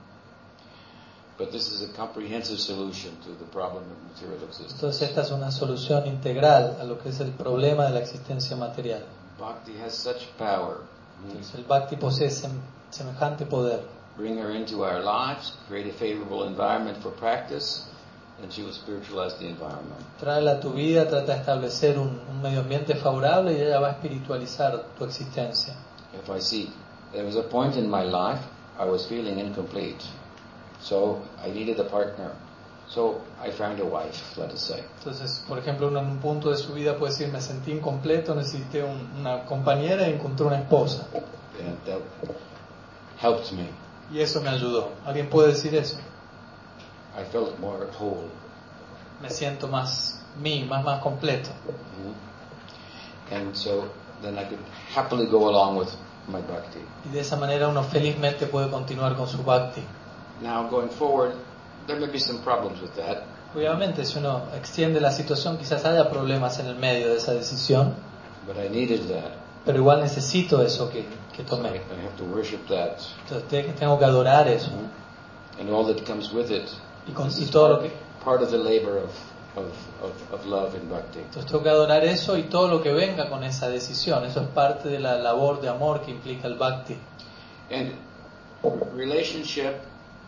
But 1.37 1.51
this 1.51 1.69
is 1.69 1.81
a 1.81 1.93
comprehensive 1.93 2.59
solution 2.59 3.17
to 3.25 3.31
the 3.35 3.45
problem 3.51 3.83
of 3.83 4.11
material 4.13 4.41
existence. 4.43 4.73
Entonces 4.75 5.01
esta 5.09 5.21
es 5.21 5.31
una 5.31 5.51
solución 5.51 6.07
integral 6.07 6.77
a 6.79 6.83
lo 6.83 6.97
que 6.99 7.09
es 7.09 7.19
el 7.19 7.31
problema 7.31 7.85
de 7.85 7.91
la 7.91 7.99
existencia 7.99 8.55
material. 8.55 9.03
Bhakti 9.39 9.73
has 9.85 9.93
such 9.93 10.27
power. 10.37 10.77
Hmm? 11.21 11.29
Entonces 11.31 11.55
el 11.55 11.63
bhakti 11.65 11.95
posee 11.97 12.29
sem- 12.29 12.61
semejante 12.89 13.45
poder. 13.45 13.81
Bring 14.17 14.37
her 14.37 14.51
into 14.51 14.83
our 14.85 15.01
lives, 15.03 15.53
create 15.67 15.87
a 15.87 15.93
favorable 15.93 16.45
environment 16.47 16.97
for 17.01 17.11
practice, 17.11 17.83
and 18.41 18.51
she 18.51 18.63
will 18.63 18.71
spiritualize 18.73 19.37
the 19.39 19.47
environment. 19.47 20.01
Tráela 20.21 20.57
a 20.57 20.59
tu 20.61 20.71
vida, 20.71 21.05
trata 21.05 21.33
de 21.33 21.39
establecer 21.39 21.97
un, 21.99 22.21
un 22.29 22.41
medio 22.41 22.61
ambiente 22.61 22.95
favorable 22.95 23.51
y 23.53 23.61
ella 23.61 23.79
va 23.79 23.87
a 23.89 23.91
espiritualizar 23.91 24.85
tu 24.97 25.03
existencia. 25.05 25.73
If 26.13 26.29
I 26.29 26.39
see, 26.39 26.69
there 27.11 27.25
was 27.25 27.35
a 27.35 27.43
point 27.43 27.75
in 27.75 27.89
my 27.89 28.03
life 28.03 28.39
I 28.79 28.85
was 28.85 29.05
feeling 29.05 29.37
incomplete. 29.39 30.01
So 30.81 31.21
I 31.43 31.49
needed 31.51 31.79
a 31.79 31.85
partner. 31.89 32.31
So 32.87 33.21
I 33.41 33.51
found 33.51 33.79
a 33.81 33.85
wife, 33.85 34.37
let 34.37 34.51
us 34.51 34.61
say. 34.61 34.83
Entonces, 34.99 35.43
por 35.47 35.57
ejemplo, 35.59 35.87
uno 35.87 35.99
en 35.99 36.05
un 36.05 36.17
punto 36.19 36.51
de 36.51 36.57
su 36.57 36.71
vida 36.73 36.95
puede 36.97 37.11
decir, 37.11 37.29
me 37.29 37.41
sentí 37.41 37.71
incompleto, 37.71 38.33
necesité 38.35 38.83
un- 38.83 39.09
una 39.19 39.43
compañera 39.45 40.07
y 40.07 40.13
encontré 40.13 40.45
una 40.45 40.59
esposa. 40.59 41.07
And 41.59 41.77
that 41.85 42.01
helped 43.17 43.51
me. 43.53 43.67
Y 44.11 44.19
eso 44.21 44.41
me 44.41 44.49
ayudó. 44.49 44.89
¿Alguien 45.05 45.29
puede 45.29 45.49
decir 45.49 45.73
eso? 45.75 45.97
I 47.19 47.23
felt 47.31 47.57
more 47.59 47.85
whole. 47.99 48.29
Me 49.21 49.29
siento 49.29 49.67
más 49.67 50.21
mí, 50.41 50.65
más, 50.65 50.83
más 50.83 51.01
completo. 51.01 51.49
Mhm. 53.29 53.35
And 53.35 53.55
so 53.55 53.85
then 54.21 54.37
I 54.37 54.43
could 54.45 54.59
happily 54.93 55.25
go 55.25 55.47
along 55.49 55.77
with 55.77 55.89
my 56.27 56.41
bhakti. 56.41 56.79
Y 57.05 57.13
de 57.13 57.21
esa 57.21 57.35
manera 57.37 57.67
uno 57.67 57.83
felizmente 57.83 58.45
puede 58.47 58.69
continuar 58.69 59.15
con 59.15 59.27
su 59.27 59.41
bhakti. 59.43 59.81
Now 60.41 60.67
going 60.69 60.89
forward, 60.89 61.33
there 61.87 61.99
may 61.99 62.09
be 62.09 62.19
some 62.19 62.39
problems 62.39 62.81
with 62.81 62.91
that. 62.95 63.23
Obviamente, 63.55 64.03
si 64.03 64.19
uno 64.19 64.43
extiende 64.53 64.99
la 64.99 65.11
situación, 65.11 65.57
quizás 65.57 65.85
haya 65.85 66.09
problemas 66.09 66.59
en 66.59 66.67
el 66.67 66.75
medio 66.75 67.07
de 67.09 67.17
esa 67.17 67.31
decisión, 67.33 67.95
But 68.45 68.57
I 68.57 68.67
needed 68.69 69.07
that. 69.07 69.31
pero 69.65 69.77
igual 69.79 70.01
necesito 70.01 70.61
eso 70.61 70.89
que, 70.89 71.07
que 71.35 71.43
tomé. 71.43 71.69
I 71.69 72.05
have 72.05 72.15
to 72.17 72.23
worship 72.25 72.65
that. 72.67 72.97
Entonces 73.23 73.47
te- 73.49 73.63
tengo 73.73 73.97
que 73.99 74.05
adorar 74.05 74.47
eso. 74.47 74.71
And 75.59 75.69
all 75.69 75.85
that 75.87 76.05
comes 76.05 76.31
with 76.33 76.51
it 76.51 76.69
Y, 77.07 77.11
con- 77.13 77.29
y 77.29 77.45
todo 77.45 77.69
lo 77.69 77.75
part, 77.79 77.89
que, 77.89 77.95
part 78.23 78.41
of 78.41 78.51
the 78.51 78.57
labor 78.57 78.97
of 78.97 79.11
of, 79.57 79.67
of, 80.03 80.33
of 80.33 80.45
love 80.45 80.75
and 80.75 80.89
bhakti. 80.91 81.19
Entonces 81.19 81.45
tengo 81.45 81.63
que 81.63 81.69
adorar 81.69 82.03
eso 82.03 82.37
y 82.37 82.43
todo 82.43 82.67
lo 82.67 82.81
que 82.81 82.91
venga 82.91 83.29
con 83.29 83.43
esa 83.43 83.69
decisión. 83.69 84.25
Eso 84.25 84.41
es 84.41 84.47
parte 84.47 84.89
de 84.89 84.99
la 84.99 85.15
labor 85.17 85.61
de 85.61 85.69
amor 85.69 86.01
que 86.01 86.11
implica 86.11 86.47
el 86.47 86.55
bhakti. 86.55 86.97
And 87.71 87.93
relationship, 88.93 89.75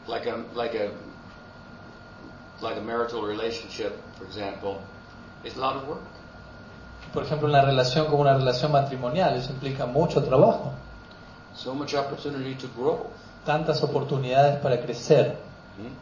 like 0.07 0.27
a 0.27 0.37
like 0.55 0.75
a 0.75 0.91
like 2.63 2.77
a 2.77 2.81
marital 2.81 3.21
relationship, 3.21 3.93
for 4.17 4.25
example, 4.25 4.79
is 5.43 5.55
a 5.57 5.59
lot 5.59 5.75
of 5.75 5.87
work. 5.87 5.99
Por 7.13 7.23
ejemplo, 7.23 7.47
una 7.47 7.61
relación 7.61 8.05
como 8.07 8.21
una 8.21 8.33
relación 8.37 8.71
matrimonial, 8.71 9.35
eso 9.35 9.51
implica 9.51 9.85
mucho 9.85 10.23
trabajo, 10.23 10.71
So 11.57 11.73
much 11.73 11.93
opportunity 11.95 12.55
to 12.55 12.67
grow. 12.67 13.09
tantas 13.47 13.81
oportunidades 13.81 14.59
para 14.59 14.77
crecer. 14.81 15.37
Hmm? 15.77 15.93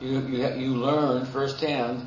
You, 0.00 0.20
you, 0.20 0.48
you 0.56 0.76
learn 0.76 1.26
firsthand, 1.26 2.06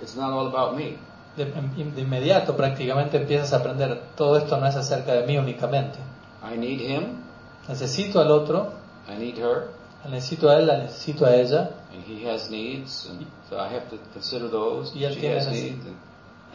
it's 0.00 0.16
not 0.16 0.32
all 0.32 0.46
about 0.48 0.76
me. 0.76 0.98
De, 1.36 1.44
de 1.44 2.00
inmediato 2.00 2.56
prácticamente 2.56 3.18
empiezas 3.18 3.52
a 3.52 3.58
aprender, 3.58 4.02
todo 4.16 4.38
esto 4.38 4.56
no 4.56 4.66
es 4.66 4.74
acerca 4.74 5.12
de 5.12 5.26
mí 5.26 5.36
únicamente. 5.36 5.98
I 6.42 6.56
need 6.56 6.80
him, 6.80 7.22
Necesito 7.68 8.20
al 8.20 8.30
otro, 8.30 8.72
I 9.06 9.18
need 9.18 9.36
her, 9.36 9.68
la 10.02 10.10
necesito 10.10 10.48
a 10.48 10.58
él, 10.58 10.66
la 10.66 10.78
necesito 10.78 11.26
a 11.26 11.34
ella, 11.34 11.70
and 11.92 12.02
he 12.06 12.26
has 12.26 12.48
needs, 12.48 13.06
and 13.10 13.26
so 13.50 13.58
I 13.58 13.68
have 13.68 13.90
to 13.90 13.98
consider 14.14 14.48
those. 14.48 14.94
Y 14.94 15.04
él 15.04 15.12
she 15.14 15.20
tiene 15.20 15.36
has 15.36 15.48
needs. 15.48 15.84
And, 15.84 15.96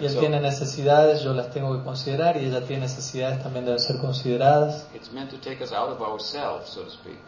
y 0.01 0.05
él 0.05 0.13
so 0.13 0.19
tiene 0.19 0.39
necesidades, 0.39 1.21
yo 1.21 1.33
las 1.33 1.51
tengo 1.51 1.77
que 1.77 1.83
considerar, 1.83 2.37
y 2.37 2.45
ella 2.45 2.61
tiene 2.65 2.81
necesidades, 2.81 3.41
también 3.43 3.65
deben 3.65 3.79
ser 3.79 3.99
consideradas. 3.99 4.87
it's 4.95 5.11
meant 5.11 5.29
to 5.29 5.37
take 5.37 5.63
us 5.63 5.71
out 5.71 5.89
of 5.89 6.01
ourselves, 6.01 6.69
so 6.69 6.83
to 6.83 6.89
speak. 6.89 7.19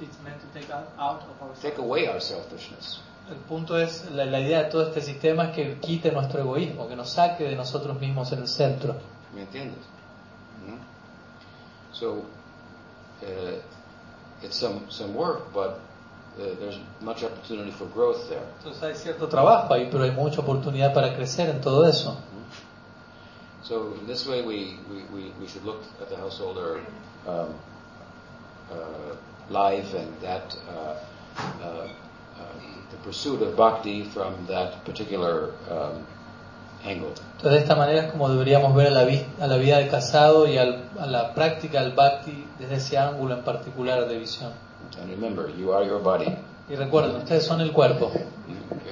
It's 0.00 0.16
meant 0.22 0.40
to 0.40 0.46
take 0.58 0.72
out, 0.72 0.88
out 0.96 1.22
of 1.22 1.42
our 1.42 1.54
Take 1.60 1.78
away 1.78 2.08
our 2.08 2.20
selfishness. 2.20 3.00
El 3.28 3.36
punto 3.36 3.78
es, 3.78 4.10
la, 4.10 4.24
la 4.24 4.40
idea 4.40 4.64
de 4.64 4.70
todo 4.70 4.82
este 4.82 5.02
sistema 5.02 5.50
es 5.50 5.54
que 5.54 5.78
quite 5.80 6.10
nuestro 6.10 6.40
egoísmo, 6.40 6.88
que 6.88 6.96
nos 6.96 7.10
saque 7.10 7.44
de 7.44 7.56
nosotros 7.56 7.98
mismos 8.00 8.32
en 8.32 8.40
el 8.40 8.48
centro. 8.48 8.94
¿Me 9.34 9.42
entiendes? 9.42 9.78
Mm? 10.66 10.78
So, 11.92 12.24
uh, 13.22 13.60
it's 14.42 14.56
some, 14.56 14.80
some 14.88 15.14
work, 15.14 15.52
but 15.52 15.80
Entonces 18.58 18.82
hay 18.82 18.94
cierto 18.94 19.28
trabajo 19.28 19.74
ahí, 19.74 19.88
pero 19.90 20.04
hay 20.04 20.10
mucha 20.12 20.40
oportunidad 20.40 20.92
para 20.94 21.14
crecer 21.14 21.48
en 21.50 21.60
todo 21.60 21.86
eso. 21.86 22.16
So, 23.62 23.94
in 24.00 24.06
this 24.06 24.26
way, 24.26 24.40
we, 24.42 24.78
we, 24.90 25.02
we, 25.12 25.32
we 25.40 25.46
should 25.46 25.64
look 25.64 25.82
at 26.00 26.08
the 26.08 26.16
householder 26.16 26.80
um, 27.26 27.54
uh, 28.70 29.14
life 29.50 29.94
and 29.94 30.08
that 30.22 30.56
uh, 30.68 30.94
uh, 31.62 31.66
uh, 31.66 32.42
the 32.90 32.96
pursuit 33.04 33.42
of 33.42 33.54
bhakti 33.56 34.04
from 34.04 34.34
that 34.48 34.84
particular 34.84 35.50
um, 35.70 36.04
angle. 36.84 37.12
Entonces 37.36 37.52
de 37.52 37.58
esta 37.58 37.76
manera 37.76 38.06
es 38.06 38.12
como 38.12 38.28
deberíamos 38.28 38.74
ver 38.74 38.88
a 38.88 38.90
la, 38.90 39.04
vi- 39.04 39.26
a 39.40 39.46
la 39.46 39.56
vida 39.56 39.76
del 39.78 39.88
casado 39.90 40.46
y 40.48 40.56
al- 40.58 40.88
a 40.98 41.06
la 41.06 41.34
práctica 41.34 41.82
del 41.82 41.92
bhakti 41.92 42.46
desde 42.58 42.76
ese 42.76 42.98
ángulo 42.98 43.34
en 43.34 43.44
particular 43.44 44.08
de 44.08 44.18
visión. 44.18 44.52
And 44.98 45.10
remember, 45.10 45.48
you 45.50 45.72
are 45.72 45.84
your 45.84 46.00
body. 46.00 46.36
Y 46.68 46.76
recuerden, 46.76 47.16
ustedes 47.16 47.46
son 47.46 47.60
el 47.60 47.72
cuerpo, 47.72 48.12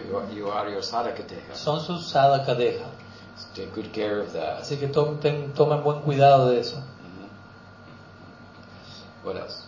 You 0.08 0.16
are, 0.16 0.32
you 0.34 0.48
are 0.50 0.70
your 0.70 0.82
sadhakateha. 0.82 1.54
son 1.54 1.80
su 1.80 1.98
sadhakadeha. 1.98 2.86
Take 3.54 3.70
good 3.74 3.92
care 3.92 4.20
of 4.20 4.32
that. 4.32 4.60
Así 4.62 4.76
que 4.78 4.88
to- 4.88 5.18
ten- 5.20 5.52
tomen 5.54 5.82
buen 5.82 6.00
cuidado 6.02 6.48
de 6.50 6.60
eso. 6.60 6.76
Mhm. 6.76 7.28
What 9.24 9.36
else? 9.36 9.64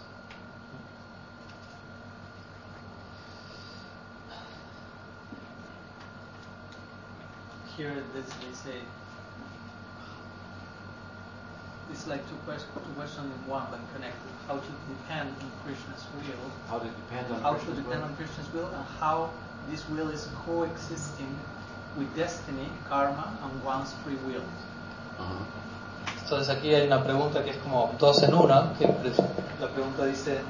Here, 7.76 7.95
this, 8.14 8.26
they 8.35 8.53
say, 8.53 8.78
it's 11.93 12.07
like 12.07 12.22
two, 12.28 12.36
quest- 12.47 12.66
two 12.74 12.95
questions 12.95 13.26
in 13.26 13.51
one, 13.51 13.66
but 13.70 13.80
connected. 13.95 14.30
How 14.47 14.57
to 14.57 14.72
depend 14.88 15.30
on 15.41 15.51
Krishna's 15.64 16.07
will, 16.14 16.51
How 16.68 16.78
to 16.78 16.88
depend 16.88 17.32
on 17.32 17.43
how 17.43 17.55
to 17.55 17.72
depend 17.72 18.03
on 18.03 18.14
Krishna's 18.16 18.49
will, 18.53 18.66
and 18.66 18.84
how 18.99 19.30
this 19.70 19.88
will 19.88 20.09
is 20.11 20.28
coexisting 20.47 21.34
with 21.97 22.14
destiny, 22.16 22.68
karma, 22.88 23.36
and 23.43 23.64
one's 23.64 23.93
free 24.05 24.18
will. 24.26 24.45
Uh-huh. 25.18 25.45
Entonces 26.22 26.49
aquí 26.49 26.72
hay 26.72 26.86
una 26.86 27.03
pregunta 27.03 27.43
que 27.43 27.51
es 27.51 27.57
como 27.59 27.93
dos 27.99 28.22
en 28.22 28.34
una, 28.34 28.72
que 28.78 28.86
la 28.86 29.68
pregunta 29.68 30.07
dice, 30.07 30.41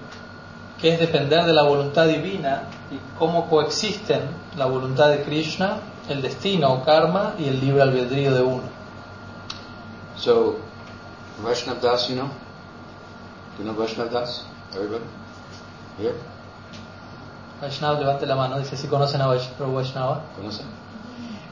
¿qué 0.79 0.93
es 0.95 1.01
depender 1.01 1.45
de 1.45 1.55
la 1.55 1.63
voluntad 1.63 2.07
divina 2.07 2.65
y 2.91 3.01
cómo 3.19 3.49
coexisten 3.49 4.21
la 4.57 4.67
voluntad 4.67 5.09
de 5.09 5.23
Krishna, 5.23 5.79
el 6.09 6.21
destino 6.21 6.73
o 6.73 6.85
karma 6.85 7.35
y 7.39 7.49
el 7.49 7.61
libre 7.61 7.83
albedrío 7.83 8.35
de 8.35 8.43
uno? 8.43 8.63
So, 10.17 10.59
Vaishnav 11.43 11.81
Das, 11.81 12.09
you 12.11 12.17
know? 12.17 12.29
Do 13.57 13.63
you 13.63 13.65
know 13.65 13.75
Vaishnav 13.75 14.11
Das? 14.11 14.45
Everybody? 14.75 15.05
Here? 15.99 16.15
Vaishnava, 17.61 17.99
levante 18.01 18.27
la 18.27 18.37
mano, 18.37 18.59
dice 18.59 18.77
si 18.77 18.87
conocen 18.89 19.21
a 19.21 19.27
Vaish- 19.27 19.51
Prabhu 19.57 19.75
Vaishnava. 19.75 20.23
¿Conocen? 20.37 20.67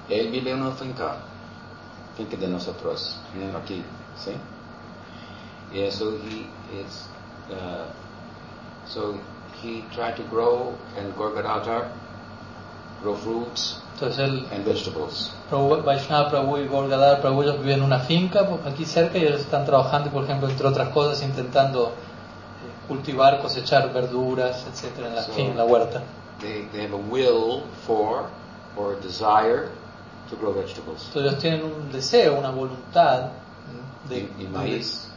Él 0.09 0.31
vive 0.31 0.51
en 0.53 0.63
una 0.63 0.73
finca, 0.75 1.17
finca 2.17 2.37
de 2.37 2.49
nosotros, 2.49 3.17
aquí, 3.57 3.85
¿sí? 4.17 4.33
Y 5.71 5.81
eso, 5.81 6.13
he, 6.17 6.47
it's, 6.81 7.09
uh, 7.51 7.85
so 8.87 9.21
he 9.63 9.83
tried 9.95 10.17
to 10.17 10.23
grow 10.31 10.75
and 10.97 11.15
Gorgadatar, 11.15 11.91
grow 13.03 13.15
fruits 13.15 13.81
Entonces 13.95 14.19
él, 14.19 14.47
and 14.53 14.65
vegetables. 14.65 15.33
Prabhu 15.49 15.83
Vaishnava, 15.83 16.29
Prabhu 16.31 16.59
y 16.59 16.67
Gorgadar, 16.67 17.21
Prabhu 17.21 17.43
ellos 17.43 17.59
viven 17.61 17.79
en 17.79 17.83
una 17.85 18.01
finca 18.01 18.47
pues, 18.47 18.61
aquí 18.67 18.85
cerca 18.85 19.19
y 19.19 19.23
ellos 19.25 19.41
están 19.41 19.65
trabajando, 19.65 20.11
por 20.11 20.25
ejemplo, 20.25 20.49
entre 20.49 20.67
otras 20.67 20.89
cosas, 20.91 21.23
intentando 21.23 21.89
eh, 21.89 21.93
cultivar, 22.89 23.41
cosechar 23.41 23.93
verduras, 23.93 24.65
etcétera, 24.71 25.09
en 25.09 25.15
la, 25.17 25.23
So- 25.23 25.33
en 25.39 25.57
la 25.57 25.65
huerta. 25.65 26.03
They, 26.41 26.69
they 26.73 26.83
have 26.87 26.95
a 26.95 26.97
will 26.97 27.63
for 27.87 28.27
or 28.77 28.95
a 28.95 29.01
desire 29.01 29.69
to 30.31 30.37
grow 30.37 30.53
vegetables. 30.55 31.07
Entonces 31.09 31.23
ellos 31.33 31.39
tienen 31.39 31.65
un 31.65 31.91
deseo, 31.91 32.39
una 32.39 32.51
voluntad 32.51 33.31
de, 34.09 34.19
Y, 34.39 34.45
y 34.45 34.47
maíz. 34.47 35.09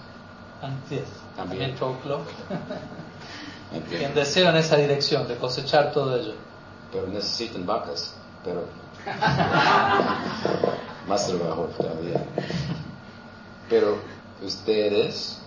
Así 0.61 0.95
es. 0.97 1.03
También. 1.35 1.75
También 3.71 3.87
Tienen 3.89 4.13
deseo 4.13 4.49
en 4.49 4.57
esa 4.57 4.75
dirección, 4.77 5.27
de 5.27 5.35
cosechar 5.37 5.91
todo 5.91 6.15
ello. 6.17 6.33
Pero 6.91 7.07
necesitan 7.07 7.65
vacas, 7.65 8.13
pero 8.43 8.65
más 11.07 11.27
trabajo 11.27 11.69
también. 11.77 12.23
Pero 13.69 13.97
ustedes 14.43 15.39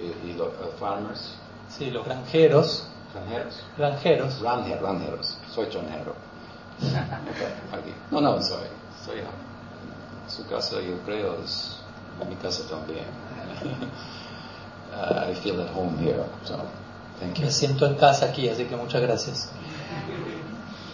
y, 0.00 0.30
y 0.30 0.32
los 0.34 0.48
uh, 0.48 0.76
farmers, 0.78 1.34
Sí, 1.68 1.90
los 1.90 2.04
granjeros, 2.04 2.86
granjeros, 3.12 3.62
granjeros, 3.76 4.42
Ranje- 4.42 4.80
ranjeros, 4.80 5.38
soy 5.52 5.66
granjero. 5.66 6.14
Aquí. 7.72 7.92
No, 8.10 8.20
no, 8.20 8.40
soy, 8.42 8.66
soy 9.04 9.20
su 10.28 10.46
casa 10.46 10.80
yo 10.80 10.98
creo 11.04 11.36
es 11.44 11.78
mi 12.28 12.36
casa 12.36 12.62
también. 12.68 13.04
Uh, 14.94 15.28
I 15.28 15.34
feel 15.34 15.60
at 15.60 15.70
home 15.74 15.98
here, 15.98 16.24
so 16.44 16.56
thank 17.18 17.36
you. 17.40 17.46
me 17.46 17.50
siento 17.50 17.84
en 17.84 17.96
casa 17.96 18.26
aquí, 18.26 18.48
así 18.48 18.64
que 18.66 18.76
muchas 18.76 19.02
gracias. 19.02 19.50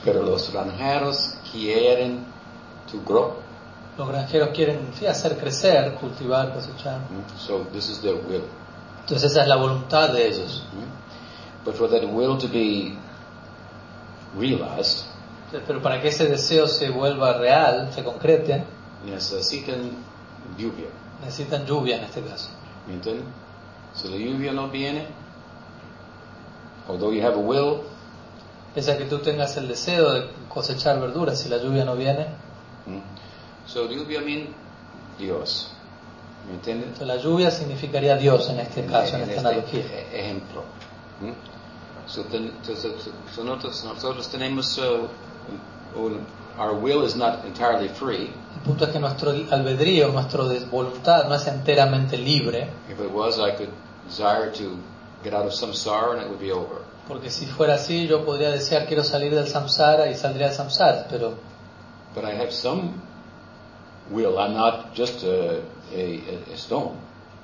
Pero 0.05 0.23
los 0.23 0.51
granjeros 0.53 1.35
quieren 1.53 2.25
to 2.91 2.99
grow. 3.05 3.35
Los 3.99 4.09
granjeros 4.09 4.49
quieren 4.55 4.91
sí, 4.99 5.07
hacer 5.07 5.37
crecer, 5.39 5.95
cultivar, 5.95 6.55
cosechar. 6.55 6.99
Mm, 7.01 7.39
So 7.39 7.67
this 7.73 7.89
is 7.91 8.01
their 8.01 8.15
will. 8.15 8.45
Entonces 9.01 9.31
esa 9.33 9.43
es 9.43 9.49
la 9.49 9.57
voluntad 9.57 10.13
de 10.13 10.27
ellos. 10.29 10.65
Mm. 10.73 11.65
But 11.67 11.75
for 11.75 11.89
that 11.91 12.03
will 12.05 12.39
to 12.39 12.49
be 12.49 12.97
realized, 14.39 15.05
Pero 15.67 15.83
para 15.83 16.01
que 16.01 16.09
ese 16.09 16.27
deseo 16.29 16.69
se 16.69 16.89
vuelva 16.91 17.33
real, 17.35 17.91
se 17.93 18.05
concrete, 18.05 18.65
necesitan 19.05 19.91
lluvia. 20.57 20.87
necesitan 21.21 21.67
lluvia 21.67 21.97
en 21.97 22.05
este 22.05 22.23
caso. 22.23 22.49
¿Me 22.87 22.95
entienden? 22.95 23.27
Si 23.93 24.09
la 24.09 24.17
lluvia 24.17 24.53
no 24.53 24.69
viene, 24.69 25.09
although 26.89 27.13
you 27.13 27.21
have 27.23 27.35
a 27.35 27.39
will, 27.41 27.83
Pese 28.75 28.93
a 28.93 28.99
que 28.99 29.05
tú 29.07 29.19
tengas 29.19 29.57
el 29.57 29.67
deseo 29.69 30.13
de 30.13 30.27
cosechar 30.49 31.01
verduras, 31.01 31.39
si 31.41 31.49
la 31.49 31.59
lluvia 31.59 31.85
no 31.85 31.97
viene, 31.97 32.27
mm, 32.87 33.67
so 33.67 33.89
lluvia 33.89 34.21
Dios. 35.19 35.73
Entonces 36.51 37.07
la 37.07 37.17
lluvia 37.17 37.51
significaría 37.51 38.17
Dios 38.17 38.49
en 38.49 38.61
este 38.61 38.85
caso, 38.87 39.17
en 39.17 39.23
esta 39.23 39.35
este 39.37 39.49
analogía. 39.49 39.85
ejemplo. 40.13 40.63
¿Mm? 41.21 42.09
So, 42.09 42.23
ten- 42.25 42.53
nosotros, 42.67 43.85
nosotros 43.85 44.29
tenemos, 44.29 44.79
uh, 44.79 45.99
un- 45.99 46.21
our 46.59 46.75
will 46.75 47.05
is 47.05 47.15
not 47.15 47.45
entirely 47.45 47.89
free. 47.89 48.33
El 48.57 48.61
punto 48.65 48.85
es 48.85 48.91
que 48.91 48.99
nuestro 48.99 49.31
albedrío, 49.31 50.09
nuestra 50.09 50.43
voluntad 50.71 51.29
no 51.29 51.35
es 51.35 51.47
enteramente 51.47 52.17
libre, 52.17 52.69
If 52.91 52.99
it 53.01 53.11
was, 53.13 53.37
I 53.39 53.53
could 53.57 53.71
desire 54.09 54.51
to 54.53 54.77
get 55.23 55.35
out 55.35 55.47
of 55.47 55.53
samsara 55.53 56.13
and 56.15 56.23
it 56.23 56.29
would 56.29 56.41
be 56.41 56.51
over. 56.53 56.81
Porque 57.11 57.29
si 57.29 57.45
fuera 57.47 57.75
así 57.75 58.07
yo 58.07 58.25
podría 58.25 58.51
desear 58.51 58.87
quiero 58.87 59.03
salir 59.03 59.35
del 59.35 59.49
samsara 59.49 60.09
y 60.09 60.15
saldría 60.15 60.47
del 60.47 60.55
samsara, 60.55 61.09
pero 61.11 61.35
but 62.15 62.25
I 62.25 62.31
have 62.41 62.53
some 62.53 62.93
will. 64.11 64.39
I'm 64.39 64.55
not 64.55 64.95
just 64.95 65.25
a, 65.25 65.59
a, 65.93 66.53
a 66.53 66.57
stone. 66.57 66.95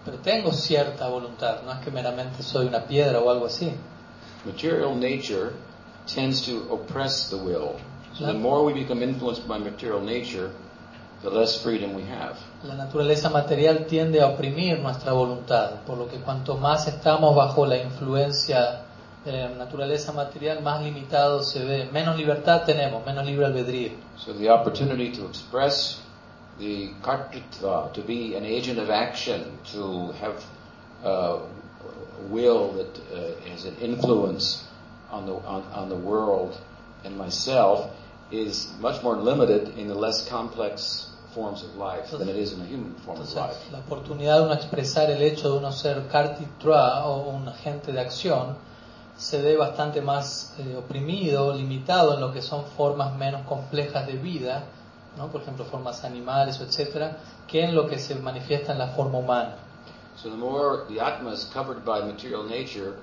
Pero 0.04 0.18
tengo 0.18 0.52
cierta 0.52 1.08
voluntad, 1.08 1.62
no 1.64 1.72
es 1.72 1.80
que 1.80 1.90
meramente 1.90 2.44
soy 2.44 2.66
una 2.66 2.86
piedra 2.86 3.18
o 3.18 3.28
algo 3.28 3.46
así. 3.46 3.72
Material 4.44 4.94
nature 4.94 5.50
tends 6.06 6.42
to 6.42 6.72
oppress 6.72 7.28
the 7.28 7.36
will. 7.36 7.74
So 8.14 8.24
the 8.26 8.34
more 8.34 8.64
we 8.64 8.72
become 8.72 9.02
influenced 9.02 9.48
by 9.48 9.58
material 9.58 10.00
nature, 10.00 10.52
the 11.22 11.30
less 11.30 11.60
freedom 11.60 11.92
we 11.92 12.04
have. 12.04 12.36
La 12.62 12.76
naturaleza 12.76 13.30
material 13.30 13.86
tiende 13.86 14.20
a 14.20 14.28
oprimir 14.28 14.78
nuestra 14.78 15.12
voluntad, 15.12 15.82
por 15.84 15.98
lo 15.98 16.06
que 16.06 16.18
cuanto 16.18 16.56
más 16.56 16.86
estamos 16.86 17.34
bajo 17.34 17.66
la 17.66 17.78
influencia 17.78 18.85
la 19.32 19.48
naturaleza 19.50 20.12
material, 20.12 20.62
más 20.62 20.82
limitado 20.82 21.42
se 21.42 21.64
ve, 21.64 21.88
menos 21.92 22.16
libertad 22.16 22.64
tenemos, 22.64 23.04
menos 23.04 23.24
libre 23.26 23.46
albedrío. 23.46 23.92
So 24.16 24.32
the 24.32 24.50
opportunity 24.50 25.10
to 25.12 25.26
express 25.26 26.00
the 26.58 26.90
kartritva, 27.02 27.92
to 27.92 28.02
be 28.02 28.34
an 28.36 28.44
agent 28.44 28.78
of 28.78 28.90
action, 28.90 29.44
to 29.72 30.12
have 30.20 30.42
uh, 31.04 31.38
will 32.30 32.72
that 32.72 32.98
uh, 33.12 33.50
has 33.50 33.64
an 33.66 33.76
influence 33.80 34.64
on 35.10 35.26
the 35.26 35.32
on, 35.46 35.62
on 35.74 35.88
the 35.88 35.96
world 35.96 36.58
and 37.04 37.16
myself, 37.16 37.90
is 38.32 38.72
much 38.80 39.02
more 39.02 39.16
limited 39.16 39.76
in 39.78 39.86
the 39.88 39.94
less 39.94 40.28
complex 40.28 41.10
forms 41.34 41.62
of 41.62 41.76
life 41.76 42.10
than 42.10 42.28
it 42.28 42.36
is 42.36 42.52
in 42.54 42.60
a 42.62 42.64
human 42.64 42.94
form 43.04 43.20
of 43.20 43.26
Entonces, 43.28 43.36
life. 43.36 43.72
la 43.72 43.78
oportunidad 43.80 44.38
de 44.38 44.44
uno 44.46 44.54
expresar 44.54 45.10
el 45.10 45.20
hecho 45.22 45.52
de 45.52 45.58
uno 45.58 45.70
ser 45.70 46.08
kartitra 46.08 47.04
o 47.04 47.28
un 47.28 47.46
agente 47.46 47.92
de 47.92 48.00
acción 48.00 48.56
se 49.16 49.40
ve 49.40 49.56
bastante 49.56 50.00
más 50.02 50.54
eh, 50.58 50.76
oprimido, 50.76 51.54
limitado 51.54 52.14
en 52.14 52.20
lo 52.20 52.32
que 52.32 52.42
son 52.42 52.64
formas 52.76 53.16
menos 53.16 53.46
complejas 53.46 54.06
de 54.06 54.14
vida, 54.14 54.64
¿no? 55.16 55.28
por 55.28 55.42
ejemplo 55.42 55.64
formas 55.64 56.04
animales 56.04 56.60
etcétera, 56.60 57.18
que 57.46 57.64
en 57.64 57.74
lo 57.74 57.86
que 57.86 57.98
se 57.98 58.14
manifiesta 58.16 58.72
en 58.72 58.78
la 58.78 58.88
forma 58.88 59.18
humana. 59.18 59.56
So 60.16 60.30
the 60.30 60.36
more 60.36 60.86
the 60.88 61.00
atma 61.00 61.32
is 61.32 61.44
covered 61.52 61.84
by 61.84 62.00
material 62.00 62.44
nature, 62.44 62.94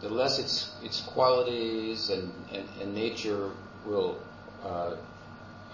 the 0.00 0.08
less 0.08 0.38
its 0.38 0.72
its 0.82 1.02
qualities 1.02 2.10
and, 2.10 2.32
and, 2.50 2.66
and 2.80 2.94
nature 2.94 3.50
will 3.86 4.16
uh, 4.64 4.96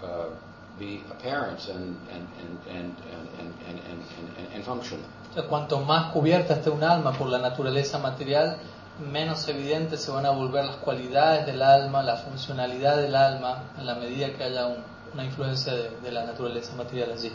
uh, 0.03 0.29
be 0.77 1.01
apparent 1.09 1.69
and 1.69 1.95
and 2.11 2.27
and 2.37 2.59
and 2.67 2.95
and 3.09 3.27
and, 3.39 3.53
and, 3.69 3.79
and, 3.89 4.03
and, 4.37 4.53
and 4.55 4.65
function. 4.65 4.99
O 5.31 5.33
sea, 5.33 5.47
cuanto 5.47 5.79
más 5.79 6.11
cubierta 6.11 6.55
esté 6.55 6.69
un 6.69 6.83
alma 6.83 7.13
por 7.13 7.29
la 7.29 7.37
naturaleza 7.37 7.97
material, 7.99 8.57
menos 8.99 9.47
evidentes 9.47 10.01
se 10.01 10.11
van 10.11 10.25
a 10.25 10.31
volver 10.31 10.65
las 10.65 10.75
cualidades 10.77 11.45
del 11.45 11.61
alma, 11.61 12.03
la 12.03 12.17
funcionalidad 12.17 12.97
del 12.97 13.15
alma, 13.15 13.63
en 13.77 13.85
la 13.85 13.95
medida 13.95 14.33
que 14.33 14.43
haya 14.43 14.67
un- 14.67 14.83
una 15.13 15.23
influencia 15.25 15.73
de, 15.73 15.89
de 16.01 16.11
la 16.11 16.25
naturaleza 16.25 16.73
material 16.75 17.11
allí. 17.11 17.31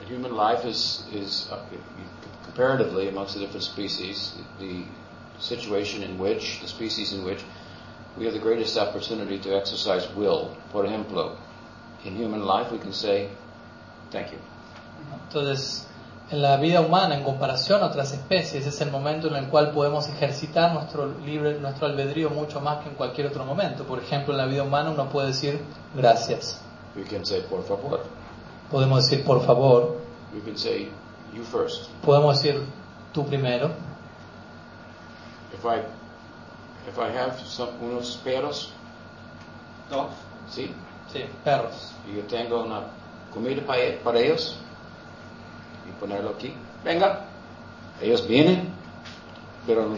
And 0.00 0.10
human 0.10 0.32
life 0.36 0.66
is 0.68 1.04
is 1.12 1.48
uh, 1.52 1.56
comparatively 2.44 3.08
amongst 3.08 3.34
the 3.34 3.40
different 3.40 3.62
species 3.64 4.34
the 4.58 4.84
situation 5.38 6.02
in 6.02 6.18
which 6.18 6.60
the 6.60 6.68
species 6.68 7.12
in 7.12 7.24
which 7.24 7.42
we 8.16 8.24
have 8.24 8.34
the 8.34 8.40
greatest 8.40 8.76
opportunity 8.76 9.38
to 9.38 9.56
exercise 9.56 10.06
will. 10.16 10.50
Por 10.72 10.84
ejemplo, 10.86 11.36
in 12.04 12.16
human 12.16 12.44
life 12.44 12.70
we 12.72 12.78
can 12.78 12.92
say, 12.92 13.28
"Thank 14.10 14.32
you." 14.32 14.38
Entonces, 15.28 15.86
en 16.32 16.40
la 16.42 16.56
vida 16.56 16.80
humana, 16.80 17.14
en 17.16 17.22
comparación 17.24 17.82
a 17.82 17.86
otras 17.86 18.12
especies, 18.12 18.66
es 18.66 18.80
el 18.80 18.90
momento 18.90 19.28
en 19.28 19.36
el 19.36 19.48
cual 19.48 19.70
podemos 19.72 20.08
ejercitar 20.08 20.72
nuestro 20.72 21.06
libre, 21.20 21.60
nuestro 21.60 21.86
albedrío 21.86 22.30
mucho 22.30 22.60
más 22.60 22.82
que 22.82 22.88
en 22.88 22.94
cualquier 22.94 23.26
otro 23.26 23.44
momento. 23.44 23.84
Por 23.84 23.98
ejemplo, 23.98 24.32
en 24.32 24.38
la 24.38 24.46
vida 24.46 24.62
humana 24.62 24.90
uno 24.90 25.08
puede 25.10 25.28
decir 25.28 25.60
gracias, 25.94 26.60
We 26.96 27.04
can 27.04 27.24
say 27.24 27.40
"Por 27.48 27.62
favor." 27.64 28.02
podemos 28.70 29.04
decir 29.08 29.24
por 29.24 29.44
favor, 29.44 29.98
We 30.34 30.40
can 30.40 30.56
say 30.56 30.90
"You 31.34 31.42
first." 31.44 31.88
podemos 32.04 32.40
decir 32.42 32.62
tú 33.12 33.26
primero. 33.26 33.70
If 35.52 35.64
I 35.64 35.80
if 36.88 36.96
I 36.98 37.16
have 37.16 37.38
some, 37.44 37.70
unos 37.82 38.16
perros, 38.24 38.72
Dogs. 39.90 40.14
sí, 40.50 40.74
Sí, 41.12 41.24
perros. 41.44 41.92
y 42.10 42.16
yo 42.16 42.22
tengo 42.22 42.62
una 42.64 42.80
comida 43.34 43.62
para, 43.66 43.80
para 44.02 44.18
ellos 44.18 44.56
y 45.88 46.00
ponerlo 46.00 46.30
aquí, 46.30 46.54
venga, 46.84 47.26
ellos 48.00 48.26
vienen, 48.26 48.68
pero 49.66 49.96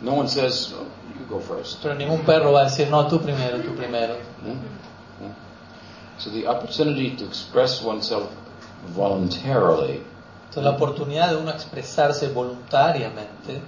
no 0.00 0.14
one 0.14 0.28
says 0.28 0.72
"Oh, 0.72 0.84
you 1.18 1.26
go 1.28 1.40
first. 1.40 1.82
Pero 1.82 1.94
ningún 1.94 2.20
perro 2.20 2.52
va 2.52 2.60
a 2.60 2.64
decir 2.64 2.88
no, 2.88 3.06
tú 3.06 3.20
primero, 3.20 3.58
tú 3.60 3.74
primero. 3.74 4.14
Hmm? 4.42 4.52
Hmm? 5.24 5.32
So 6.18 6.30
the 6.30 6.46
opportunity 6.46 7.16
to 7.16 7.24
express 7.24 7.82
oneself 7.82 8.28
voluntarily 8.94 10.02
Entonces, 10.48 10.62
la 10.62 10.70
oportunidad 10.70 11.30
de 11.30 11.36
uno 11.36 11.50
expresarse 11.50 12.28
voluntariamente 12.28 13.60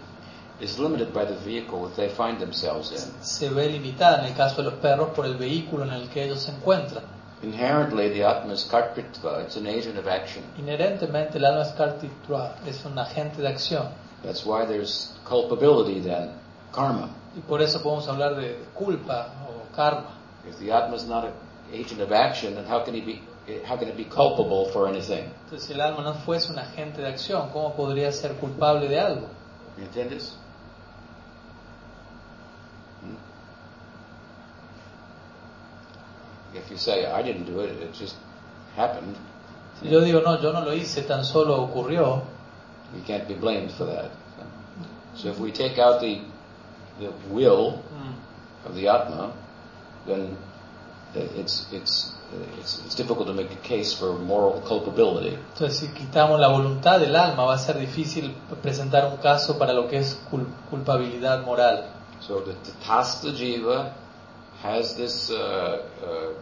is 0.61 0.79
limited 0.79 1.13
by 1.13 1.25
the 1.25 1.37
vehicle 1.45 1.81
that 1.81 1.97
they 1.97 2.09
find 2.09 2.39
themselves 2.39 2.91
in. 2.93 2.99
se 3.21 3.49
ve 3.49 3.69
limitada 3.69 4.21
en 4.21 4.27
el 4.27 4.35
caso 4.35 4.63
de 4.63 4.71
los 4.71 4.75
perros 4.75 5.11
por 5.15 5.27
el 5.27 5.37
vehículo 5.37 5.85
en 5.85 5.93
el 5.93 6.09
que 6.09 6.25
ellos 6.25 6.41
se 6.41 6.53
encuentran. 6.53 7.05
Inherently, 7.43 8.09
the 8.09 8.25
Atma 8.25 8.53
is 8.53 8.65
kartritva, 8.65 9.45
it's 9.45 9.57
an 9.57 9.67
agent 9.67 9.97
of 9.97 10.09
action. 10.09 10.43
Inherentemente 10.59 11.37
el 11.37 11.45
alma 11.45 11.63
es 11.63 11.73
kartitva, 11.73 12.57
es 12.67 12.85
un 12.85 12.99
agente 12.99 13.37
de 13.37 13.49
acción. 13.49 13.93
That's 14.25 14.45
why 14.45 14.67
there's 14.67 15.13
culpability 15.25 16.01
then, 16.01 16.33
karma. 16.73 17.11
Y 17.37 17.41
por 17.41 17.63
eso 17.63 17.81
podemos 17.81 18.09
hablar 18.09 18.35
de 18.35 18.57
culpa 18.75 19.29
o 19.47 19.73
karma. 19.75 20.19
If 20.49 20.59
the 20.59 20.73
Atma 20.73 20.97
is 20.97 21.05
not 21.05 21.25
an 21.27 21.33
agent 21.73 22.01
of 22.01 22.11
action, 22.11 22.55
then 22.57 22.65
how 22.65 22.85
can 22.85 22.95
he 22.95 23.01
be? 23.01 23.23
How 23.65 23.77
can 23.77 23.89
it 23.89 23.97
be 23.97 24.05
culpable 24.05 24.71
for 24.73 24.89
anything? 24.89 25.31
Entonces, 25.45 25.69
si 25.69 25.73
el 25.73 25.81
alma 25.81 26.03
no 26.03 26.15
fuese 26.15 26.51
un 26.51 26.59
agente 26.59 27.01
de 27.01 27.09
acción, 27.09 27.51
¿cómo 27.51 27.75
podría 27.75 28.11
ser 28.13 28.35
culpable 28.35 28.89
de 28.89 28.99
algo? 28.99 29.29
¿Me 29.77 29.85
entiendes? 29.85 30.37
If 36.55 36.71
you 36.71 36.77
say, 36.79 37.07
I 37.07 37.23
didn't 37.23 37.45
do 37.45 37.61
it, 37.61 37.71
it 37.83 37.93
just 37.93 38.17
happened, 38.77 39.17
Si 39.81 39.89
yo 39.89 40.01
digo, 40.01 40.23
no, 40.25 40.41
yo 40.41 40.51
no 40.53 40.61
lo 40.65 40.73
hice, 40.73 41.03
tan 41.07 41.25
solo 41.25 41.55
ocurrió, 41.63 42.23
you 42.95 43.03
can't 43.07 43.29
be 43.29 43.35
blamed 43.35 43.71
for 43.73 43.85
that. 43.87 44.11
So 45.15 45.29
if 45.29 45.39
we 45.39 45.53
take 45.53 45.79
out 45.79 46.01
the, 46.01 46.21
the 46.99 47.13
will 47.31 47.81
of 48.65 48.75
the 48.75 48.89
Atma, 48.89 49.33
then 50.07 50.37
it's, 51.15 51.67
it's, 51.73 52.13
it's, 52.61 52.83
it's 52.85 52.95
difficult 52.97 53.27
to 53.29 53.35
make 53.35 53.51
a 53.53 53.57
case 53.69 53.93
for 53.93 54.13
moral 54.19 54.61
culpability. 54.67 55.37
entonces 55.55 55.79
si 55.79 55.89
quitamos 55.89 56.39
la 56.41 56.49
voluntad 56.49 56.99
del 57.01 57.15
alma 57.17 57.45
va 57.45 57.55
a 57.55 57.59
ser 57.59 57.79
difícil 57.79 58.35
presentar 58.63 59.07
un 59.07 59.17
caso 59.19 59.59
para 59.59 59.73
lo 59.73 59.87
que 59.89 59.99
es 59.99 60.19
cul- 60.31 60.47
culpabilidad 60.71 61.45
moral. 61.45 61.85
So 62.21 62.41
the 62.41 62.55
Tatasta 62.55 63.33
Jiva 63.33 63.93
has 64.63 64.97
this 64.97 65.31
uh, 65.31 65.83
uh, 66.03 66.33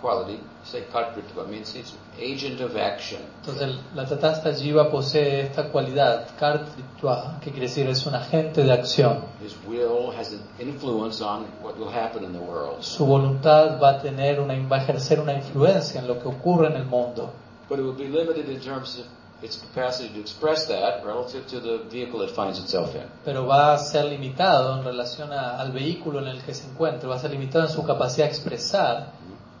quality, 0.00 0.40
say 0.64 0.84
Kartritva, 0.92 1.48
means 1.48 1.74
it's 1.74 1.94
agent 2.18 2.60
of 2.60 2.76
action. 2.76 3.20
Entonces 3.42 3.76
la 3.94 4.04
Tatasta 4.04 4.52
Jiva 4.52 4.90
posee 4.90 5.40
esta 5.40 5.70
cualidad, 5.70 6.36
kartritva, 6.38 7.40
que 7.40 7.50
quiere 7.50 7.66
decir 7.66 7.88
es 7.88 8.06
un 8.06 8.14
agente 8.14 8.62
de 8.62 8.72
acción. 8.72 9.24
His 9.42 9.56
will 9.66 10.10
has 10.16 10.32
an 10.32 10.42
influence 10.58 11.20
on 11.20 11.46
what 11.62 11.76
will 11.78 11.90
happen 11.90 12.24
in 12.24 12.32
the 12.32 12.38
world. 12.38 12.82
Su 12.82 13.06
voluntad 13.06 13.80
va 13.80 13.90
a 13.90 14.02
tener 14.02 14.40
una, 14.40 14.54
va 14.68 14.76
a 14.76 14.82
ejercer 14.82 15.20
una 15.20 15.34
influencia 15.34 16.00
en 16.00 16.06
lo 16.06 16.18
que 16.20 16.28
ocurre 16.28 16.68
en 16.68 16.76
el 16.76 16.86
mundo. 16.86 17.32
But 17.68 17.78
it 17.78 17.84
will 17.84 17.96
be 17.96 18.08
limited 18.08 18.48
in 18.48 18.60
terms 18.60 18.98
of 18.98 19.06
its 19.46 19.58
capacity 19.58 20.08
to 20.10 20.20
express 20.20 20.66
that 20.68 21.04
relative 21.04 21.46
to 21.46 21.60
the 21.60 21.78
vehicle 21.90 22.22
it 22.24 22.30
finds 22.34 22.58
itself 22.58 22.94
in. 22.94 23.02
pero 23.24 23.46
va 23.46 23.74
a 23.74 23.78
ser 23.78 24.04
limitado 24.06 24.78
en 24.78 24.84
relación 24.84 25.32
a- 25.32 25.58
al 25.60 25.72
vehículo 25.72 26.20
en 26.20 26.28
el 26.28 26.42
que 26.42 26.52
se 26.54 26.66
encuentra, 26.68 27.08
va 27.08 27.16
a 27.16 27.18
ser 27.18 27.30
limitado 27.30 27.64
en 27.66 27.70
su 27.70 27.82
capacidad 27.84 28.26
de 28.26 28.32
expresar 28.32 29.12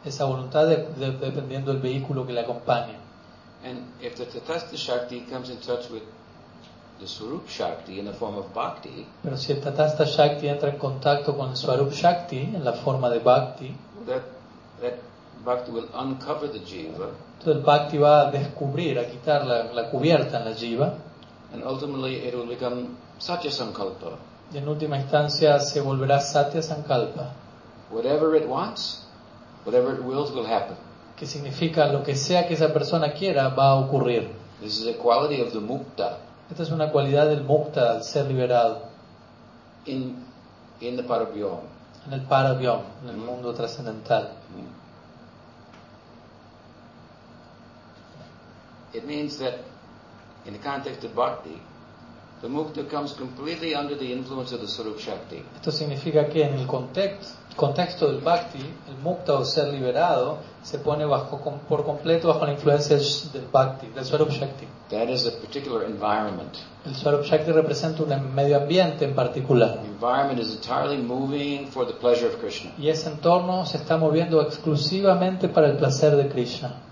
esa 0.04 0.24
voluntad 0.24 0.66
de- 0.66 0.86
de- 0.96 1.12
dependiendo 1.12 1.72
del 1.72 1.80
vehículo 1.80 2.26
que 2.26 2.32
le 2.32 2.40
acompañe. 2.40 2.96
And 3.64 3.78
if 4.00 4.16
the 4.16 4.26
Tatasta 4.26 4.76
Shakti 4.76 5.22
comes 5.30 5.48
in 5.50 5.56
touch 5.58 5.90
with 5.90 6.02
the 7.00 7.06
Swarup 7.06 7.48
Shakti 7.48 7.98
in 7.98 8.06
the 8.06 8.12
form 8.12 8.36
of 8.36 8.52
Bhakti, 8.54 9.06
Pero 9.22 9.36
si 9.36 9.52
el 9.52 9.60
Tatasta 9.60 10.04
Shakti 10.04 10.48
entra 10.48 10.70
en 10.70 10.78
contacto 10.78 11.36
con 11.36 11.50
el 11.50 11.56
Swarup 11.56 11.92
Shakti 11.92 12.38
en 12.54 12.64
la 12.64 12.72
forma 12.72 13.10
de 13.10 13.18
Bhakti, 13.18 13.76
that, 14.06 14.22
that 14.80 14.94
Bhakti 15.44 15.70
will 15.72 15.88
uncover 15.94 16.48
the 16.50 16.60
Jiva 16.60 17.10
entonces 17.46 17.56
el 17.56 17.62
Bhakti 17.62 17.98
va 17.98 18.28
a 18.28 18.30
descubrir, 18.30 18.98
a 18.98 19.06
quitar 19.06 19.46
la, 19.46 19.72
la 19.72 19.88
cubierta 19.90 20.38
en 20.38 20.44
la 20.46 20.54
Jiva 20.54 20.94
and 21.52 21.62
ultimately 21.64 22.16
it 22.16 22.34
will 22.34 22.48
become 22.48 22.96
Satya 23.18 23.50
Sankalpa. 23.50 24.18
y 24.52 24.58
en 24.58 24.68
última 24.68 24.98
instancia 24.98 25.58
se 25.60 25.80
volverá 25.80 26.20
Satya 26.20 26.60
Sankalpa, 26.62 27.32
Whatever 27.90 28.34
it 28.34 28.48
wants, 28.48 29.06
whatever 29.64 29.94
it 29.94 30.02
wills 30.04 30.32
will 30.32 30.46
happen. 30.46 30.76
que 31.16 31.24
significa 31.26 31.86
lo 31.86 32.02
que 32.02 32.16
sea 32.16 32.46
que 32.48 32.54
esa 32.54 32.72
persona 32.72 33.12
quiera 33.12 33.48
va 33.50 33.70
a 33.70 33.74
ocurrir. 33.76 34.28
This 34.60 34.80
is 34.80 34.88
a 34.88 34.98
quality 34.98 35.40
of 35.40 35.52
the 35.52 35.60
mukta 35.60 36.18
Esta 36.50 36.62
es 36.62 36.70
una 36.70 36.90
cualidad 36.90 37.28
del 37.28 37.44
mukta, 37.44 37.92
al 37.92 38.02
ser 38.02 38.26
liberado, 38.26 38.82
in, 39.84 40.24
in 40.80 40.96
the 40.96 41.02
Parabyom. 41.04 41.60
en 42.06 42.12
el 42.12 42.22
paravyam, 42.22 42.80
en 43.02 43.10
el 43.10 43.16
mundo 43.16 43.52
trascendental. 43.52 44.30
It 48.96 49.04
means 49.06 49.38
that 49.38 49.60
in 50.46 50.52
the 50.52 50.58
context 50.58 51.04
of 51.04 51.14
bhakti, 51.14 51.60
the 52.40 52.48
mukta 52.48 52.88
comes 52.88 53.14
completely 53.14 53.74
under 53.74 53.94
the 53.94 54.12
influence 54.12 54.52
of 54.52 54.60
the 54.60 54.66
Sarup 54.66 54.98
Shakti. 54.98 55.42
Esto 55.56 55.70
significa 55.70 56.28
que 56.28 56.44
en 56.44 56.54
el 56.54 56.66
contexto, 56.66 57.34
contexto 57.56 58.12
del 58.12 58.20
bhakti, 58.20 58.60
el 58.88 58.96
mukta 59.02 59.34
o 59.34 59.44
ser 59.44 59.72
liberado 59.72 60.38
se 60.62 60.78
pone 60.78 61.06
bajo, 61.06 61.38
por 61.66 61.84
completo 61.84 62.28
bajo 62.28 62.44
la 62.44 62.52
influencia 62.52 62.96
del 62.96 63.32
del 63.32 63.46
bhakti, 63.50 63.86
del 63.88 64.04
Swarup 64.04 64.30
Shakti. 64.30 64.66
That 64.90 65.08
is 65.08 65.26
a 65.26 65.32
particular 65.40 65.84
environment. 65.84 66.56
El 66.84 66.94
Swarup 66.94 67.24
Shakti 67.24 67.52
representa 67.52 68.02
un 68.02 68.34
medio 68.34 68.58
ambiente 68.58 69.06
en 69.06 69.14
particular. 69.14 69.80
The 69.80 69.88
environment 69.88 70.38
is 70.38 70.54
entirely 70.54 70.98
moving 70.98 71.68
for 71.68 71.86
the 71.86 71.94
pleasure 71.94 72.28
of 72.28 72.38
Krishna. 72.38 72.72
Y 72.78 72.88
ese 72.88 73.08
entorno 73.08 73.64
se 73.64 73.78
está 73.78 73.96
moviendo 73.96 74.42
exclusivamente 74.42 75.48
para 75.48 75.68
el 75.68 75.78
placer 75.78 76.16
de 76.16 76.28
Krishna. 76.28 76.82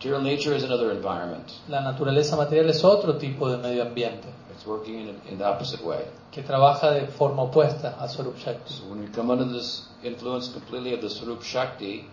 Material 0.00 0.22
nature 0.22 0.54
is 0.56 0.62
another 0.64 0.92
environment. 0.92 1.52
La 1.68 1.80
naturaleza 1.82 2.34
material 2.34 2.70
es 2.70 2.82
otro 2.84 3.18
tipo 3.18 3.50
de 3.50 3.58
medio 3.58 3.82
ambiente 3.82 4.28
It's 4.54 4.66
working 4.66 4.94
in, 4.98 5.20
in 5.30 5.36
the 5.36 5.44
opposite 5.44 5.82
way. 5.84 6.06
que 6.32 6.42
trabaja 6.42 6.90
de 6.92 7.06
forma 7.06 7.42
opuesta 7.42 7.96
a 8.00 8.08
Swarup 8.08 8.38
Shakti. 8.38 8.72
So 8.72 8.84
when 8.88 9.00
we 9.02 9.08
come 9.08 9.30
under 9.30 9.44
this 9.44 9.88
influence 10.02 10.48
completely 10.48 10.94
of 10.94 11.02
the 11.02 11.08
Sarup 11.08 11.42
Shakti, 11.42 12.06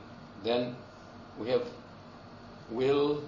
then 0.43 0.75
we 1.39 1.49
have 1.49 1.61
will, 2.71 3.21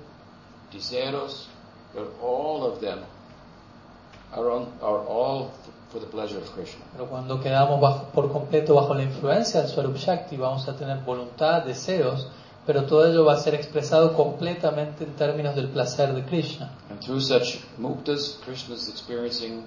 deseos, 0.74 1.46
but 1.94 2.10
all 2.22 2.66
of 2.66 2.82
them 2.82 3.00
are, 4.34 4.50
on, 4.52 4.74
are 4.82 5.00
all 5.08 5.52
for 5.90 6.00
the 6.00 6.06
pleasure 6.08 6.38
of 6.38 6.52
Krishna. 6.52 6.84
Pero 6.94 7.06
cuando 7.08 7.40
quedamos 7.40 7.80
bajo- 7.80 8.12
por 8.14 8.30
completo 8.30 8.76
bajo 8.76 8.94
la 8.94 9.04
influencia 9.04 9.62
del 9.62 9.70
Swarup 9.70 9.96
Shakti, 9.96 10.36
vamos 10.36 10.68
a 10.68 10.76
tener 10.76 10.98
voluntad, 11.06 11.64
deseos, 11.64 12.28
pero 12.70 12.84
todo 12.86 13.08
ello 13.08 13.26
va 13.26 13.34
a 13.34 13.38
ser 13.38 13.56
expresado 13.56 14.14
completamente 14.14 15.04
en 15.04 15.16
términos 15.16 15.56
del 15.56 15.70
placer 15.70 16.14
de 16.14 16.24
Krishna. 16.24 16.70
And 16.92 17.00
through 17.00 17.20
such 17.22 17.58
muktas, 17.80 18.38
Krishna 18.46 18.76
is 18.76 18.88
experiencing 18.90 19.64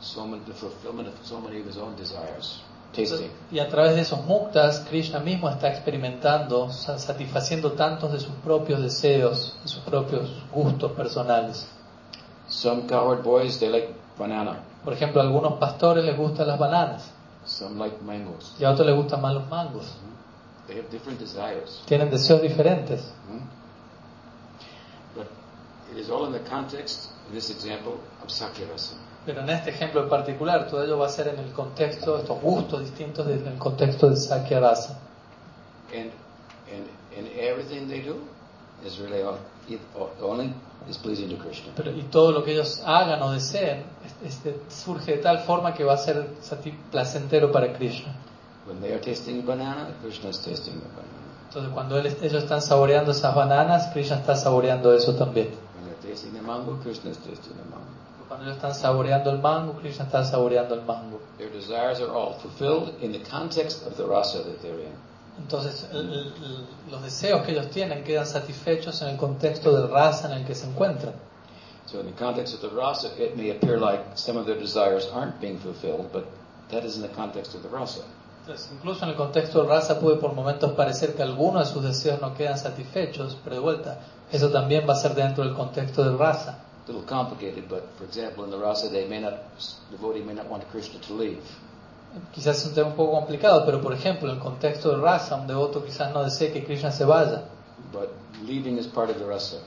so 0.00 0.26
many, 0.26 0.42
the 0.44 0.52
fulfillment 0.52 1.08
of 1.08 1.14
so 1.24 1.40
many 1.40 1.60
of 1.60 1.66
his 1.66 1.78
own 1.78 1.96
desires, 1.96 2.60
tasting. 2.94 3.30
Y 3.50 3.60
a 3.60 3.68
través 3.68 3.94
de 3.94 4.02
esos 4.02 4.24
muktas, 4.26 4.80
Krishna 4.90 5.20
mismo 5.20 5.48
está 5.48 5.68
experimentando, 5.70 6.70
sa- 6.70 6.98
satisfaciendo 6.98 7.72
tantos 7.72 8.12
de 8.12 8.20
sus 8.20 8.34
propios 8.44 8.82
deseos, 8.82 9.56
de 9.62 9.68
sus 9.68 9.80
propios 9.84 10.28
gustos 10.52 10.92
personales. 10.92 11.66
Some 12.48 12.82
cowherd 12.86 13.22
boys, 13.22 13.58
they 13.58 13.70
like 13.70 13.94
banana. 14.18 14.58
Por 14.84 14.92
ejemplo, 14.92 15.22
a 15.22 15.24
algunos 15.24 15.54
pastores 15.54 16.04
les 16.04 16.16
gustan 16.16 16.46
las 16.48 16.58
bananas 16.58 17.10
Some 17.46 17.78
like 17.78 17.96
mangoes. 18.04 18.52
y 18.58 18.64
a 18.64 18.70
otros 18.70 18.86
les 18.86 18.94
gustan 18.96 19.22
más 19.22 19.32
los 19.34 19.48
mangos. 19.48 19.86
They 20.66 20.76
have 20.76 20.88
different 20.90 21.18
desires. 21.18 21.82
Tienen 21.86 22.10
deseos 22.10 22.40
diferentes. 22.40 23.00
Hmm? 23.28 23.40
But 25.16 25.26
it 25.92 25.98
is 25.98 26.08
all 26.10 26.26
in 26.26 26.32
the 26.32 26.48
context, 26.48 27.10
in 27.28 27.34
this 27.34 27.50
example, 27.50 27.98
of 28.22 28.28
Sakyarasa. 28.30 28.94
Pero 29.26 29.40
en 29.42 29.50
este 29.50 29.70
ejemplo 29.70 30.02
en 30.02 30.08
particular, 30.08 30.68
todo 30.68 30.82
ello 30.82 30.98
va 30.98 31.06
a 31.06 31.08
ser 31.08 31.28
en 31.28 31.38
el 31.38 31.52
contexto, 31.52 32.18
estos 32.18 32.40
gustos 32.40 32.80
distintos 32.80 33.26
en 33.28 33.46
el 33.46 33.58
contexto 33.58 34.08
de 34.10 34.16
Sakya 34.16 34.58
Rasa. 34.58 34.98
And, 35.94 36.10
and, 36.72 36.88
and 37.16 37.28
everything 37.38 37.86
they 37.88 38.00
do 38.00 38.16
is 38.84 38.98
really 38.98 39.22
all, 39.22 39.38
it 39.68 39.78
only 40.20 40.52
is 40.88 40.96
pleasing 40.98 41.28
to 41.28 41.36
Krishna. 41.36 41.72
Pero, 41.76 41.92
y 41.92 42.02
todo 42.10 42.32
lo 42.32 42.42
que 42.42 42.52
ellos 42.52 42.82
hagan 42.84 43.22
o 43.22 43.30
deseen 43.30 43.84
es- 44.04 44.26
es 44.38 44.42
de- 44.44 44.58
surge 44.68 45.12
de 45.12 45.18
tal 45.18 45.38
forma 45.40 45.72
que 45.72 45.84
va 45.84 45.94
a 45.94 45.98
ser 45.98 46.26
placentero 46.90 47.52
para 47.52 47.72
Krishna. 47.74 48.12
When 48.66 48.80
they 48.80 48.92
are 48.92 49.00
tasting 49.00 49.40
a 49.40 49.42
banana, 49.42 49.88
Krishna 50.02 50.30
is 50.30 50.38
tasting 50.38 50.74
the 50.74 50.88
banana. 50.88 51.22
Entonces, 51.48 51.72
cuando 51.72 51.98
él- 51.98 52.16
ellos 52.22 52.44
están 52.44 52.62
saboreando 52.62 53.10
esas 53.10 53.34
bananas, 53.34 53.88
Krishna 53.92 54.16
está 54.16 54.36
saboreando 54.36 54.94
eso 54.94 55.14
también. 55.16 55.48
When 55.74 55.86
they're 55.86 56.10
tasting 56.10 56.32
the 56.32 56.42
mango, 56.42 56.78
Krishna 56.82 57.10
is 57.10 57.18
tasting 57.18 57.56
the 57.56 57.64
mango. 57.64 57.90
Cuando 58.28 58.46
ellos 58.46 58.56
están 58.56 58.74
saboreando 58.74 59.30
el 59.30 59.40
mango, 59.40 59.74
Krishna 59.74 60.04
está 60.04 60.24
saboreando 60.24 60.74
el 60.74 60.82
mango. 60.82 61.20
Their 61.38 61.50
desires 61.52 62.00
are 62.00 62.10
all 62.10 62.34
fulfilled 62.40 63.02
in 63.02 63.12
the 63.12 63.20
context 63.28 63.86
of 63.86 63.96
the 63.96 64.04
rasa 64.04 64.38
that 64.38 64.60
they're 64.62 64.80
in. 64.80 64.94
Entonces, 65.38 65.88
el- 65.92 66.12
el- 66.12 66.66
los 66.90 67.02
deseos 67.02 67.42
que 67.42 67.52
ellos 67.52 67.70
tienen 67.70 68.04
quedan 68.04 68.26
satisfechos 68.26 69.02
en 69.02 69.08
el 69.08 69.16
contexto 69.16 69.72
del 69.72 69.90
rasa 69.90 70.28
en 70.28 70.38
el 70.40 70.46
que 70.46 70.54
se 70.54 70.66
encuentran. 70.66 71.14
So 71.86 72.00
in 72.00 72.06
the 72.06 72.12
context 72.12 72.54
of 72.54 72.60
the 72.60 72.76
rasa, 72.76 73.08
it 73.18 73.34
may 73.34 73.50
appear 73.50 73.78
like 73.78 74.02
some 74.14 74.38
of 74.38 74.46
their 74.46 74.58
desires 74.58 75.08
aren't 75.12 75.40
being 75.40 75.58
fulfilled, 75.58 76.12
but 76.12 76.24
that 76.70 76.84
is 76.84 76.96
in 76.96 77.02
the 77.02 77.08
context 77.08 77.54
of 77.54 77.62
the 77.62 77.68
rasa. 77.68 78.02
Entonces, 78.42 78.70
incluso 78.72 79.04
en 79.04 79.10
el 79.10 79.16
contexto 79.16 79.60
del 79.60 79.68
rasa 79.68 80.00
puede 80.00 80.16
por 80.16 80.34
momentos 80.34 80.72
parecer 80.72 81.14
que 81.14 81.22
algunos 81.22 81.68
de 81.68 81.72
sus 81.74 81.82
deseos 81.84 82.20
no 82.20 82.34
quedan 82.34 82.58
satisfechos, 82.58 83.36
pero 83.44 83.56
de 83.56 83.62
vuelta, 83.62 84.00
eso 84.32 84.50
también 84.50 84.84
va 84.88 84.94
a 84.94 84.96
ser 84.96 85.14
dentro 85.14 85.44
del 85.44 85.54
contexto 85.54 86.02
del 86.04 86.18
rasa. 86.18 86.58
A 86.84 86.90
little 86.90 87.06
complicated, 87.06 87.68
but 87.68 87.82
for 87.96 88.04
example, 88.04 88.44
in 88.44 88.50
the 88.50 88.56
rasa, 88.58 88.88
they 88.90 89.06
may 89.08 89.20
not, 89.20 89.34
the 89.90 89.96
devotee 89.96 90.24
may 90.24 90.34
not 90.34 90.46
want 90.50 90.64
Krishna 90.72 90.98
to 91.06 91.14
leave. 91.14 91.40
Quizás 92.34 92.58
es 92.58 92.66
un 92.66 92.74
tema 92.74 92.88
un 92.88 92.96
poco 92.96 93.12
complicado, 93.12 93.64
pero 93.64 93.80
por 93.80 93.92
ejemplo, 93.94 94.28
en 94.28 94.34
el 94.36 94.42
contexto 94.42 94.90
del 94.90 95.00
rasa, 95.00 95.36
un 95.36 95.46
devoto 95.46 95.84
quizás 95.84 96.12
no 96.12 96.24
desee 96.24 96.52
que 96.52 96.64
Krishna 96.64 96.90
se 96.90 97.04
vaya, 97.04 97.44
But 97.92 98.10
leaving 98.44 98.76
is 98.76 98.88
part 98.88 99.08
of 99.10 99.18
the 99.18 99.24
rasa. 99.24 99.58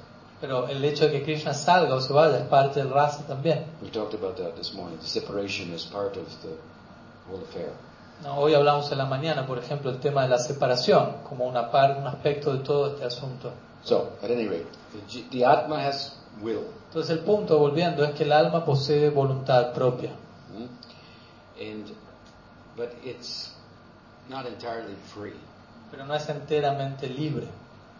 pero 0.41 0.67
el 0.67 0.83
hecho 0.83 1.05
de 1.05 1.11
que 1.13 1.23
Krishna 1.23 1.53
salga 1.53 1.95
o 1.95 2.01
se 2.01 2.11
vaya 2.11 2.39
es 2.39 2.47
parte 2.47 2.81
del 2.83 2.89
rasa 2.91 3.25
también. 3.25 3.63
We 3.81 3.89
talked 3.89 4.13
about 4.13 4.35
that 4.35 4.55
this 4.55 4.73
morning. 4.73 4.97
The 4.99 5.07
separation 5.07 5.73
is 5.73 5.85
part 5.85 6.17
of 6.17 6.25
the 6.43 6.49
whole 7.31 7.41
affair. 7.41 7.71
No, 8.23 8.37
hoy 8.37 8.53
hablamos 8.53 8.91
en 8.91 8.97
la 8.97 9.05
mañana, 9.05 9.45
por 9.45 9.59
ejemplo, 9.59 9.91
el 9.91 9.99
tema 9.99 10.23
de 10.23 10.29
la 10.29 10.39
separación 10.39 11.17
como 11.27 11.45
una 11.45 11.69
par, 11.69 11.97
un 11.97 12.07
aspecto 12.07 12.53
de 12.53 12.59
todo 12.59 12.87
este 12.93 13.05
asunto. 13.05 13.51
So, 13.83 14.13
at 14.23 14.31
any 14.31 14.47
rate, 14.47 14.65
the, 15.11 15.23
the 15.29 15.45
Atma 15.45 15.85
has 15.85 16.17
will. 16.41 16.65
Entonces 16.87 17.11
el 17.11 17.23
punto, 17.23 17.59
volviendo, 17.59 18.03
es 18.03 18.13
que 18.13 18.23
el 18.23 18.31
alma 18.31 18.63
posee 18.65 19.09
voluntad 19.09 19.73
propia, 19.73 20.11
hmm? 20.53 20.65
And, 21.61 21.85
but 22.75 22.89
it's 23.03 23.53
not 24.29 24.45
entirely 24.47 24.95
free. 25.13 25.35
pero 25.91 26.05
no 26.05 26.15
es 26.15 26.27
enteramente 26.29 27.07
libre. 27.07 27.47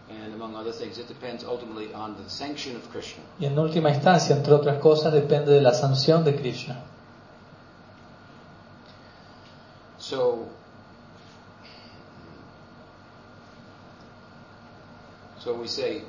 And 0.09 0.34
among 0.34 0.55
other 0.55 0.72
things, 0.72 0.97
it 0.99 1.07
depends 1.07 1.43
ultimately 1.43 1.91
on 1.93 2.16
the 2.16 2.30
sanction 2.30 2.76
of 2.76 2.84
Krishna. 2.91 3.24
Y 3.39 3.45
en 3.45 3.57
última 3.57 3.89
instancia, 3.89 4.36
entre 4.36 4.53
otras 4.53 4.78
cosas, 4.80 5.11
depende 5.13 5.51
de 5.51 5.61
la 5.61 5.74
sanción 5.74 6.24
de 6.24 6.36
Krishna. 6.36 6.84
So, 10.09 10.47
so 15.39 15.55
we 15.55 15.67
say, 15.67 16.03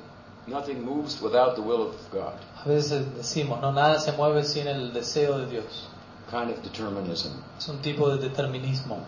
nothing 0.45 0.85
moves 0.85 1.19
without 1.19 1.55
the 1.55 1.63
will 1.63 1.89
of 1.89 1.95
God. 2.11 2.39
A 2.63 2.67
veces 2.67 3.07
decimos, 3.17 3.59
no, 3.59 3.71
nada 3.71 3.99
se 3.99 4.11
mueve 4.11 4.45
sin 4.45 4.67
el 4.67 4.91
deseo 4.91 5.39
de 5.39 5.49
Dios. 5.49 5.87
Kind 6.29 6.51
of 6.51 6.61
determinism. 6.61 7.41
Es 7.57 7.69
un 7.69 7.81
tipo 7.81 8.15
de 8.15 8.29
determinismo. 8.29 9.03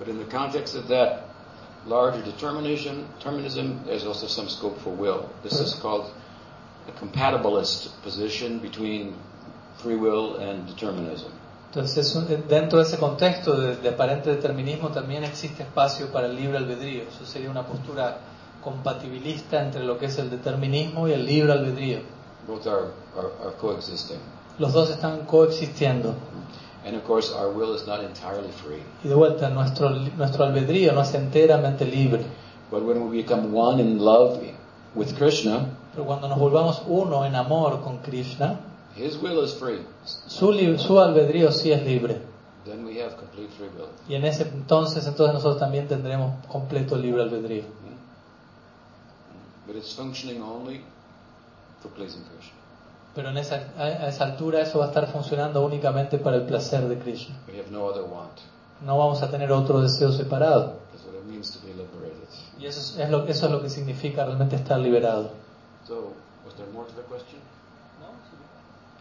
But 0.00 0.08
in 0.08 0.18
the 0.18 0.24
context 0.24 0.74
of 0.74 0.88
that 0.88 1.28
larger 1.86 2.20
determination, 2.24 3.06
determinism, 3.18 3.84
there's 3.86 4.06
also 4.06 4.26
some 4.26 4.48
scope 4.48 4.80
for 4.80 4.90
will. 4.90 5.30
This 5.44 5.60
is 5.60 5.74
called 5.74 6.12
a 6.88 6.92
compatibilist 6.92 7.92
position 8.02 8.58
between 8.58 9.14
free 9.80 9.94
will 9.94 10.38
and 10.38 10.66
determinism. 10.66 11.30
Entonces, 11.76 12.06
es 12.06 12.16
un- 12.16 12.26
dentro 12.48 12.78
de 12.78 12.84
ese 12.86 12.96
contexto 12.96 13.54
de, 13.60 13.76
de 13.76 13.88
aparente 13.90 14.30
determinismo 14.30 14.88
también 14.88 15.24
existe 15.24 15.62
espacio 15.62 16.10
para 16.10 16.26
el 16.26 16.34
libre 16.34 16.56
albedrío. 16.56 17.02
Eso 17.02 17.26
sería 17.26 17.50
una 17.50 17.66
postura 17.66 18.16
compatibilista 18.64 19.62
entre 19.62 19.84
lo 19.84 19.98
que 19.98 20.06
es 20.06 20.18
el 20.18 20.30
determinismo 20.30 21.06
y 21.06 21.12
el 21.12 21.26
libre 21.26 21.52
albedrío. 21.52 21.98
Both 22.48 22.66
are, 22.66 22.86
are, 23.18 23.28
are 23.44 23.56
coexisting. 23.60 24.16
Los 24.58 24.72
dos 24.72 24.88
están 24.88 25.26
coexistiendo. 25.26 26.14
And 26.86 26.96
of 26.96 27.02
course, 27.02 27.30
our 27.34 27.48
will 27.54 27.74
is 27.76 27.86
not 27.86 28.00
entirely 28.00 28.50
free. 28.52 28.82
Y 29.04 29.08
de 29.08 29.14
vuelta, 29.14 29.50
nuestro, 29.50 29.90
nuestro 29.90 30.44
albedrío 30.46 30.92
no 30.94 31.02
es 31.02 31.12
enteramente 31.12 31.84
libre. 31.84 32.24
But 32.70 32.84
when 32.84 33.02
we 33.02 33.18
become 33.22 33.54
one 33.54 33.82
in 33.82 34.02
love 34.02 34.38
with 34.94 35.12
Krishna, 35.18 35.66
Pero 35.92 36.06
cuando 36.06 36.26
nos 36.26 36.38
volvamos 36.38 36.82
uno 36.86 37.26
en 37.26 37.34
amor 37.34 37.82
con 37.82 37.98
Krishna, 37.98 38.60
His 38.96 39.18
will 39.18 39.44
is 39.44 39.54
free. 39.54 39.84
su, 40.04 40.98
albedrío 40.98 41.52
sí 41.52 41.70
es 41.70 41.82
libre. 41.84 42.22
Then 42.64 42.84
we 42.84 43.00
have 43.02 43.16
complete 43.16 43.50
free 43.56 43.68
will. 43.68 43.88
Y 44.08 44.14
en 44.14 44.24
ese 44.24 44.44
entonces, 44.44 45.06
entonces 45.06 45.34
nosotros 45.34 45.60
también 45.60 45.86
tendremos 45.86 46.44
completo 46.46 46.96
libre 46.96 47.22
albedrío. 47.22 47.64
But 49.66 49.76
it's 49.76 49.94
functioning 49.94 50.42
only 50.42 50.84
for 51.82 51.90
pleasing 51.90 52.22
Krishna. 52.22 52.54
Pero 53.14 53.30
en 53.30 53.38
esa, 53.38 53.72
a 53.76 53.82
a 53.82 54.08
esa 54.08 54.24
altura 54.24 54.60
eso 54.60 54.78
va 54.78 54.86
a 54.86 54.88
estar 54.88 55.10
funcionando 55.10 55.64
únicamente 55.64 56.18
para 56.18 56.36
el 56.36 56.44
placer 56.44 56.88
de 56.88 56.98
Krishna. 56.98 57.36
We 57.48 57.58
have 57.58 57.70
no 57.70 57.84
other 57.84 58.04
want. 58.04 58.38
No 58.80 58.98
vamos 58.98 59.22
a 59.22 59.30
tener 59.30 59.50
otro 59.52 59.80
deseo 59.80 60.12
separado. 60.12 60.78
That's 60.92 61.04
what 61.04 61.14
it 61.14 61.24
means 61.24 61.50
to 61.52 61.66
be 61.66 61.72
liberated. 61.72 62.28
Y 62.58 62.66
eso 62.66 62.80
es, 62.80 62.98
es 62.98 63.10
lo, 63.10 63.26
eso 63.26 63.46
es 63.46 63.52
lo 63.52 63.60
que 63.60 63.68
significa 63.68 64.24
realmente 64.24 64.56
estar 64.56 64.78
liberado. 64.78 65.30
So, 65.86 66.12
was 66.44 66.54
there 66.56 66.70
more 66.72 66.86
to 66.86 66.94
the 66.94 67.02
question? 67.02 67.40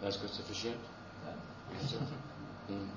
That's 0.06 0.18
good 0.18 0.30
sufficient? 0.30 0.78
Answer? 1.82 1.98
Mm. 2.70 2.88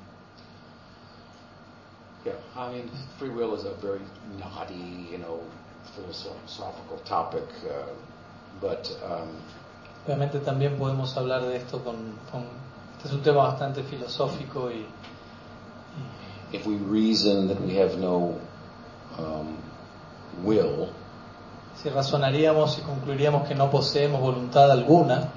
Yeah, 2.26 2.32
I 2.54 2.70
mean, 2.70 2.90
free 3.18 3.30
will 3.30 3.54
is 3.54 3.64
a 3.64 3.72
very 3.80 4.00
naughty, 4.38 5.08
you 5.10 5.16
know, 5.16 5.40
philosophical 5.96 6.98
topic. 7.06 7.44
Uh, 7.64 7.88
But 8.60 8.90
um, 9.04 9.28
Obviamente 10.04 10.40
también 10.40 10.76
podemos 10.76 11.16
hablar 11.16 11.42
de 11.46 11.56
esto 11.56 11.82
con, 11.82 11.96
con- 12.30 12.44
este 12.96 13.08
es 13.08 13.14
un 13.14 13.22
tema 13.22 13.44
bastante 13.44 13.82
filosófico 13.84 14.70
y, 14.70 14.84
y 16.52 16.56
if 16.56 16.66
we 16.66 16.76
reason 16.76 17.46
that 17.48 17.58
we 17.60 17.76
have 17.80 17.96
no 17.98 18.34
um, 19.18 19.56
will, 20.44 20.88
si 21.80 21.88
razonaríamos 21.88 22.78
y 22.78 22.82
concluiríamos 22.82 23.46
que 23.46 23.54
no 23.54 23.70
poseemos 23.70 24.20
voluntad 24.20 24.70
alguna 24.72 25.28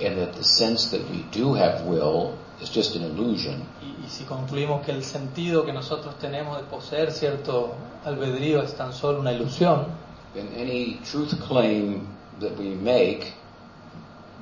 and 0.00 0.18
that 0.18 0.34
the 0.34 0.44
sense 0.44 0.90
that 0.90 1.08
we 1.10 1.22
do 1.30 1.54
have 1.54 1.82
will 1.82 2.38
is 2.60 2.68
just 2.68 2.96
an 2.96 3.02
illusion, 3.02 3.66
y, 3.82 4.04
y 4.04 4.08
si 4.08 4.24
concluimos 4.24 4.84
que 4.84 4.92
el 4.92 5.02
sentido 5.02 5.64
que 5.64 5.72
nosotros 5.72 6.18
tenemos 6.18 6.56
de 6.56 6.64
poseer 6.64 7.12
cierto 7.12 7.74
albedrío 8.04 8.62
es 8.62 8.74
tan 8.74 8.92
solo 8.92 9.20
una 9.20 9.32
ilusión, 9.32 9.86
then 10.34 10.48
any 10.56 11.00
truth 11.04 11.38
claim 11.40 12.06
that 12.40 12.56
we 12.58 12.74
make 12.74 13.32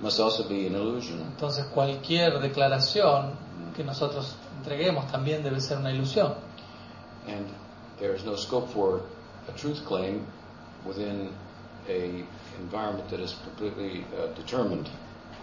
must 0.01 0.21
also 0.21 0.49
be 0.49 0.67
an 0.67 0.75
illusion. 0.75 1.21
entonces 1.21 1.65
cualquier 1.75 2.39
declaración 2.41 3.33
que 3.77 3.85
nosotros 3.85 4.37
entreguemos 4.59 5.11
también 5.11 5.43
debe 5.43 5.61
ser 5.61 5.79
una 5.79 5.91
ilusión. 5.91 6.35
And 7.27 7.47
there 7.99 8.15
is 8.15 8.25
no 8.25 8.37
scope 8.37 8.69
for 8.73 9.03
a 9.49 9.53
truth 9.53 9.85
claim 9.85 10.27
within 10.85 11.31
a 11.89 12.25
environment 12.59 13.09
that 13.11 13.21
is 13.21 13.35
completely 13.45 14.05
uh, 14.17 14.29
determined. 14.35 14.89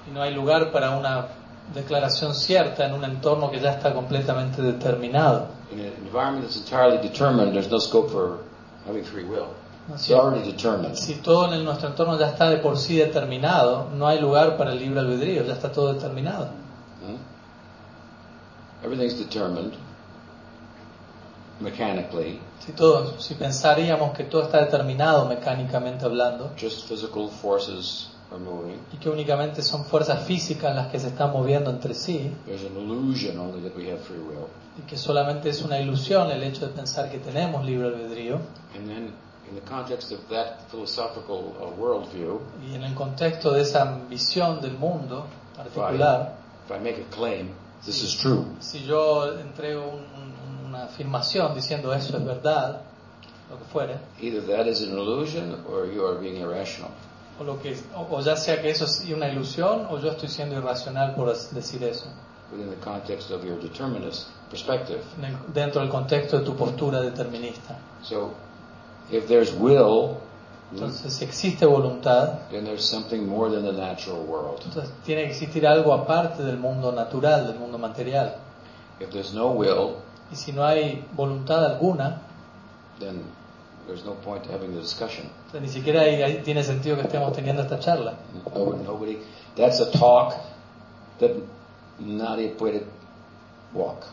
Y 0.07 0.11
no 0.13 0.21
hay 0.21 0.33
lugar 0.33 0.71
para 0.71 0.91
una 0.97 1.27
declaración 1.73 2.33
cierta 2.33 2.85
en 2.85 2.93
un 2.93 3.03
entorno 3.03 3.51
que 3.51 3.59
ya 3.59 3.71
está 3.71 3.93
completamente 3.93 4.61
determinado. 4.61 5.47
In 5.71 5.79
an 5.81 5.87
environment 6.05 6.43
that's 6.45 6.55
entirely 6.57 6.97
determined, 6.97 7.51
there's 7.53 7.69
no 7.69 7.79
scope 7.79 8.09
for 8.09 8.37
having 8.87 9.03
free 9.03 9.23
will. 9.25 9.47
¿no 9.89 9.95
es 9.95 10.01
It's 10.01 10.07
cierto? 10.07 10.27
already 10.27 10.51
determined. 10.51 10.95
Si 10.95 11.15
todo 11.15 11.53
en 11.53 11.63
nuestro 11.65 11.89
entorno 11.89 12.17
ya 12.17 12.27
está 12.27 12.49
de 12.49 12.57
por 12.57 12.77
sí 12.77 12.97
determinado, 12.97 13.89
no 13.93 14.07
hay 14.07 14.19
lugar 14.21 14.55
para 14.57 14.71
el 14.71 14.79
libre 14.79 14.99
albedrío, 15.01 15.43
ya 15.43 15.53
está 15.53 15.71
todo 15.71 15.93
determinado. 15.93 16.45
Hmm? 17.05 17.17
Everything's 18.85 19.17
determined 19.17 19.73
mechanically, 21.59 22.39
Si, 22.59 22.71
todo, 22.73 23.19
si 23.19 23.33
pensaríamos 23.33 24.15
que 24.15 24.23
todo 24.25 24.43
está 24.43 24.59
determinado 24.63 25.25
mecánicamente 25.25 26.05
hablando 26.05 26.51
just 26.59 26.87
physical 26.87 27.29
forces 27.29 28.09
are 28.31 28.39
moving. 28.39 28.79
y 28.93 28.97
que 28.97 29.09
únicamente 29.09 29.61
son 29.61 29.85
fuerzas 29.85 30.23
físicas 30.25 30.75
las 30.75 30.87
que 30.87 30.99
se 30.99 31.07
están 31.07 31.31
moviendo 31.31 31.69
entre 31.69 31.93
sí 31.93 32.31
There's 32.45 32.63
an 32.65 32.75
illusion 32.77 33.37
only 33.39 33.61
that 33.67 33.75
we 33.77 33.89
have 33.89 33.99
free 34.01 34.19
will. 34.19 34.47
y 34.77 34.81
que 34.81 34.97
solamente 34.97 35.49
es 35.49 35.61
una 35.63 35.79
ilusión 35.79 36.29
el 36.31 36.43
hecho 36.43 36.67
de 36.67 36.73
pensar 36.73 37.09
que 37.09 37.19
tenemos 37.19 37.65
libre 37.65 37.87
albedrío 37.87 38.35
And 38.75 38.87
then, 38.87 39.13
in 39.49 39.55
the 39.55 39.61
context 39.61 40.11
of 40.11 40.19
that 40.29 40.59
philosophical 40.69 41.55
uh, 41.59 41.81
worldview, 41.81 42.39
y 42.69 42.75
en 42.75 42.83
el 42.83 42.93
contexto 42.93 43.51
de 43.53 43.61
esa 43.61 43.85
visión 44.09 44.59
del 44.61 44.77
mundo 44.77 45.25
particular, 45.55 46.35
if 46.65 46.71
I 46.75 46.79
make 46.83 47.01
a 47.01 47.15
claim, 47.15 47.51
this 47.85 48.03
is 48.03 48.17
true, 48.17 48.45
si 48.59 48.83
yo 48.85 49.39
entrego 49.39 49.87
un- 49.87 50.03
un- 50.21 50.65
una 50.67 50.83
afirmación 50.83 51.55
diciendo 51.55 51.93
eso 51.93 52.17
es 52.17 52.25
verdad, 52.25 52.81
lo 53.49 53.57
que 53.57 53.63
fuere, 53.71 53.97
either 54.19 54.45
that 54.45 54.67
is 54.67 54.81
an 54.81 54.89
illusion 54.97 55.63
or 55.71 55.87
you 55.89 56.05
are 56.05 56.19
being 56.19 56.35
irrational. 56.41 56.91
O, 57.39 57.43
lo 57.43 57.59
que, 57.61 57.77
o, 57.95 58.15
o 58.17 58.21
ya 58.21 58.35
sea 58.35 58.61
que 58.61 58.69
eso 58.69 58.85
es 58.85 59.05
una 59.13 59.27
ilusión 59.29 59.87
o 59.89 59.99
yo 59.99 60.11
estoy 60.11 60.29
siendo 60.29 60.55
irracional 60.55 61.15
por 61.15 61.33
decir 61.51 61.83
eso, 61.83 62.05
Within 62.51 62.69
the 62.69 62.77
context 62.77 63.29
of 63.31 63.43
your 63.43 63.59
determinist 63.59 64.29
perspective. 64.49 65.01
el- 65.21 65.53
dentro 65.53 65.81
del 65.81 65.89
contexto 65.89 66.39
de 66.39 66.45
tu 66.45 66.55
postura 66.55 67.01
determinista. 67.01 67.77
So, 68.01 68.31
if 69.11 69.27
there's 69.27 69.53
will, 69.53 70.15
Entonces, 70.71 71.13
si 71.13 71.23
existe 71.23 71.65
voluntad, 71.65 72.39
then 72.51 72.65
there's 72.65 72.83
something 72.83 73.25
more 73.25 73.49
than 73.49 73.63
the 73.63 73.71
natural 73.71 74.19
world. 74.25 74.59
entonces 74.65 74.91
tiene 75.05 75.23
que 75.23 75.29
existir 75.31 75.65
algo 75.65 75.93
aparte 75.93 76.43
del 76.43 76.57
mundo 76.57 76.91
natural, 76.91 77.47
del 77.47 77.57
mundo 77.57 77.77
material. 77.77 78.35
If 78.99 79.09
there's 79.11 79.33
no 79.33 79.47
will, 79.51 79.95
Y 80.31 80.35
si 80.35 80.51
no 80.51 80.65
hay 80.65 81.05
voluntad 81.13 81.63
alguna, 81.65 82.21
then 82.99 83.21
there's 83.87 84.05
no 84.05 84.13
point 84.23 84.43
to 84.43 84.51
having 84.51 84.73
the 84.73 84.79
discussion. 84.81 85.29
ni 85.59 85.67
siquiera 85.67 86.01
ahí- 86.01 86.21
ahí 86.21 86.41
tiene 86.43 86.63
sentido 86.63 86.95
que 86.97 87.03
estemos 87.03 87.33
teniendo 87.33 87.61
esta 87.63 87.79
charla. 87.79 88.13
No- 88.53 88.73
Nobody, 88.83 89.17
that's 89.55 89.79
a 89.81 89.89
talk 89.91 90.33
that 91.19 91.31
nadie 91.99 92.49
puede 92.49 92.83
walk. 93.73 94.05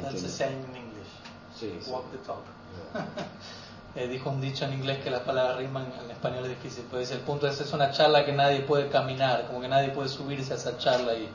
That's 0.00 0.22
the 0.22 0.28
same 0.28 0.52
in 0.70 0.76
English. 0.76 1.08
Sí, 1.58 1.78
sí. 1.82 1.90
Walk 1.90 2.10
the 2.12 2.18
talk. 2.18 2.42
Eh, 3.94 4.08
dijo 4.08 4.30
un 4.30 4.40
dicho 4.40 4.64
en 4.64 4.72
inglés 4.72 5.00
que 5.04 5.10
las 5.10 5.20
palabras 5.20 5.58
riman, 5.58 5.84
en 6.02 6.10
español 6.10 6.44
es 6.44 6.48
difícil, 6.48 6.82
dice, 6.98 7.12
el 7.12 7.20
punto 7.20 7.46
es, 7.46 7.60
es 7.60 7.74
una 7.74 7.90
charla 7.90 8.24
que 8.24 8.32
nadie 8.32 8.60
puede 8.60 8.88
caminar, 8.88 9.46
como 9.48 9.60
que 9.60 9.68
nadie 9.68 9.90
puede 9.90 10.08
subirse 10.08 10.54
a 10.54 10.56
esa 10.56 10.78
charla 10.78 11.12
y, 11.12 11.28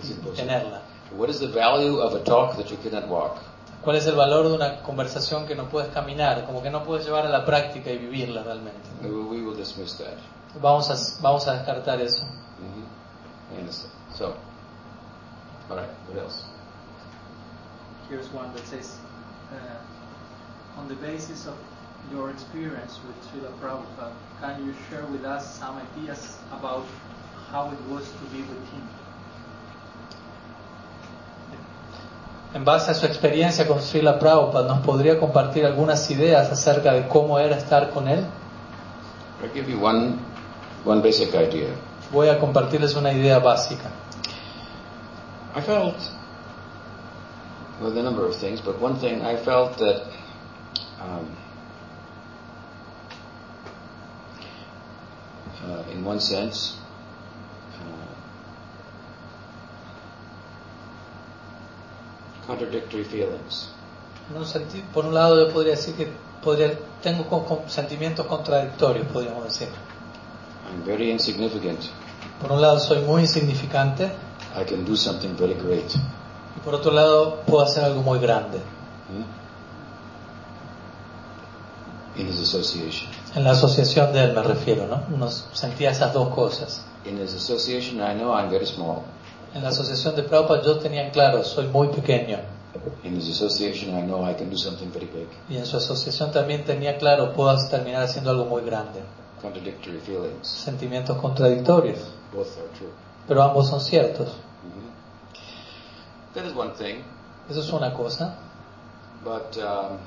Es 0.00 0.08
y 0.08 0.12
imposible. 0.12 0.36
tenerla. 0.40 0.82
What 1.18 1.30
is 1.30 1.40
the 1.40 1.48
value 1.48 1.98
of 2.00 2.14
a 2.14 2.20
talk 2.22 2.54
that 2.58 2.66
you 2.66 2.76
cannot 2.76 3.08
walk? 3.10 3.38
¿Cuál 3.82 3.96
es 3.96 4.06
el 4.06 4.14
valor 4.14 4.48
de 4.48 4.54
una 4.54 4.82
conversación 4.82 5.46
que 5.46 5.54
no 5.54 5.68
puedes 5.68 5.90
caminar, 5.92 6.44
como 6.44 6.62
que 6.62 6.70
no 6.70 6.84
puedes 6.84 7.06
llevar 7.06 7.24
a 7.26 7.30
la 7.30 7.44
práctica 7.46 7.90
y 7.90 7.98
vivirla 7.98 8.42
realmente? 8.42 8.88
We 9.02 9.08
will- 9.10 9.28
we 9.28 9.42
will 9.42 9.56
dismiss 9.56 9.96
that. 9.98 10.18
Vamos 10.60 10.90
a, 10.90 11.22
vamos 11.22 11.46
a 11.48 11.54
descartar 11.54 12.00
eso. 12.00 12.26
I 13.54 13.58
understand. 13.60 13.92
So, 14.14 14.34
all 15.70 15.76
right. 15.76 15.88
What 16.08 16.18
else? 16.22 16.44
Here's 18.10 18.28
one 18.34 18.52
that 18.54 18.66
says, 18.66 18.98
uh, 19.52 20.78
on 20.80 20.88
the 20.88 20.96
basis 20.96 21.46
of 21.46 21.54
your 22.12 22.30
experience 22.30 22.98
with 23.06 23.16
Srila 23.30 23.50
Prabhupada, 23.60 24.12
can 24.40 24.66
you 24.66 24.74
share 24.90 25.04
with 25.10 25.24
us 25.24 25.58
some 25.58 25.78
ideas 25.78 26.38
about 26.52 26.84
how 27.50 27.70
it 27.70 27.80
was 27.88 28.04
to 28.10 28.24
be 28.32 28.42
with 28.42 28.62
him? 28.72 28.88
En 32.52 32.64
base 32.64 32.90
a 32.90 32.94
su 32.94 33.06
experiencia 33.06 33.66
con 33.66 33.80
Srila 33.80 34.18
Prabhupada, 34.18 34.66
¿nos 34.66 34.84
podría 34.84 35.20
compartir 35.20 35.64
algunas 35.64 36.10
ideas 36.10 36.50
acerca 36.50 36.92
de 36.92 37.06
cómo 37.06 37.38
era 37.38 37.56
estar 37.56 37.90
con 37.90 38.08
él? 38.08 38.26
Give 39.54 39.70
you 39.70 39.82
one, 39.82 40.16
one 40.84 41.00
basic 41.00 41.32
idea. 41.34 41.70
Voy 42.12 42.28
a 42.28 42.38
compartirles 42.38 42.94
una 42.96 43.12
idea 43.12 43.38
básica. 43.38 43.90
I 45.56 45.60
felt, 45.60 45.96
with 47.80 47.96
a 47.96 48.02
number 48.02 48.24
of 48.24 48.36
things, 48.36 48.60
but 48.60 48.80
one 48.80 48.96
thing 48.96 49.22
I 49.22 49.36
felt 49.36 49.78
that 49.78 50.02
um, 51.00 51.36
uh, 55.64 55.90
in 55.92 56.04
one 56.04 56.20
sense, 56.20 56.76
uh, 57.74 58.10
contradictory 62.58 63.04
feelings. 63.04 63.70
Un 64.36 64.44
senti- 64.46 64.82
por 64.92 65.04
un 65.06 65.14
lado, 65.14 65.46
yo 65.46 65.52
podría 65.52 65.72
decir 65.74 65.94
que 65.94 66.08
podría, 66.42 66.78
tengo 67.02 67.24
con- 67.28 67.44
con 67.44 67.68
sentimientos 67.68 68.26
contradictorios, 68.26 69.06
podríamos 69.08 69.44
decir. 69.44 69.68
I'm 70.70 70.84
very 70.84 71.10
insignificant. 71.10 71.80
Por 72.40 72.52
un 72.52 72.60
lado, 72.60 72.78
soy 72.78 73.00
muy 73.02 73.22
insignificante 73.22 74.10
I 74.60 74.64
can 74.64 74.84
do 74.84 74.96
something 74.96 75.36
very 75.38 75.54
great. 75.54 75.90
y 76.56 76.60
por 76.64 76.74
otro 76.74 76.92
lado, 76.92 77.40
puedo 77.46 77.62
hacer 77.64 77.84
algo 77.84 78.02
muy 78.02 78.18
grande. 78.18 78.58
Hmm? 79.08 79.24
In 82.20 82.28
his 82.28 82.40
association. 82.40 83.08
En 83.34 83.44
la 83.44 83.52
asociación 83.52 84.12
de 84.12 84.24
él 84.24 84.32
me 84.34 84.42
refiero, 84.42 84.86
¿no? 84.86 85.02
Uno 85.14 85.28
sentía 85.30 85.90
esas 85.90 86.12
dos 86.12 86.34
cosas. 86.34 86.84
In 87.04 87.20
his 87.22 87.34
association, 87.34 87.98
I 88.00 88.14
know 88.14 88.32
I'm 88.36 88.50
very 88.50 88.66
small. 88.66 89.02
En 89.54 89.62
la 89.62 89.68
asociación 89.70 90.14
de 90.16 90.22
Prabhupada 90.22 90.62
yo 90.62 90.78
tenía 90.78 91.04
en 91.04 91.10
claro, 91.10 91.42
soy 91.44 91.66
muy 91.66 91.88
pequeño. 91.88 92.38
In 93.02 93.16
his 93.16 93.28
association, 93.30 93.98
I 93.98 94.02
know 94.02 94.24
I 94.28 94.34
can 94.34 94.48
do 94.48 94.56
something 94.56 94.90
very 94.92 95.06
big. 95.06 95.28
Y 95.48 95.56
en 95.56 95.66
su 95.66 95.76
asociación 95.76 96.30
también 96.30 96.64
tenía 96.64 96.96
claro, 96.98 97.32
puedo 97.32 97.52
terminar 97.68 98.04
haciendo 98.04 98.30
algo 98.30 98.44
muy 98.44 98.62
grande. 98.62 99.00
Contradictory 99.42 99.98
feelings. 99.98 100.46
Sentimientos 100.46 101.16
contradictorios, 101.18 101.98
Both 102.32 102.56
are 102.58 102.68
true. 102.78 102.90
pero 103.26 103.42
ambos 103.42 103.68
son 103.68 103.80
ciertos. 103.80 104.28
Mhm. 104.28 106.34
That 106.34 106.44
is 106.44 106.54
one 106.56 106.70
thing, 106.74 107.02
Eso 107.50 107.60
es 107.60 107.72
una 107.72 107.92
cosa. 107.92 108.36
but 109.24 109.54
um, 109.58 109.98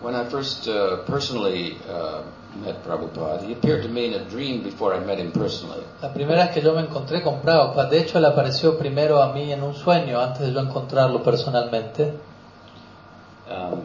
when 0.00 0.14
I 0.14 0.28
first 0.28 0.68
uh, 0.68 1.04
personally 1.06 1.78
uh, 1.88 2.22
met 2.56 2.82
Prabhupada, 2.84 3.42
he 3.46 3.52
appeared 3.52 3.82
to 3.82 3.88
me 3.88 4.06
in 4.06 4.14
a 4.14 4.24
dream 4.28 4.62
before 4.62 4.94
I 4.94 5.00
met 5.00 5.18
him 5.18 5.32
personally. 5.32 5.84
La 6.02 6.12
primera 6.12 6.44
vez 6.44 6.54
que 6.54 6.62
yo 6.62 6.74
me 6.74 6.82
encontré 6.82 7.22
con 7.22 7.40
Prabhupada, 7.40 7.88
de 7.88 8.00
hecho 8.00 8.18
él 8.18 8.24
apareció 8.24 8.78
primero 8.78 9.22
a 9.22 9.32
mí 9.32 9.52
en 9.52 9.62
un 9.62 9.74
sueño 9.74 10.20
antes 10.20 10.46
de 10.46 10.52
yo 10.52 10.60
encontrarlo 10.60 11.22
personalmente. 11.22 12.14
Um, 13.48 13.82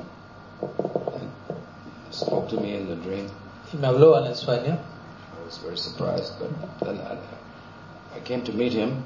spoke 2.11 2.49
to 2.49 2.59
me 2.59 2.75
in 2.75 2.87
the 2.87 2.95
dream. 2.95 3.27
Y 3.73 3.77
me 3.77 3.87
habló 3.87 4.17
en 4.17 4.25
el 4.25 4.35
sueño. 4.35 4.77
I 4.77 5.45
was 5.45 5.57
very 5.59 5.77
surprised, 5.77 6.33
but 6.39 6.49
then 6.79 6.99
I, 7.01 7.17
I 8.15 8.19
came 8.23 8.43
to 8.43 8.53
meet 8.53 8.73
him, 8.73 9.03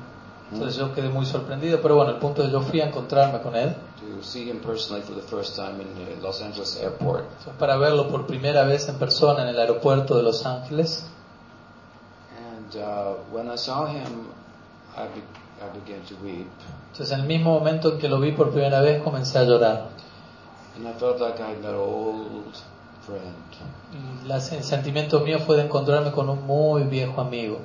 Entonces 0.51 0.77
yo 0.77 0.93
quedé 0.93 1.09
muy 1.09 1.25
sorprendido, 1.25 1.79
pero 1.81 1.95
bueno, 1.95 2.11
el 2.11 2.17
punto 2.17 2.41
es 2.41 2.47
que 2.47 2.53
yo 2.53 2.61
fui 2.61 2.81
a 2.81 2.87
encontrarme 2.87 3.39
con 3.41 3.55
él 3.55 3.75
to 4.19 4.23
see 4.23 4.49
him 4.49 4.59
personally 4.59 5.01
for 5.01 5.13
the 5.15 5.21
first 5.21 5.55
time 5.55 5.79
in 5.81 5.87
uh, 5.87 6.21
Los 6.21 6.41
Angeles 6.41 6.77
airport. 6.81 7.25
Fue 7.43 7.53
para 7.53 7.77
verlo 7.77 8.07
por 8.09 8.25
primera 8.25 8.63
vez 8.63 8.87
en 8.89 8.95
persona 8.97 9.43
en 9.43 9.49
el 9.49 9.59
aeropuerto 9.59 10.15
de 10.17 10.23
Los 10.23 10.45
Ángeles. 10.45 11.05
And 12.37 12.75
uh, 12.75 13.15
when 13.31 13.49
I 13.49 13.57
saw 13.57 13.87
him, 13.87 14.27
I, 14.95 15.07
be- 15.13 15.61
I 15.61 15.69
began 15.79 16.01
to 16.07 16.15
weep. 16.23 16.47
Entonces 16.91 17.11
en 17.11 17.21
el 17.21 17.27
mismo 17.27 17.53
momento 17.53 17.93
en 17.93 17.97
que 17.99 18.09
lo 18.09 18.19
vi 18.19 18.31
por 18.31 18.51
primera 18.51 18.81
vez 18.81 19.01
comencé 19.01 19.37
a 19.37 19.43
llorar. 19.43 19.89
And 20.75 20.87
I 20.87 20.93
felt 20.99 21.19
like 21.19 21.39
I 21.41 21.55
met 21.55 21.69
an 21.69 21.75
old 21.75 22.55
friend 23.05 23.35
Y 23.91 24.31
el 24.31 24.63
sentimiento 24.63 25.21
mío 25.21 25.39
fue 25.39 25.57
de 25.57 25.63
encontrarme 25.63 26.11
con 26.11 26.29
un 26.29 26.45
muy 26.45 26.83
viejo 26.83 27.19
amigo, 27.21 27.59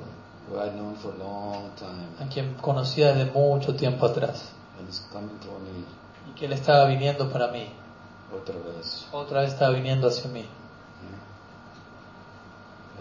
who 0.49 0.59
I'd 0.59 0.75
known 0.75 0.95
for 0.95 1.11
a 1.13 1.17
long 1.17 1.71
time. 1.75 2.07
a 2.19 2.27
quien 2.29 2.53
conocía 2.55 3.13
desde 3.13 3.31
mucho 3.31 3.75
tiempo 3.75 4.05
atrás, 4.05 4.51
And 4.79 4.87
coming 5.11 5.29
me 5.63 6.31
y 6.31 6.35
que 6.35 6.45
él 6.45 6.53
estaba 6.53 6.85
viniendo 6.85 7.31
para 7.31 7.47
mí, 7.47 7.69
otra 8.35 8.55
vez. 8.75 9.07
otra 9.11 9.41
vez 9.41 9.53
estaba 9.53 9.71
viniendo 9.73 10.07
hacia 10.07 10.29
mí. 10.29 10.45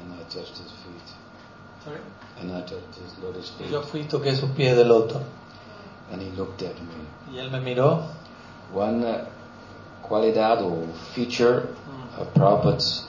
And 0.00 0.12
I 0.14 0.24
touched 0.24 0.56
his 0.58 0.72
feet. 0.82 1.94
And 2.40 2.52
I 2.52 2.60
touched 2.62 2.94
his 2.96 3.18
lotus 3.22 3.52
Y 3.58 3.64
feet. 3.64 3.70
yo 3.72 3.82
fui 3.82 4.00
y 4.00 4.04
toqué 4.04 4.34
sus 4.34 4.50
pies 4.50 4.76
de 4.76 4.84
loto, 4.84 5.20
And 6.12 6.20
he 6.22 6.30
looked 6.36 6.62
at 6.62 6.74
me. 6.76 7.32
y 7.34 7.38
él 7.38 7.50
me 7.50 7.60
miró. 7.60 8.02
One 8.72 9.04
uh, 9.04 9.24
cualidad 10.02 10.62
or 10.62 10.86
feature 11.14 11.68
of 12.18 12.32
Prabhupada's 12.34 13.06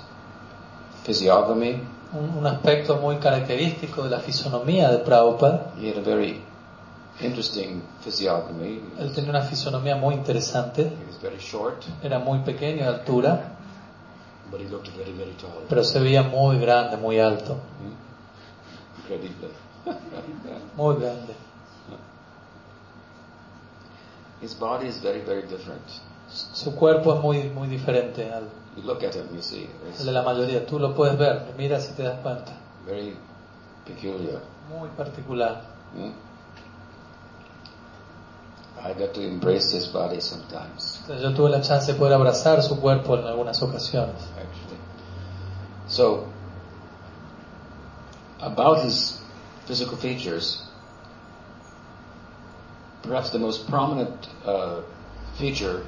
physiognomy, 1.04 1.82
Un, 2.18 2.38
un 2.38 2.48
aspecto 2.48 2.96
muy 2.98 3.18
característico 3.18 4.04
de 4.04 4.10
la 4.10 4.20
fisonomía 4.20 4.90
de 4.90 5.00
Prabhupada. 5.00 5.74
he 5.80 5.90
had 5.90 5.98
a 5.98 6.02
very 6.02 6.42
interesting 7.20 7.82
physiognomy. 8.02 8.82
Él 9.00 9.12
tenía 9.14 9.30
una 9.32 9.42
fisonomía 9.42 9.96
muy 9.96 10.16
interesante, 10.16 10.82
he 10.84 11.06
was 11.08 11.22
very 11.22 11.38
short, 11.40 11.84
era 12.04 12.20
muy 12.20 12.40
pequeño 12.40 12.84
de 12.84 12.90
altura, 12.90 13.58
but 14.50 14.62
he 14.62 14.70
looked 14.70 14.90
very, 14.96 15.12
very 15.14 15.34
tall. 15.34 15.66
pero 15.68 15.84
se 15.84 16.00
veía 16.00 16.24
muy 16.24 16.58
grande, 16.60 16.98
muy 16.98 17.20
alto, 17.20 17.58
Incredible. 19.04 19.50
muy 20.78 20.96
grande. 20.96 21.34
His 24.42 24.54
body 24.58 24.88
is 24.88 25.02
very, 25.02 25.22
very 25.22 25.44
different. 25.44 25.82
Su 26.28 26.76
cuerpo 26.76 27.16
es 27.16 27.22
muy, 27.22 27.50
muy 27.50 27.68
diferente 27.68 28.32
al, 28.32 28.50
You 28.76 28.84
look 28.84 29.04
at 29.04 29.14
him, 29.16 29.28
you 29.34 29.42
see, 29.42 29.70
de 30.04 30.12
la 30.12 30.22
mayoría. 30.24 30.66
Tú 30.66 30.80
lo 30.80 30.94
puedes 30.94 31.18
ver, 31.18 31.46
lo 31.48 31.58
miras 31.58 31.90
y 31.90 31.94
te 31.94 32.04
das 32.04 32.20
cuenta. 32.22 32.52
very 32.86 33.16
peculiar. 33.86 34.42
Muy 34.70 34.90
particular. 34.90 35.62
Hmm? 35.94 36.12
I 38.78 38.94
got 38.94 39.14
to 39.16 39.22
embrace 39.22 39.72
his 39.72 39.88
body 39.88 40.20
sometimes, 40.20 41.00
Entonces 41.02 41.22
yo 41.24 41.34
tuve 41.34 41.50
la 41.50 41.62
chance 41.62 41.92
de 41.92 41.98
poder 41.98 42.14
abrazar 42.14 42.62
su 42.62 42.80
cuerpo 42.80 43.16
en 43.18 43.26
algunas 43.26 43.62
ocasiones. 43.64 44.22
actually. 44.38 44.78
So, 45.88 46.28
about 48.42 48.84
his 48.84 49.22
physical 49.66 49.98
features, 49.98 50.62
perhaps 53.02 53.30
the 53.32 53.40
most 53.40 53.68
prominent 53.68 54.28
uh, 54.46 54.82
feature 55.38 55.84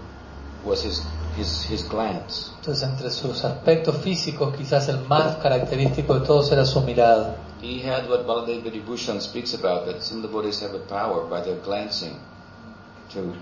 was 0.63 0.81
his, 0.83 1.01
his, 1.37 1.69
his 1.69 1.87
glance. 1.87 2.51
Entonces 2.59 2.83
entre 2.83 3.11
sus 3.11 3.43
aspectos 3.43 3.97
físicos 3.97 4.55
quizás 4.55 4.89
el 4.89 4.99
más 5.07 5.37
característico 5.37 6.19
de 6.19 6.25
todos 6.25 6.51
era 6.51 6.65
su 6.65 6.81
mirada. 6.81 7.35
He 7.61 7.81
had 7.81 8.09
what 8.09 8.25
Baladev 8.25 8.63
Vidibhushan 8.63 9.21
speaks 9.21 9.53
about, 9.53 9.85
that 9.85 10.01
some 10.01 10.21
devotees 10.21 10.61
have 10.61 10.75
a 10.75 10.79
power 10.79 11.27
by 11.27 11.41
their 11.41 11.59
glancing 11.63 12.17
to 13.13 13.33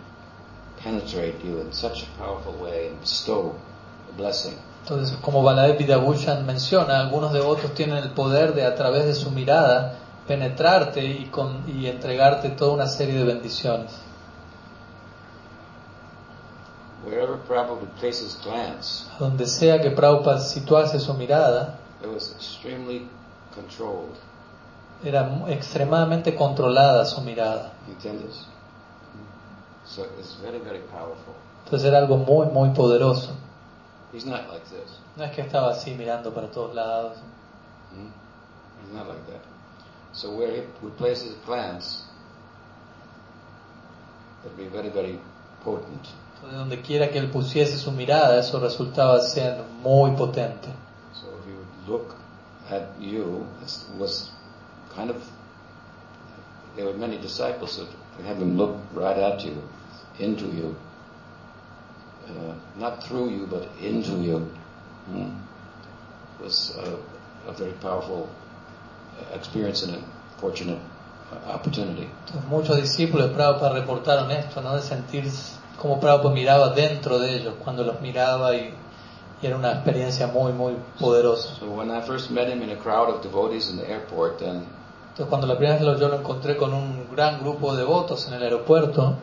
penetrate 0.82 1.44
you 1.44 1.60
in 1.60 1.74
such 1.74 2.04
a 2.04 2.06
powerful 2.18 2.54
way 2.62 2.88
and 2.88 3.00
bestow 3.00 3.56
a 4.10 4.18
blessing. 4.18 4.54
Entonces, 4.84 5.18
como 5.22 5.42
Baladev 5.42 5.78
Vidabhushan 5.80 6.46
menciona, 6.46 7.00
algunos 7.00 7.34
devotos 7.34 7.74
tienen 7.74 7.98
el 7.98 8.12
poder 8.12 8.54
de 8.54 8.66
a 8.66 8.76
través 8.76 9.06
de 9.06 9.16
su 9.16 9.32
mirada 9.32 9.98
penetrarte 10.28 11.04
y, 11.04 11.26
con, 11.26 11.64
y 11.68 11.88
entregarte 11.88 12.50
toda 12.50 12.74
una 12.74 12.88
serie 12.88 13.16
de 13.16 13.24
bendiciones. 13.24 13.92
Wherever 17.06 17.38
Prabhupada 17.38 17.80
would 17.82 17.96
place 17.98 18.20
his 18.20 18.36
glance, 18.44 19.08
A 19.16 19.20
donde 19.20 19.46
sea 19.48 19.80
que 19.80 19.92
Prabhupada 19.92 20.40
situase 20.40 21.00
su 21.00 21.14
mirada, 21.14 21.78
it 22.02 22.08
was 22.08 22.32
extremely 22.36 23.08
controlled. 23.54 24.16
era 25.04 25.30
extremadamente 25.50 26.36
controlada 26.36 27.06
su 27.06 27.22
mirada. 27.22 27.74
¿Entiendes? 27.88 28.46
So 29.86 30.04
it's 30.20 30.36
very, 30.42 30.58
very 30.60 30.80
powerful. 30.92 31.36
Entonces 31.66 31.88
era 31.88 32.00
algo 32.00 32.18
muy, 32.18 32.48
muy 32.48 32.70
poderoso. 32.74 33.34
He's 34.12 34.26
not 34.26 34.48
like 34.50 34.66
this. 34.70 35.00
No 35.16 35.26
es 35.26 35.32
que 35.36 35.42
estaba 35.42 35.72
así 35.72 35.94
mirando 35.94 36.34
para 36.34 36.48
todos 36.50 36.74
lados. 36.74 37.18
Hmm? 37.92 38.10
He's 38.84 38.94
not 38.94 39.08
like 39.08 39.26
that. 39.28 39.42
So 40.14 40.32
where 40.32 40.52
he 40.52 40.64
would 40.82 40.98
place 40.98 41.22
his 41.22 41.36
glance, 41.46 42.04
it 44.44 44.50
would 44.50 44.58
be 44.58 44.68
very, 44.68 44.90
very 44.90 45.20
potent. 45.64 46.08
Donde 46.52 46.82
quiera 46.82 47.10
que 47.10 47.18
él 47.18 47.30
pusiese 47.30 47.78
su 47.78 47.92
mirada, 47.92 48.40
eso 48.40 48.60
resultaba 48.60 49.20
ser 49.22 49.64
muy 49.82 50.12
potente. 50.12 50.70
So 51.14 51.28
if 51.40 51.46
would 51.56 51.88
look 51.88 52.16
at 52.70 52.84
you, 53.00 53.46
it 53.62 54.00
was 54.00 54.32
kind 54.96 55.10
of, 55.10 55.18
there 56.76 56.86
were 56.86 56.98
many 56.98 57.18
disciples 57.18 57.78
that 57.78 57.88
have 58.26 58.38
him 58.38 58.58
look 58.58 58.78
right 58.94 59.18
at 59.18 59.44
you, 59.44 59.62
into 60.20 60.46
you. 60.46 60.76
Uh, 62.28 62.56
not 62.80 63.04
through 63.04 63.30
you, 63.30 63.46
but 63.46 63.68
into 63.80 64.14
you. 64.24 64.40
Hmm. 65.08 65.30
It 66.40 66.44
was 66.44 66.76
a, 66.78 67.50
a 67.50 67.54
very 67.54 67.74
powerful 67.74 68.30
uh, 69.20 69.36
experience 69.36 69.84
and 69.84 69.96
a 69.96 70.02
fortunate 70.40 70.80
uh, 71.32 71.52
opportunity. 71.52 72.10
Entonces, 72.26 72.50
muchos 72.50 72.78
discípulos 72.78 73.30
de 73.30 73.36
Prabhupada 73.36 73.74
reportaron 73.74 74.32
esto, 74.32 74.62
¿no? 74.62 74.76
De 74.76 74.82
sentir 74.82 75.32
cómo 75.86 76.00
Prabhupada 76.00 76.34
miraba 76.34 76.70
dentro 76.70 77.20
de 77.20 77.36
ellos, 77.36 77.54
cuando 77.64 77.84
los 77.84 78.02
miraba 78.02 78.56
y, 78.56 78.74
y 79.40 79.46
era 79.46 79.56
una 79.56 79.74
experiencia 79.74 80.26
muy, 80.26 80.52
muy 80.52 80.76
poderosa. 81.00 81.54
So 81.60 81.68
when 81.68 81.92
I 81.92 82.02
first 82.02 82.32
met 82.32 82.50
him 82.50 82.64
in 82.64 82.72
a 82.72 82.76
crowd 82.76 83.08
of 83.10 83.22
devotees 83.22 83.70
in 83.70 83.78
the 83.78 83.88
airport, 83.88 84.40
then 84.40 84.66
Entonces, 85.12 85.28
cuando 85.30 85.46
la 85.46 85.56
primera 85.58 85.78
vez 85.78 86.00
yo 86.00 86.10
lo 86.10 86.18
encontré 86.18 86.58
con 86.58 86.74
un 86.74 87.08
gran 87.16 87.40
grupo 87.40 87.74
de 87.74 87.84
devotos 87.84 88.28
en 88.28 88.34
el 88.34 88.42
aeropuerto, 88.44 89.10
uh, 89.10 89.14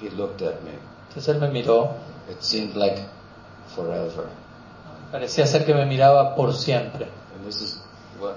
he, 0.00 0.06
he 0.06 0.10
looked 0.10 0.46
at 0.46 0.60
me. 0.62 0.70
entonces 1.08 1.34
él 1.34 1.40
me 1.40 1.48
miró, 1.48 1.90
It 2.30 2.40
seemed 2.40 2.76
like 2.76 3.02
forever. 3.74 4.28
parecía 5.10 5.46
ser 5.46 5.66
que 5.66 5.74
me 5.74 5.86
miraba 5.86 6.36
por 6.36 6.54
siempre. 6.54 7.08
And 7.34 7.44
this 7.44 7.60
is 7.60 7.82
what 8.20 8.36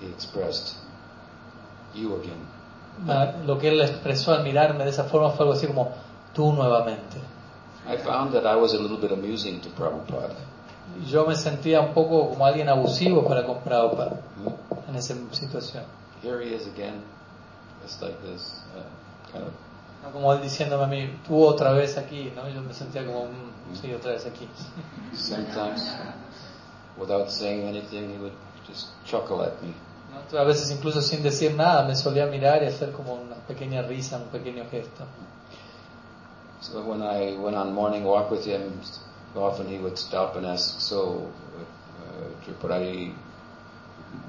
he 0.00 0.08
expressed. 0.08 0.74
You 1.94 2.16
again. 2.16 2.59
Lo 3.46 3.58
que 3.58 3.68
él 3.68 3.80
expresó 3.80 4.32
al 4.32 4.44
mirarme 4.44 4.84
de 4.84 4.90
esa 4.90 5.04
forma 5.04 5.30
fue 5.30 5.44
algo 5.44 5.54
así 5.54 5.66
como, 5.66 5.90
tú 6.34 6.52
nuevamente. 6.52 7.18
I 7.88 7.96
found 7.96 8.32
that 8.32 8.44
I 8.44 8.56
was 8.56 8.74
a 8.74 8.78
little 8.78 8.98
bit 8.98 9.10
amusing 9.10 9.60
to 9.62 9.70
Prabhupada. 9.70 10.34
Yo 11.08 11.24
me 11.24 11.34
sentía 11.34 11.80
un 11.80 11.94
poco 11.94 12.28
como 12.30 12.44
alguien 12.44 12.68
abusivo 12.68 13.26
para 13.26 13.46
con 13.46 13.60
Prabhupada 13.60 14.20
en 14.88 14.96
esa 14.96 15.14
situación. 15.32 15.84
Here 16.22 16.42
he 16.42 16.54
is 16.54 16.66
again. 16.66 17.02
It's 17.82 18.00
like 18.02 18.16
this, 18.22 18.62
uh, 18.76 19.32
kind 19.32 19.44
of. 19.46 19.52
No 20.02 20.10
como 20.12 20.32
él 20.34 20.42
diciéndome 20.42 20.84
a 20.84 20.86
mí, 20.86 21.10
tú 21.26 21.42
otra 21.44 21.72
vez 21.72 21.96
aquí, 21.96 22.32
¿no? 22.36 22.48
Yo 22.48 22.60
me 22.60 22.74
sentía 22.74 23.04
como, 23.06 23.24
"Mm, 23.26 23.74
sí, 23.80 23.92
otra 23.94 24.12
vez 24.12 24.26
aquí. 24.26 24.46
Sometimes, 25.14 25.94
without 26.98 27.28
saying 27.30 27.66
anything, 27.68 28.10
he 28.14 28.18
would 28.18 28.32
just 28.68 28.88
chuckle 29.04 29.42
at 29.42 29.60
me. 29.62 29.74
A 30.32 30.44
veces 30.44 30.70
incluso 30.70 31.02
sin 31.02 31.22
decir 31.22 31.54
nada 31.54 31.84
me 31.86 31.96
solía 31.96 32.26
mirar 32.26 32.62
y 32.62 32.66
hacer 32.66 32.92
como 32.92 33.14
una 33.14 33.36
pequeña 33.48 33.82
risa, 33.82 34.16
un 34.16 34.28
pequeño 34.28 34.64
gesto. 34.70 35.04
So 36.60 36.82
when 36.82 37.02
I 37.02 37.36
went 37.36 37.56
on 37.56 37.72
morning 37.72 38.04
walk 38.04 38.30
with 38.30 38.44
him, 38.44 38.80
often 39.34 39.66
he 39.68 39.78
would 39.78 39.96
stop 39.96 40.36
and 40.36 40.46
ask, 40.46 40.78
"So, 40.80 41.22
uh, 41.56 42.44
Tripurari, 42.44 43.14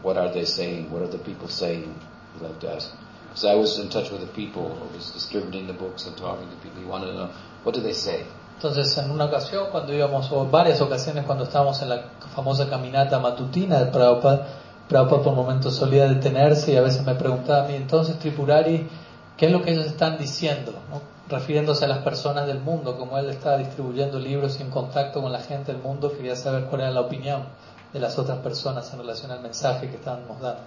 what 0.02 0.18
are 0.18 0.32
they 0.32 0.46
saying? 0.46 0.90
What 0.92 1.04
are 1.04 1.12
the 1.12 1.18
people 1.18 1.50
saying?" 1.50 1.94
He 2.34 2.46
liked 2.46 2.62
to 2.62 2.74
ask. 2.74 2.90
So 3.36 3.50
I 3.50 3.56
was 3.56 3.78
in 3.78 3.90
touch 3.90 4.12
with 4.12 4.22
the 4.22 4.34
people. 4.34 4.72
I 4.72 4.96
was 4.96 5.12
distributing 5.14 5.68
the 5.68 5.74
books 5.74 6.08
and 6.08 6.18
talking 6.18 6.50
to 6.50 6.56
people. 6.64 6.82
He 6.82 6.88
wanted 6.88 7.08
to 7.08 7.14
know 7.14 7.30
what 7.64 7.76
do 7.76 7.82
they 7.82 7.94
say. 7.94 8.26
Entonces, 8.56 8.98
en 8.98 9.10
una 9.12 9.26
ocasión, 9.26 9.70
cuando 9.72 9.94
íbamos, 9.94 10.32
o 10.32 10.46
varias 10.46 10.82
ocasiones, 10.82 11.26
cuando 11.26 11.46
estábamos 11.46 11.82
en 11.82 11.90
la 11.90 12.04
famosa 12.36 12.70
caminata 12.70 13.20
matutina 13.20 13.80
de 13.80 13.92
Prabhupada, 13.92 14.48
Prabhupada 14.92 15.24
por 15.24 15.36
momentos 15.36 15.74
solía 15.78 16.06
detenerse 16.06 16.74
y 16.74 16.76
a 16.76 16.82
veces 16.82 17.06
me 17.06 17.16
preguntaba 17.16 17.64
a 17.64 17.68
mí, 17.70 17.76
entonces 17.76 18.20
Tripurari, 18.20 18.90
¿qué 19.38 19.46
es 19.46 19.52
lo 19.54 19.62
que 19.62 19.72
ellos 19.72 19.86
están 19.86 20.18
diciendo? 20.18 20.74
¿no? 20.90 21.02
Refiriéndose 21.30 21.86
a 21.86 21.88
las 21.88 22.00
personas 22.00 22.46
del 22.46 22.60
mundo, 22.60 22.98
como 22.98 23.18
él 23.18 23.30
estaba 23.30 23.56
distribuyendo 23.58 24.20
libros 24.20 24.60
y 24.60 24.64
en 24.64 24.70
contacto 24.70 25.22
con 25.22 25.32
la 25.32 25.40
gente 25.40 25.72
del 25.72 25.82
mundo, 25.82 26.12
quería 26.12 26.36
saber 26.36 26.66
cuál 26.66 26.82
era 26.82 26.92
la 26.92 27.00
opinión 27.00 27.44
de 27.94 28.02
las 28.02 28.20
otras 28.20 28.40
personas 28.40 28.92
en 28.92 29.00
relación 29.00 29.32
al 29.32 29.40
mensaje 29.40 29.90
que 29.90 29.96
estábamos 29.96 30.42
dando. 30.42 30.64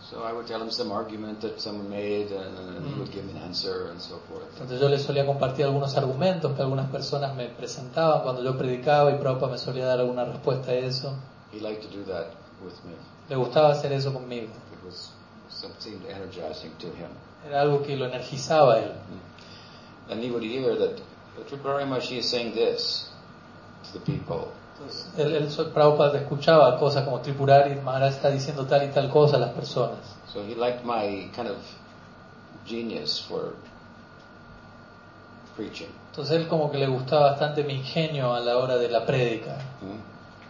So 0.00 0.28
I 0.28 0.32
would 0.32 0.46
tell 0.46 0.60
him 0.60 0.72
some 0.72 0.92
argument 0.92 1.40
that 1.42 1.60
someone 1.60 1.88
made, 1.88 2.34
and, 2.34 2.58
and 2.58 2.84
he 2.88 2.98
would 2.98 3.12
give 3.12 3.22
me 3.22 3.38
an 3.38 3.44
answer, 3.44 3.88
and 3.92 4.00
so 4.00 4.18
forth. 4.28 4.50
Entonces 4.54 4.80
yo 4.80 4.88
le 4.88 4.98
solía 4.98 5.24
compartir 5.24 5.66
algunos 5.66 5.96
argumentos 5.96 6.56
que 6.56 6.62
algunas 6.62 6.90
personas 6.90 7.36
me 7.36 7.46
presentaban 7.46 8.22
cuando 8.22 8.42
yo 8.42 8.58
predicaba 8.58 9.12
y 9.12 9.18
Prabhupada 9.18 9.52
me 9.52 9.58
solía 9.58 9.86
dar 9.86 10.00
alguna 10.00 10.24
respuesta 10.24 10.72
a 10.72 10.74
eso. 10.74 11.14
He 11.52 11.60
liked 11.60 11.82
to 11.82 11.96
do 11.96 12.02
that 12.06 12.32
with 12.64 12.74
me. 12.84 12.96
Le 13.30 13.36
gustaba 13.36 13.70
hacer 13.70 13.92
eso 13.92 14.12
conmigo. 14.12 14.48
It 14.72 14.84
was 14.84 15.12
energizing 16.08 16.72
to 16.78 16.88
him. 16.88 17.10
Era 17.46 17.62
algo 17.62 17.82
que 17.82 17.96
lo 17.96 18.06
energizaba 18.06 18.74
a 18.74 18.78
él. 18.80 18.92
And 20.10 20.22
he 20.22 20.30
would 20.30 20.42
hear 20.42 20.76
that 20.76 21.00
is 22.10 22.28
saying 22.28 22.54
this 22.54 23.08
to 23.84 23.98
the 23.98 24.04
people. 24.04 24.52
Entonces, 25.16 25.66
Prabhupada 25.72 26.18
escuchaba 26.18 26.78
cosas 26.78 27.04
como 27.04 27.20
Tripurari, 27.20 27.76
Maharaj 27.76 28.14
está 28.14 28.30
diciendo 28.30 28.66
tal 28.66 28.84
y 28.84 28.88
tal 28.88 29.10
cosa 29.10 29.36
a 29.36 29.38
las 29.38 29.52
personas. 29.52 29.98
So 30.32 30.42
he 30.42 30.54
liked 30.54 30.84
my 30.84 31.30
kind 31.34 31.48
of 31.48 31.58
genius 32.66 33.20
for 33.20 33.54
preaching. 35.54 35.88
Entonces 36.10 36.36
él 36.36 36.48
como 36.48 36.70
que 36.70 36.78
le 36.78 36.86
gustaba 36.86 37.32
bastante 37.32 37.62
mi 37.62 37.74
ingenio 37.74 38.34
a 38.34 38.40
la 38.40 38.56
hora 38.56 38.76
de 38.76 38.88
la 38.88 39.04
prédica. 39.04 39.58
Hmm? 39.80 40.00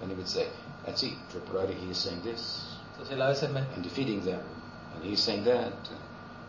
And 0.03 0.11
he 0.11 0.15
would 0.15 0.29
say, 0.29 0.47
and 0.87 0.97
see, 0.97 1.19
Tripurari, 1.31 1.75
he 1.75 1.91
is 1.91 1.99
saying 1.99 2.23
this, 2.23 2.70
Entonces 3.01 3.17
él 3.17 3.23
a 3.23 3.29
veces 3.29 3.51
me, 3.51 3.61
and 3.75 3.83
defeating 3.83 4.23
them, 4.23 4.41
and 4.95 5.03
he's 5.03 5.21
saying 5.21 5.43
that. 5.45 5.73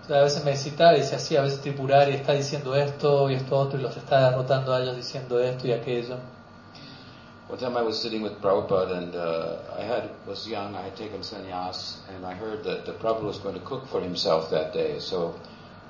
sea, 0.05 0.19
a 0.19 0.23
veces 0.23 0.43
me 0.43 0.57
citaba 0.57 0.97
y 0.97 0.99
decía 0.99 1.17
así, 1.17 1.37
a 1.37 1.43
veces 1.43 1.61
Tripurari 1.61 2.11
está 2.11 2.33
diciendo 2.33 2.75
esto 2.75 3.29
y 3.29 3.35
esto 3.35 3.57
otro 3.57 3.79
y 3.79 3.81
los 3.81 3.95
está 3.95 4.31
derrotando 4.31 4.73
a 4.73 4.81
ellos 4.81 4.97
diciendo 4.97 5.39
esto 5.39 5.65
y 5.67 5.71
aquello. 5.71 6.17
One 7.47 7.57
time 7.57 7.77
I 7.77 7.83
was 7.83 8.01
sitting 8.01 8.21
with 8.21 8.41
Prabhupada 8.41 8.97
and 8.97 9.15
uh, 9.15 9.59
I 9.77 9.83
had 9.83 10.09
was 10.27 10.45
young, 10.45 10.75
I 10.75 10.81
had 10.81 10.97
taken 10.97 11.21
sannyas, 11.21 11.99
and 12.09 12.25
I 12.25 12.33
heard 12.33 12.65
that 12.65 12.85
the 12.85 12.91
Prabhupada 12.91 13.27
was 13.27 13.37
going 13.37 13.55
to 13.55 13.65
cook 13.65 13.87
for 13.87 14.01
himself 14.01 14.49
that 14.51 14.73
day. 14.73 14.99
So 14.99 15.33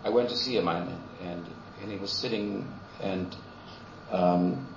I 0.03 0.09
went 0.09 0.30
to 0.30 0.36
see 0.36 0.57
him, 0.57 0.68
and 0.68 0.91
and, 1.24 1.43
and 1.82 1.91
he 1.91 1.97
was 1.97 2.12
sitting, 2.12 2.68
and 3.01 3.36
um, 4.12 4.68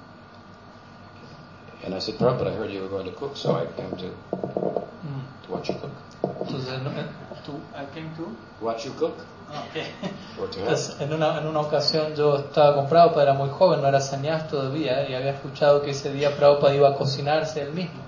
and 1.84 1.94
I 1.94 1.98
said, 2.00 2.16
Prabhupada, 2.18 2.48
I 2.52 2.56
heard 2.56 2.70
you 2.70 2.82
were 2.82 2.88
going 2.88 3.06
to 3.06 3.12
cook, 3.12 3.36
so 3.36 3.54
I 3.56 3.66
came 3.76 3.90
to, 3.96 4.10
Mm. 5.04 5.46
to 5.46 5.52
watch 5.52 5.68
you 5.68 5.74
cook. 5.74 5.90
Entonces, 6.40 6.68
To, 7.44 7.52
I 7.76 7.84
came 7.94 8.08
to. 8.16 8.26
Watch 8.64 8.86
you 8.86 8.92
cook, 8.92 9.16
to 9.18 9.52
help. 9.52 10.48
Entonces, 10.56 10.96
en 11.00 11.12
una, 11.12 11.38
en 11.38 11.46
una 11.46 11.60
ocasión 11.60 12.14
yo 12.14 12.36
estaba 12.36 12.74
con 12.74 12.86
Prabhupada, 12.88 13.22
era 13.24 13.34
muy 13.34 13.50
joven, 13.50 13.82
no 13.82 13.88
era 13.88 14.00
sannyas 14.00 14.48
todavía, 14.48 15.06
y 15.08 15.14
había 15.14 15.32
escuchado 15.32 15.82
que 15.82 15.90
ese 15.90 16.10
día 16.12 16.34
Prabhupada 16.36 16.74
iba 16.74 16.88
a 16.88 16.94
cocinarse 16.96 17.60
él 17.60 17.72
mismo. 17.72 18.00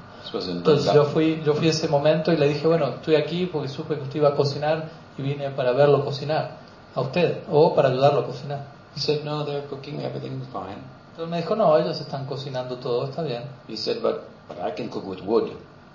Entonces 0.48 0.92
yo 0.92 1.04
fui, 1.04 1.42
yo 1.44 1.54
fui 1.54 1.68
a 1.68 1.70
ese 1.70 1.86
momento 1.88 2.32
y 2.32 2.36
le 2.36 2.48
dije, 2.48 2.66
bueno, 2.66 2.86
estoy 2.88 3.14
aquí 3.16 3.46
porque 3.46 3.68
supe 3.68 3.96
que 3.96 4.02
usted 4.02 4.16
iba 4.16 4.30
a 4.30 4.34
cocinar 4.34 4.88
y 5.18 5.22
vine 5.22 5.50
para 5.50 5.72
verlo 5.72 6.04
cocinar, 6.04 6.56
a 6.94 7.00
usted, 7.02 7.42
o 7.50 7.74
para 7.74 7.90
ayudarlo 7.90 8.20
a 8.20 8.26
cocinar. 8.26 8.60
He 8.96 9.00
said, 9.00 9.22
no, 9.24 9.44
they're 9.44 9.66
cooking, 9.68 10.00
everything's 10.00 10.46
fine. 10.48 10.80
Entonces 11.16 11.30
me 11.30 11.38
dijo, 11.38 11.56
no, 11.56 11.78
ellos 11.78 11.98
están 11.98 12.26
cocinando 12.26 12.76
todo, 12.76 13.06
está 13.06 13.22
bien. 13.22 13.44
He 13.68 13.76
said, 13.78 14.02
but, 14.02 14.16
but 14.48 14.58
I 14.58 14.70
can 14.76 14.90
cook 14.90 15.06
with 15.06 15.22
wood. 15.22 15.50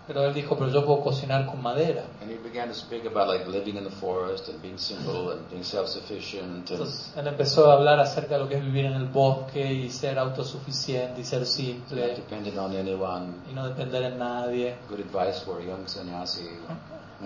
Pero 0.07 0.25
él 0.25 0.33
dijo, 0.33 0.57
pero 0.57 0.71
yo 0.71 0.83
puedo 0.83 1.03
cocinar 1.03 1.45
con 1.45 1.61
madera. 1.61 2.05
And 2.23 2.31
he 2.31 2.37
began 2.37 2.69
to 2.69 2.73
speak 2.73 3.05
about 3.05 3.27
like 3.27 3.47
living 3.47 3.77
in 3.77 3.83
the 3.83 3.91
forest 3.91 4.49
and 4.49 4.59
being 4.63 4.79
simple 4.79 5.31
and 5.31 5.47
being 5.51 5.63
self-sufficient 5.63 6.43
and 6.43 6.67
Entonces 6.71 7.13
él 7.15 7.27
empezó 7.27 7.69
a 7.69 7.75
hablar 7.75 7.99
acerca 7.99 8.33
de 8.33 8.39
lo 8.39 8.49
que 8.49 8.55
es 8.55 8.65
vivir 8.65 8.85
en 8.85 8.93
el 8.93 9.05
bosque 9.05 9.71
y 9.71 9.91
ser 9.91 10.17
autosuficiente 10.17 11.21
y 11.21 11.23
ser 11.23 11.41
not 11.41 11.47
simple 11.47 12.15
dependent 12.15 12.57
on 12.57 12.75
anyone. 12.75 13.27
y 13.47 13.53
no 13.53 13.69
depender 13.69 14.01
en 14.01 14.17
nadie. 14.17 14.75
Good 14.89 15.01
advice 15.01 15.45
for 15.45 15.61
a 15.61 15.63
young 15.63 15.87
sannyasi. 15.87 16.49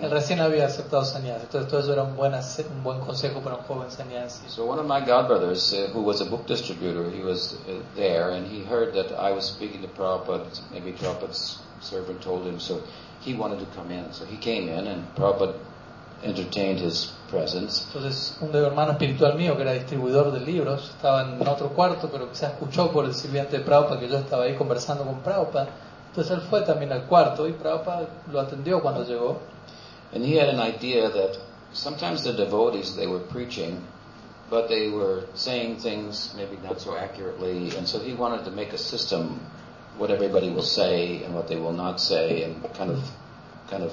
Él 0.00 0.10
recién 0.10 0.40
había 0.40 0.66
aceptado 0.66 1.04
sannyas, 1.04 1.42
entonces 1.42 1.70
todo 1.70 1.80
eso 1.80 1.92
era 1.92 2.02
un 2.02 2.16
buen, 2.16 2.34
un 2.34 2.82
buen 2.82 3.00
consejo 3.00 3.40
para 3.40 3.56
un 3.56 3.62
joven 3.62 3.90
sannyasi. 3.90 4.46
So 4.48 4.66
one 4.66 4.78
of 4.78 4.86
my 4.86 5.00
godbrothers, 5.00 5.72
uh, 5.72 5.90
who 5.92 6.02
was 6.02 6.20
a 6.20 6.26
book 6.26 6.46
distributor, 6.46 7.10
he 7.10 7.22
was 7.22 7.54
uh, 7.66 7.80
there 7.94 8.30
and 8.32 8.46
he 8.46 8.62
heard 8.62 8.92
that 8.94 9.12
I 9.18 9.32
was 9.32 9.46
speaking 9.46 9.80
to 9.80 9.88
Prabhupada. 9.88 10.44
Maybe 10.70 10.92
Prabhupada's 10.92 11.60
servant 11.80 12.20
told 12.20 12.46
him, 12.46 12.60
so 12.60 12.82
he 13.20 13.32
wanted 13.32 13.60
to 13.60 13.66
come 13.74 13.90
in. 13.90 14.12
So 14.12 14.26
he 14.26 14.36
came 14.36 14.68
in 14.68 14.86
and 14.86 15.02
Prabhupada 15.16 15.54
entertained 16.22 16.80
his 16.80 17.12
presence. 17.30 17.86
Entonces, 17.86 18.36
un 18.40 18.52
de 18.52 18.58
hermano 18.58 18.92
espiritual 18.92 19.34
mío, 19.36 19.56
que 19.56 19.62
era 19.62 19.72
distribuidor 19.72 20.30
de 20.30 20.40
libros, 20.40 20.90
estaba 20.90 21.22
en 21.22 21.46
otro 21.48 21.70
cuarto, 21.70 22.10
pero 22.10 22.28
quizás 22.28 22.52
escuchó 22.52 22.90
por 22.90 23.06
el 23.06 23.14
sirviente 23.14 23.58
de 23.58 23.64
Prabhupada 23.64 23.98
que 23.98 24.08
yo 24.08 24.18
estaba 24.18 24.44
ahí 24.44 24.54
conversando 24.56 25.04
con 25.04 25.20
Prabhupada. 25.20 25.68
Entonces 26.10 26.36
él 26.36 26.42
fue 26.48 26.62
también 26.62 26.92
al 26.92 27.04
cuarto 27.06 27.48
y 27.48 27.52
Prabhupada 27.52 28.08
lo 28.30 28.40
atendió 28.40 28.80
cuando 28.82 29.02
llegó. 29.04 29.55
And 30.12 30.24
he 30.24 30.36
had 30.36 30.48
an 30.48 30.60
idea 30.60 31.10
that 31.10 31.38
sometimes 31.72 32.22
the 32.22 32.32
devotees, 32.32 32.94
they 32.96 33.06
were 33.06 33.18
preaching, 33.18 33.82
but 34.48 34.68
they 34.68 34.88
were 34.88 35.24
saying 35.34 35.76
things 35.78 36.32
maybe 36.36 36.56
not 36.62 36.80
so 36.80 36.96
accurately, 36.96 37.76
and 37.76 37.86
so 37.86 37.98
he 37.98 38.12
wanted 38.14 38.44
to 38.44 38.50
make 38.50 38.72
a 38.72 38.78
system, 38.78 39.40
what 39.98 40.10
everybody 40.10 40.50
will 40.50 40.62
say 40.62 41.24
and 41.24 41.34
what 41.34 41.48
they 41.48 41.56
will 41.56 41.72
not 41.72 42.00
say, 42.00 42.44
and 42.44 42.62
kind 42.74 42.90
of, 42.90 43.02
kind 43.68 43.82
of 43.82 43.92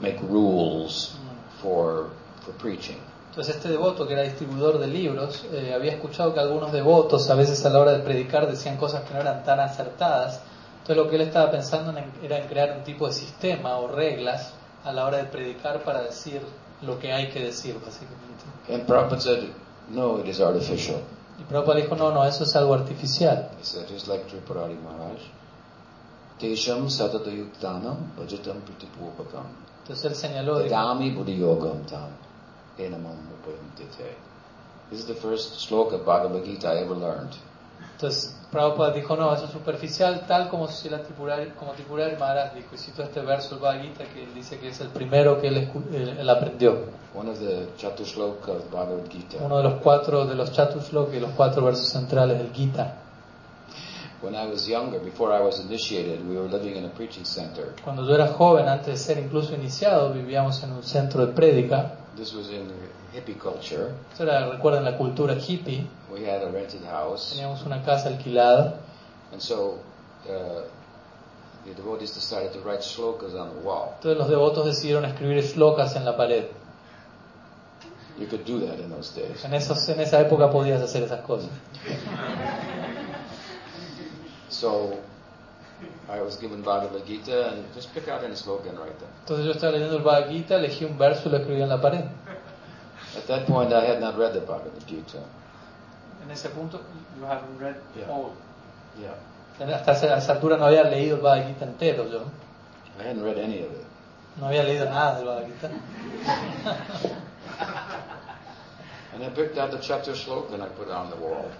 make 0.00 0.20
rules 0.22 1.16
for, 1.62 2.10
for 2.44 2.52
preaching. 2.58 2.96
Entonces 3.30 3.56
este 3.56 3.68
devoto, 3.68 4.06
que 4.06 4.14
era 4.14 4.22
distribuidor 4.22 4.78
de 4.78 4.88
libros, 4.88 5.44
eh, 5.52 5.72
había 5.72 5.92
escuchado 5.92 6.34
que 6.34 6.40
algunos 6.40 6.72
devotos 6.72 7.30
a 7.30 7.34
veces 7.36 7.64
a 7.64 7.70
la 7.70 7.78
hora 7.78 7.92
de 7.92 8.00
predicar 8.00 8.50
decían 8.50 8.76
cosas 8.76 9.04
que 9.04 9.14
no 9.14 9.20
eran 9.20 9.44
tan 9.44 9.60
acertadas. 9.60 10.40
Entonces 10.80 10.96
lo 10.96 11.08
que 11.08 11.14
él 11.16 11.22
estaba 11.22 11.50
pensando 11.50 11.96
en- 11.96 12.10
era 12.24 12.38
en 12.38 12.48
crear 12.48 12.76
un 12.76 12.82
tipo 12.82 13.06
de 13.06 13.12
sistema 13.12 13.78
o 13.78 13.86
reglas 13.88 14.52
a 14.84 14.92
la 14.92 15.06
hora 15.06 15.18
de 15.18 15.24
predicar 15.24 15.82
para 15.84 16.02
decir 16.02 16.42
lo 16.82 16.98
que 16.98 17.12
hay 17.12 17.28
que 17.30 17.40
decir, 17.40 17.74
básicamente. 17.74 18.44
And 18.68 18.86
Prabhupada 18.86 19.20
said, 19.20 19.48
no, 19.90 20.18
it 20.18 20.28
is 20.28 20.40
artificial. 20.40 21.02
Y 21.38 21.44
Prabhupada 21.44 21.80
dijo, 21.80 21.96
no, 21.96 22.10
no, 22.12 22.24
eso 22.24 22.44
es 22.44 22.54
algo 22.56 22.74
artificial. 22.74 23.50
He 23.58 23.64
said, 23.64 23.88
just 23.88 24.08
like 24.08 24.26
Tripurari 24.28 24.76
Maharaj, 24.82 25.20
Tesham 26.38 26.88
satatayuktanam 26.88 28.14
bhajatam 28.16 28.62
pratipupakam. 28.62 29.46
Entonces 29.82 30.04
él 30.04 30.14
señaló, 30.14 30.58
dijo, 30.58 30.70
Dadami 30.70 31.10
buddhiyogam 31.10 31.84
tam 31.86 32.10
enamam 32.78 33.16
upayantite. 33.34 34.16
This 34.90 35.00
is 35.00 35.06
the 35.06 35.14
first 35.14 35.68
sloka 35.68 35.94
of 35.94 36.04
Bhagavad 36.04 36.44
Gita 36.44 36.68
I 36.68 36.82
ever 36.82 36.94
learned. 36.94 37.36
entonces 37.92 38.34
Prabhupada 38.50 38.92
dijo, 38.92 39.16
no, 39.16 39.32
eso 39.32 39.44
es 39.44 39.50
superficial, 39.52 40.24
tal 40.26 40.48
como 40.48 40.66
si 40.66 40.88
la 40.88 41.02
Tripurari, 41.02 41.50
como 41.58 41.70
Tripurari 41.72 42.16
Maharaj 42.16 42.52
dijo, 42.54 42.68
y 42.74 42.78
citó 42.78 43.04
este 43.04 43.20
verso 43.20 43.50
del 43.50 43.60
Bhagavad 43.60 43.82
Gita 43.84 44.04
que 44.12 44.24
él 44.24 44.34
dice 44.34 44.58
que 44.58 44.68
es 44.68 44.80
el 44.80 44.88
primero 44.88 45.40
que 45.40 45.46
él, 45.48 45.68
escu- 45.70 45.84
él- 45.94 46.16
él 46.18 46.28
aprendió. 46.30 46.78
One 47.14 47.30
of 47.30 47.38
the 47.38 47.66
Bhagavad 48.72 49.08
Gita. 49.08 49.36
Uno 49.40 49.56
de 49.58 49.62
los 49.62 49.74
cuatro, 49.74 50.24
de 50.26 50.34
los 50.34 50.50
Chatusloka 50.52 51.14
y 51.16 51.20
los 51.20 51.30
cuatro 51.30 51.64
versos 51.64 51.88
centrales 51.88 52.38
del 52.38 52.52
Gita. 52.52 52.96
When 54.22 54.34
I 54.34 54.46
was 54.50 54.66
younger, 54.66 55.00
before 55.00 55.32
I 55.34 55.40
was 55.40 55.60
initiated, 55.60 56.20
we 56.28 56.36
were 56.36 56.48
living 56.48 56.76
in 56.76 56.84
a 56.84 56.90
preaching 56.90 57.24
center. 57.24 57.72
Cuando 57.82 58.04
yo 58.06 58.14
era 58.14 58.26
joven, 58.28 58.68
antes 58.68 58.86
de 58.86 58.96
ser 58.96 59.18
incluso 59.18 59.54
iniciado, 59.54 60.12
vivíamos 60.12 60.62
en 60.62 60.72
un 60.72 60.82
centro 60.82 61.24
de 61.24 61.32
prédica. 61.32 61.92
This 62.16 62.34
was 62.34 62.50
in 62.50 62.68
hippie 63.14 63.38
culture. 63.38 63.92
Eso 64.12 64.24
era, 64.24 64.46
recuerden, 64.50 64.84
la 64.84 64.96
cultura 64.98 65.34
hippie. 65.36 65.86
We 66.12 66.24
had 66.24 66.42
a 66.42 66.50
rented 66.50 66.84
house. 66.84 67.32
Teníamos 67.32 67.64
una 67.64 67.82
casa 67.84 68.08
alquilada. 68.08 68.80
And 69.32 69.40
so 69.40 69.78
uh, 70.28 70.62
the 71.64 71.74
devotees 71.74 72.12
decided 72.12 72.52
to 72.52 72.60
write 72.60 72.80
slokas 72.80 73.34
on 73.34 73.54
the 73.54 73.60
wall. 73.60 73.94
Entonces 73.98 74.18
los 74.18 74.28
devotos 74.28 74.64
decidieron 74.64 75.04
escribir 75.04 75.42
shlokas 75.42 75.96
en 75.96 76.04
la 76.04 76.16
pared. 76.16 76.48
You 78.18 78.26
could 78.26 78.44
do 78.44 78.60
that 78.66 78.78
in 78.80 78.90
those 78.90 79.14
days. 79.14 79.44
En, 79.44 79.54
esos, 79.54 79.88
en 79.88 80.00
esa 80.00 80.20
época 80.20 80.50
podías 80.50 80.82
hacer 80.82 81.02
esas 81.02 81.20
cosas. 81.22 81.50
So 84.50 84.98
I 86.08 86.20
was 86.20 86.36
given 86.36 86.62
Bhagavad 86.62 87.06
Gita 87.06 87.52
and 87.52 87.64
just 87.74 87.94
pick 87.94 88.08
out 88.08 88.22
any 88.24 88.34
sloka 88.34 88.68
and 88.68 88.78
write 88.78 88.98
them. 88.98 89.08
Entonces 89.24 89.46
yo 89.46 89.52
estaba 89.52 89.72
leyendo 89.72 89.96
el 89.96 90.02
Bhagavad 90.02 90.30
Gita, 90.30 90.56
elegí 90.56 90.84
un 90.84 90.98
verso 90.98 91.28
y 91.28 91.32
lo 91.32 91.38
escribí 91.38 91.62
en 91.62 91.68
la 91.68 91.80
pared. 91.80 92.04
At 93.16 93.26
that 93.26 93.46
point, 93.46 93.72
I 93.72 93.84
had 93.86 94.00
not 94.00 94.18
read 94.18 94.34
the 94.34 94.40
Bhagavad 94.40 94.86
Gita. 94.86 95.22
En 96.30 96.34
ese 96.34 96.48
punto, 96.50 96.80
You 97.18 97.26
haven't 97.26 97.58
read 97.60 97.74
Yeah. 97.96 98.08
all. 98.08 98.30
Yeah. 98.96 99.74
hasta 99.74 99.92
esa, 99.92 100.14
a 100.14 100.18
esa 100.18 100.32
altura 100.34 100.56
no 100.56 100.66
había 100.66 100.84
leído 100.84 101.16
el 101.16 101.22
Bhagavad 101.22 101.48
Gita 101.48 101.64
entero 101.64 102.06
yo. 102.08 102.20
I 103.00 103.02
hadn't 103.08 103.24
read 103.24 103.36
any 103.36 103.58
of 103.64 103.72
it. 103.72 103.84
No 104.38 104.46
había 104.46 104.62
leído 104.62 104.84
nada 104.88 105.16
del 105.16 105.24
Bhagavad 105.26 105.46
Gita. 105.48 105.70
And 109.12 109.24
I 109.24 109.28
picked 109.30 109.58
out 109.58 109.72
the 109.72 109.78
chapter 109.80 110.12
sloka 110.14 110.54
and 110.54 110.62
I 110.62 110.68
put 110.68 110.86
it 110.86 110.92
on 110.94 111.10
the 111.10 111.16
wall. 111.16 111.50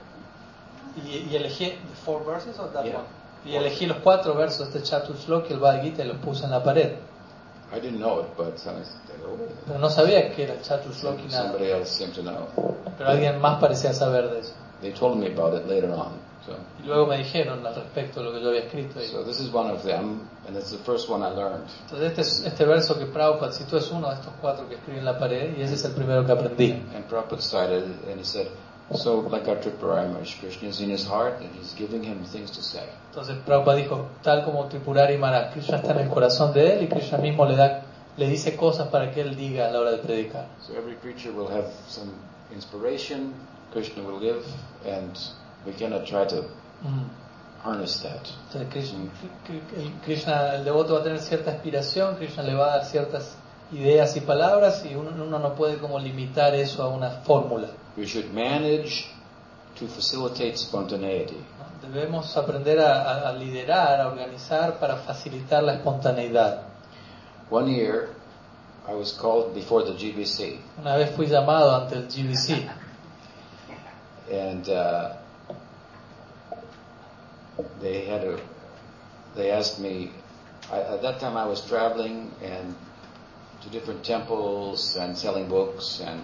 Y, 1.05 1.27
y 1.29 1.35
elegí 1.37 1.77
four 2.05 2.23
verses 2.25 2.57
or 2.61 2.69
that 2.73 2.85
Yeah. 2.85 2.99
one? 2.99 3.07
Y 3.45 3.57
elegí 3.57 3.87
los 3.87 3.99
cuatro 3.99 4.35
versos 4.35 4.73
de 4.73 4.79
este 4.79 4.89
Chatusloka 4.89 5.49
y 5.49 5.55
el 5.55 5.59
Bhagavad 5.59 5.83
Gita 5.83 6.05
y 6.05 6.07
los 6.07 6.19
puse 6.19 6.45
en 6.45 6.53
la 6.53 6.63
pared. 6.63 6.93
I 7.73 7.81
didn't 7.81 7.99
know 7.99 8.21
it, 8.21 8.37
but 8.37 8.57
Pero 9.67 9.79
no 9.79 9.91
sabía 9.91 10.33
que 10.35 10.45
era 10.45 10.55
nada. 10.55 10.83
somebody 11.31 11.71
else 11.71 11.91
seemed 11.97 12.15
to 12.15 12.23
know. 12.23 12.47
Pero 12.99 13.11
alguien 13.11 13.41
más 13.41 13.61
parecía 13.61 13.93
saber 13.93 14.31
de 14.31 14.41
eso. 14.41 14.53
They 14.81 14.93
told 14.93 15.19
me 15.19 15.27
about 15.27 15.55
it 15.55 15.67
later 15.69 15.91
on. 15.91 16.31
So, 16.47 16.53
Y 16.83 16.87
luego 16.87 17.07
me 17.07 17.19
dijeron 17.19 17.67
al 17.67 17.75
respecto 17.75 18.21
de 18.21 18.27
lo 18.27 18.33
que 18.33 18.41
yo 18.43 18.49
había 18.49 18.63
escrito. 18.63 18.99
ahí. 18.99 19.09
so 19.09 19.23
this 19.25 19.41
is 19.41 19.53
one 19.53 19.71
of 19.71 19.83
them, 19.83 20.23
and 20.49 20.57
it's 20.57 20.71
the 20.71 20.79
first 20.79 21.11
one 21.11 21.23
I 21.23 21.29
learned. 21.35 21.67
Entonces 21.85 22.09
este, 22.09 22.21
es- 22.23 22.45
este 22.47 22.65
verso 22.65 22.99
que 22.99 23.05
Prabhupada 23.05 23.53
citó 23.53 23.77
es 23.77 23.91
uno 23.91 24.09
de 24.09 24.15
estos 24.15 24.33
cuatro 24.41 24.67
que 24.67 24.77
escribe 24.77 25.01
en 25.01 25.05
la 25.05 25.19
pared 25.19 25.57
y 25.59 25.63
ese 25.63 25.75
es 25.75 25.85
el 25.85 25.93
primero 25.93 26.25
que 26.25 26.33
aprendí. 26.33 26.73
And 26.95 27.05
Prabhupada 27.07 27.43
started, 27.43 27.85
and 28.11 28.19
he 28.19 28.25
said, 28.25 28.47
so 28.95 29.21
like 29.31 29.47
our 29.51 29.59
Tripurari 29.61 30.09
Maharaj, 30.09 30.41
Krishna 30.41 30.69
is 30.71 30.81
in 30.81 30.91
his 30.91 31.07
heart, 31.07 31.35
and 31.43 31.51
he's 31.61 31.75
giving 31.77 32.03
him 32.03 32.25
things 32.25 32.51
to 32.53 32.63
say. 32.63 32.89
Entonces 33.11 33.37
Prabhupada 33.45 33.77
dijo, 33.77 34.07
tal 34.23 34.43
como 34.45 34.65
Tripurari 34.67 35.19
Maharaj, 35.19 35.53
Krishna 35.53 35.77
está 35.77 35.93
en 35.93 35.99
el 36.01 36.09
corazón 36.09 36.55
de 36.55 36.73
él 36.73 36.85
y 36.85 36.89
Krishna 36.89 37.19
mismo 37.19 37.45
le 37.45 37.57
da, 37.57 37.83
le 38.21 38.29
dice 38.29 38.55
cosas 38.57 38.89
para 38.89 39.11
que 39.11 39.23
él 39.23 39.35
diga 39.35 39.67
a 39.69 39.71
la 39.71 39.81
hora 39.81 39.91
de 39.93 39.99
predicar. 39.99 40.47
So 40.61 40.75
every 40.75 40.95
preacher 40.97 41.33
will 41.33 41.49
have 41.49 41.69
some 41.89 42.11
inspiration, 42.55 43.33
Krishna 43.73 44.03
will 44.03 44.21
give, 44.21 44.45
and 44.85 45.17
we 45.67 45.73
cannot 45.73 46.05
try 46.05 46.27
to 46.27 46.43
Mm. 46.83 47.09
harness 47.65 48.03
that. 48.03 48.27
Entonces 48.47 48.69
Krishna, 48.71 48.99
el, 49.77 49.93
Krishna- 50.05 50.55
el 50.57 50.65
devoto 50.65 50.95
va 50.95 51.01
a 51.01 51.03
tener 51.03 51.19
cierta 51.21 51.51
inspiración, 51.53 52.17
Krishna 52.17 52.43
le 52.43 52.55
va 52.55 52.73
a 52.73 52.77
dar 52.79 52.85
ciertas 52.87 53.37
ideas 53.73 54.17
y 54.17 54.21
palabras 54.21 54.85
y 54.85 54.95
uno, 54.95 55.11
uno 55.23 55.39
no 55.39 55.55
puede 55.55 55.79
como 55.79 55.99
limitar 55.99 56.55
eso 56.55 56.83
a 56.83 56.89
una 56.89 57.11
fórmula. 57.25 57.69
We 57.97 58.07
should 58.07 58.31
manage 58.33 59.07
to 59.79 59.87
facilitate 59.87 60.57
spontaneity. 60.57 61.37
Debemos 61.83 62.37
aprender 62.37 62.79
a- 62.81 63.29
a 63.29 63.33
liderar, 63.33 64.01
a 64.01 64.09
organizar 64.09 64.79
para 64.79 64.97
facilitar 64.97 65.63
la 65.63 65.75
espontaneidad. 65.75 66.63
One 67.51 67.69
year, 67.69 68.09
I 68.87 68.95
was 68.95 69.13
called 69.13 69.55
before 69.55 69.83
the 69.85 69.93
GBC, 69.93 70.59
Una 70.79 70.97
vez 70.97 71.15
fui 71.17 71.27
llamado 71.27 71.83
ante 71.83 71.97
el 71.97 72.05
GBC 72.05 72.71
and 74.31 74.69
uh, 74.69 75.17
they 77.81 78.07
had 78.07 78.25
a. 78.25 78.41
They 79.35 79.51
asked 79.51 79.81
me. 79.81 80.13
I, 80.71 80.79
at 80.81 81.03
that 81.03 81.21
time, 81.21 81.37
I 81.37 81.47
was 81.47 81.67
traveling 81.67 82.31
and 82.43 82.75
to 83.63 83.69
different 83.71 84.05
temples 84.05 84.97
and 84.97 85.17
selling 85.17 85.49
books, 85.49 86.01
and 86.01 86.21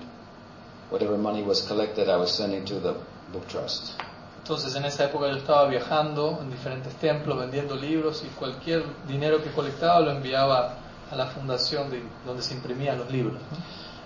whatever 0.90 1.18
money 1.18 1.42
was 1.42 1.66
collected, 1.66 2.08
I 2.08 2.16
was 2.16 2.32
sending 2.32 2.64
to 2.66 2.78
the 2.80 2.96
book 3.32 3.48
trust. 3.48 3.94
Entonces 4.42 4.76
en 4.76 4.84
esa 4.84 5.06
época 5.06 5.26
yo 5.28 5.36
estaba 5.38 5.66
viajando 5.68 6.38
en 6.40 6.50
diferentes 6.50 6.94
templos 7.00 7.36
vendiendo 7.36 7.74
libros 7.74 8.22
y 8.24 8.28
cualquier 8.38 8.84
dinero 9.08 9.42
que 9.42 9.50
colectaba 9.50 9.98
lo 9.98 10.12
enviaba 10.12 10.76
a 11.10 11.16
la 11.16 11.26
fundación 11.26 11.90
de, 11.90 12.02
donde 12.24 12.42
se 12.42 12.54
imprimían 12.54 12.98
los 12.98 13.10
libros. 13.10 13.34
¿no? 13.34 13.58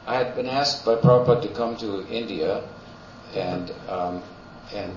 I 0.07 0.17
had 0.17 0.35
been 0.35 0.49
asked 0.49 0.85
by 0.85 0.97
Prabhupada 0.97 1.43
to 1.43 1.49
come 1.49 1.77
to 1.77 2.07
India, 2.09 2.63
and 3.35 3.71
um, 3.89 4.23
and 4.75 4.95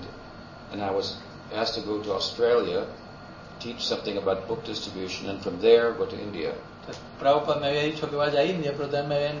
and 0.72 0.82
I 0.82 0.90
was 0.90 1.18
asked 1.54 1.74
to 1.74 1.82
go 1.82 2.02
to 2.02 2.12
Australia, 2.12 2.86
teach 3.60 3.80
something 3.80 4.16
about 4.16 4.48
book 4.48 4.64
distribution, 4.64 5.28
and 5.28 5.40
from 5.42 5.60
there 5.60 5.92
go 5.92 6.06
to 6.06 6.18
India. 6.18 6.54
Prabhupada 7.18 7.60
me 7.60 7.68
había 7.68 7.82
dicho 7.82 8.10
que 8.10 8.16
vaya 8.16 8.40
a 8.40 8.44
India, 8.44 8.72
pero 8.76 8.88
también 8.88 9.08
me 9.08 9.16
habían 9.16 9.36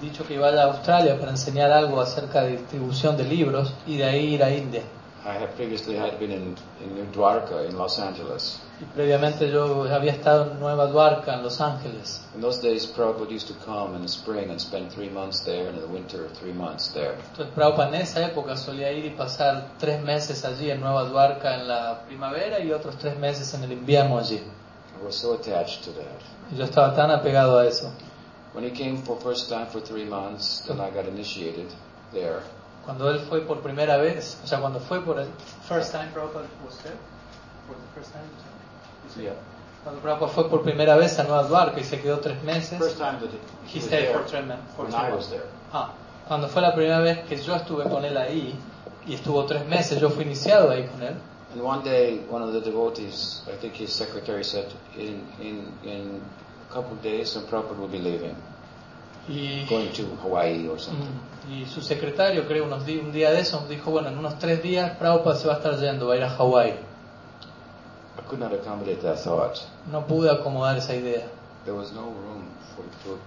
dicho 0.00 0.26
que 0.26 0.38
vaya 0.38 0.62
a 0.62 0.66
Australia 0.66 1.18
para 1.18 1.30
enseñar 1.30 1.70
algo 1.70 2.00
acerca 2.00 2.42
de 2.42 2.52
distribución 2.52 3.16
de 3.16 3.24
libros 3.24 3.72
y 3.86 3.98
de 3.98 4.04
ahí 4.04 4.34
ir 4.34 4.42
a 4.42 4.50
India. 4.50 4.82
I 5.30 5.38
had 5.38 5.54
previously 5.54 5.94
had 5.94 6.18
been 6.18 6.32
in, 6.32 6.56
in 6.82 6.94
New 6.96 7.06
Dwarka 7.12 7.68
in 7.68 7.76
Los 7.76 8.00
Angeles. 8.00 8.60
Y 8.80 8.86
previamente 8.86 9.48
yo 9.48 9.84
había 9.84 10.12
estado 10.12 10.50
en 10.50 10.58
Nueva 10.58 10.88
Dwarka, 10.88 11.34
en 11.34 11.44
Los 11.44 11.60
Ángeles. 11.60 12.20
In 12.34 12.40
those 12.40 12.60
days, 12.60 12.86
Prabhupada 12.86 13.30
used 13.30 13.46
to 13.46 13.54
come 13.64 13.94
in 13.94 14.02
the 14.02 14.08
spring 14.08 14.50
and 14.50 14.60
spend 14.60 14.90
three 14.90 15.08
months 15.08 15.40
there, 15.44 15.68
and 15.68 15.76
in 15.76 15.82
the 15.82 15.88
winter, 15.88 16.28
three 16.40 16.52
months 16.52 16.88
there. 16.88 17.14
Entonces 17.32 17.54
Prabhupada 17.54 17.94
en 17.94 18.02
esa 18.02 18.26
época 18.26 18.56
solía 18.56 18.90
ir 18.90 19.04
y 19.04 19.10
pasar 19.10 19.78
tres 19.78 20.02
meses 20.02 20.44
allí 20.44 20.70
en 20.70 20.80
Nueva 20.80 21.04
Dwarka 21.04 21.54
en 21.54 21.68
la 21.68 22.02
primavera 22.06 22.58
y 22.58 22.72
otros 22.72 22.96
tres 22.98 23.16
meses 23.16 23.54
en 23.54 23.62
el 23.62 23.72
invierno 23.72 24.18
allí. 24.18 24.40
I 25.00 25.04
was 25.04 25.14
so 25.14 25.34
attached 25.34 25.84
to 25.84 25.92
that. 25.92 26.20
Y 26.50 26.56
yo 26.56 26.64
estaba 26.64 26.94
tan 26.96 27.10
apegado 27.10 27.58
a 27.58 27.66
eso. 27.68 27.92
When 28.52 28.64
he 28.64 28.70
came 28.70 28.96
for 28.96 29.16
first 29.20 29.48
time 29.48 29.68
for 29.68 29.80
three 29.80 30.04
months, 30.04 30.64
then 30.66 30.80
I 30.80 30.90
got 30.90 31.06
initiated 31.06 31.68
there. 32.12 32.42
Cuando 32.84 33.10
él 33.10 33.20
fue 33.20 33.40
por 33.42 33.60
primera 33.60 33.98
vez, 33.98 34.40
o 34.42 34.46
sea, 34.46 34.60
cuando 34.60 34.80
fue 34.80 35.00
por 35.02 35.18
el 35.18 35.28
first 35.68 35.92
time 35.92 36.08
Prabhupada 36.12 36.46
was 36.64 36.78
there, 36.78 36.96
for 37.66 37.76
the 37.76 38.00
first 38.00 38.12
time, 38.12 38.24
you 39.04 39.10
said? 39.10 39.24
Yeah. 39.24 39.32
Cuando 39.84 40.00
Prabhupada 40.00 40.32
fue 40.32 40.48
por 40.48 40.62
primera 40.62 40.96
vez 40.96 41.18
a 41.18 41.24
Nueva 41.24 41.74
y 41.76 41.84
se 41.84 42.00
quedó 42.00 42.20
tres 42.20 42.42
meses, 42.42 42.78
First 42.78 42.98
time 42.98 43.18
that 43.20 43.30
he, 43.66 43.80
stayed 43.80 44.12
for 44.12 44.24
three, 44.24 44.42
for 44.76 44.88
months. 44.88 45.34
Ah, 45.72 45.92
cuando 46.26 46.48
fue 46.48 46.62
la 46.62 46.74
primera 46.74 47.00
vez 47.00 47.18
que 47.26 47.36
yo 47.36 47.54
estuve 47.54 47.84
con 47.84 48.04
él 48.04 48.16
ahí 48.16 48.54
y 49.06 49.14
estuvo 49.14 49.44
tres 49.46 49.66
meses, 49.66 50.00
yo 50.00 50.10
fui 50.10 50.24
iniciado 50.24 50.70
ahí 50.70 50.86
con 50.86 51.02
él. 51.02 51.16
And 51.52 51.62
one 51.62 51.82
day, 51.82 52.20
one 52.30 52.42
of 52.42 52.52
the 52.52 52.60
devotees, 52.60 53.42
I 53.48 53.56
think 53.56 53.74
his 53.74 53.92
secretary 53.92 54.44
said, 54.44 54.72
in, 54.96 55.26
in, 55.40 55.66
in 55.82 56.22
a 56.68 56.72
couple 56.72 56.92
of 56.92 57.02
days, 57.02 57.30
some 57.30 57.44
Prabhupada 57.46 57.78
will 57.78 57.88
be 57.88 57.98
leaving, 57.98 58.36
Y, 59.28 59.66
going 59.68 59.90
to 59.92 60.16
Hawaii 60.22 60.66
or 60.68 60.78
something. 60.80 61.06
Mm, 61.48 61.52
y 61.52 61.66
su 61.66 61.80
secretario, 61.82 62.46
creo, 62.46 62.64
unos 62.64 62.84
di- 62.84 62.98
un 62.98 63.12
día 63.12 63.30
de 63.30 63.40
eso, 63.40 63.64
dijo, 63.68 63.90
bueno, 63.90 64.08
en 64.08 64.18
unos 64.18 64.38
tres 64.38 64.62
días 64.62 64.96
Prabhupada 64.98 65.36
se 65.36 65.46
va 65.48 65.54
a 65.54 65.56
estar 65.58 65.78
yendo, 65.78 66.06
va 66.08 66.14
a 66.14 66.16
ir 66.16 66.24
a 66.24 66.30
Hawái. 66.30 66.70
I 68.18 68.22
could 68.28 68.40
not 68.40 68.52
accommodate 68.52 69.00
that 69.02 69.18
thought. 69.18 69.58
No 69.90 70.06
pude 70.06 70.30
acomodar 70.30 70.76
esa 70.76 70.94
idea. 70.94 71.26
There 71.64 71.74
was 71.76 71.92
no 71.92 72.02
room 72.04 72.48
for 72.74 72.82
to, 73.04 73.18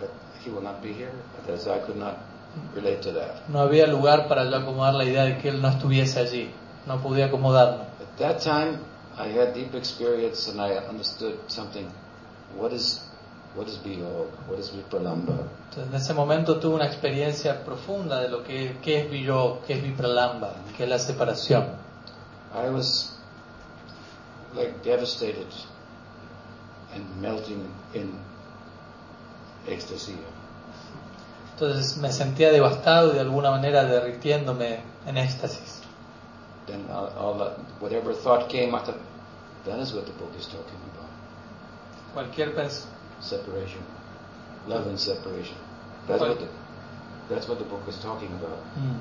that 0.00 0.10
he 0.44 0.50
will 0.50 0.62
not 0.62 0.82
be 0.82 0.92
here. 0.92 1.12
That 1.46 1.66
I 1.68 1.80
could 1.84 1.96
not 1.98 2.16
relate 2.74 3.00
to 3.02 3.12
that. 3.12 3.48
No 3.48 3.60
había 3.60 3.86
lugar 3.86 4.26
para 4.28 4.44
yo 4.48 4.56
acomodar 4.56 4.94
la 4.94 5.04
idea 5.04 5.24
de 5.24 5.38
que 5.38 5.48
él 5.48 5.60
no 5.60 5.68
estuviese 5.68 6.18
allí. 6.20 6.50
No 6.86 6.98
pude 7.02 7.22
acomodarlo. 7.24 7.82
At 8.00 8.18
that 8.18 8.38
time, 8.42 8.78
I 9.18 9.28
had 9.38 9.52
deep 9.54 9.74
experience 9.74 10.48
and 10.50 10.60
I 10.60 10.78
understood 10.88 11.36
something. 11.48 11.86
What 12.56 12.72
is, 12.72 13.06
what 13.54 13.68
is 13.68 13.78
Biyog? 13.78 14.28
What 14.48 14.58
is 14.58 14.70
Vipralamba? 14.70 15.48
Entonces, 15.70 15.88
en 15.88 15.94
ese 15.94 16.14
momento 16.14 16.58
tuve 16.58 16.76
una 16.76 16.86
experiencia 16.86 17.64
profunda 17.64 18.20
de 18.20 18.28
lo 18.28 18.42
que 18.44 18.76
qué 18.82 19.00
es 19.00 19.10
Villog, 19.10 19.62
qué 19.66 19.74
es 19.74 19.82
Vipralamba, 19.82 20.54
qué 20.76 20.84
es 20.84 20.88
la 20.88 20.98
separación. 20.98 21.64
I 22.54 22.68
was 22.68 23.18
like 24.54 24.82
devastated 24.82 25.46
and 26.94 27.04
melting 27.20 27.68
in 27.94 28.12
ecstasy. 29.66 30.16
Entonces 31.54 31.98
me 31.98 32.10
sentía 32.10 32.50
devastado 32.50 33.12
y 33.12 33.14
de 33.14 33.20
alguna 33.20 33.50
manera 33.50 33.84
derritiéndome 33.84 34.80
en 35.06 35.16
éxtasis. 35.18 35.82
Then 36.66 36.86
all, 36.90 37.10
all 37.18 37.38
that, 37.38 37.58
whatever 37.80 38.14
thought 38.14 38.48
came, 38.48 38.74
I 38.74 38.80
thought, 38.80 38.98
that 39.66 39.78
is 39.78 39.92
what 39.92 40.06
the 40.06 40.12
book 40.12 40.32
is 40.38 40.46
talking 40.46 40.78
about. 40.94 41.10
Cualquier 42.14 42.54
pens 42.54 42.86
Separation. 43.20 43.82
Love 44.66 44.86
and 44.88 44.98
separation. 44.98 45.56
That's 46.08 46.20
what 46.20 46.38
the, 46.38 46.48
that's 47.28 47.48
what 47.48 47.58
the 47.58 47.64
book 47.64 47.82
is 47.88 47.96
talking 48.02 48.28
about. 48.32 48.58
Mm, 48.76 48.98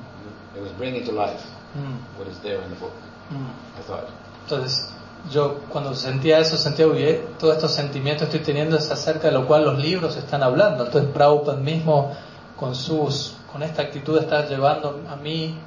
It 0.56 0.62
was 0.62 0.72
bringing 0.74 1.04
to 1.06 1.12
life 1.12 1.42
mm, 1.76 1.98
what 2.18 2.28
is 2.28 2.40
there 2.40 2.62
in 2.62 2.70
the 2.70 2.76
book, 2.76 2.94
mm. 3.32 3.50
I 3.78 3.82
thought. 3.82 4.10
Entonces, 4.44 4.90
yo 5.32 5.60
cuando 5.70 5.94
sentía 5.96 6.40
eso, 6.40 6.58
sentía, 6.58 6.88
uy, 6.88 7.04
eh, 7.04 7.28
todos 7.40 7.56
estos 7.56 7.72
sentimientos 7.74 8.30
que 8.30 8.38
estoy 8.38 8.54
teniendo 8.54 8.78
es 8.78 8.90
acerca 8.92 9.28
de 9.28 9.34
lo 9.34 9.46
cual 9.48 9.66
los 9.66 9.78
libros 9.80 10.16
están 10.18 10.44
hablando. 10.44 10.86
Entonces, 10.86 11.12
Prabhupada 11.12 11.58
mismo, 11.58 12.16
con, 12.58 12.76
sus, 12.76 13.36
con 13.52 13.64
esta 13.64 13.82
actitud, 13.84 14.18
está 14.18 14.46
llevando 14.48 15.02
a 15.10 15.16
mí 15.16 15.58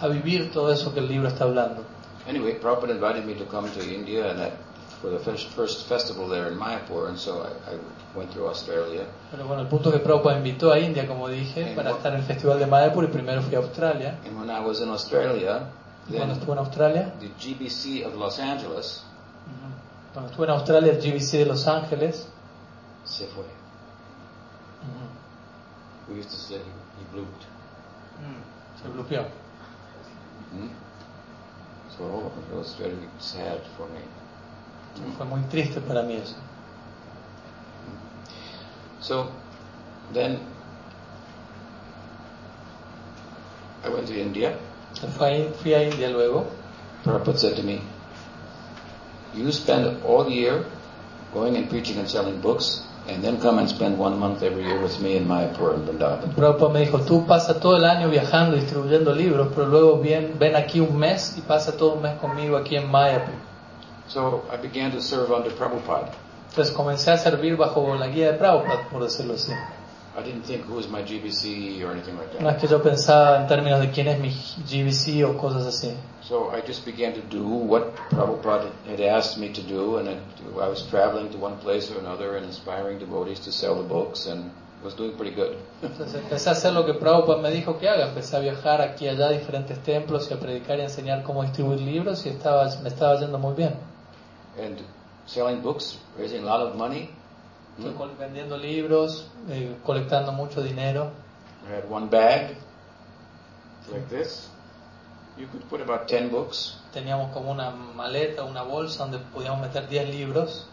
a 0.00 0.08
vivir 0.08 0.50
todo 0.52 0.72
eso 0.72 0.92
que 0.94 1.00
el 1.00 1.08
libro 1.08 1.28
está 1.28 1.44
hablando. 1.44 1.82
Anyway, 2.28 2.58
Prabhupada 2.60 2.92
invited 2.92 3.24
me 3.24 3.34
to 3.34 3.44
come 3.46 3.68
to 3.70 3.80
India 3.82 4.30
and 4.30 4.40
that, 4.40 4.52
the 5.02 5.18
first, 5.20 5.48
first 5.54 5.86
festival 5.88 6.28
there 6.28 6.48
in 6.48 6.58
Mayapur, 6.58 7.08
and 7.08 7.16
so 7.18 7.42
I, 7.42 7.72
I 7.72 7.78
went 8.16 8.32
through 8.32 8.48
Australia. 8.48 9.06
Pero 9.30 9.46
bueno, 9.46 9.62
el 9.62 9.68
punto 9.68 9.90
es 9.90 9.96
que 9.96 10.00
Prabhupada 10.00 10.36
invitó 10.38 10.72
a 10.72 10.78
India, 10.78 11.06
como 11.06 11.28
dije, 11.28 11.72
para 11.76 11.90
estar 11.92 12.12
en 12.14 12.20
el 12.20 12.24
Festival 12.26 12.58
de 12.58 12.66
Mayapur 12.66 13.04
y 13.04 13.08
primero 13.08 13.40
fui 13.42 13.54
a 13.54 13.58
Australia. 13.58 14.18
And 14.26 14.36
when 14.38 14.50
I 14.50 14.60
was 14.60 14.80
in 14.80 14.88
Australia, 14.88 15.70
cuando 16.08 16.18
then 16.18 16.30
estuve 16.30 16.52
en 16.52 16.58
Australia, 16.58 17.12
the 17.20 17.28
GBC 17.38 18.04
of 18.06 18.14
Los 18.16 18.38
Angeles 18.40 19.04
ujú, 19.46 20.12
cuando 20.12 20.30
estuve 20.30 20.46
en 20.46 20.52
Australia, 20.52 20.92
el 20.92 20.98
GBC 21.00 21.38
de 21.38 21.46
Los 21.46 21.66
Ángeles, 21.68 22.26
se 23.04 23.26
fue. 23.26 23.44
ujú, 24.84 26.12
We 26.12 26.18
used 26.20 26.30
to 26.30 26.36
say 26.36 26.56
he, 26.56 26.60
he 26.62 27.04
blooped. 27.12 27.44
mm, 28.18 28.82
se 28.82 28.88
bloqueó. 28.88 29.22
Hmm? 30.50 30.68
So 31.96 32.04
it 32.50 32.56
was 32.56 32.74
very 32.78 32.96
sad 33.18 33.58
for 33.76 33.86
me. 33.88 34.00
Fue 35.16 35.26
muy 35.26 35.40
triste 35.50 35.80
para 35.80 36.02
mí 36.02 36.14
eso. 36.14 36.36
So 39.00 39.28
then 40.12 40.40
I 43.84 43.88
went 43.88 44.06
to 44.08 44.14
India. 44.14 44.56
Fui 45.16 45.48
fui 45.62 45.74
a 45.74 45.82
India 45.82 46.08
luego. 46.08 46.46
Prabhupada 47.04 47.38
said 47.38 47.56
to 47.56 47.62
me, 47.62 47.80
You 49.34 49.52
spend 49.52 50.02
all 50.04 50.28
year 50.28 50.64
going 51.32 51.56
and 51.56 51.68
preaching 51.68 51.98
and 51.98 52.08
selling 52.08 52.40
books, 52.40 52.82
and 53.06 53.22
then 53.22 53.40
come 53.40 53.58
and 53.58 53.68
spend 53.68 53.98
one 53.98 54.18
month 54.18 54.42
every 54.42 54.64
year 54.64 54.80
with 54.80 55.00
me 55.00 55.16
in 55.16 55.26
Mayapur 55.26 55.74
and 55.74 55.86
Vrindavan. 55.86 56.34
Prabhupada 56.34 56.72
me 56.72 56.80
dijo, 56.80 57.00
tú 57.04 57.26
pasa 57.26 57.60
todo 57.60 57.76
el 57.76 57.84
año 57.84 58.08
viajando, 58.10 58.56
distribuyendo 58.56 59.14
libros, 59.14 59.48
pero 59.54 59.68
luego 59.68 60.00
ven, 60.00 60.36
ven 60.38 60.56
aquí 60.56 60.80
un 60.80 60.98
mes 60.98 61.36
y 61.38 61.42
pasa 61.42 61.76
todo 61.76 61.94
un 61.94 62.02
mes 62.02 62.18
conmigo 62.18 62.56
aquí 62.56 62.76
en 62.76 62.90
Mayapur. 62.90 63.34
So 64.08 64.42
I 64.50 64.56
began 64.56 64.90
to 64.92 65.00
serve 65.00 65.30
under 65.32 65.50
Prabhupada. 65.54 66.10
Entonces 66.50 66.74
comencé 66.74 67.10
a 67.10 67.18
servir 67.18 67.56
bajo 67.56 67.94
la 67.94 68.08
guía 68.08 68.32
de 68.32 68.38
Prabhupada, 68.38 68.88
por 68.90 69.02
decirlo 69.02 69.34
así. 69.34 69.52
I 70.16 70.22
didn't 70.22 70.44
think 70.46 70.64
who 70.66 70.74
was 70.74 70.88
my 70.88 71.00
GBC 71.02 71.80
or 71.84 71.92
anything 71.92 72.16
like 72.16 72.40
No 72.40 72.48
es 72.48 72.54
that. 72.56 72.60
que 72.60 72.66
yo 72.68 72.82
pensaba 72.82 73.40
en 73.40 73.46
términos 73.46 73.80
de 73.80 73.90
quién 73.92 74.08
es 74.08 74.18
mi 74.18 74.30
GBC 74.66 75.24
o 75.24 75.38
cosas 75.38 75.64
así. 75.66 75.94
So 76.22 76.50
I 76.52 76.60
just 76.66 76.84
began 76.84 77.12
to 77.14 77.20
do 77.30 77.44
what 77.46 77.94
Prabhupada 78.10 78.70
had 78.88 79.00
asked 79.00 79.38
me 79.38 79.50
to 79.52 79.62
do, 79.62 79.98
and 79.98 80.08
it, 80.08 80.18
I 80.60 80.68
was 80.68 80.82
traveling 80.90 81.30
to 81.30 81.38
one 81.38 81.56
place 81.58 81.90
or 81.92 82.00
another 82.00 82.36
and 82.36 82.44
inspiring 82.46 82.98
devotees 82.98 83.38
to 83.40 83.52
sell 83.52 83.76
the 83.76 83.86
books, 83.88 84.26
and 84.26 84.50
was 84.82 84.94
doing 84.94 85.12
pretty 85.16 85.34
good. 85.36 85.56
Entonces 85.82 86.14
empecé 86.16 86.48
a 86.48 86.52
hacer 86.52 86.72
lo 86.72 86.84
que 86.84 86.94
Prabhupada 86.94 87.40
me 87.40 87.50
dijo 87.52 87.78
que 87.78 87.88
haga. 87.88 88.08
Empecé 88.08 88.36
a 88.36 88.40
viajar 88.40 88.80
aquí 88.80 89.04
y 89.04 89.08
allá 89.08 89.26
a 89.28 89.30
diferentes 89.30 89.78
templos 89.84 90.28
y 90.30 90.34
a 90.34 90.40
predicar 90.40 90.78
y 90.78 90.80
a 90.80 90.84
enseñar 90.84 91.22
cómo 91.22 91.42
distribuir 91.42 91.80
libros 91.80 92.26
y 92.26 92.30
estaba, 92.30 92.68
me 92.82 92.88
estaba 92.88 93.18
yendo 93.20 93.38
muy 93.38 93.54
bien. 93.54 93.74
And 94.58 94.78
selling 95.26 95.60
books, 95.62 95.98
raising 96.18 96.42
a 96.42 96.46
lot 96.46 96.60
of 96.60 96.74
money. 96.76 97.10
Estoy 97.78 97.94
col- 97.94 98.16
vendiendo 98.18 98.56
libros, 98.56 99.26
eh, 99.48 99.76
colectando 99.84 100.32
mucho 100.32 100.62
dinero. 100.62 101.10
I 101.68 101.74
had 101.76 101.88
one 101.90 102.08
bag 102.08 102.56
like 103.92 104.08
this. 104.08 104.50
You 105.36 105.46
could 105.46 105.62
put 105.68 105.80
about 105.80 106.08
10 106.08 106.30
books. 106.30 106.76
Teníamos 106.92 107.32
como 107.32 107.52
una 107.52 107.70
maleta, 107.70 108.44
una 108.44 108.62
bolsa 108.62 109.04
donde 109.04 109.18
podíamos 109.18 109.60
meter 109.60 109.88
10 109.88 110.08
libros. 110.08 110.66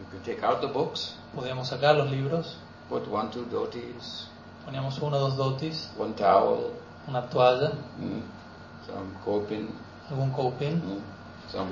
You 0.00 0.06
could 0.10 0.24
take 0.24 0.44
out 0.44 0.60
the 0.60 0.66
books, 0.66 1.14
Podíamos 1.34 1.68
sacar 1.68 1.94
los 1.96 2.10
libros. 2.10 2.56
put 2.88 3.06
one, 3.08 3.30
two 3.30 3.44
dhotis, 3.46 4.26
Poníamos 4.66 4.98
uno 5.00 5.16
o 5.16 5.20
dos 5.20 5.36
dotis, 5.36 5.90
one 5.96 6.12
towel, 6.14 6.72
una 7.08 7.22
toalla, 7.30 7.70
mm, 7.98 8.20
some 8.86 9.14
coping, 9.24 9.68
algún 10.10 10.30
coping, 10.32 10.74
mm, 10.82 11.00
some 11.50 11.70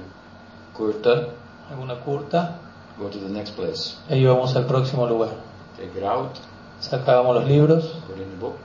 kurta. 0.75 1.35
Alguna 1.71 1.97
curta. 2.05 2.59
Go 2.99 3.09
to 3.09 3.19
the 3.19 3.29
next 3.29 3.55
place. 3.57 3.97
E 4.09 4.17
íbamos 4.19 4.55
al 4.57 4.67
próximo 4.67 5.07
lugar. 5.07 5.31
Take 5.77 5.97
it 5.99 6.05
out, 6.05 6.33
Sacábamos 6.81 7.35
los 7.37 7.45
libros, 7.49 7.85
put 8.07 8.19
in 8.19 8.29
the 8.31 8.37
book, 8.37 8.57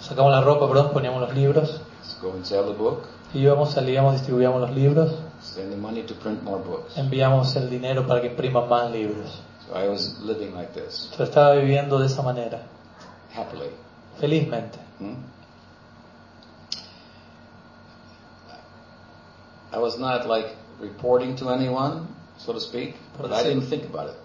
sacábamos 0.00 0.32
la 0.32 0.40
ropa, 0.42 0.66
perdón, 0.68 0.90
poníamos 0.92 1.20
los 1.20 1.34
libros. 1.34 1.80
go 2.22 2.30
and 2.32 2.44
sell 2.44 2.64
the 2.66 2.72
book, 2.72 3.04
Íbamos, 3.34 3.72
salíamos, 3.72 4.12
distribuíamos 4.14 4.60
los 4.60 4.70
libros. 4.70 5.12
send 5.40 5.70
the 5.70 5.76
money 5.76 6.02
to 6.02 6.14
print 6.14 6.42
more 6.42 6.62
books. 6.62 6.96
enviamos 6.96 7.54
el 7.56 7.68
dinero 7.70 8.06
para 8.06 8.20
que 8.20 8.28
impriman 8.28 8.68
más 8.68 8.90
libros. 8.90 9.40
So 9.66 9.74
I 9.76 9.88
was 9.88 10.18
living 10.20 10.54
like 10.54 10.72
this, 10.74 11.10
Yo 11.18 11.24
estaba 11.24 11.54
viviendo 11.54 11.98
de 11.98 12.06
esa 12.06 12.22
manera, 12.22 12.62
happily. 13.34 13.70
felizmente. 14.20 14.78
Hmm? 14.98 15.14
I 19.72 19.78
was 19.78 19.98
not 19.98 20.26
like 20.26 20.46
reporting 20.80 21.36
to 21.36 21.50
anyone, 21.50 22.06
so 22.38 22.52
to 22.52 22.60
speak, 22.60 22.96
but 23.20 23.32
I 23.32 23.42
didn't 23.42 23.68
think 23.68 23.84
about 23.84 24.10
it. 24.10 24.16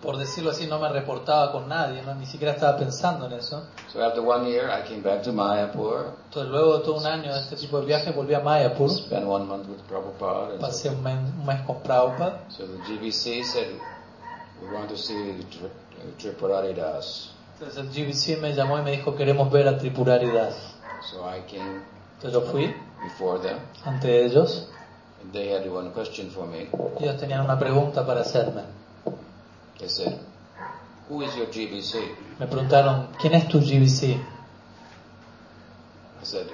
Por 0.00 0.16
decirlo 0.16 0.52
así, 0.52 0.68
no 0.68 0.78
me 0.78 0.88
reportaba 0.90 1.50
con 1.50 1.68
nadie, 1.68 2.02
¿no? 2.02 2.14
ni 2.14 2.24
siquiera 2.24 2.52
estaba 2.54 2.76
pensando 2.78 3.26
en 3.26 3.32
eso. 3.32 3.64
So 3.92 4.00
after 4.00 4.22
one 4.22 4.48
year, 4.48 4.70
I 4.70 4.86
came 4.86 5.02
back 5.02 5.22
to 5.24 5.32
Mayapur, 5.32 6.12
Entonces 6.26 6.52
luego 6.52 6.78
de 6.78 6.84
todo 6.84 6.98
un 6.98 7.06
año 7.06 7.32
de 7.34 7.40
este 7.40 7.56
tipo 7.56 7.80
de 7.80 7.86
viaje 7.86 8.12
volví 8.12 8.32
a 8.34 8.38
Mayapur, 8.40 8.88
spent 8.90 9.26
one 9.26 9.44
month 9.46 9.66
with 9.68 9.80
Prabhupada. 9.88 10.52
And 10.52 10.60
pasé 10.60 10.88
un 10.90 11.02
mes, 11.02 11.16
un 11.18 11.44
mes 11.44 11.60
con 11.66 11.82
Prabhupada. 11.82 12.42
so 12.48 12.64
the 12.64 12.78
GBC 12.86 13.42
said, 13.44 13.66
we 14.62 14.68
want 14.68 14.88
to 14.88 14.96
see 14.96 15.34
Tri- 15.50 15.68
Tripurari 16.16 16.74
Das. 16.74 17.32
Entonces 17.58 17.78
el 17.78 17.88
GBC 17.90 18.40
me 18.40 18.54
llamó 18.54 18.78
y 18.78 18.82
me 18.82 18.92
dijo 18.92 19.16
queremos 19.16 19.50
ver 19.50 19.66
a 19.66 19.76
Tripurari 19.78 20.30
Das. 20.30 20.54
So 21.00 21.24
I 21.28 21.40
came 21.50 21.82
Entonces 22.18 22.32
yo 22.32 22.42
fui 22.52 22.76
before 23.02 23.40
them, 23.40 23.58
ante 23.84 24.24
ellos 24.24 24.68
they 25.32 25.48
had 25.52 25.66
one 25.70 25.90
question 25.92 26.30
for 26.30 26.46
me. 26.46 26.68
ellos 27.00 27.16
tenían 27.20 27.44
una 27.44 27.58
pregunta 27.58 28.04
para 28.06 28.20
hacerme. 28.22 28.62
They 29.78 29.88
said, 29.88 30.18
who 31.08 31.22
is 31.22 31.34
your 31.36 31.46
GBC? 31.46 31.94
Me 32.40 32.46
preguntaron, 32.46 33.08
¿quién 33.20 33.34
es 33.34 33.46
tu 33.48 33.60
GBC? 33.60 34.16
I 36.20 36.24
said, 36.24 36.46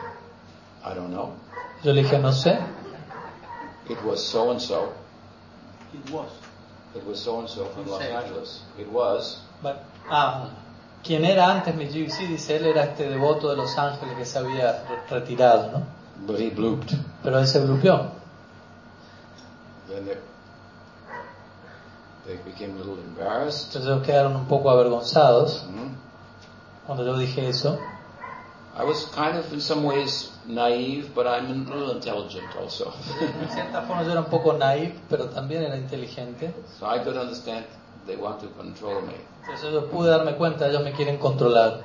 I 0.85 0.95
don't 0.95 1.11
know. 1.11 1.33
Yo 1.83 1.93
le 1.93 2.03
dije, 2.03 2.19
no 2.21 2.33
sé. 2.33 2.59
It 3.89 4.03
was 4.05 4.23
so 4.23 4.51
and 4.51 4.61
so. 4.61 4.93
It 5.93 6.11
was. 6.11 6.31
It 6.95 7.05
was 7.07 7.19
so 7.23 7.41
and 7.41 7.49
so 7.49 7.67
from 7.67 7.87
Los. 7.87 8.01
Angeles. 8.03 8.63
It 8.79 8.89
was. 8.91 9.41
But- 9.63 9.83
ah, 10.11 10.51
quien 11.03 11.25
era 11.25 11.51
antes 11.51 11.75
mi 11.75 11.87
GBC, 11.87 12.27
dice 12.29 12.57
él, 12.57 12.67
era 12.67 12.85
este 12.85 13.09
devoto 13.09 13.51
de 13.51 13.57
Los 13.57 13.77
Ángeles 13.79 14.17
que 14.17 14.25
se 14.25 14.39
había 14.39 14.85
re- 14.89 15.07
retirado, 15.11 15.71
¿no? 15.73 15.87
But 16.27 16.39
he 16.41 16.51
blooped. 16.51 16.95
Pero 17.23 17.39
él 17.39 17.47
se 17.47 17.61
bloqueó. 17.61 18.11
Then 19.95 20.07
they, 20.07 20.17
they 22.27 22.37
became 22.43 22.73
a 22.75 22.79
little 22.79 22.99
embarrassed. 22.99 23.67
Entonces 23.69 23.87
ellos 23.91 24.03
quedaron 24.07 24.35
un 24.37 24.47
poco 24.47 24.71
avergonzados 24.71 25.65
Mhm. 25.69 25.95
cuando 26.87 27.05
yo 27.05 27.17
dije 27.17 27.49
eso. 27.49 27.79
I 28.77 28.83
was 28.83 29.05
kind 29.15 29.37
of, 29.39 29.53
in 29.53 29.61
some 29.61 29.85
ways, 29.85 30.33
naive, 30.47 31.15
but 31.15 31.29
I'm 31.29 31.49
a 31.71 31.75
little 31.75 31.93
intelligent 31.93 32.57
also. 32.57 32.93
En 33.21 33.49
cierta 33.49 33.83
forma 33.83 34.03
yo 34.03 34.11
era 34.11 34.21
un 34.23 34.31
poco 34.31 34.53
naive, 34.55 34.95
pero 35.09 35.27
también 35.29 35.63
era 35.63 35.77
inteligente. 35.77 36.53
so 36.79 36.87
I 36.87 36.99
could 36.99 37.17
understand 37.17 37.67
they 38.07 38.17
want 38.17 38.41
to 38.41 38.49
control 38.57 39.03
me. 39.03 39.15
Entonces 39.43 39.73
yo 39.73 39.89
pude 39.91 40.09
darme 40.11 40.35
cuenta, 40.37 40.67
ellos 40.69 40.83
me 40.83 40.93
quieren 40.93 41.19
controlar. 41.19 41.83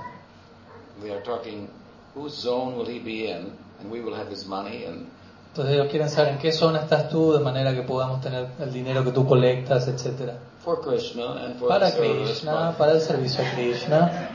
They 1.02 1.12
are 1.12 1.22
talking, 1.22 1.70
whose 2.16 2.36
zone 2.42 2.76
will 2.76 2.88
he 2.88 3.00
be 3.00 3.30
in? 3.30 3.54
And 3.80 3.92
we 3.92 4.02
will 4.02 4.16
have 4.16 4.30
his 4.30 4.46
money. 4.48 4.84
And 4.86 5.08
Entonces 5.50 5.74
ellos 5.74 5.88
quieren 5.90 6.10
saber 6.10 6.34
en 6.34 6.40
qué 6.40 6.52
zona 6.52 6.82
estás 6.82 7.10
tú, 7.10 7.34
de 7.34 7.40
manera 7.40 7.74
que 7.74 7.82
podamos 7.82 8.22
tener 8.22 8.48
el 8.60 8.72
dinero 8.72 9.04
que 9.04 9.12
tú 9.12 9.28
colectas, 9.28 9.88
etcétera. 9.88 10.38
for 10.64 10.82
Krishna 10.82 11.46
and 11.46 11.58
for 11.58 11.70
Para 11.70 11.92
Krishna, 11.92 12.76
para 12.78 12.92
el 12.94 13.02
servicio 13.02 13.44
a 13.44 13.56
Krishna. 13.56 14.30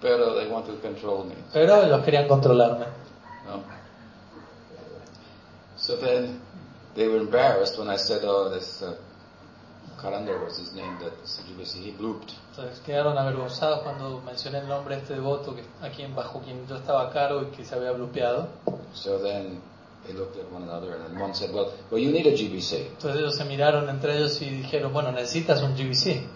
pero 0.00 0.34
they 0.34 0.48
want 0.48 0.66
to 0.66 0.74
control 0.80 1.24
me. 1.24 1.34
Pero 1.52 1.82
ellos 1.82 2.04
querían 2.04 2.28
controlarme. 2.28 2.86
No? 3.46 3.62
So 5.76 5.96
then 5.96 6.40
they 6.94 7.08
were 7.08 7.18
embarrassed 7.18 7.78
when 7.78 7.88
I 7.88 7.96
said, 7.96 8.20
oh, 8.24 8.50
this 8.50 8.82
uh, 8.82 8.96
Karandar 10.00 10.44
was 10.44 10.58
his 10.58 10.72
name, 10.74 10.98
that 10.98 11.12
he 11.74 11.92
blooped. 11.92 12.34
Entonces 12.50 12.80
quedaron 12.80 13.16
avergonzados 13.16 13.80
cuando 13.82 14.20
mencioné 14.20 14.58
el 14.58 14.68
nombre 14.68 14.96
de 14.96 15.02
este 15.02 15.14
devoto 15.14 15.54
que, 15.54 15.62
a 15.82 15.90
quien, 15.90 16.14
bajo 16.14 16.40
quien 16.40 16.66
yo 16.66 16.76
estaba 16.76 17.08
a 17.08 17.10
cargo 17.10 17.42
y 17.42 17.46
que 17.56 17.64
se 17.64 17.74
había 17.74 17.92
bloqueado. 17.92 18.48
So 18.92 19.18
then 19.18 19.60
they 20.06 20.14
looked 20.14 20.36
at 20.38 20.50
one 20.52 20.64
another 20.64 20.94
and 20.94 21.06
then 21.06 21.20
one 21.20 21.34
said, 21.34 21.52
well, 21.52 21.72
well, 21.90 22.00
you 22.00 22.12
need 22.12 22.26
a 22.26 22.32
GBC. 22.32 22.88
Entonces 22.92 23.20
ellos 23.20 23.36
se 23.36 23.44
miraron 23.44 23.88
entre 23.88 24.16
ellos 24.16 24.40
y 24.42 24.50
dijeron, 24.50 24.92
bueno, 24.92 25.12
necesitas 25.12 25.62
un 25.62 25.74
GBC. 25.74 26.26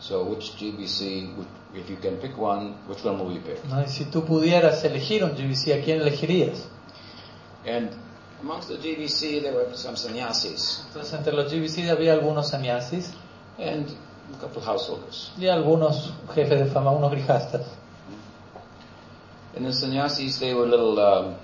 So 0.00 0.24
which 0.24 0.56
GBC, 0.56 1.30
if 1.74 1.88
you 1.88 1.96
can 1.96 2.16
pick 2.16 2.36
one, 2.36 2.74
which 2.88 3.04
one 3.04 3.18
will 3.18 3.32
you 3.32 3.40
pick? 3.40 3.64
¿no? 3.66 3.82
Y 3.82 3.88
si 3.88 4.06
tú 4.06 4.24
pudieras 4.24 4.84
elegir 4.84 5.24
un 5.24 5.34
GBC, 5.36 5.80
¿a 5.80 5.84
quién 5.84 6.00
elegirías? 6.00 6.68
And 7.66 7.90
amongst 8.44 8.68
the 8.68 8.76
GBC, 8.76 9.40
there 9.42 9.54
were 9.54 9.66
some 9.74 9.96
sannyasis 9.96 10.84
Entonces 10.88 11.14
entre 11.14 11.32
los 11.32 11.50
GBC 11.50 11.88
había 11.90 12.12
algunos 12.12 12.50
sannyasis 12.50 13.12
and 13.58 13.88
a 14.34 14.38
couple 14.38 14.58
of 14.58 14.66
householders. 14.66 15.32
y 15.38 15.46
algunos 15.46 16.12
jefes 16.34 16.58
de 16.58 16.66
fama, 16.66 16.90
unos 16.90 17.10
grijastas. 17.10 17.66
And 19.56 19.64
the 19.66 19.72
sannyasis, 19.72 20.38
they 20.40 20.52
were 20.52 20.66
little, 20.66 20.98
um, 20.98 21.36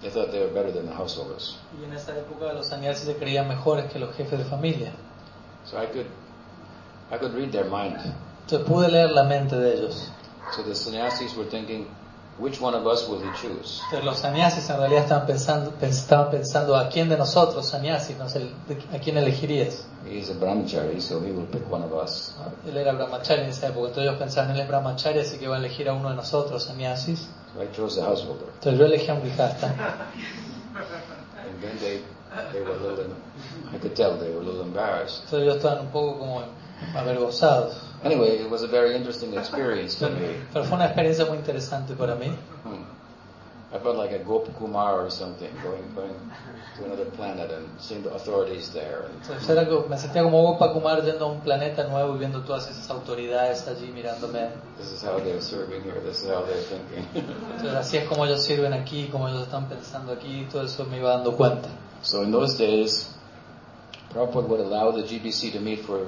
they 0.00 0.08
thought 0.10 0.32
they 0.32 0.40
were 0.40 0.52
better 0.52 0.72
than 0.72 0.86
the 0.86 0.94
householders. 0.94 1.58
Y 1.78 1.84
en 1.84 1.92
esa 1.92 2.12
época 2.16 2.52
los 2.54 2.68
sannyasis 2.68 3.06
se 3.06 3.14
creían 3.16 3.46
mejores 3.48 3.92
que 3.92 3.98
los 3.98 4.14
jefes 4.16 4.38
de 4.38 4.44
familia. 4.44 4.92
So 5.64 5.78
I 5.78 5.86
could, 5.86 6.06
I 7.10 7.18
could 7.18 7.34
read 7.34 7.52
their 7.52 7.66
mind. 7.66 7.98
Entonces 8.46 8.66
pude 8.66 8.90
leer 8.90 9.10
la 9.10 9.24
mente 9.24 9.56
de 9.56 9.74
ellos. 9.74 10.10
So 10.56 10.62
the 10.62 10.74
sannyasis 10.74 11.36
were 11.36 11.48
thinking, 11.48 11.86
which 12.38 12.60
one 12.60 12.74
of 12.76 12.86
us 12.86 13.06
will 13.08 13.20
he 13.20 13.30
choose? 13.40 13.80
Entonces 13.84 14.04
los 14.04 14.18
sannyasis 14.18 14.68
en 14.70 14.78
realidad 14.78 15.02
estaban 15.04 15.26
pensando, 15.26 15.70
pens- 15.80 15.98
estaban 15.98 16.30
pensando 16.30 16.76
a 16.76 16.88
quién 16.88 17.08
de 17.08 17.16
nosotros, 17.16 17.66
sannyasis, 17.68 18.16
no 18.18 18.28
sé, 18.28 18.50
a 18.92 18.98
quién 18.98 19.16
elegirías. 19.16 19.86
He's 20.04 20.30
a 20.30 20.34
brahmachari, 20.34 21.00
so 21.00 21.20
he 21.20 21.30
will 21.32 21.46
pick 21.46 21.62
one 21.72 21.82
of 21.84 21.92
us. 21.92 22.34
¿no? 22.38 22.70
Él 22.70 22.76
era 22.76 22.92
brahmachari 22.92 23.42
en 23.42 23.48
esa 23.50 23.68
época, 23.68 23.88
entonces 23.88 24.04
ellos 24.04 24.18
pensaban, 24.18 24.50
él 24.50 24.60
es 24.60 24.68
brahmachari, 24.68 25.20
así 25.20 25.38
que 25.38 25.48
va 25.48 25.56
a 25.56 25.58
elegir 25.58 25.88
a 25.88 25.94
uno 25.94 26.10
de 26.10 26.16
nosotros, 26.16 26.62
sannyasis. 26.64 27.28
So 27.54 27.62
I 27.62 27.68
chose 27.74 28.00
the 28.00 28.06
householder. 28.06 28.48
Entonces 28.54 28.78
yo 28.78 28.84
elegí 28.86 29.08
a 29.10 29.14
un 29.14 29.20
grijasta. 29.22 29.68
And 30.74 31.62
then 31.62 31.78
they, 31.78 32.00
they 32.52 32.60
were 32.62 32.72
a 32.74 32.82
little, 32.82 33.14
I 33.72 33.78
could 33.78 33.94
tell 33.94 34.16
they 34.18 34.30
were 34.30 34.40
a 34.40 34.44
little 34.44 34.62
embarrassed. 34.62 35.22
Entonces 35.24 35.42
ellos 35.42 35.56
estaban 35.56 35.86
un 35.86 35.92
poco 35.92 36.18
como 36.18 36.42
avergonzados. 36.96 37.76
Anyway, 38.04 38.38
it 38.38 38.50
was 38.50 38.62
a 38.62 38.68
very 38.68 38.94
interesting 38.94 39.34
experience 39.34 39.96
for 39.96 40.10
me. 40.20 40.36
pero 40.52 40.64
fue 40.64 40.76
una 40.76 40.86
experiencia 40.86 41.24
muy 41.26 41.38
interesante 41.38 41.94
para 41.94 42.14
mí. 42.14 42.28
Hmm. 42.64 42.84
I 43.74 43.78
felt 43.80 43.96
like 43.96 44.12
a 44.12 44.20
Gop 44.22 44.46
Kumar 44.56 45.00
or 45.04 45.10
something, 45.10 45.50
going, 45.64 45.82
going 45.96 46.14
to 46.78 46.84
another 46.84 47.06
planet 47.16 47.50
and 47.50 47.66
seeing 47.80 48.04
the 48.04 48.10
authorities 48.14 48.70
there. 48.72 49.06
And 49.10 49.20
Entonces 49.20 49.48
era 49.48 49.66
como- 49.66 49.88
me 49.88 49.96
sentía 49.98 50.22
como 50.22 50.42
Gopa 50.42 50.72
Kumar 50.72 51.02
yendo 51.02 51.24
a 51.26 51.32
un 51.32 51.40
planeta 51.40 51.82
nuevo 51.88 52.14
y 52.14 52.18
viendo 52.18 52.42
todas 52.42 52.70
esas 52.70 52.88
autoridades 52.90 53.66
allí 53.66 53.90
mirándome. 53.90 54.50
this 54.78 54.92
is 54.92 55.02
how 55.02 55.18
they're 55.18 55.40
serving 55.40 55.82
here, 55.82 56.00
this 56.06 56.22
is 56.22 56.28
how 56.30 56.44
they're 56.44 56.62
thinking. 56.62 57.04
Entonces 57.56 57.74
así 57.74 57.96
es 57.96 58.06
como 58.08 58.24
ellos 58.26 58.44
sirven 58.44 58.72
aquí, 58.74 59.08
como 59.10 59.28
ellos 59.28 59.42
están 59.42 59.68
pensando 59.68 60.12
aquí, 60.12 60.46
todo 60.52 60.62
eso 60.62 60.84
me 60.84 60.98
iba 60.98 61.10
dando 61.10 61.32
cuenta. 61.36 61.68
so 62.02 62.22
in 62.22 62.30
those 62.30 62.56
days, 62.56 63.08
Prabhupada 64.12 64.46
would 64.46 64.60
allow 64.60 64.92
the 64.92 65.02
GBC 65.02 65.50
to 65.52 65.58
meet 65.58 65.80
for 65.80 65.98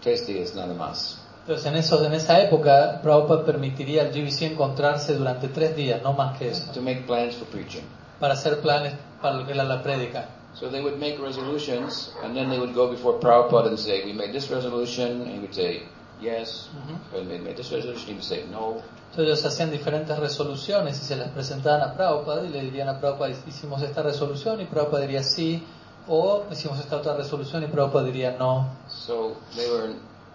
tres 0.00 0.26
días 0.26 0.54
nada 0.54 0.72
más. 0.72 1.18
Entonces 1.42 1.66
en, 1.66 1.74
eso, 1.76 2.04
en 2.04 2.12
esa 2.12 2.40
época 2.40 3.00
Prabhupada 3.02 3.44
permitiría 3.44 4.02
al 4.02 4.12
GBC 4.12 4.42
encontrarse 4.42 5.14
durante 5.14 5.48
tres 5.48 5.74
días, 5.74 6.00
no 6.00 6.12
más 6.12 6.38
que 6.38 6.50
eso, 6.50 6.70
to 6.72 6.80
make 6.80 7.02
plans 7.04 7.34
for 7.34 7.48
preaching. 7.48 7.82
para 8.20 8.34
hacer 8.34 8.60
planes 8.60 8.94
para 9.20 9.34
lo 9.36 9.44
que 9.44 9.52
era 9.52 9.64
la 9.64 9.82
prédica. 9.82 10.28
So 10.54 10.68
they 10.68 10.80
would 10.80 10.98
make 10.98 11.18
resolutions, 11.18 12.12
and 12.22 12.36
then 12.36 12.48
they 12.48 12.58
would 12.58 12.74
go 12.74 12.88
before 12.88 13.18
Prabhupada 13.18 13.70
and 13.70 13.78
say, 13.78 14.04
"We 14.04 14.12
made 14.12 14.32
this 14.32 14.50
resolution," 14.50 15.22
and 15.22 15.32
he 15.32 15.38
would 15.40 15.52
say, 15.52 15.88
"Yes." 16.20 16.68
And 17.16 17.28
they 17.28 17.38
made 17.38 17.56
this 17.56 17.72
resolution, 17.72 18.06
he 18.06 18.12
would 18.12 18.22
say, 18.22 18.44
"No." 18.48 18.76
Entonces 19.10 19.26
ellos 19.26 19.44
hacían 19.44 19.72
diferentes 19.72 20.16
resoluciones 20.16 21.00
y 21.00 21.04
se 21.04 21.16
las 21.16 21.30
presentaban 21.30 21.80
a 21.80 21.94
Prabhupada 21.94 22.44
y 22.44 22.50
le 22.50 22.60
dirían 22.60 22.88
a 22.88 23.00
Prabhupada, 23.00 23.30
hicimos 23.48 23.82
esta 23.82 24.02
resolución 24.02 24.60
y 24.60 24.66
Prabhupada 24.66 25.02
diría 25.02 25.24
sí, 25.24 25.66
o 26.06 26.44
hicimos 26.52 26.78
esta 26.78 26.96
otra 26.98 27.16
resolución 27.16 27.64
y 27.64 27.66
Prabhupada 27.66 28.04
diría 28.04 28.36
no. 28.38 28.68
So 28.88 29.36
they 29.56 29.68
were 29.68 29.94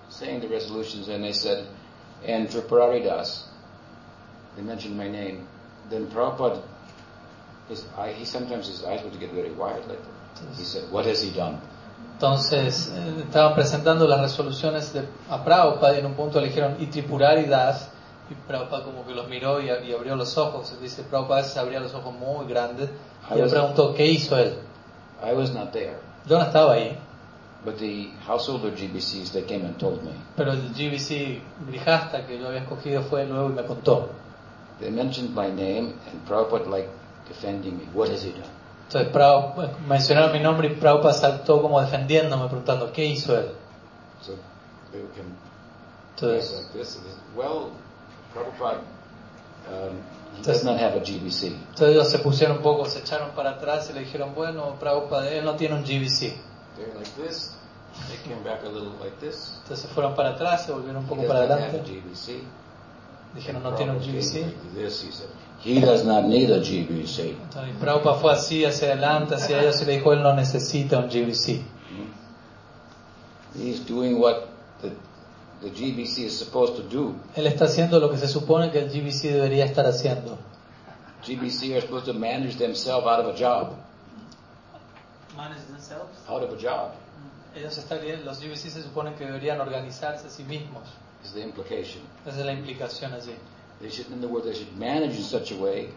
saying 0.09 0.41
the 0.41 0.47
resolutions, 0.47 1.07
and 1.07 1.23
they 1.23 1.33
said, 1.33 1.67
and 2.25 2.49
for 2.49 2.61
Pararidas, 2.61 3.47
they 4.55 4.63
mentioned 4.63 4.97
my 4.97 5.07
name. 5.07 5.47
Then 5.89 6.07
Prabhupada, 6.07 6.61
his 7.69 7.85
eye, 7.97 8.13
he 8.13 8.25
sometimes 8.25 8.67
his 8.67 8.83
eyes 8.83 9.03
would 9.03 9.19
get 9.19 9.31
very 9.31 9.51
wide 9.51 9.85
like 9.87 9.99
that. 9.99 10.55
He 10.55 10.63
said, 10.63 10.91
"What 10.91 11.05
has 11.05 11.21
he 11.21 11.31
done?" 11.31 11.59
Entonces 12.17 12.91
eh, 12.95 13.23
estaban 13.25 13.53
presentando 13.53 14.07
las 14.07 14.21
resoluciones 14.21 14.91
de, 14.91 15.07
a 15.29 15.43
Prabhupada 15.43 15.95
y 15.95 15.99
en 15.99 16.07
un 16.07 16.15
punto 16.15 16.41
le 16.41 16.47
dijeron, 16.47 16.77
y 16.79 16.87
Tripurari 16.87 17.45
das, 17.45 17.89
y 18.29 18.33
Prabhupada 18.47 18.85
como 18.85 19.05
que 19.05 19.13
los 19.13 19.27
miró 19.27 19.61
y, 19.61 19.67
y 19.67 19.93
abrió 19.93 20.15
los 20.15 20.35
ojos. 20.37 20.73
Dice, 20.81 21.03
Prabhupada 21.03 21.41
veces 21.41 21.57
abría 21.57 21.79
los 21.79 21.93
ojos 21.93 22.13
muy 22.15 22.47
grandes 22.47 22.89
y 23.35 23.39
él 23.39 23.49
preguntó, 23.49 23.93
¿qué 23.93 24.07
hizo 24.07 24.35
él? 24.37 24.57
I 25.23 25.33
was 25.33 25.51
not 25.51 25.71
there, 25.71 25.97
Yo 26.25 26.37
no 26.37 26.45
estaba 26.45 26.73
ahí, 26.73 26.97
but 27.65 27.77
the 27.79 28.09
householder 28.25 28.71
GBCs 28.71 29.31
they 29.33 29.43
came 29.43 29.65
and 29.65 29.77
told 29.77 30.03
me. 30.03 30.11
pero 30.35 30.51
el 30.53 30.69
GBC 30.73 31.41
Grijasta 31.67 32.25
que 32.25 32.39
yo 32.39 32.47
había 32.47 32.61
escogido 32.61 33.01
fue 33.03 33.25
luego 33.25 33.49
y 33.49 33.53
me 33.53 33.63
contó. 33.63 34.09
They 34.79 34.91
mentioned 34.91 35.31
my 35.35 35.47
name, 35.49 35.93
and 36.11 36.25
Prabhupada 36.27 36.67
like 36.69 36.87
defending 37.27 37.77
me. 37.77 37.85
What 37.93 38.09
has 38.09 38.23
he 38.23 38.31
done? 38.31 38.43
Entonces 38.87 39.11
Prabhupada, 39.11 39.71
mencionaron 39.87 40.31
mi 40.31 40.39
nombre 40.39 40.67
y 40.67 40.75
Prabhupada 40.75 41.13
saltó 41.13 41.61
como 41.61 41.81
defendiéndome, 41.81 42.45
preguntando, 42.47 42.91
¿qué 42.93 43.05
hizo 43.05 43.37
él? 43.37 43.47
So 44.21 44.33
they 44.91 45.01
can 45.15 45.35
Entonces, 46.15 46.67
like 46.73 46.77
this. 46.77 46.99
Well, 47.35 47.71
Prabhupada, 48.33 48.77
um, 49.67 49.97
Entonces- 50.37 50.63
does 50.63 50.63
not 50.63 50.79
have 50.79 50.95
a 50.95 50.99
GBC. 51.03 51.47
entonces 51.47 51.89
ellos 51.89 52.09
se 52.09 52.19
pusieron 52.19 52.57
un 52.57 52.63
poco, 52.63 52.85
se 52.85 52.99
echaron 52.99 53.31
para 53.31 53.51
atrás 53.51 53.89
y 53.89 53.93
le 53.93 54.01
dijeron, 54.01 54.33
bueno, 54.35 54.75
Prabhupada, 54.79 55.29
él 55.31 55.43
no 55.43 55.55
tiene 55.55 55.75
un 55.75 55.83
GBC. 55.83 56.35
They're 56.77 56.93
like 56.93 57.15
this. 57.15 57.55
They 58.09 58.17
came 58.29 58.43
back 58.43 58.63
a 58.63 58.69
little 58.69 58.93
like 59.01 59.19
this. 59.19 59.53
Entonces 59.63 59.87
se 59.87 59.87
fueron 59.87 60.15
para 60.15 60.31
atrás, 60.31 60.65
se 60.65 60.71
volvieron 60.71 60.97
un 60.97 61.07
poco 61.07 61.27
para 61.27 61.47
not 61.47 61.59
have 61.59 61.63
a 61.63 61.67
adelante. 61.67 61.91
GBC. 61.91 62.43
Dijeron, 63.35 63.63
no 63.63 63.73
tiene 63.73 63.91
un 63.91 63.99
GBC. 63.99 64.33
came 64.33 64.45
like 64.45 64.73
this. 64.75 65.03
He 65.03 65.11
said, 65.11 65.29
he 65.63 65.79
does 65.81 66.05
not 66.05 66.25
need 66.25 66.51
a 66.51 66.59
GBC. 66.59 67.35
Entonces 67.41 67.75
Prabhupada 67.79 68.19
fue 68.19 68.33
así, 68.33 68.63
hacia 68.65 68.89
adelante, 68.89 69.35
hacia 69.35 69.59
ellos 69.61 69.81
y 69.81 69.85
le 69.85 69.93
dijo, 69.97 70.13
él 70.13 70.21
no 70.21 70.33
necesita 70.33 70.99
un 70.99 71.09
GBC. 71.09 71.61
He's 73.55 73.83
doing 73.87 74.19
what 74.19 74.49
the, 74.81 74.91
the 75.61 75.71
GBC 75.71 76.25
is 76.25 76.37
supposed 76.37 76.75
to 76.75 76.83
do. 76.83 77.15
Él 77.35 77.47
está 77.47 77.65
haciendo 77.65 77.99
lo 77.99 78.11
que 78.11 78.17
se 78.17 78.27
supone 78.27 78.69
que 78.71 78.79
el 78.79 78.89
GBC 78.89 79.31
debería 79.31 79.65
estar 79.65 79.85
haciendo. 79.87 80.37
GBC 81.25 81.73
are 81.73 81.81
supposed 81.81 82.05
to 82.05 82.13
manage 82.13 82.57
themselves 82.57 83.07
out 83.07 83.19
of 83.19 83.33
a 83.33 83.37
job. 83.37 83.73
Manage 85.37 85.65
themselves. 85.67 86.17
Out 86.27 86.43
of 86.43 86.51
a 86.51 86.57
job 86.57 86.93
Ellos 87.55 87.77
están, 87.77 87.99
los 88.25 88.39
GBC 88.39 88.69
se 88.69 88.83
suponen 88.83 89.15
que 89.15 89.25
deberían 89.25 89.59
organizarse 89.61 90.27
a 90.27 90.29
sí 90.29 90.43
mismos. 90.43 90.83
is 91.23 91.33
the 91.33 91.41
implication. 91.41 92.01
Esa 92.25 92.39
es 92.39 92.45
la 92.45 92.53
implicación 92.53 93.13
allí. 93.13 93.35
They 93.81 93.89
should, 93.89 94.07
in 94.11 94.19
other 94.19 94.27
words, 94.27 94.45
they 94.45 94.53
should 94.53 94.75
manage 94.77 95.15
in 95.17 95.23
such 95.23 95.51
a 95.51 95.55
way 95.55 95.89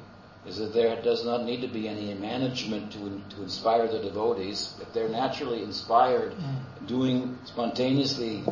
is 0.47 0.57
that 0.59 0.73
there 0.73 0.97
does 1.03 1.25
not 1.25 1.45
need 1.45 1.61
to 1.61 1.69
be 1.69 1.87
any 1.87 2.15
management 2.15 2.91
to, 2.93 3.21
to 3.37 3.43
inspire 3.43 3.87
the 3.89 3.99
devotees. 3.99 4.75
If 4.81 4.93
they're 4.95 5.09
naturally 5.09 5.63
inspired, 5.63 6.33
doing 6.87 7.39
spontaneously, 7.45 8.43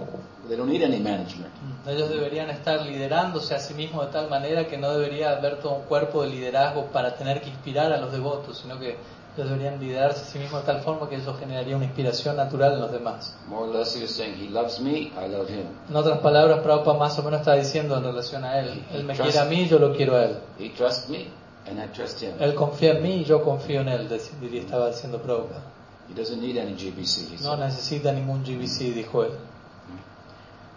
they 0.48 0.56
don't 0.56 0.68
need 0.68 0.82
any 0.82 0.98
management. 0.98 1.50
Ellos 1.86 2.10
deberían 2.10 2.50
estar 2.50 2.84
liderándose 2.84 3.54
a 3.54 3.58
sí 3.58 3.72
mismos 3.72 4.04
de 4.06 4.12
tal 4.12 4.28
manera 4.28 4.66
que 4.66 4.76
no 4.76 4.90
debería 4.90 5.30
haber 5.30 5.60
todo 5.60 5.76
un 5.76 5.82
cuerpo 5.84 6.22
de 6.22 6.28
liderazgo 6.30 6.86
para 6.92 7.14
tener 7.16 7.40
que 7.40 7.48
inspirar 7.48 7.90
a 7.92 7.98
los 7.98 8.12
devotos, 8.12 8.58
sino 8.58 8.78
que 8.78 8.98
ellos 9.38 9.50
deberían 9.50 9.80
liderarse 9.80 10.22
a 10.22 10.24
sí 10.24 10.38
mismos 10.38 10.60
de 10.62 10.66
tal 10.72 10.82
forma 10.82 11.08
que 11.08 11.16
eso 11.16 11.34
generaría 11.34 11.76
una 11.76 11.84
inspiración 11.86 12.36
natural 12.36 12.74
en 12.74 12.80
los 12.80 12.92
demás. 12.92 13.34
More 13.46 13.68
or 13.68 13.74
less, 13.76 13.96
he 13.96 14.02
was 14.02 14.10
saying, 14.10 14.34
He 14.40 14.48
loves 14.50 14.80
me, 14.80 15.12
I 15.16 15.28
love 15.30 15.48
him. 15.48 15.64
En 15.88 15.96
otras 15.96 16.18
palabras, 16.18 16.60
Prabhupada 16.60 16.98
más 16.98 17.18
o 17.18 17.22
menos 17.22 17.40
está 17.40 17.54
diciendo 17.54 17.96
en 17.96 18.02
relación 18.04 18.44
a 18.44 18.58
él, 18.60 18.84
él 18.92 19.04
me 19.04 19.14
quiere 19.14 19.38
a 19.38 19.44
mí, 19.44 19.66
yo 19.68 19.78
lo 19.78 19.94
quiero 19.94 20.16
a 20.16 20.24
él. 20.24 20.38
He 20.58 20.70
trusts 20.70 21.08
me, 21.08 21.28
and 21.68 21.78
I 21.78 21.86
trust 21.94 22.22
him. 22.22 22.32
Él 22.40 22.54
confía 22.54 22.92
en 22.92 23.02
mí 23.02 23.14
y 23.16 23.24
yo 23.24 23.42
confío 23.42 23.80
en 23.82 23.88
él, 23.88 24.08
diría, 24.40 24.60
estaba 24.62 24.88
diciendo 24.88 25.22
Prabhupada. 25.22 25.62
He 26.10 26.14
doesn't 26.14 26.40
need 26.40 26.56
any 26.58 26.72
GBC. 26.74 27.38
He 27.38 27.42
No 27.42 27.56
necesita 27.56 28.12
ningún 28.12 28.42
GBC, 28.42 28.94
dijo 28.94 29.24
él. 29.24 29.30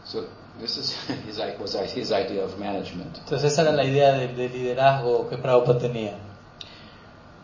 So 0.03 0.25
this 0.59 0.77
is 0.77 0.95
his, 1.27 1.39
i- 1.39 1.55
was 1.61 1.75
his 1.95 2.11
idea 2.11 2.43
of 2.43 2.57
management. 2.59 3.17
Entonces 3.19 3.53
esa 3.53 3.61
era 3.61 3.71
la 3.71 3.83
idea 3.85 4.11
de, 4.13 4.27
de 4.29 4.49
liderazgo 4.49 5.29
que 5.29 5.37
Prabhupada 5.37 5.79
tenía. 5.79 6.17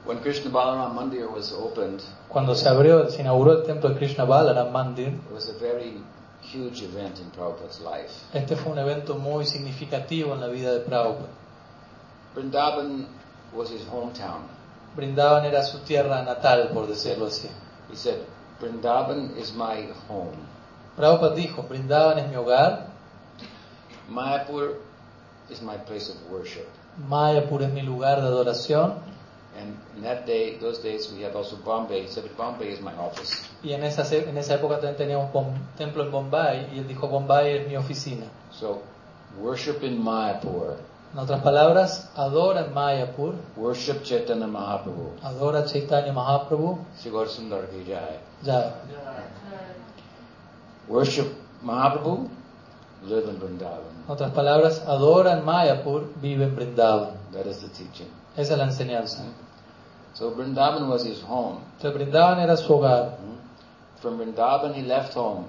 When 0.07 0.21
Krishna 0.21 0.49
Balaram 0.49 0.95
Mandir 0.95 1.29
was 1.29 1.51
opened, 1.51 2.01
Cuando 2.29 2.53
se 2.53 2.69
abrió, 2.69 3.09
se 3.09 3.21
inauguró 3.21 3.57
el 3.57 3.63
templo 3.63 3.89
de 3.89 3.97
Krishna 3.97 4.25
Balaram 4.25 4.71
Mandir, 4.71 5.09
it 5.09 5.34
was 5.34 5.49
a 5.49 5.59
very 5.59 6.01
huge 6.41 6.81
event 6.81 7.19
in 7.19 7.29
Prabhupada's 7.31 7.81
life. 7.81 8.09
este 8.34 8.55
fue 8.55 8.71
un 8.71 8.79
evento 8.79 9.15
muy 9.15 9.45
significativo 9.45 10.34
en 10.34 10.39
la 10.39 10.47
vida 10.47 10.71
de 10.71 10.79
Prabhupada. 10.79 11.27
Vrindavan 12.34 13.05
was 13.53 13.69
his 13.69 13.81
hometown. 13.91 14.43
Brindaban 14.95 15.43
era 15.43 15.61
su 15.63 15.79
tierra 15.79 16.23
natal, 16.23 16.69
por 16.73 16.88
decirlo 16.88 17.25
así. 17.25 17.49
He 17.89 17.97
said, 17.97 18.25
Vrindavan 18.61 19.35
is 19.38 19.51
my 19.51 19.89
home. 20.07 20.38
Prabhupada 20.95 21.35
dijo, 21.35 21.63
Brindaban 21.67 22.19
es 22.19 22.29
mi 22.29 22.35
hogar, 22.38 22.88
Mayapur 24.09 24.77
is 25.49 25.61
my 25.61 25.75
place 25.75 26.09
of 26.09 26.15
worship. 26.31 26.65
Mayapur 27.09 27.61
es 27.63 27.73
mi 27.73 27.81
lugar 27.81 28.21
de 28.21 28.27
adoración, 28.27 29.16
And 29.59 29.75
in 29.95 30.03
that 30.03 30.25
day, 30.27 30.57
those 30.59 30.79
days, 30.79 31.11
we 31.11 31.23
have 31.23 31.35
also 31.35 31.55
Bombay. 31.57 32.03
He 32.03 32.07
said, 32.07 32.23
but 32.23 32.38
Bombay 32.38 32.69
is 32.69 32.79
my 32.81 32.93
office. 32.95 33.43
y 33.63 33.73
en 33.73 33.84
esa, 33.84 34.03
en 34.15 34.38
esa 34.38 34.55
época 34.55 34.75
también 34.75 34.95
tenía 34.97 35.17
un 35.17 35.29
templo 35.77 36.03
en 36.03 36.11
Bombay, 36.11 36.69
y 36.73 36.79
él 36.79 36.88
dijo, 36.88 37.07
Bombay 37.07 37.57
es 37.57 37.67
mi 37.67 37.75
oficina. 37.75 38.25
So, 38.51 38.81
worship 39.41 39.81
in 39.84 39.97
Mayapur. 40.03 40.77
En 41.13 41.19
otras 41.19 41.41
palabras, 41.41 42.09
adora 42.15 42.65
en 42.65 42.73
Mayapur, 42.73 43.34
Worship 43.55 44.03
Chaitanya 44.03 44.45
Mahaprabhu. 44.45 45.13
adora 45.23 45.65
Chaitanya 45.65 46.11
Mahaprabhu, 46.13 46.77
Sigur 47.01 47.27
Sundar 47.27 47.67
Ki 47.69 47.84
Jai. 47.88 48.19
ya. 48.43 48.73
Worship 50.88 51.27
Mahaprabhu, 51.63 52.29
live 53.03 53.27
in 53.29 53.39
Vrindavan. 53.39 54.05
En 54.05 54.11
otras 54.11 54.31
palabras, 54.31 54.84
adora 54.85 55.34
en 55.38 55.45
Mayapur, 55.45 56.13
vive 56.21 56.43
en 56.43 56.55
Brindavan. 56.55 57.13
That 57.34 57.45
is 57.47 57.59
the 57.59 57.69
teaching. 57.69 58.07
Esa 58.35 58.53
es 58.53 58.57
la 58.59 58.65
enseñanza. 58.65 59.23
So 60.13 60.31
Vrindavan 60.31 60.88
was 60.89 61.05
his 61.05 61.21
home. 61.21 61.59
Brindavan 61.81 62.39
era 62.39 62.57
su 62.57 62.73
hogar. 62.73 63.17
From 64.01 64.17
Vrindavan, 64.19 64.73
he 64.75 64.84
left 64.84 65.15
home 65.15 65.45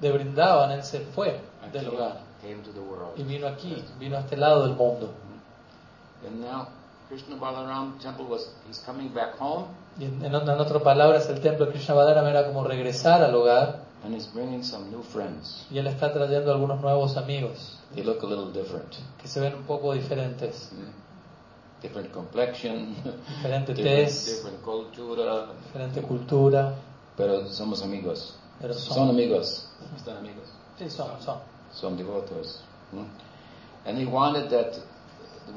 De 0.00 0.10
Brindavan 0.10 0.70
él 0.70 0.82
se 0.82 1.00
fue 1.00 1.38
and 1.62 1.72
del 1.72 1.84
came, 1.84 1.94
hogar 1.96 2.16
came 2.40 2.62
to 2.62 2.72
the 2.72 2.80
world. 2.80 3.12
y 3.18 3.22
vino 3.22 3.46
aquí, 3.46 3.84
vino 3.98 4.16
a 4.16 4.20
este 4.20 4.36
lado 4.36 4.62
del 4.66 4.74
mundo. 4.76 5.10
And 6.26 6.40
now, 6.40 6.68
Krishna 7.08 7.36
Balaram 7.36 7.98
temple 8.00 8.24
was, 8.26 8.48
he's 8.66 8.78
coming 8.78 9.08
back 9.12 9.36
home 9.38 9.66
Y 9.98 10.04
en, 10.04 10.24
en, 10.24 10.34
en 10.34 10.48
otras 10.48 10.82
palabras, 10.82 11.28
el 11.28 11.40
templo 11.40 11.66
de 11.66 11.72
Krishna 11.72 11.94
Balaram 11.94 12.26
era 12.26 12.46
como 12.46 12.64
regresar 12.64 13.22
al 13.22 13.34
hogar 13.34 13.80
and 14.02 14.14
he's 14.14 14.26
bringing 14.32 14.62
some 14.62 14.90
new 14.90 15.02
friends. 15.02 15.66
y 15.70 15.76
él 15.78 15.86
está 15.86 16.10
trayendo 16.12 16.50
algunos 16.52 16.80
nuevos 16.80 17.16
amigos 17.18 17.78
They 17.94 18.02
look 18.04 18.22
a 18.22 18.26
little 18.26 18.52
different. 18.52 18.94
que 19.20 19.28
se 19.28 19.40
ven 19.40 19.54
un 19.54 19.64
poco 19.64 19.92
diferentes. 19.92 20.70
Different 21.82 22.12
complexion, 22.12 22.94
Diferente 23.26 23.72
different, 23.72 24.08
different 24.08 24.62
cultura, 24.62 25.46
diferente 25.66 26.02
cultura, 26.02 26.74
pero 27.16 27.46
somos 27.46 27.82
amigos. 27.82 28.36
pero 28.60 28.74
Son 28.74 28.94
son, 28.96 29.08
amigos. 29.08 29.66
Están 29.96 30.18
amigos. 30.18 30.44
sí, 30.78 30.90
son, 30.90 31.08
son. 31.22 31.38
Son 31.72 31.96
devotos. 31.96 32.60
Hmm? 32.92 33.04
And 33.86 33.96
he 33.96 34.04
wanted 34.04 34.50
that 34.50 34.78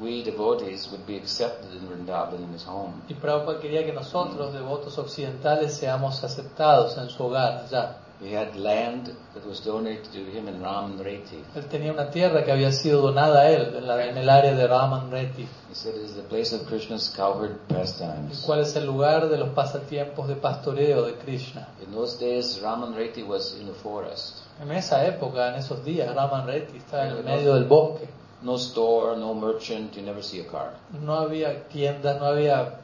we 0.00 0.22
devotees 0.24 0.88
would 0.90 1.06
be 1.06 1.16
accepted 1.16 1.70
in 1.72 1.86
Vrindavan 1.86 2.42
in 2.42 2.52
his 2.54 2.64
home. 2.64 3.02
Y 3.08 3.14
Prabhupada 3.14 3.60
quería 3.60 3.84
que 3.84 3.92
nosotros, 3.92 4.52
devotos 4.54 4.96
occidentales, 4.98 5.74
seamos 5.74 6.24
aceptados 6.24 6.96
en 6.96 7.10
su 7.10 7.22
hogar 7.24 7.66
allá. 7.66 7.98
He 8.24 8.32
had 8.34 8.56
land 8.56 9.12
that 9.34 9.44
was 9.46 9.60
donated 9.60 10.10
to 10.12 10.18
him 10.20 10.48
in 10.48 10.62
Raman 10.62 10.98
Reti. 10.98 11.44
Él 11.54 11.66
tenía 11.68 11.92
una 11.92 12.10
tierra 12.10 12.42
que 12.42 12.52
había 12.52 12.72
sido 12.72 13.02
donada 13.02 13.42
a 13.42 13.50
él 13.50 13.74
en, 13.76 13.86
la- 13.86 14.06
en 14.06 14.16
el 14.16 14.30
área 14.30 14.54
de 14.54 14.66
Raman 14.66 15.10
Reti, 15.10 15.42
He 15.70 15.74
said 15.74 15.94
it 15.96 16.04
is 16.04 16.14
the 16.14 16.22
place 16.22 16.54
of 16.54 16.66
Krishna's 16.66 17.12
cowherd 17.14 17.58
pastimes. 17.68 18.40
cual 18.46 18.60
es 18.60 18.74
el 18.76 18.86
lugar 18.86 19.28
de 19.28 19.36
los 19.36 19.50
pasatiempos 19.50 20.26
de 20.28 20.36
pastoreo 20.36 21.02
de 21.02 21.14
Krishna. 21.16 21.68
In 21.86 21.92
those 21.92 22.18
days, 22.18 22.60
Raman 22.62 22.94
Reti 22.94 23.22
was 23.22 23.54
in 23.60 23.66
the 23.66 23.74
forest. 23.74 24.36
En 24.62 24.70
esa 24.72 25.04
época, 25.04 25.48
en 25.50 25.56
esos 25.56 25.84
días, 25.84 26.14
Raman 26.14 26.46
Reti 26.46 26.78
estaba 26.78 27.08
en 27.08 27.16
el 27.18 27.24
medio 27.24 27.54
del 27.54 27.64
bosque. 27.64 28.08
No 28.40 28.54
store, 28.56 29.16
no 29.18 29.34
merchant, 29.34 29.92
you 29.94 30.02
never 30.02 30.22
see 30.22 30.40
a 30.40 30.46
car. 30.46 30.74
No 31.02 31.14
había 31.14 31.66
tiendas, 31.68 32.18
no 32.20 32.26
había 32.26 32.78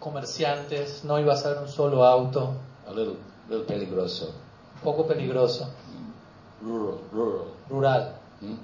comerciantes, 0.00 1.04
no 1.04 1.18
iba 1.20 1.34
a 1.34 1.36
ser 1.36 1.58
un 1.58 1.68
solo 1.68 2.04
auto, 2.04 2.54
A 2.88 2.90
little, 2.92 3.16
little 3.48 3.64
peligroso. 3.66 4.32
Poco 4.82 5.04
peligroso, 5.06 5.68
Rural, 6.62 6.98
rural. 7.12 7.46
rural. 7.68 8.12
Hmm? 8.40 8.54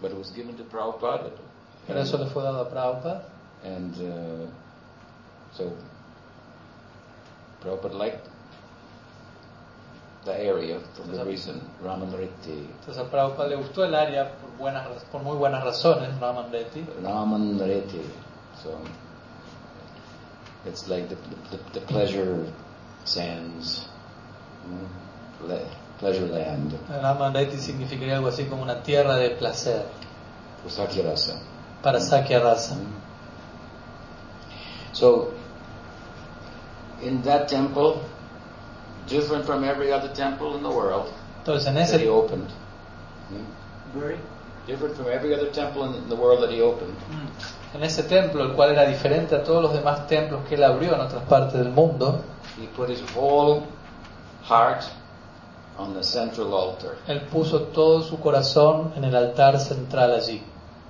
But 0.00 0.10
it 0.12 0.18
was 0.18 0.30
given 0.32 0.56
to 0.56 0.64
Prabhupada. 0.64 1.30
Pero 1.86 2.00
eso 2.00 2.16
le 2.18 2.26
fue 2.26 2.42
dado 2.42 2.60
a 2.60 2.70
Prabhupada. 2.70 3.24
And 3.64 3.94
uh, 3.96 4.46
so 5.52 5.72
Prabhupada 7.62 7.94
liked 7.94 8.28
the 10.24 10.32
area 10.38 10.78
for 10.94 11.02
the 11.08 11.24
reason, 11.24 11.60
Ramanriti. 11.82 12.66
Entonces 12.80 12.98
a 12.98 13.04
Prabhupada 13.10 13.48
le 13.48 13.56
gustó 13.56 13.84
el 13.84 13.94
área 13.94 14.30
por, 14.40 14.50
buenas, 14.58 14.86
raz- 14.88 15.04
por 15.10 15.22
muy 15.22 15.36
buenas 15.36 15.64
razones, 15.64 16.18
Raman 16.20 16.52
Reti. 16.52 16.84
Ramanriti. 17.02 18.02
So 18.62 18.78
it's 20.66 20.86
like 20.88 21.08
the, 21.08 21.16
the, 21.50 21.58
the 21.80 21.80
pleasure 21.86 22.46
sands, 23.04 23.88
mm, 24.66 25.48
le- 25.48 25.82
pleasure 25.98 26.26
land, 26.26 26.72
Raman 26.88 27.32
Reti 27.34 27.56
significaría 27.58 28.16
algo 28.16 28.28
así 28.28 28.44
como 28.46 28.62
una 28.62 28.82
tierra 28.82 29.16
de 29.16 29.30
placer. 29.30 29.84
Sakyarasa. 30.68 31.34
para 31.82 32.00
Sakya 32.00 32.38
Rasa. 32.40 32.76
So, 34.92 35.30
in 37.02 37.22
that 37.22 37.48
temple, 37.48 38.00
different 39.08 39.44
from 39.44 39.64
every 39.64 39.90
other 39.92 40.12
temple 40.14 40.54
in 40.56 40.62
the 40.62 40.68
world 40.70 41.08
Entonces 41.38 41.66
en 41.66 41.74
that 41.74 41.88
he 41.88 41.94
ese, 42.04 42.08
opened, 42.08 42.48
Very. 43.94 44.16
different 44.66 44.94
from 44.96 45.08
every 45.08 45.34
other 45.34 45.50
temple 45.50 45.84
in 45.96 46.08
the 46.08 46.14
world 46.14 46.40
that 46.42 46.50
he 46.52 46.60
opened, 46.60 46.94
en 47.74 47.82
ese 47.82 48.04
templo, 48.04 48.44
el 48.44 48.52
cual 48.54 48.70
era 48.70 48.86
diferente 48.86 49.34
a 49.34 49.42
todos 49.42 49.62
los 49.62 49.72
demás 49.72 50.06
templos 50.06 50.46
que 50.48 50.54
él 50.54 50.62
abrió 50.62 50.94
en 50.94 51.00
otras 51.00 51.24
partes 51.24 51.54
del 51.58 51.70
mundo, 51.70 52.20
he 52.60 52.66
put 52.76 52.88
his 52.88 53.02
whole 53.16 53.62
heart 54.52 54.84
on 55.78 55.94
the 55.94 56.02
central 56.02 56.52
altar, 56.54 56.96
él 57.08 57.22
puso 57.30 57.60
todo 57.72 58.02
su 58.02 58.18
corazón 58.18 58.92
en 58.96 59.04
el 59.04 59.14
altar 59.16 59.58
central 59.58 60.12
allí. 60.12 60.42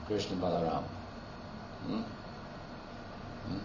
Krishna 0.08 0.36
Balaram. 0.40 0.82
Hmm? 1.86 2.02
Hmm? 3.46 3.58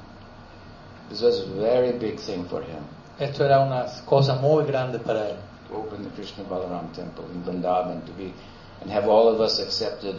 This 1.10 1.22
was 1.22 1.40
a 1.40 1.46
very 1.60 1.94
big 1.98 2.20
thing 2.20 2.46
for 2.48 2.62
him 2.62 2.84
Esto 3.20 3.44
era 3.44 3.60
una 3.62 3.86
cosa 4.06 4.36
muy 4.36 4.64
grande 4.66 5.00
para 5.00 5.30
él. 5.30 5.36
to 5.68 5.76
open 5.76 6.04
the 6.04 6.10
Krishna 6.12 6.44
Balaram 6.44 6.94
temple 6.96 7.26
in 7.34 7.44
Vrindavan 7.44 8.06
to 8.06 8.12
be 8.14 8.34
and 8.82 8.92
have 8.92 9.08
all 9.10 9.28
of 9.28 9.42
us 9.42 9.60
accepted 9.60 10.16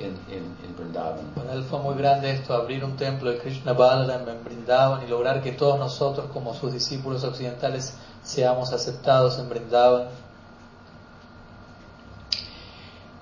in, 0.00 0.16
in, 0.30 0.44
in 0.64 0.76
Vrindavan. 0.76 1.26
Para 1.34 1.52
él 1.52 1.64
fue 1.64 1.78
muy 1.80 1.94
grande 1.96 2.30
esto, 2.30 2.54
abrir 2.54 2.84
un 2.84 2.96
templo 2.96 3.30
de 3.30 3.38
Krishna 3.38 3.72
Balaram 3.72 4.28
en 4.28 4.44
Brindavan 4.44 5.04
y 5.04 5.08
lograr 5.08 5.42
que 5.42 5.52
todos 5.52 5.78
nosotros 5.78 6.26
como 6.32 6.54
sus 6.54 6.72
discípulos 6.72 7.24
occidentales 7.24 7.96
seamos 8.22 8.72
aceptados 8.72 9.38
en 9.38 9.48
Brindavan. 9.48 10.08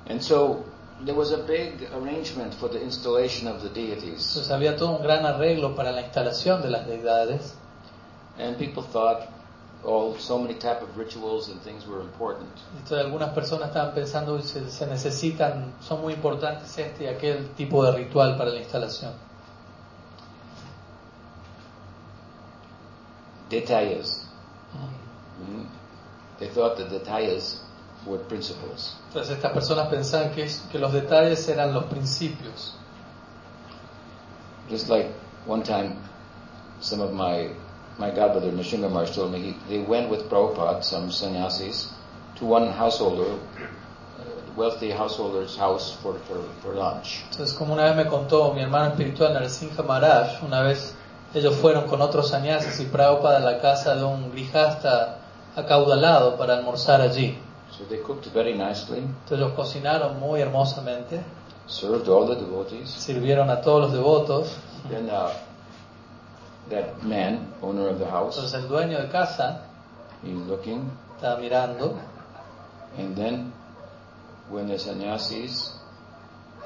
And 0.09 0.21
so 0.21 0.65
there 1.05 1.17
was 1.17 1.33
a 1.33 1.39
big 1.39 1.89
arrangement 1.95 2.55
for 2.55 2.69
the 2.69 2.83
installation 2.83 3.49
of 3.49 3.63
the 3.63 3.69
deities. 3.69 4.29
Entonces 4.29 4.51
había 4.51 4.77
todo 4.77 4.97
un 4.97 5.03
gran 5.03 5.25
arreglo 5.25 5.75
para 5.75 5.93
la 5.93 6.03
instalación 6.03 6.63
de 6.63 6.71
las 6.71 6.87
deidades 6.87 7.55
And 8.39 8.59
people 8.59 8.83
thought 8.83 9.29
all 9.85 10.17
so 10.19 10.39
many 10.39 10.55
type 10.55 10.83
of 10.83 10.97
rituals 10.97 11.49
and 11.49 11.61
things 11.63 11.87
were 11.87 12.01
important. 12.01 12.49
Entonces 12.77 13.05
algunas 13.05 13.31
personas 13.35 13.69
estaban 13.69 13.95
pensando 13.95 14.41
se, 14.41 14.71
se 14.71 14.87
necesitan, 14.87 15.75
son 15.81 16.01
muy 16.01 16.15
importantes 16.15 16.77
este 16.79 17.05
y 17.05 17.07
aquel 17.07 17.51
tipo 17.55 17.85
de 17.85 17.93
ritual 17.93 18.37
para 18.37 18.51
la 18.51 18.59
instalación. 18.59 19.13
Detalles. 23.51 24.27
Mhm. 25.39 25.67
They 26.39 26.49
thought 26.49 26.77
that 26.79 26.89
detalles 26.89 27.61
were 28.07 28.19
principles. 28.25 28.97
Entonces 29.09 29.37
estas 29.37 29.53
personas 29.53 29.89
pensaban 29.89 30.33
que, 30.35 30.49
que 30.73 30.79
los 30.79 30.93
detalles 30.93 31.47
eran 31.49 31.73
los 31.75 31.85
principios. 31.85 32.75
Just 34.71 34.89
like 34.89 35.11
one 35.47 35.63
time, 35.63 35.97
some 36.81 37.03
of 37.03 37.13
my 37.13 37.51
my 37.99 38.11
godbrother 38.11 38.53
Nishinga 38.53 38.91
Maharaj 38.91 39.15
told 39.15 39.33
me 39.33 39.41
he, 39.41 39.57
they 39.69 39.81
went 39.81 40.11
with 40.11 40.29
Prabhupada, 40.29 40.83
some 40.83 41.11
sannyasis, 41.11 41.93
to 42.37 42.45
one 42.45 42.69
householder, 42.73 43.31
uh, 43.33 44.25
wealthy 44.57 44.91
householder's 44.91 45.57
house 45.57 45.97
for, 46.03 46.19
for, 46.27 46.43
for 46.63 46.75
lunch. 46.75 47.23
Entonces 47.31 47.55
como 47.57 47.75
una 47.75 47.85
vez 47.85 47.97
me 47.97 48.11
contó 48.11 48.53
mi 48.55 48.63
hermano 48.63 48.91
espiritual 48.91 49.33
Narasimha 49.33 49.83
Maharaj, 49.83 50.43
una 50.43 50.63
vez 50.63 50.95
ellos 51.35 51.55
fueron 51.57 51.87
con 51.87 52.01
otros 52.01 52.29
sannyasis 52.29 52.81
y 52.81 52.87
Prabhupada 52.87 53.39
a 53.39 53.41
la 53.41 53.61
casa 53.61 53.95
de 53.97 54.05
un 54.05 54.31
grijasta 54.33 55.19
acaudalado 55.57 56.37
para 56.37 56.55
almorzar 56.57 57.01
allí. 57.01 57.39
So 57.77 57.85
they 57.89 57.99
cooked 57.99 58.27
very 58.33 58.55
nicely, 58.55 58.99
Entonces 58.99 59.39
ellos 59.39 59.53
cocinaron 59.55 60.19
muy 60.21 60.41
hermosamente, 60.41 61.21
served 61.67 62.09
all 62.09 62.27
the 62.29 62.37
devotees. 62.37 62.89
sirvieron 62.89 63.51
a 63.51 63.61
todos 63.61 63.83
los 63.83 63.93
devotos. 63.93 64.57
Then 64.89 65.09
uh, 65.09 65.31
that 66.71 67.03
man, 67.03 67.53
owner 67.63 67.89
of 67.89 67.99
the 67.99 68.07
house, 68.07 68.37
Entonces 68.37 68.55
el 68.63 68.69
dueño 68.69 68.99
de 69.01 69.09
casa 69.09 69.63
he's 70.23 70.37
looking, 70.47 70.91
estaba 71.17 71.39
mirando 71.41 71.97
and 72.99 73.17
then 73.17 73.53
when 74.51 74.69
the 74.69 74.79
sannyasis 74.79 75.73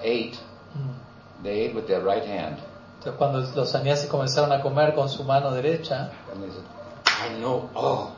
ate, 0.03 0.39
Mm. 0.77 1.43
they 1.43 1.61
ate 1.67 1.75
with 1.75 1.87
their 1.87 2.01
right 2.03 2.25
hand. 2.25 2.59
Entonces 2.99 3.17
cuando 3.19 3.41
los 3.57 3.71
sannyasis 3.71 4.09
comenzaron 4.11 4.53
a 4.53 4.61
comer 4.61 4.95
con 4.95 5.09
su 5.09 5.25
mano 5.25 5.51
derecha, 5.51 6.11
And 6.33 6.43
they 6.43 6.51
said, 6.51 6.65
I 7.07 7.39
know, 7.41 7.69
oh, 7.75 8.15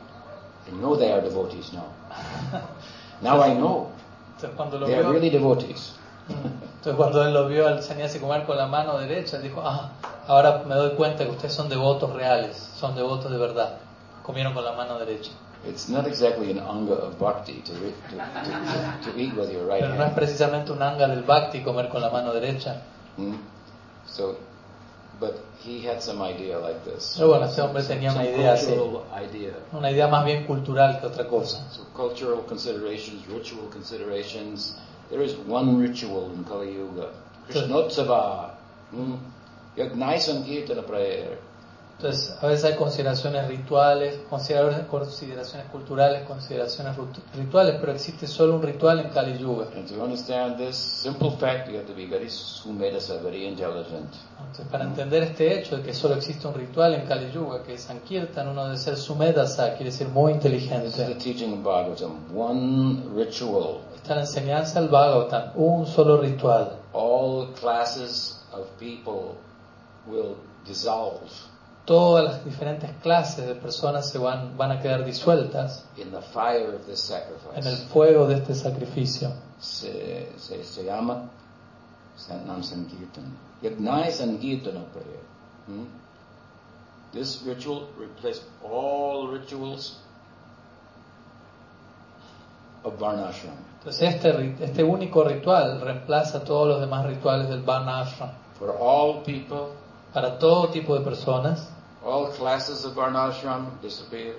I 0.67 0.71
know 0.71 0.95
they 0.95 1.11
are 1.11 1.21
devotees 1.21 1.71
now. 1.73 1.85
Now 3.21 3.39
I 3.41 3.53
know. 3.53 3.91
entonces 4.35 4.55
cuando 4.57 4.79
lo 4.79 4.87
They 4.87 4.95
are 4.95 5.11
really 5.11 5.29
devotees. 5.29 5.93
Entonces 6.33 6.95
cuando 6.95 7.23
él 7.25 7.33
lo 7.33 7.47
vio 7.47 7.67
al 7.67 7.81
sannyasi 7.83 8.19
comer 8.19 8.45
con 8.45 8.57
la 8.57 8.67
mano 8.67 8.97
derecha, 8.97 9.37
él 9.37 9.43
dijo, 9.43 9.61
ah, 9.63 9.91
ahora 10.27 10.63
me 10.65 10.75
doy 10.75 10.91
cuenta 10.95 11.23
que 11.25 11.31
ustedes 11.31 11.53
son 11.53 11.69
devotos 11.69 12.11
reales, 12.13 12.57
son 12.75 12.95
devotos 12.95 13.31
de 13.31 13.37
verdad. 13.37 13.77
Comieron 14.23 14.53
con 14.53 14.63
la 14.63 14.73
mano 14.73 14.97
derecha. 14.99 15.31
It's 15.67 15.89
not 15.89 16.07
exactly 16.07 16.49
an 16.51 16.59
anga 16.59 16.93
of 16.93 17.19
bhakti 17.19 17.61
to, 17.61 17.73
to, 17.73 17.79
to, 19.05 19.11
to 19.11 19.19
eat 19.19 19.35
with 19.37 19.51
your 19.51 19.65
right 19.67 19.81
Pero 19.81 19.89
no 19.93 20.01
es 20.01 20.07
hand. 20.07 20.15
precisamente 20.15 20.71
un 20.71 20.81
anga 20.81 21.07
del 21.07 21.21
bhakti 21.21 21.61
comer 21.61 21.87
con 21.89 22.01
la 22.01 22.09
mano 22.09 22.33
derecha. 22.33 22.81
Hmm? 23.17 23.35
So, 24.07 24.37
but 25.19 25.35
he 25.63 25.87
had 25.87 26.01
some 26.01 26.19
idea 26.23 26.57
like 26.57 26.79
this. 26.83 27.13
Pero 27.15 27.29
bueno, 27.29 27.45
este 27.45 27.61
hombre 27.61 27.83
tenía 27.83 28.11
una 28.11 28.23
Some 28.23 28.35
idea 28.35 28.53
así, 28.53 28.65
cultural 28.73 29.23
idea. 29.23 29.53
una 29.73 29.91
idea 29.91 30.07
más 30.07 30.25
bien 30.25 30.45
cultural 30.47 30.99
que 30.99 31.05
otra 31.05 31.27
cosa. 31.27 31.63
So 31.69 31.83
cultural 31.95 32.39
considerations, 32.47 33.27
ritual 33.27 33.69
considerations. 33.71 34.77
There 35.11 35.21
is 35.21 35.35
one 35.35 35.77
ritual 35.77 36.31
in 36.33 36.43
Kali 36.45 36.73
Yuga. 36.73 37.09
Krishnotsava. 37.49 38.55
Hmm? 38.91 39.15
Yagnai 39.77 40.17
Sankirtana 40.19 40.83
Prayer. 40.87 41.37
Entonces, 41.97 42.33
a 42.41 42.47
veces 42.47 42.65
hay 42.65 42.75
consideraciones 42.77 43.47
rituales, 43.47 44.21
consideraciones, 44.27 44.87
culturales, 45.71 46.23
consideraciones 46.27 46.95
rituales, 47.37 47.75
pero 47.79 47.91
existe 47.91 48.25
solo 48.25 48.55
un 48.55 48.63
ritual 48.63 49.01
en 49.01 49.09
Kali 49.09 49.37
Yuga. 49.37 49.67
And 49.75 49.87
to 49.87 50.03
understand 50.03 50.57
this 50.57 50.75
simple 50.77 51.37
fact, 51.37 51.69
you 51.69 51.75
have 51.77 51.85
to 51.85 51.93
be 51.93 52.07
very 52.07 52.27
sumedasa, 52.27 53.21
very 53.21 53.45
intelligent. 53.45 54.15
Entonces, 54.39 54.65
para 54.71 54.85
entender 54.85 55.21
este 55.21 55.53
hecho 55.59 55.77
de 55.77 55.83
que 55.83 55.93
solo 55.93 56.15
existe 56.15 56.47
un 56.47 56.55
ritual 56.55 56.95
en 56.95 57.05
Kali 57.05 57.29
Yuga, 57.31 57.61
que 57.61 57.75
es 57.75 57.81
Sankirtan, 57.81 58.47
uno 58.47 58.65
debe 58.65 58.77
ser 58.77 58.97
sumedasa, 58.97 59.75
quiere 59.75 59.91
decir 59.91 60.07
muy 60.07 60.33
This 60.39 60.45
is 60.45 60.51
the 60.51 60.75
inteligente. 60.77 61.23
teaching 61.23 61.53
of 61.53 61.59
Bhagavatam. 61.59 62.31
One 62.35 63.03
ritual. 63.15 63.81
La 64.11 64.19
enseñanza 64.19 64.81
del 64.81 64.89
Bhagavatam, 64.89 65.53
un 65.55 65.87
solo 65.87 66.17
ritual. 66.17 66.79
All 66.91 67.53
classes 67.53 68.43
of 68.51 68.67
people 68.77 69.37
will 70.05 70.35
dissolve 70.65 71.31
Todas 71.85 72.23
las 72.25 72.45
diferentes 72.45 72.91
clases 73.01 73.47
de 73.47 73.55
personas 73.55 74.09
se 74.09 74.17
van, 74.17 74.57
van 74.57 74.71
a 74.71 74.81
quedar 74.81 75.05
disueltas 75.05 75.85
in 75.97 76.11
the 76.11 76.21
fire 76.21 76.75
of 76.75 76.85
this 76.85 77.09
en 77.09 77.17
el 77.17 77.63
sacrifice. 77.63 77.87
fuego 77.87 78.27
de 78.27 78.35
este 78.35 78.53
sacrificio. 78.53 79.31
Se, 79.59 80.29
se, 80.37 80.63
se 80.63 80.83
llama 80.83 81.29
Nam 82.45 82.63
Sankirtan. 82.63 83.33
Yagnai 83.61 84.11
Sankirtana. 84.11 84.81
Hmm? 85.67 85.85
This 87.13 87.41
ritual 87.45 87.87
replaced 87.97 88.43
all 88.61 89.27
rituals 89.29 89.99
of 92.83 92.99
Varnashram. 92.99 93.70
Entonces 93.83 94.13
este, 94.15 94.55
este 94.63 94.83
único 94.83 95.23
ritual 95.23 95.81
reemplaza 95.81 96.43
todos 96.43 96.67
los 96.67 96.79
demás 96.81 97.03
rituales 97.05 97.49
del 97.49 97.63
Varna 97.63 98.01
Ashram. 98.01 98.29
For 98.59 98.75
all 98.79 99.23
people, 99.23 99.73
Para 100.13 100.37
todo 100.37 100.67
tipo 100.69 100.93
de 100.93 101.01
personas, 101.03 101.69
all 102.05 102.29
classes 102.37 102.85
of 102.85 102.93
Varnashram 102.95 103.79
disappear. 103.81 104.35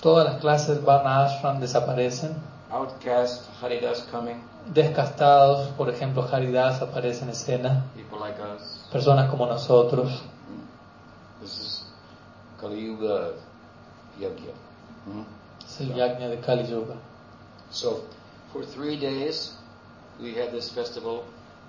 todas 0.00 0.24
las 0.24 0.40
clases 0.40 0.76
del 0.76 0.84
Varna 0.84 1.24
Ashram 1.24 1.60
desaparecen. 1.60 2.34
Outcast 2.70 3.44
Haridas 3.62 4.06
coming, 4.10 4.36
Descastados, 4.72 5.68
por 5.76 5.88
ejemplo, 5.90 6.26
Haridas 6.30 6.80
aparece 6.80 7.24
en 7.24 7.30
escena. 7.30 7.84
people 7.94 8.18
like 8.20 8.40
us. 8.40 8.86
Personas 8.92 9.28
como 9.30 9.44
nosotros. 9.46 10.22
This 11.40 11.58
is 11.58 11.84
Kali 12.60 12.86
Yuga 12.86 13.32
Yagya. 14.18 14.52
Hmm? 15.06 15.24
Es 15.66 15.80
el 15.80 15.94
yajna 15.94 16.28
de 16.28 16.40
Kali 16.40 16.66
Yuga. 16.66 16.94
So, 17.70 18.02
for 18.58 18.66
three 18.66 18.96
days, 18.96 19.52
we 20.20 20.34
had 20.34 20.50
this 20.50 20.70
festival. 20.70 21.24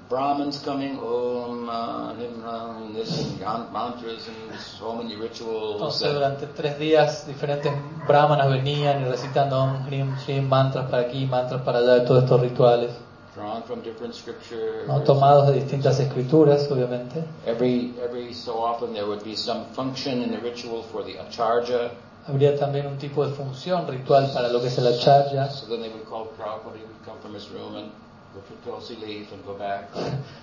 Brahmins 0.09 0.59
coming, 0.65 0.97
Om, 0.97 1.69
uh, 1.69 2.13
Nimra, 2.15 2.81
and 2.81 2.95
this, 2.95 3.37
mantras, 3.71 4.27
and 4.27 4.59
so 4.59 4.95
many 4.95 5.15
rituals. 5.15 5.75
Entonces 5.75 6.01
and- 6.07 6.15
durante 6.15 6.47
tres 6.47 6.79
días 6.79 7.27
diferentes 7.27 7.71
brahmanas 8.07 8.49
venían 8.49 9.03
y 9.03 9.05
recitando 9.05 9.59
Om, 9.59 9.85
Hrim, 9.85 10.15
Shrim, 10.25 10.49
mantras 10.49 10.89
para 10.89 11.03
aquí, 11.03 11.27
mantras 11.27 11.61
para 11.61 11.79
allá, 11.79 12.05
todos 12.05 12.23
estos 12.23 12.41
rituales, 12.41 12.91
drawn 13.35 13.61
from 13.63 13.81
different 13.83 14.15
scriptures. 14.15 14.87
¿no? 14.87 15.03
tomados 15.03 15.47
de 15.47 15.53
distintas 15.61 15.99
escrituras, 15.99 16.67
obviamente. 16.71 17.23
Every 17.45 17.93
every 18.03 18.33
so 18.33 18.63
often 18.65 18.93
there 18.93 19.05
would 19.05 19.23
be 19.23 19.35
some 19.35 19.65
function 19.75 20.23
in 20.23 20.31
the 20.31 20.39
ritual 20.39 20.81
for 20.91 21.03
the 21.03 21.19
acharya. 21.19 21.91
Habría 22.29 22.55
también 22.57 22.85
un 22.87 22.97
tipo 22.97 23.25
de 23.25 23.33
función 23.33 23.87
ritual 23.87 24.31
para 24.33 24.49
lo 24.49 24.61
que 24.61 24.67
es 24.67 24.77
el 24.77 24.87
acharya. 24.87 25.49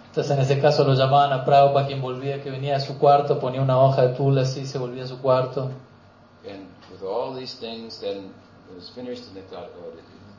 Entonces 0.07 0.31
en 0.33 0.39
ese 0.41 0.61
caso 0.61 0.85
lo 0.85 0.95
llamaban 0.95 1.33
a 1.33 1.45
Prabhupada, 1.45 1.87
quien 1.87 2.03
volvía, 2.03 2.43
que 2.43 2.51
venía 2.51 2.75
de 2.75 2.81
su 2.81 2.99
cuarto, 2.99 3.39
ponía 3.39 3.63
una 3.63 3.79
hoja 3.79 4.03
de 4.03 4.15
tula 4.15 4.43
así, 4.43 4.67
se 4.67 4.79
volvía 4.79 5.05
a 5.05 5.07
su 5.07 5.21
cuarto. 5.21 5.71
And 6.49 6.67
with 6.91 7.03
all 7.03 7.35
these 7.35 7.57
things, 7.59 8.01
then 8.01 8.33
it 8.69 8.75
was 8.75 8.91
finished, 8.91 9.27
and 9.29 9.35
they 9.35 9.43
thought, 9.43 9.71
oh. 9.79 9.93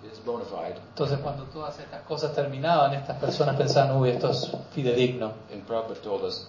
Entonces 0.03 1.19
cuando 1.19 1.43
todas 1.45 1.79
estas 1.79 2.01
cosas 2.03 2.33
terminaban, 2.33 2.93
estas 2.93 3.17
personas 3.17 3.55
pensaban, 3.55 3.97
uy, 3.97 4.09
esto 4.09 4.29
es 4.29 4.51
fidedigno. 4.71 5.33
And 5.51 5.65
Prabhupada 5.65 6.01
told 6.01 6.23
us, 6.23 6.47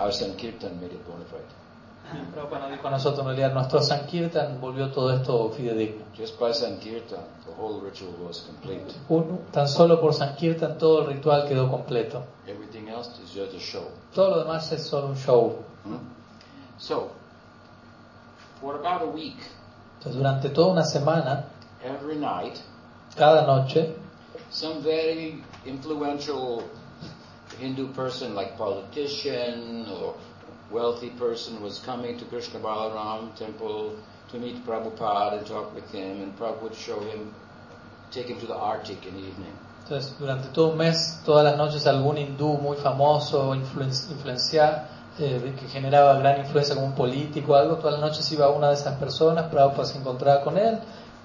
our 0.00 0.12
Sankirtan 0.12 0.80
made 0.80 0.92
it 0.92 1.06
bona 1.06 1.24
fide. 1.24 1.67
Y 2.10 2.32
Prabhupada 2.32 2.70
dijo 2.70 2.88
a 2.88 2.90
nosotros, 2.90 3.20
en 3.20 3.26
realidad, 3.26 3.52
nuestro 3.52 3.82
Sankirtan 3.82 4.60
volvió 4.60 4.90
todo 4.90 5.12
esto 5.12 5.50
fidedigno. 5.50 6.04
Just 6.16 6.38
by 6.40 6.54
Sankirtan, 6.54 7.20
the 7.44 7.52
whole 7.60 7.80
ritual 7.82 8.14
was 8.26 8.40
complete. 8.46 8.94
Un- 9.08 9.40
tan 9.52 9.68
solo 9.68 10.00
por 10.00 10.14
Sankirtan 10.14 10.78
todo 10.78 11.02
el 11.02 11.06
ritual 11.08 11.46
quedó 11.46 11.68
completo. 11.70 12.24
Everything 12.46 12.88
else 12.88 13.10
is 13.22 13.30
just 13.34 13.54
a 13.54 13.60
show. 13.60 13.84
Todo 14.14 14.30
lo 14.30 14.38
demás 14.44 14.72
es 14.72 14.82
solo 14.86 15.08
un 15.08 15.16
show. 15.16 15.58
Hmm? 15.84 15.98
So, 16.78 17.10
for 18.60 18.76
about 18.76 19.02
a 19.02 19.06
week, 19.10 19.36
Entonces 19.98 20.16
durante 20.16 20.48
toda 20.50 20.72
una 20.72 20.84
semana, 20.84 21.44
every 21.84 22.16
night, 22.16 22.56
cada 23.16 23.42
noche, 23.46 23.94
some 24.50 24.80
very 24.80 25.42
influential 25.66 26.62
Hindu 27.60 27.88
person, 27.92 28.34
like 28.34 28.56
politician 28.56 29.86
or 29.90 30.14
wealthy 30.70 31.10
person, 31.10 31.60
was 31.62 31.78
coming 31.84 32.18
to 32.18 32.24
Krishna 32.26 32.60
Balaram 32.60 33.34
temple 33.36 33.96
to 34.30 34.38
meet 34.38 34.64
Prabhupada 34.66 35.38
and 35.38 35.46
talk 35.46 35.74
with 35.74 35.90
him, 35.90 36.22
and 36.22 36.36
Prabhupada 36.38 36.62
would 36.62 36.74
show 36.74 37.00
him, 37.00 37.32
take 38.10 38.26
him 38.26 38.38
to 38.40 38.46
the 38.46 38.54
Arctic 38.56 39.06
in 39.06 39.14
the 39.14 39.20
evening. 39.20 39.52
entonces 39.84 40.14
durante 40.18 40.48
todo 40.52 40.68
un 40.72 40.76
mes, 40.76 41.22
todas 41.24 41.44
las 41.44 41.56
noches 41.56 41.86
algún 41.86 42.18
hindú 42.18 42.58
muy 42.60 42.76
famoso, 42.76 43.54
influen- 43.54 44.10
influencia, 44.10 44.86
eh, 45.18 45.54
que 45.58 45.66
generaba 45.68 46.18
gran 46.18 46.40
influencia 46.40 46.74
como 46.74 46.88
un 46.88 46.94
político 46.94 47.54
algo, 47.54 47.76
todas 47.76 47.92
las 47.98 48.02
noches 48.02 48.30
iba 48.32 48.50
una 48.50 48.68
de 48.68 48.74
esas 48.74 48.96
personas, 48.98 49.46
Prabhupada 49.50 49.86
se 49.86 49.98
encontraba 49.98 50.42
con 50.44 50.58
él, 50.58 50.78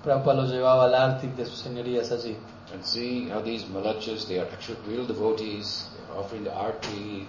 Prabhupada 0.04 0.42
lo 0.42 0.48
llevaba 0.48 0.86
al 0.86 0.96
Ártico 0.96 1.38
de 1.38 1.46
sus 1.46 1.60
señorías 1.60 2.12
allí. 2.12 2.38
And 2.74 2.84
see 2.84 3.30
how 3.30 3.42
these 3.42 3.66
malachas, 3.68 4.26
they 4.28 4.40
are 4.40 4.48
actual 4.52 4.78
real 4.88 5.06
devotees, 5.06 5.88
offering 6.18 6.44
the 6.44 6.52
Arctic, 6.52 7.28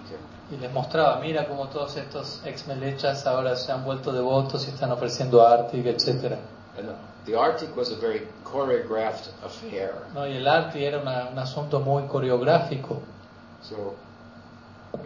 Y 0.51 0.57
les 0.57 0.71
mostraba, 0.71 1.19
mira 1.21 1.47
cómo 1.47 1.67
todos 1.69 1.95
estos 1.97 2.41
ex 2.45 2.67
melechas 2.67 3.25
ahora 3.25 3.55
se 3.55 3.71
han 3.71 3.83
vuelto 3.83 4.11
devotos 4.11 4.67
y 4.67 4.71
están 4.71 4.91
ofreciendo 4.91 5.45
Ártico, 5.45 5.89
etcétera. 5.89 6.37
And 6.77 6.89
the 7.25 7.35
Arctic 7.39 7.75
was 7.77 7.91
a 7.91 7.95
very 7.95 8.27
choreographed 8.43 9.29
affair. 9.43 9.93
¿no? 10.13 10.27
Y 10.27 10.35
el 10.37 10.47
arte 10.47 10.85
era 10.85 10.99
una- 10.99 11.29
un 11.31 11.39
asunto 11.39 11.79
muy 11.79 12.03
coreográfico. 12.07 13.01
So, 13.61 13.95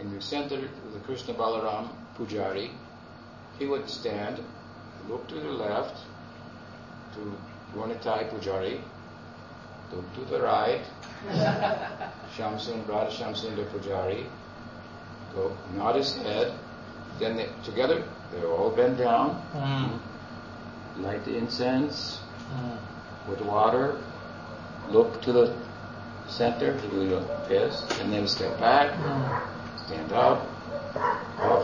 in 0.01 0.11
the 0.11 0.21
center 0.21 0.57
of 0.57 0.93
the 0.93 0.99
Krishna 1.05 1.33
Balaram 1.35 1.89
Pujari, 2.17 2.71
he 3.59 3.65
would 3.67 3.87
stand, 3.87 4.39
look 5.07 5.27
to 5.27 5.35
the 5.35 5.51
left, 5.51 5.95
to 7.13 7.19
Gornitai 7.75 8.29
Pujari, 8.29 8.81
look 9.91 10.13
to 10.15 10.25
the 10.25 10.41
right, 10.41 10.81
Shamsun, 12.35 12.87
Radha 12.87 13.11
Shamsundar 13.11 13.65
Pujari, 13.71 14.25
go 15.35 15.55
nod 15.75 15.95
his 15.95 16.15
head, 16.15 16.53
then 17.19 17.35
they, 17.35 17.49
together, 17.63 18.03
they 18.31 18.43
all 18.43 18.71
bend 18.71 18.97
down, 18.97 19.41
Mm, 19.53 19.99
light 21.03 21.23
the 21.25 21.37
incense, 21.37 22.21
mm. 22.51 22.77
with 23.29 23.41
water, 23.41 23.97
look 24.89 25.21
to 25.21 25.31
the 25.31 25.55
center, 26.27 26.79
to 26.79 26.87
the 26.87 27.23
yes, 27.49 27.83
and 27.99 28.11
then 28.13 28.27
step 28.27 28.59
back, 28.59 28.93
stand 29.85 30.11
up, 30.13 30.39
offer 30.39 30.58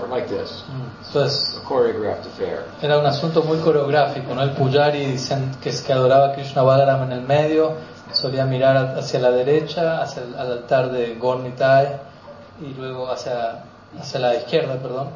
like 0.10 0.28
this. 0.28 0.64
Entonces, 1.08 1.58
A 1.58 1.68
choreographed 1.68 2.26
affair. 2.28 2.66
era 2.82 2.98
un 3.00 3.06
asunto 3.06 3.44
muy 3.44 3.58
coreográfico, 3.60 4.34
¿no? 4.34 4.42
El 4.42 4.52
Pujari 4.52 5.06
dicen 5.06 5.52
que 5.62 5.70
es 5.70 5.82
que 5.82 5.94
adoraba 5.94 6.28
a 6.28 6.34
Krishna 6.34 6.62
Balaram 6.62 7.04
en 7.04 7.12
el 7.12 7.22
medio, 7.22 7.74
solía 8.14 8.46
mirar 8.46 8.98
hacia 8.98 9.20
la 9.20 9.32
derecha, 9.32 10.02
hacia 10.02 10.24
el 10.24 10.36
al 10.36 10.52
altar 10.52 10.92
de 10.92 11.16
Gornitai, 11.16 12.00
y 12.62 12.74
luego 12.74 13.10
hacia, 13.10 13.64
hacia 14.00 14.20
la 14.20 14.36
izquierda, 14.36 14.76
perdón. 14.76 15.10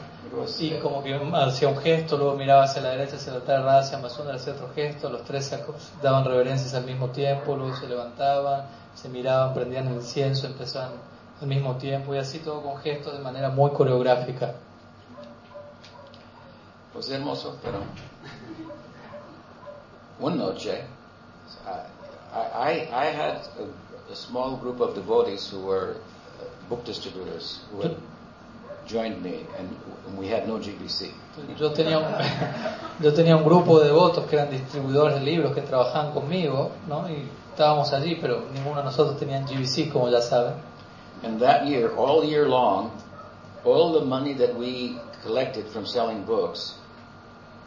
Y 0.59 0.71
como 0.79 1.01
que 1.01 1.19
hacía 1.33 1.69
un 1.69 1.77
gesto, 1.77 2.17
luego 2.17 2.35
miraba 2.35 2.63
hacia 2.63 2.81
la 2.81 2.89
derecha, 2.89 3.15
hacia 3.15 3.31
el 3.31 3.37
altar 3.37 3.59
de 3.59 3.63
Radha, 3.63 3.79
hacia 3.79 3.97
Masundara, 3.97 4.37
hacía 4.37 4.53
otro 4.53 4.69
gesto, 4.75 5.09
los 5.09 5.23
tres 5.23 5.51
daban 6.03 6.25
reverencias 6.25 6.73
al 6.75 6.83
mismo 6.83 7.09
tiempo, 7.09 7.55
luego 7.55 7.75
se 7.75 7.87
levantaban, 7.87 8.65
se 8.93 9.09
miraban, 9.09 9.53
prendían 9.53 9.87
el 9.87 9.95
incienso, 9.95 10.45
empezaban 10.45 10.91
al 11.41 11.47
mismo 11.47 11.75
tiempo, 11.77 12.13
y 12.13 12.17
así 12.17 12.39
todo 12.39 12.61
con 12.61 12.77
gestos 12.77 13.13
de 13.13 13.19
manera 13.19 13.49
muy 13.49 13.71
coreográfica. 13.71 14.55
was 16.99 17.09
hermoso, 17.09 17.55
pero 17.63 17.79
one 20.19 20.37
noche, 20.37 20.83
I, 21.65 21.79
I, 22.33 22.89
I 22.91 23.05
had 23.05 23.47
a, 23.57 24.11
a 24.11 24.15
small 24.15 24.57
group 24.57 24.81
of 24.81 24.95
devotees 24.95 25.49
who 25.49 25.61
were 25.61 25.95
uh, 25.95 26.67
book 26.67 26.83
distributors 26.83 27.61
who 27.71 27.81
had 27.83 27.95
joined 28.85 29.21
me, 29.23 29.45
and, 29.57 29.69
and 30.07 30.17
we 30.17 30.27
had 30.27 30.45
no 30.45 30.57
GBC. 30.57 31.13
Yo 31.57 31.71
tenía, 31.71 31.99
un, 31.99 32.05
yo 33.01 33.13
tenía 33.13 33.37
un 33.37 33.45
grupo 33.45 33.79
de 33.79 33.85
devotos 33.85 34.25
que 34.25 34.35
eran 34.35 34.49
distribuidores 34.49 35.15
de 35.15 35.21
libros 35.21 35.53
que 35.53 35.61
trabajaban 35.61 36.11
conmigo, 36.11 36.71
¿no? 36.89 37.07
Y 37.07 37.29
estábamos 37.51 37.93
allí, 37.93 38.17
pero 38.19 38.43
ninguno 38.53 38.79
de 38.79 38.83
nosotros 38.83 39.17
tenía 39.17 39.39
GBC, 39.41 39.89
como 39.93 40.09
ya 40.09 40.21
saben. 40.21 40.55
And 41.23 41.39
that 41.41 41.67
year, 41.67 41.93
all 41.95 42.23
year 42.23 42.47
long, 42.47 42.91
all 43.65 43.93
the 43.99 44.05
money 44.05 44.33
that 44.35 44.55
we 44.55 44.97
collected 45.23 45.67
from 45.67 45.85
selling 45.85 46.23
books 46.23 46.75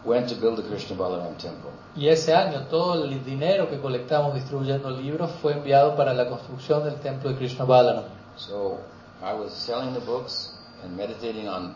went 0.05 0.29
to 0.29 0.35
build 0.35 0.59
the 0.59 0.63
Krishna 0.63 0.97
Balaram 0.97 1.37
temple. 1.39 1.71
Y 1.95 2.09
ese 2.09 2.35
año 2.35 2.67
todo 2.69 3.05
el 3.05 3.23
dinero 3.25 3.69
que 3.69 3.79
colectamos 3.79 4.35
distribuyendo 4.35 4.91
libros 4.91 5.31
fue 5.41 5.53
enviado 5.53 5.95
para 5.97 6.15
la 6.15 6.29
construcción 6.29 6.85
del 6.85 6.99
templo 7.01 7.31
de 7.31 7.37
Krishna 7.37 7.65
Balaram. 7.65 8.05
So 8.37 8.81
I 9.23 9.35
was 9.35 9.53
selling 9.53 9.95
the 9.95 10.01
books 10.01 10.53
and 10.83 10.97
meditating 10.97 11.47
on 11.47 11.75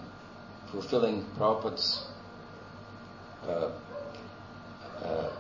fulfilling 0.72 1.24
Prabhupada's 1.38 2.06
uh, 3.46 3.70
uh, 5.04 5.30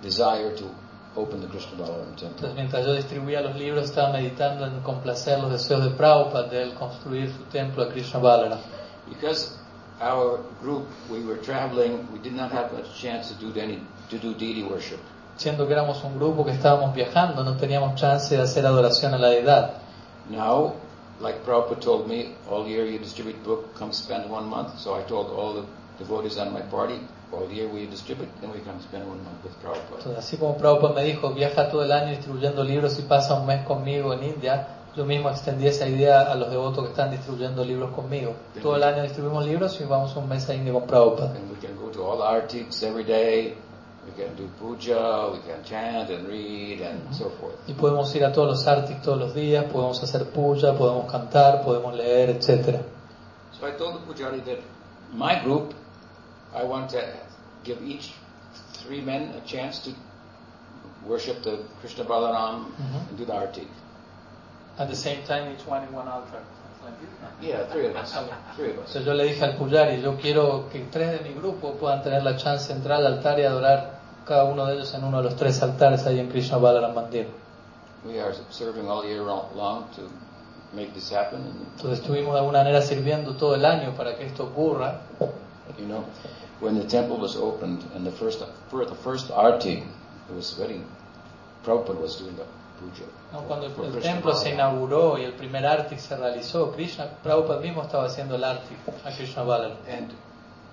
desire 0.00 0.56
to 0.56 0.70
open 1.18 1.40
the 1.40 1.48
Krishna 1.48 1.76
Balaram 1.76 2.14
temple. 2.16 2.28
Entonces 2.28 2.54
mientras 2.54 2.86
yo 2.86 2.92
distribuía 2.94 3.40
los 3.40 3.56
libros 3.56 3.84
estaba 3.84 4.12
meditando 4.12 4.66
en 4.66 4.80
complacer 4.80 5.40
los 5.40 5.50
deseos 5.50 5.84
de 5.84 5.90
Prabhupada 5.90 6.48
de 6.48 6.62
él 6.62 6.74
construir 6.74 7.30
su 7.30 7.42
templo 7.44 7.82
a 7.82 7.88
Krishna 7.88 8.20
Balaram. 8.20 8.58
Because 9.08 9.58
our 10.00 10.40
group, 10.62 10.86
we 11.10 11.20
were 11.24 11.38
traveling, 11.38 12.06
we 12.12 12.18
did 12.20 12.34
not 12.34 12.52
have 12.52 12.72
much 12.72 13.00
chance 13.00 13.32
to 13.32 13.34
do 13.34 13.58
any 13.58 13.82
to 14.10 14.18
do 14.18 14.34
deity 14.34 14.62
worship. 14.62 15.00
Siendo 15.36 15.66
que 15.66 15.74
éramos 15.74 16.02
un 16.04 16.18
grupo 16.18 16.44
que 16.44 16.52
estábamos 16.52 16.94
viajando, 16.94 17.44
no 17.44 17.56
teníamos 17.56 17.94
chance 17.94 18.36
de 18.36 18.42
hacer 18.42 18.66
adoración 18.66 19.14
a 19.14 19.18
la 19.18 19.28
deidad. 19.28 19.74
Now, 20.30 20.74
like 21.20 21.44
Prabhupada 21.44 21.80
told 21.80 22.08
me, 22.08 22.34
all 22.50 22.66
year 22.66 22.84
you 22.84 22.98
distribute 22.98 23.42
book, 23.44 23.74
come 23.76 23.92
spend 23.92 24.30
one 24.30 24.46
month. 24.46 24.78
So 24.78 24.94
I 24.94 25.02
told 25.02 25.30
all 25.30 25.54
the 25.54 25.66
devotees 25.98 26.38
on 26.38 26.52
my 26.52 26.62
party, 26.62 27.00
all 27.32 27.50
year 27.50 27.68
we 27.68 27.86
distribute, 27.86 28.28
then 28.40 28.50
we 28.50 28.60
come 28.60 28.80
spend 28.80 29.04
one 29.04 29.22
month 29.22 29.44
with 29.44 29.52
Prabhupada. 29.62 29.98
Entonces, 29.98 30.18
así 30.18 30.36
como 30.36 30.56
Prabhupada 30.56 30.94
me 30.94 31.04
dijo, 31.04 31.32
viaja 31.32 31.70
todo 31.70 31.84
el 31.84 31.92
año 31.92 32.10
distribuyendo 32.10 32.64
libros 32.64 32.98
y 32.98 33.02
pasa 33.02 33.34
un 33.34 33.46
mes 33.46 33.64
conmigo 33.66 34.12
en 34.14 34.24
India, 34.24 34.68
yo 34.96 35.04
mismo 35.04 35.30
extendí 35.30 35.66
esa 35.66 35.86
idea 35.86 36.22
a 36.22 36.34
los 36.34 36.50
devotos 36.50 36.84
que 36.84 36.90
están 36.90 37.10
distribuyendo 37.10 37.64
libros 37.64 37.90
conmigo. 37.92 38.34
Todo 38.60 38.76
el 38.76 38.82
año 38.82 39.02
distribuimos 39.02 39.46
libros 39.46 39.80
y 39.80 39.84
vamos 39.84 40.16
un 40.16 40.28
mes 40.28 40.48
a 40.48 40.54
India 40.54 40.72
con 40.72 40.86
Prabhupada. 40.86 41.34
And 41.36 41.50
we 41.50 41.58
can 41.58 41.76
go 41.76 41.90
to 41.90 42.02
all 42.02 42.18
the 42.18 42.24
artics 42.24 42.82
every 42.82 43.04
day. 43.04 43.54
We 44.06 44.24
can 44.24 44.34
do 44.36 44.48
puja, 44.58 45.30
we 45.32 45.40
can 45.40 45.62
chant 45.64 46.10
and 46.10 46.26
read 46.28 46.80
and 46.80 47.14
so 47.14 47.28
forth. 47.38 47.54
Y 47.68 47.74
podemos 47.74 48.14
ir 48.14 48.24
a 48.24 48.32
todos 48.32 48.48
los 48.48 48.66
artis 48.66 49.02
todos 49.02 49.18
los 49.18 49.34
días, 49.34 49.66
podemos 49.66 50.02
hacer 50.02 50.24
puya, 50.30 50.74
podemos 50.74 51.10
cantar, 51.12 51.62
podemos 51.62 51.94
leer, 51.94 52.30
etc. 52.30 52.80
So 53.52 53.66
I 53.66 53.72
told 53.72 53.96
the 53.96 54.06
pujari 54.06 54.42
that 54.46 54.60
my 55.12 55.42
group, 55.44 55.74
I 56.54 56.64
want 56.64 56.90
to 56.90 57.02
give 57.64 57.82
each 57.82 58.12
three 58.74 59.00
men 59.00 59.34
a 59.34 59.40
chance 59.46 59.80
to 59.80 59.90
worship 61.06 61.42
the 61.42 61.64
Krishna 61.80 62.04
Balaram 62.04 62.66
and 63.08 63.18
do 63.18 63.24
the 63.24 63.34
arti. 63.34 63.66
At 64.78 64.88
the 64.88 64.96
same 64.96 65.24
time, 65.24 65.52
each 65.52 65.66
one 65.66 65.82
in 65.84 65.92
one 65.92 66.08
altar. 66.08 66.42
Yeah, 67.42 67.66
three 67.66 67.86
of 67.86 67.96
us. 67.96 68.16
Three 68.56 68.70
of 68.70 68.78
us. 68.78 68.96
Entonces 68.96 69.04
yo 69.04 69.14
le 69.14 69.24
dije 69.24 69.44
al 69.44 69.56
puyari, 69.56 70.00
yo 70.00 70.16
quiero 70.16 70.68
que 70.70 70.86
tres 70.90 71.18
de 71.18 71.28
mi 71.28 71.34
grupo 71.34 71.74
puedan 71.74 72.02
tener 72.02 72.22
la 72.22 72.36
chance 72.36 72.68
de 72.68 72.78
entrar 72.78 72.98
al 72.98 73.06
altar 73.18 73.38
y 73.38 73.42
adorar 73.42 73.98
cada 74.24 74.44
uno 74.44 74.64
de 74.66 74.74
ellos 74.74 74.94
en 74.94 75.04
uno 75.04 75.18
de 75.18 75.24
los 75.24 75.36
tres 75.36 75.62
altares 75.62 76.06
ahí 76.06 76.18
en 76.20 76.28
Krishna 76.28 76.56
Balaram 76.58 76.94
Mandir. 76.94 77.28
We 78.04 78.20
are 78.20 78.32
serving 78.50 78.88
all 78.88 79.04
year 79.04 79.22
long 79.22 79.84
to 79.96 80.02
make 80.72 80.92
this 80.94 81.12
happen. 81.12 81.40
And, 81.40 81.66
Entonces 81.76 82.00
estuvimos 82.00 82.32
de 82.34 82.38
alguna 82.40 82.58
manera 82.58 82.80
sirviendo 82.80 83.34
todo 83.36 83.54
el 83.54 83.64
año 83.64 83.94
para 83.96 84.16
que 84.16 84.26
esto 84.26 84.44
ocurra. 84.44 85.00
You 85.76 85.86
know, 85.86 86.04
when 86.60 86.76
the 86.76 86.84
temple 86.84 87.18
was 87.18 87.36
opened 87.36 87.84
and 87.94 88.06
the 88.06 88.12
first, 88.12 88.42
for 88.70 88.84
the 88.84 88.94
first 88.94 89.30
arti, 89.30 89.84
it 90.28 90.34
was 90.34 90.52
very, 90.52 90.80
Prabhupada 91.64 92.00
was 92.00 92.16
doing 92.16 92.36
the 92.36 92.44
puja. 92.80 93.04
¿no? 93.32 93.40
Cuando 93.42 93.66
el, 93.66 93.96
el 93.96 94.02
templo 94.02 94.34
se 94.34 94.52
inauguró 94.52 95.18
y 95.18 95.24
el 95.24 95.32
primer 95.32 95.66
arti 95.66 95.98
se 95.98 96.16
realizó, 96.16 96.72
Krishna, 96.72 97.08
Prabhupada 97.22 97.60
mismo 97.60 97.82
estaba 97.82 98.06
haciendo 98.06 98.34
el 98.36 98.44
arti 98.44 98.74
a 99.04 99.10
Krishna 99.12 99.42
Balaram. 99.42 99.76
And 99.88 100.12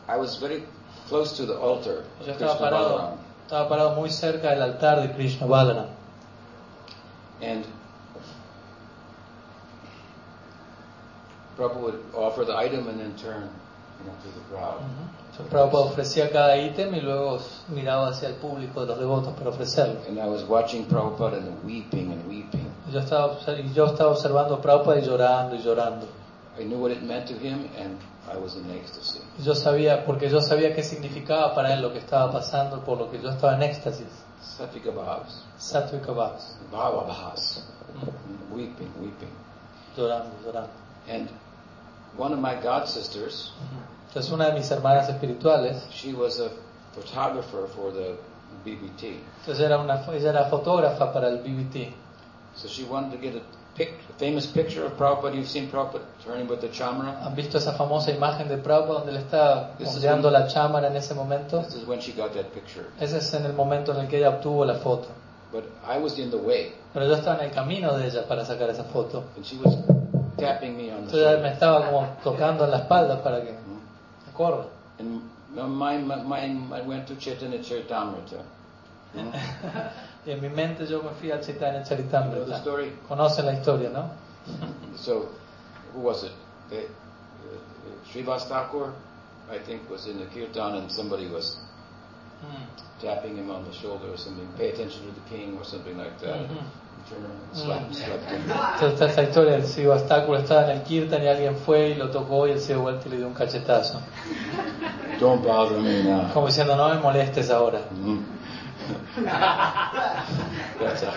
I 0.07 0.17
was 0.17 0.38
very 0.38 0.63
close 1.07 1.35
to 1.38 1.45
the 1.45 1.57
altar 1.57 2.03
Yo 2.19 2.26
Krishna 2.26 2.47
estaba 2.47 2.59
parado, 2.59 2.97
Balaram. 2.97 3.17
estaba 3.45 3.69
parado 3.69 3.95
muy 3.95 4.09
cerca 4.09 4.51
del 4.51 4.61
altar 4.61 5.01
de 5.01 5.13
Krishna 5.13 5.47
Balaram. 5.47 5.88
And 7.41 7.65
Prabhupada 11.57 11.81
would 11.81 12.03
offer 12.13 12.45
the 12.45 12.55
item 12.55 12.88
and 12.88 12.99
then 12.99 13.15
turn 13.17 13.49
Prabhupada 15.49 15.86
ofrecía 15.86 16.32
cada 16.32 16.57
ítem 16.57 16.94
y 16.95 17.02
luego 17.02 17.40
miraba 17.69 18.10
hacia 18.10 18.30
el 18.30 18.36
público 18.36 18.82
de 18.82 18.88
los 18.88 18.99
devotos 18.99 19.34
para 19.34 19.49
ofrecerlo. 19.49 19.99
And 20.07 20.18
I 20.18 20.27
was 20.27 20.44
watching 20.44 20.86
Prabhupada 20.86 21.38
and 21.38 21.64
weeping 21.65 22.11
and 22.11 22.27
weeping. 22.27 22.65
Y 22.88 22.94
yo 22.94 22.99
estaba, 22.99 23.38
yo 23.73 23.86
estaba 23.86 24.11
observando 24.11 24.56
a 24.56 24.61
Prabhupada 24.61 24.99
y 24.99 25.06
llorando 25.06 25.56
y 25.56 25.60
llorando. 25.60 26.07
I 26.57 26.64
knew 26.64 26.80
what 26.80 26.91
it 26.91 27.03
meant 27.03 27.27
to 27.27 27.34
him 27.34 27.69
and 27.77 27.99
I 28.32 28.38
was 28.38 28.56
in 28.56 28.69
ecstasy. 28.72 29.19
Y 29.38 29.44
yo 29.44 29.53
sabía, 29.53 30.06
porque 30.06 30.30
yo 30.30 30.40
sabía 30.41 30.73
qué 30.73 30.84
significaba 30.84 31.53
para 31.53 31.73
él 31.73 31.82
lo 31.82 31.91
que 31.91 31.99
estaba 31.99 32.32
pasando, 32.32 32.80
por 32.86 32.98
lo 32.98 33.11
que 33.11 33.22
yo 33.22 33.30
estaba 33.30 33.56
en 33.56 33.64
éxtasis. 33.64 34.07
Satvika 34.41 34.91
Bhavas, 34.91 35.44
Sattvic 35.57 36.06
Bhavas. 36.06 36.57
Bhava 36.72 37.03
Bhavas, 37.07 37.68
weeping, 38.52 38.91
weeping. 39.02 39.32
Llorando, 39.98 40.32
llorando. 40.45 40.69
And 41.10 41.30
one 42.18 42.32
of 42.32 42.40
my 42.40 42.56
god 42.56 42.88
sisters, 42.88 43.52
Entonces 44.15 44.31
una 44.31 44.45
de 44.47 44.53
mis 44.53 44.71
hermanas 44.71 45.09
espirituales, 45.09 45.89
she 45.91 46.13
was 46.13 46.39
a 46.39 46.47
photographer 46.93 47.67
for 47.75 47.91
the 47.91 48.15
BBT. 48.63 49.19
entonces 49.41 49.59
era 49.59 49.77
una, 49.77 50.05
ella 50.13 50.29
era 50.29 50.45
fotógrafa 50.45 51.11
para 51.11 51.27
el 51.27 51.39
BBT. 51.39 51.93
So 52.55 52.69
she 52.69 52.85
wanted 52.85 53.11
to 53.11 53.21
get 53.21 53.35
a, 53.35 53.41
pic, 53.75 53.89
a 54.09 54.17
famous 54.17 54.47
picture 54.47 54.85
of 54.85 54.93
Prabhupada. 54.97 55.35
You've 55.35 55.49
seen 55.49 55.69
Prabhupada 55.69 56.05
turning 56.23 56.47
with 56.47 56.61
the 56.61 56.69
chamra. 56.69 57.25
¿Han 57.25 57.35
visto 57.35 57.57
esa 57.57 57.73
famosa 57.73 58.11
imagen 58.11 58.47
de 58.47 58.55
Prabhupada 58.57 58.99
donde 58.99 59.11
le 59.11 59.19
está 59.19 59.71
ondeando 59.85 60.29
when- 60.29 60.39
la 60.39 60.47
chámara 60.47 60.87
en 60.87 60.95
ese 60.95 61.13
momento? 61.13 61.61
This 61.63 61.75
is 61.75 61.85
when 61.85 61.99
she 61.99 62.13
got 62.13 62.31
that 62.35 62.45
picture. 62.53 62.85
Ese 63.01 63.17
es 63.17 63.33
en 63.33 63.43
el 63.45 63.51
momento 63.51 63.91
en 63.91 63.97
el 63.99 64.07
que 64.07 64.19
ella 64.19 64.29
obtuvo 64.29 64.63
la 64.63 64.75
foto. 64.75 65.09
But 65.51 65.65
I 65.85 65.99
was 66.01 66.17
in 66.17 66.31
the 66.31 66.37
way, 66.37 66.73
Pero 66.93 67.05
yo 67.05 67.15
estaba 67.15 67.39
en 67.39 67.49
el 67.49 67.51
camino 67.51 67.97
de 67.97 68.07
ella 68.07 68.25
para 68.25 68.45
sacar 68.45 68.69
esa 68.69 68.85
foto. 68.85 69.25
and 69.35 69.43
she 69.45 69.57
was 69.61 69.75
tapping 70.37 70.77
me 70.77 70.83
on 70.93 71.05
the 71.05 71.17
Entonces 71.17 71.27
ella 71.33 71.41
me 71.41 71.51
estaba 71.51 71.85
como 71.87 72.07
tocando 72.23 72.63
en 72.63 72.71
la 72.71 72.77
espalda 72.77 73.21
para 73.21 73.41
que 73.41 73.64
Mm. 74.35 74.37
corra. 74.37 74.67
And 74.99 75.21
my 75.55 75.97
my 75.97 76.39
I 76.71 76.81
went 76.81 77.07
to 77.07 77.15
Chaitanya 77.15 77.59
Charitamrita. 77.59 78.43
Mm. 79.15 79.33
Y 80.25 80.31
en 80.31 80.41
mi 80.41 80.49
mente 80.49 80.87
yo 80.87 81.03
me 81.03 81.11
fui 81.19 81.31
al 81.31 81.39
Chaitanya 81.39 81.83
You 81.87 82.03
know 82.03 82.45
the 82.45 82.59
story? 82.59 82.91
Conocen 83.07 83.45
la 83.45 83.51
historia, 83.53 83.89
¿no? 83.89 84.09
So, 84.95 85.29
who 85.93 85.99
was 85.99 86.23
it? 86.23 86.31
The, 86.69 86.85
uh, 86.85 86.89
Srivas 88.11 88.47
Thakur, 88.47 88.93
I 89.51 89.59
think, 89.59 89.87
was 89.89 90.07
in 90.07 90.17
the 90.17 90.25
kirtan, 90.25 90.75
and 90.75 90.91
somebody 90.91 91.27
was 91.27 91.59
tapping 92.99 93.35
him 93.37 93.51
on 93.51 93.65
the 93.65 93.73
shoulder 93.73 94.07
or 94.11 94.17
something. 94.17 94.47
Pay 94.57 94.71
attention 94.71 95.05
to 95.05 95.11
the 95.11 95.29
king 95.29 95.57
or 95.57 95.63
something 95.63 95.97
like 95.97 96.19
that. 96.21 96.49
Mhm. 96.49 96.63
Entonces 97.53 98.94
está 98.94 99.06
esta 99.06 99.23
historia 99.23 99.52
del 99.53 99.65
Siva 99.65 99.95
Obstáculo, 99.95 100.40
estaba 100.40 100.65
en 100.65 100.77
el 100.77 100.84
Kirtan 100.84 101.23
y 101.23 101.27
alguien 101.27 101.56
fue 101.56 101.90
y 101.90 101.95
lo 101.95 102.10
tocó 102.10 102.48
y 102.48 102.53
dio 102.56 102.82
vuelta 102.82 103.07
y 103.07 103.11
le 103.11 103.18
dio 103.18 103.27
un 103.27 103.34
cachetazo. 103.34 104.02
Don't 105.19 105.44
bother 105.44 105.80
me 105.80 106.03
now. 106.03 106.34
Como 106.34 106.48
diciendo, 106.48 106.76
no 106.76 106.90
me 106.90 106.99
molestes 106.99 107.49
ahora. 107.49 107.82
Mhm. 107.91 108.26
That's 110.80 111.03
how 111.03 111.14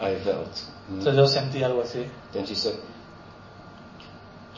I 0.00 0.14
felt. 0.16 0.48
Mhm. 0.88 0.98
Entonces 0.98 1.16
yo 1.16 1.26
sentí 1.26 1.62
algo 1.62 1.82
así. 1.82 2.06
Then 2.32 2.46
she 2.46 2.54
said, 2.54 2.74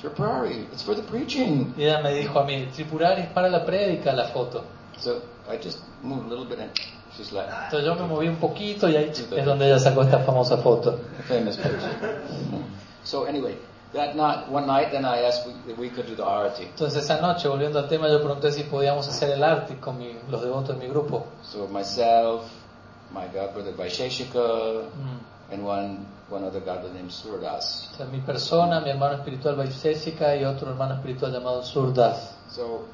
Tripurari, 0.00 0.68
it's 0.72 0.82
for 0.82 0.94
the 0.94 1.02
preaching. 1.02 1.74
Y 1.76 1.84
ella 1.84 2.00
me 2.00 2.14
dijo 2.14 2.38
a 2.38 2.44
mí, 2.44 2.66
Tripurari 2.72 3.22
es 3.22 3.28
para 3.28 3.48
la 3.48 3.64
prédica 3.64 4.12
la 4.12 4.28
foto. 4.28 4.64
So 4.98 5.22
I 5.50 5.56
just 5.56 5.80
moved 6.02 6.26
a 6.26 6.28
little 6.28 6.44
bit 6.46 6.60
and 6.60 6.70
she 7.20 7.24
slapped. 7.24 7.52
Entonces 7.64 7.84
yo 7.86 7.94
me 7.94 8.06
moví 8.06 8.28
un 8.28 8.36
poquito 8.36 8.88
y 8.88 8.96
ahí 8.96 9.10
es 9.12 9.44
donde 9.44 9.66
ella 9.66 9.78
sacó 9.78 10.02
esta 10.02 10.18
famosa 10.20 10.56
foto. 10.58 10.98
Famous 11.28 11.56
picture. 11.56 11.90
So 13.04 13.24
anyway, 13.26 13.56
that 13.94 14.14
night, 14.14 14.48
one 14.50 14.66
night, 14.66 14.90
then 14.90 15.04
I 15.04 15.24
asked 15.26 15.46
if 15.68 15.78
we 15.78 15.88
could 15.90 16.06
do 16.06 16.14
the 16.16 16.22
arati. 16.24 16.64
Entonces 16.64 17.02
esa 17.04 17.20
noche, 17.20 17.48
volviendo 17.48 17.78
al 17.78 17.88
tema, 17.88 18.08
yo 18.08 18.20
pregunté 18.22 18.52
si 18.52 18.62
podíamos 18.64 19.08
hacer 19.08 19.30
el 19.30 19.42
arte 19.42 19.76
con 19.80 19.98
mi- 19.98 20.16
los 20.30 20.42
devotos 20.42 20.78
de 20.78 20.86
mi 20.86 20.88
grupo. 20.88 21.26
So 21.42 21.66
myself, 21.68 22.42
my 23.12 23.26
godbrother 23.32 23.74
Vaisheshika, 23.76 24.38
Mm. 24.38 25.52
and 25.54 25.66
one 25.66 25.98
one 26.30 26.44
other 26.46 26.60
godbrother 26.60 26.92
named 26.94 27.10
Surdas. 27.10 27.88
Sea, 27.96 28.06
mi 28.06 28.20
persona, 28.20 28.80
mi 28.80 28.90
hermano 28.90 29.14
espiritual 29.16 29.56
Vaisheshika 29.56 30.36
y 30.36 30.44
otro 30.44 30.70
hermano 30.70 30.94
espiritual 30.94 31.32
llamado 31.32 31.62
Surdas. 31.64 32.36
So 32.48 32.84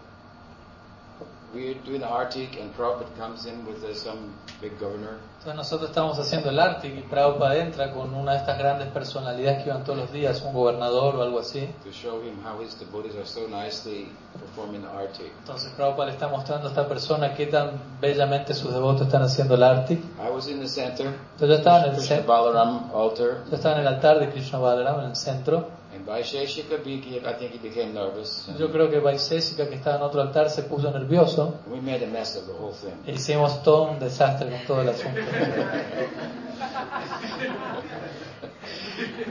we're 1.56 1.74
doing 1.84 2.00
the 2.00 2.06
artik, 2.06 2.60
and 2.60 2.72
Prabhupada 2.76 3.16
comes 3.18 3.46
in 3.46 3.64
with 3.66 3.82
uh, 3.82 3.94
some 3.94 4.34
big 4.60 4.78
governor, 4.78 5.18
Entonces 5.38 5.54
nosotros 5.56 5.90
estamos 5.90 6.18
haciendo 6.18 6.50
el 6.50 6.58
arte 6.58 6.88
y 6.88 7.02
Prabhupada 7.08 7.56
entra 7.56 7.92
con 7.92 8.12
una 8.14 8.32
de 8.32 8.38
estas 8.38 8.58
grandes 8.58 8.88
personalidades 8.88 9.62
que 9.62 9.70
iban 9.70 9.84
todos 9.84 9.98
los 10.00 10.12
días, 10.12 10.42
un 10.42 10.52
gobernador 10.52 11.16
o 11.16 11.22
algo 11.22 11.38
así. 11.40 11.68
to 11.84 11.90
show 11.92 12.20
him 12.22 12.36
how 12.44 12.60
his 12.62 12.74
devotees 12.78 13.14
are 13.16 13.24
so 13.26 13.46
nicely 13.48 14.08
performing 14.38 14.82
the 14.82 14.88
artik. 14.88 15.32
Entonces 15.40 15.70
Prabhupada 15.76 16.06
le 16.06 16.12
está 16.12 16.28
mostrando 16.28 16.66
a 16.66 16.70
esta 16.70 16.86
persona 16.88 17.32
qué 17.34 17.46
tan 17.46 17.80
bellamente 18.00 18.52
sus 18.54 18.72
devotos 18.72 19.02
están 19.06 19.22
haciendo 19.22 19.54
el 19.54 19.62
arte. 19.62 19.94
I 19.94 20.30
was 20.30 20.48
in 20.48 20.60
the 20.60 20.68
center, 20.68 21.06
Entonces 21.06 21.48
yo 21.48 21.54
estaba 21.54 21.78
en 21.78 21.84
el, 21.90 21.96
Krishna 21.96 22.16
ce- 22.16 22.22
Balaram 22.26 22.90
altar, 22.94 23.44
yo 23.48 23.56
estaba 23.56 23.76
en 23.76 23.80
el 23.82 23.86
altar 23.88 24.18
de 24.18 24.30
Krishna 24.30 24.58
Balaram, 24.58 25.00
en 25.00 25.06
el 25.10 25.16
centro. 25.16 25.68
Vaisheshika, 26.06 26.78
I 27.26 27.32
think 27.34 27.52
he 27.52 27.58
became 27.58 27.92
nervous. 27.92 28.48
Yo 28.56 28.70
creo 28.70 28.88
que 28.88 29.00
Vaisheshika, 29.00 29.68
que 29.68 29.74
estaba 29.74 29.96
en 29.96 30.02
otro 30.02 30.22
altar, 30.22 30.48
se 30.50 30.62
puso 30.62 30.90
nervioso. 30.92 31.54
We 31.68 31.80
made 31.80 32.04
a 32.04 32.06
mess 32.06 32.36
of 32.36 32.46
the 32.46 32.52
whole 32.52 32.72
thing. 32.72 32.94
E 33.06 33.12
hicimos 33.14 33.62
todo 33.64 33.90
un 33.90 33.98
desastre 33.98 34.48
con 34.48 34.66
todo 34.66 34.82
el 34.82 34.88
asunto. 34.90 35.20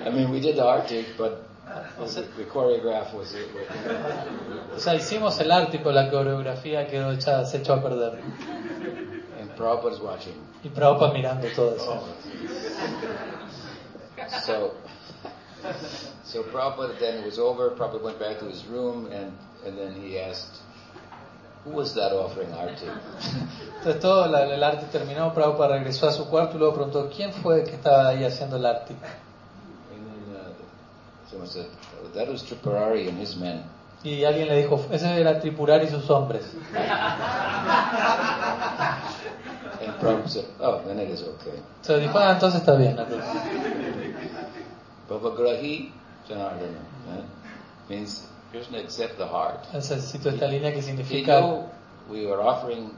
I 0.05 0.09
mean, 0.11 0.29
we 0.29 0.41
did 0.41 0.55
the 0.57 0.63
artik, 0.63 1.17
but 1.17 1.47
the, 1.97 2.21
the 2.37 2.43
choreograph 2.43 3.13
was 3.13 3.33
it. 3.33 3.47
O 4.75 4.79
sea, 4.79 4.95
hicimos 4.95 5.39
el 5.39 5.49
pero 5.71 5.91
la 5.91 6.09
coreografía 6.11 6.87
quedó 6.87 7.11
echada, 7.11 7.45
se 7.45 7.57
echó 7.59 7.73
a 7.73 7.81
perder. 7.81 8.19
And 9.39 9.55
Prabhupada's 9.55 10.01
watching. 10.01 10.35
Y 10.63 10.69
Prabhupada 10.69 11.13
mirando 11.13 11.47
todo 11.55 11.75
eso. 11.75 12.03
So, 14.45 14.73
so 16.25 16.43
Prabhupada 16.43 16.97
then 16.99 17.19
it 17.19 17.25
was 17.25 17.37
over. 17.39 17.69
Prabhupada 17.71 18.01
went 18.03 18.19
back 18.19 18.39
to 18.39 18.45
his 18.45 18.65
room, 18.65 19.07
and 19.11 19.31
and 19.65 19.77
then 19.77 19.93
he 20.01 20.19
asked, 20.19 20.57
"Who 21.63 21.71
was 21.71 21.93
that 21.95 22.11
offering 22.13 22.49
artik?" 22.53 22.89
Entonces 23.79 24.01
todo 24.01 24.27
la- 24.27 24.43
el 24.53 24.63
arte 24.63 24.85
terminó, 24.91 25.33
Prabhupada 25.33 25.77
regresó 25.77 26.07
a 26.07 26.11
su 26.11 26.25
cuarto 26.25 26.55
y 26.57 26.59
luego 26.59 26.73
preguntó 26.75 27.09
quién 27.15 27.31
fue 27.33 27.61
el 27.61 27.65
que 27.67 27.75
estaba 27.75 28.07
ahí 28.09 28.23
haciendo 28.23 28.55
el 28.57 28.65
arte. 28.65 28.93
And 28.93 30.05
then 30.07 30.35
uh, 30.35 30.53
Someone 31.29 31.47
said, 31.49 31.67
"Oh, 32.03 32.07
that 32.15 32.27
was 32.27 32.43
Tripurari 32.43 33.07
and 33.07 33.19
his 33.19 33.35
men. 33.35 33.63
Y 34.03 34.23
alguien 34.23 34.47
le 34.47 34.57
dijo, 34.57 34.85
ese 34.91 35.05
era 35.19 35.39
Tripurari 35.39 35.85
y 35.85 35.89
sus 35.89 36.07
hombres. 36.09 36.43
And 39.81 39.93
Prabhupada 39.99 40.29
said, 40.29 40.45
oh, 40.59 40.81
then 40.85 40.99
it 40.99 41.09
is 41.09 41.21
okay. 41.23 41.59
Se 41.81 41.99
dijo, 41.99 42.17
ah, 42.17 42.31
entonces 42.33 42.61
está 42.61 42.75
bien. 42.75 42.97
ok". 42.99 43.09
Bhavagrahi 45.09 45.91
Janardana 46.27 46.79
eh, 47.09 47.23
means 47.89 48.27
Krishna 48.51 48.79
accept 48.79 49.17
the 49.17 49.25
heart. 49.25 49.65
Necesito 49.73 50.29
esta 50.29 50.47
línea 50.47 50.73
que 50.73 50.81
significa, 50.81 51.41
we 52.09 52.25
were 52.25 52.41
offering 52.41 52.91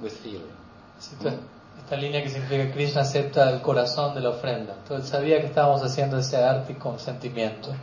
with 0.00 0.12
feeling. 0.12 0.52
necesito 0.96 1.38
esta 1.78 1.96
línea 1.96 2.22
que 2.22 2.28
significa 2.28 2.72
Krishna 2.72 3.02
acepta 3.02 3.50
el 3.50 3.60
corazón 3.60 4.14
de 4.14 4.20
la 4.20 4.30
ofrenda. 4.30 4.74
Entonces 4.82 5.08
sabía 5.08 5.40
que 5.40 5.46
estábamos 5.46 5.82
haciendo 5.82 6.18
ese 6.18 6.36
arte 6.36 6.76
con 6.76 6.98
sentimiento. 6.98 7.74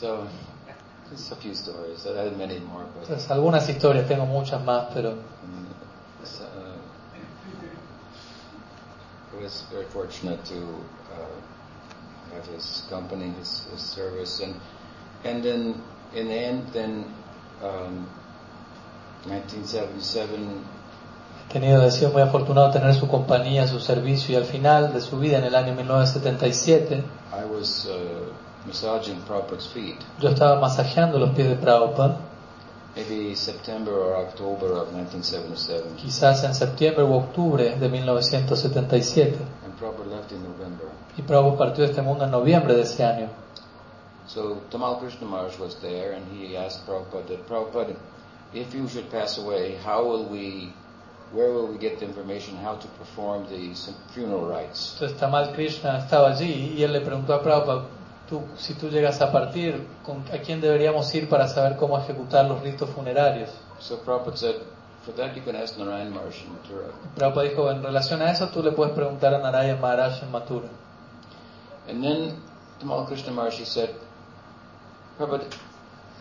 So, 0.00 0.28
just 1.10 1.32
a 1.32 1.36
few 1.36 1.52
stories. 1.52 2.06
I 2.06 2.16
had 2.16 2.36
many 2.36 2.60
more, 2.60 2.84
but 2.94 3.02
Entonces 3.02 3.30
algunas 3.30 3.68
historias, 3.68 4.06
tengo 4.06 4.26
muchas 4.26 4.62
más, 4.62 4.86
pero 4.94 5.14
so, 6.24 6.44
I 6.44 6.57
was 9.42 9.64
very 9.70 9.86
fortunate 9.86 10.44
to 10.46 10.58
uh, 11.12 12.34
have 12.34 12.46
his 12.46 12.84
company, 12.90 13.30
his, 13.30 13.64
his 13.72 13.80
service, 13.80 14.40
and 14.40 14.54
and 15.24 15.42
then 15.42 15.82
in 16.14 16.28
the 16.28 16.34
end, 16.34 16.66
then 16.72 17.04
um, 17.62 18.06
1977, 19.26 20.64
he 21.46 21.52
tenido, 21.52 21.84
he 21.84 21.90
sido 21.90 22.10
muy 22.12 22.22
afortunado 22.22 22.70
tener 22.70 22.94
su 22.94 23.08
compañía, 23.08 23.66
su 23.66 23.80
servicio 23.80 24.34
y 24.34 24.36
al 24.36 24.44
final 24.44 24.92
de 24.92 25.00
su 25.00 25.18
vida 25.18 25.38
en 25.38 25.44
el 25.44 25.54
año 25.54 25.74
1977 25.74 27.04
I 27.32 27.44
was 27.44 27.86
uh, 27.86 28.32
massaging 28.66 29.20
Prabhupada's 29.26 29.68
feet. 29.68 29.96
yo 30.20 30.28
estaba 30.30 30.60
masajeando 30.60 31.18
los 31.18 31.30
pies 31.30 31.48
de 31.48 31.56
Prabhupada, 31.56 32.18
Maybe 32.98 33.36
September 33.36 33.92
or 33.92 34.16
October 34.26 34.72
of 34.72 34.92
1977, 34.92 35.94
quizás 36.02 36.42
en 36.42 36.52
septiembre 36.52 37.04
u 37.04 37.14
octubre 37.14 37.76
de 37.78 37.88
1977 37.88 39.38
and 39.64 39.72
Prabhupada 39.78 40.16
left 40.16 40.32
in 40.32 40.42
November. 40.42 40.88
y 41.16 41.22
Prabhupada 41.22 41.58
partió 41.58 41.84
de 41.84 41.90
este 41.90 42.02
mundo 42.02 42.24
en 42.24 42.32
noviembre 42.32 42.74
de 42.74 42.82
ese 42.82 43.04
año. 43.04 43.28
So 44.26 44.62
Tamal 44.70 44.98
Krishna 44.98 45.28
Maharaj 45.28 45.60
was 45.60 45.76
there, 45.76 46.12
and 46.12 46.26
he 46.32 46.56
asked 46.56 46.84
Prabhupada, 46.86 47.28
that, 47.28 47.46
Prabhupada, 47.48 47.94
if 48.52 48.74
you 48.74 48.88
should 48.88 49.08
pass 49.10 49.38
away, 49.38 49.76
how 49.84 50.04
will 50.04 50.24
we, 50.24 50.72
where 51.32 51.52
will 51.52 51.68
we 51.68 51.78
get 51.78 52.00
the 52.00 52.04
information 52.04 52.56
how 52.56 52.74
to 52.74 52.88
perform 52.98 53.46
the 53.48 53.74
funeral 54.12 54.46
rites? 54.48 54.94
Entonces 54.94 55.16
Tamal 55.18 55.54
Krishna 55.54 55.98
estaba 55.98 56.30
allí 56.30 56.74
y 56.76 56.82
él 56.82 56.92
le 56.92 57.00
preguntó 57.00 57.32
a 57.34 57.42
Prabhupada, 57.42 57.84
tú, 58.28 58.42
si 58.56 58.74
tú 58.74 58.88
llegas 58.88 59.20
a 59.20 59.30
partir, 59.32 59.86
¿con- 60.04 60.24
¿a 60.32 60.38
quién 60.38 60.60
deberíamos 60.60 61.12
ir 61.14 61.28
para 61.28 61.48
saber 61.48 61.76
cómo 61.76 61.98
ejecutar 61.98 62.44
los 62.46 62.60
ritos 62.62 62.88
funerarios? 62.90 63.50
So 63.80 63.98
Prabhupada 64.04 64.36
said, 64.36 64.56
for 65.04 65.12
that 65.16 65.34
you 65.36 65.42
can 65.42 65.56
ask 65.56 65.76
Narayan 65.78 66.10
Maharaj 66.12 66.42
in 66.44 66.52
Mathura. 66.52 66.86
Prabhupada 67.16 67.48
dijo, 67.48 67.70
en 67.70 67.82
relación 67.82 68.20
a 68.22 68.30
eso 68.30 68.48
tú 68.48 68.62
le 68.62 68.72
puedes 68.72 68.92
preguntar 68.94 69.34
a 69.34 69.38
Narayan 69.38 69.80
Maharaj 69.80 70.22
en 70.22 70.30
Mathura. 70.32 70.68
And 71.88 72.02
then 72.04 72.36
Tamal 72.80 73.06
Krishna 73.06 73.32
Maharaj 73.32 73.64
said, 73.64 73.90
Prabhupada, 75.18 75.44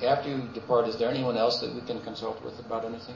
after 0.08 0.30
you 0.30 0.42
depart, 0.54 0.88
is 0.88 0.98
there 0.98 1.10
anyone 1.10 1.38
else 1.38 1.60
that 1.62 1.74
we 1.74 1.82
can 1.82 2.00
consult 2.02 2.44
with 2.44 2.58
about 2.66 2.86
anything? 2.86 3.16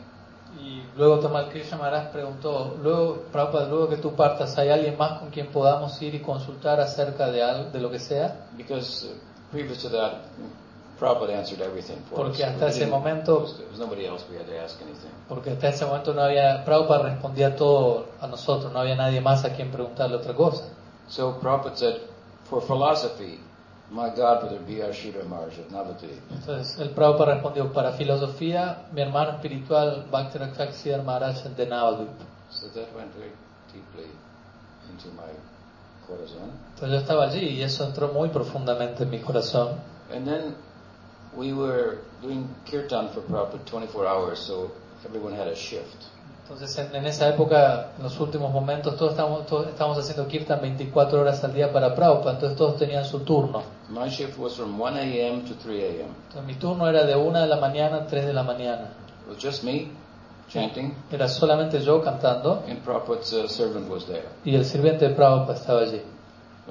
Y 0.60 0.84
luego 0.98 1.20
Tamal 1.20 1.50
Krishna 1.50 1.78
Maharaj 1.78 2.12
preguntó, 2.12 2.78
luego, 2.82 3.24
Prabhupada, 3.32 3.68
luego 3.68 3.90
que 3.90 3.98
tú 3.98 4.14
partas, 4.16 4.58
¿hay 4.58 4.70
alguien 4.70 4.98
más 4.98 5.20
con 5.20 5.30
quien 5.30 5.48
podamos 5.48 6.02
ir 6.02 6.16
y 6.16 6.20
consultar 6.20 6.80
acerca 6.80 7.32
de, 7.32 7.44
algo, 7.44 7.72
de 7.72 7.80
lo 7.80 7.90
que 7.90 8.00
sea? 8.00 8.48
Because 8.58 9.08
uh, 9.08 9.52
previous 9.52 9.82
to 9.82 9.90
that, 9.90 10.24
Prabhupada 11.00 11.38
answered 11.40 11.62
everything 11.62 11.98
for 12.10 12.18
Porque 12.18 12.44
us. 12.44 12.50
hasta 12.50 12.68
ese 12.68 12.86
momento-. 12.88 13.48
Porque 15.28 15.52
hasta 15.52 15.70
ese 15.70 15.86
momento 15.86 16.14
no 16.14 16.22
había, 16.22 16.64
Prabhupada 16.66 17.04
respondía 17.04 17.56
todo 17.56 18.08
a 18.20 18.28
nosotros, 18.28 18.72
no 18.72 18.80
había 18.80 18.96
nadie 18.96 19.22
más 19.22 19.46
a 19.46 19.54
quien 19.54 19.72
preguntarle 19.72 20.18
otra 20.18 20.34
cosa. 20.34 20.66
So 21.08 21.40
Prabhupada 21.40 21.76
said, 21.76 21.96
for 22.50 22.62
philosophy, 22.62 23.40
my 23.92 24.10
godbrother 24.10 24.60
B.R. 24.66 24.94
Sridhar 24.94 25.28
Maharaj 25.28 25.60
of 25.60 25.72
Navadvip. 25.72 26.22
Entonces 26.32 26.80
el 26.80 26.92
Prabhupada 26.92 27.34
respondió, 27.36 27.72
para 27.74 27.92
filosofía, 27.92 28.88
mi 28.94 29.02
hermano 29.02 29.32
espiritual 29.32 30.08
Bhakti 30.10 30.40
Siddhar 30.72 31.04
Maharaj 31.04 31.44
de 31.44 31.68
Navadvip. 31.68 32.10
So 32.50 32.68
that 32.70 32.94
went 32.96 33.14
very 33.16 33.32
deeply 33.74 34.10
into 34.90 35.10
my 35.10 35.32
corazon. 36.08 36.52
Entonces 36.76 36.90
yo 36.90 36.98
estaba 36.98 37.26
allí 37.26 37.50
y 37.50 37.62
eso 37.62 37.86
entró 37.86 38.14
muy 38.14 38.30
profundamente 38.30 39.04
en 39.04 39.10
mi 39.10 39.20
corazón. 39.20 39.80
And 40.14 40.26
then 40.26 40.56
we 41.36 41.54
were 41.54 42.00
doing 42.22 42.48
kirtan 42.66 43.10
for 43.10 43.22
Prabhupada 43.24 43.66
24 43.66 44.08
hours, 44.08 44.40
so 44.40 44.72
everyone 45.06 45.36
had 45.36 45.48
a 45.48 45.56
shift. 45.56 46.11
Entonces 46.54 46.78
en, 46.80 46.96
en 46.96 47.06
esa 47.06 47.30
época, 47.30 47.92
en 47.98 48.04
los 48.04 48.20
últimos 48.20 48.52
momentos, 48.52 48.96
todos 48.98 49.12
estábamos, 49.12 49.46
todos 49.46 49.68
estábamos 49.68 49.98
haciendo 49.98 50.28
kirtan 50.28 50.62
24 50.62 51.22
horas 51.22 51.44
al 51.44 51.54
día 51.54 51.72
para 51.72 51.96
Prabhupada, 51.96 52.34
entonces 52.34 52.58
todos 52.58 52.78
tenían 52.78 53.06
su 53.06 53.20
turno. 53.22 53.62
My 53.90 54.10
shift 54.10 54.38
was 54.38 54.56
from 54.56 54.80
1 54.80 54.98
a.m. 54.98 55.42
to 55.44 55.54
3 55.56 55.84
a.m. 55.84 56.10
Entonces 56.28 56.44
mi 56.46 56.56
turno 56.56 56.88
era 56.90 57.04
de 57.06 57.16
1 57.16 57.40
de 57.42 57.48
la 57.48 57.58
mañana 57.58 57.98
a 57.98 58.06
3 58.08 58.26
de 58.26 58.34
la 58.34 58.44
mañana. 58.44 58.90
It 59.26 59.30
was 59.36 59.38
just 59.44 59.64
me 59.64 59.88
chanting, 60.50 60.94
Era 61.12 61.28
solamente 61.30 61.80
yo 61.82 62.02
cantando 62.02 62.64
and 62.68 62.84
Prabhupada's 62.84 63.32
uh, 63.34 63.48
servant 63.48 63.90
was 63.90 64.06
there. 64.06 64.28
y 64.44 64.56
el 64.56 64.66
sirviente 64.66 65.08
de 65.08 65.16
Prabhupada 65.16 65.54
estaba 65.58 65.82
allí. 65.82 66.02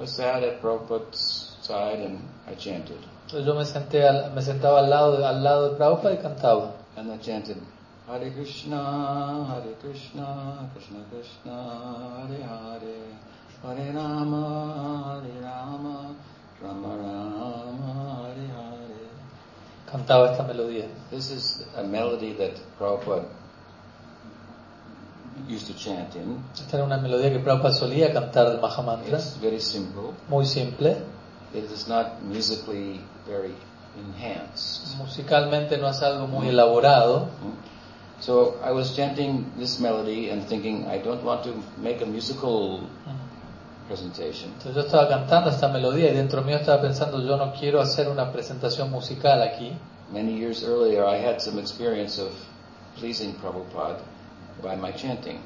I 0.01 0.05
sat 0.07 0.43
at 0.43 0.61
Prabhupada's 0.61 1.57
side 1.61 2.05
and 2.05 2.19
I 2.47 2.55
chanted. 2.55 2.97
Entonces 3.25 3.45
yo 3.45 3.55
me, 3.55 3.65
senté 3.65 4.07
al- 4.07 4.31
me 4.33 4.41
sentaba 4.41 4.79
al 4.79 4.89
lado, 4.89 5.25
al 5.25 5.43
lado 5.43 5.69
de 5.69 5.75
Prabhupada 5.75 6.13
y 6.13 6.17
cantaba. 6.17 6.71
And 6.95 7.11
I 7.11 7.17
chanted, 7.19 7.57
Hare 8.07 8.31
Krishna, 8.31 9.45
Hare 9.47 9.75
Krishna, 9.79 10.69
Krishna 10.73 10.99
Krishna, 11.11 12.27
Hare 12.27 12.41
Hare, 12.41 12.97
Hare 13.61 13.93
Rama, 13.93 15.21
Hare 15.21 15.41
Rama, 15.41 16.15
Rama 16.61 16.87
Rama, 16.97 18.23
Hare 18.23 18.47
Hare. 18.47 19.09
Cantaba 19.85 20.31
esta 20.31 20.43
melodía. 20.43 20.87
This 21.11 21.29
is 21.29 21.63
a 21.77 21.83
melody 21.83 22.33
that 22.33 22.59
Prabhupada 22.79 23.25
used 25.47 25.67
to 25.67 25.73
chant 25.75 26.15
in. 26.15 26.43
Esta 26.53 26.77
era 26.77 26.85
una 26.85 26.97
melodía 26.97 27.31
que 27.31 27.39
Prabhupada 27.39 27.73
solía 27.73 28.11
cantar 28.11 28.49
del 28.49 28.59
Mahamantra. 28.59 29.19
It's 29.19 29.37
very 29.37 29.59
simple. 29.59 30.13
Muy 30.27 30.45
simple. 30.45 30.97
It 31.53 31.71
is 31.71 31.87
not 31.87 32.23
musically 32.23 32.99
very 33.27 33.53
enhanced. 33.95 34.97
Musicalmente 34.97 35.77
no 35.77 35.87
es 35.87 36.01
algo 36.01 36.25
muy 36.27 36.47
elaborado. 36.47 37.27
So 38.21 38.59
I 38.61 38.71
was 38.71 38.95
chanting 38.95 39.51
this 39.57 39.79
melody 39.79 40.29
and 40.29 40.47
thinking, 40.47 40.85
I 40.85 40.99
don't 40.99 41.23
want 41.23 41.43
to 41.45 41.55
make 41.77 42.01
a 42.01 42.05
musical 42.05 42.87
presentation. 43.87 44.53
Entonces 44.59 44.75
yo 44.75 44.81
estaba 44.83 45.09
cantando 45.09 45.49
esta 45.49 45.67
melodía 45.69 46.11
y 46.11 46.13
dentro 46.13 46.43
mío 46.43 46.57
estaba 46.57 46.81
pensando, 46.81 47.19
yo 47.19 47.35
no 47.35 47.51
quiero 47.51 47.81
hacer 47.81 48.07
una 48.09 48.31
presentación 48.31 48.91
musical 48.91 49.41
aquí. 49.41 49.73
Many 50.13 50.37
years 50.37 50.63
earlier, 50.63 51.03
I 51.03 51.17
had 51.17 51.41
some 51.41 51.59
experience 51.59 52.19
of 52.19 52.31
pleasing 52.95 53.33
Prabhupada 53.33 54.01
by 54.61 54.75
my 54.75 54.91
chanting. 54.91 55.39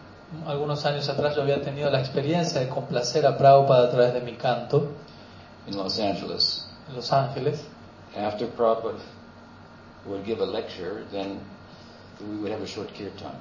Algunos 0.45 0.85
años 0.85 1.07
atrás 1.07 1.33
yo 1.35 1.43
había 1.43 1.61
tenido 1.61 1.89
la 1.89 2.01
experiencia 2.01 2.59
de 2.59 2.67
complacer 2.67 3.25
a 3.25 3.37
Prabhupada 3.37 3.87
a 3.87 3.91
través 3.91 4.13
de 4.13 4.19
mi 4.19 4.33
canto 4.33 4.91
in 5.67 5.77
Los 5.77 5.97
Angeles. 5.97 6.67
en 6.89 6.95
Los 6.95 7.13
Ángeles. 7.13 7.63
After 8.17 8.47
Prabhupada 8.47 8.99
would 10.05 10.25
give 10.25 10.41
a 10.41 10.45
lecture, 10.45 11.05
then 11.11 11.39
we 12.21 12.37
would 12.37 12.51
have 12.51 12.61
a 12.63 12.67
short 12.67 12.91
kirtan. 12.93 13.31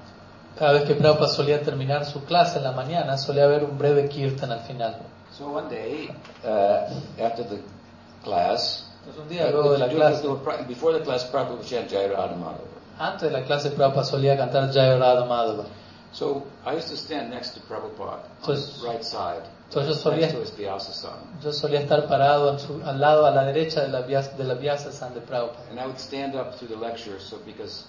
Cada 0.59 0.73
vez 0.75 0.85
que 0.85 0.95
Prabhupada 0.95 1.29
solía 1.29 1.61
terminar 1.63 2.05
su 2.05 2.25
clase 2.25 2.59
en 2.59 2.65
la 2.65 2.73
mañana, 2.73 3.17
solía 3.19 3.45
haber 3.45 3.65
un 3.65 3.77
breve 3.77 4.09
kirtan 4.09 4.53
al 4.53 4.61
final. 4.61 4.97
So 5.37 5.49
one 5.49 5.69
day, 5.69 6.11
uh, 6.45 7.23
after 7.23 7.45
the 7.49 7.59
class, 8.23 8.87
Entonces 9.01 9.23
un 9.23 9.29
día 9.29 9.51
luego 9.51 9.73
de 9.73 9.79
la 9.79 9.89
clase, 9.89 10.27
before 10.69 10.97
the 10.99 11.05
class, 11.05 11.25
Prabhupada 11.25 11.57
would 11.57 11.67
chant 11.67 11.91
Jai 11.91 12.07
Radha 12.09 12.37
Madhava. 12.37 12.69
antes 12.99 13.23
de 13.23 13.31
la 13.31 13.45
clase 13.45 13.71
Prabhupada 13.71 14.05
solía 14.05 14.37
cantar 14.37 14.71
Jaya 14.73 14.97
Radha 14.99 15.25
Madhava. 15.27 15.65
So 16.13 16.45
I 16.65 16.75
used 16.77 16.89
to 16.91 16.97
stand 16.97 17.31
next 17.31 17.55
to 17.55 17.61
Prabhupada 17.69 18.23
on 18.23 18.45
Pues- 18.45 18.81
right 18.87 19.03
side, 19.03 19.43
Entonces 19.69 19.97
yo 19.97 20.03
solía, 20.03 20.21
next 20.29 20.35
to 20.37 20.41
his 20.43 20.57
Vyasa-san. 20.57 21.41
yo 21.43 21.53
solía 21.53 21.81
estar 21.81 22.07
parado 22.07 22.53
en 22.53 22.61
su- 22.61 22.81
al 22.85 23.01
lado, 23.01 23.27
a 23.27 23.33
la 23.33 23.45
derecha 23.45 23.81
de 23.83 23.89
la, 23.89 24.03
de 24.03 24.45
la 24.45 24.55
Vyasa-san 24.55 25.13
de 25.15 25.21
Prabhupada. 25.21 25.69
And 25.71 25.81
I 25.81 25.87
would 25.87 25.99
stand 25.99 26.37
up 26.37 26.55
through 26.55 26.69
the 26.69 26.77
lecture, 26.81 27.19
so 27.19 27.39
because 27.45 27.87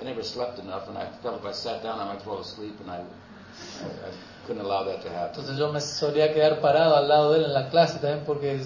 I 0.00 0.04
never 0.04 0.22
slept 0.22 0.58
enough, 0.58 0.88
and 0.88 0.98
I 0.98 1.06
felt 1.22 1.40
if 1.40 1.46
I 1.46 1.52
sat 1.52 1.82
down, 1.82 1.98
I 2.00 2.04
might 2.04 2.22
fall 2.22 2.40
asleep, 2.40 2.78
and 2.80 2.90
I, 2.90 2.98
I, 2.98 3.86
I 3.86 4.10
couldn't 4.46 4.62
allow 4.62 4.84
that 4.84 5.02
to 5.02 5.08
happen. 5.08 5.40
Entonces 5.40 5.58
yo 5.58 5.72
me 5.72 5.80
solía 5.80 6.32
quedar 6.32 6.60
parado 6.60 6.96
al 6.96 7.08
lado 7.08 7.32
de 7.32 7.38
él 7.38 7.44
en 7.46 7.54
la 7.54 7.68
clase 7.68 7.98
también 7.98 8.24
porque 8.26 8.60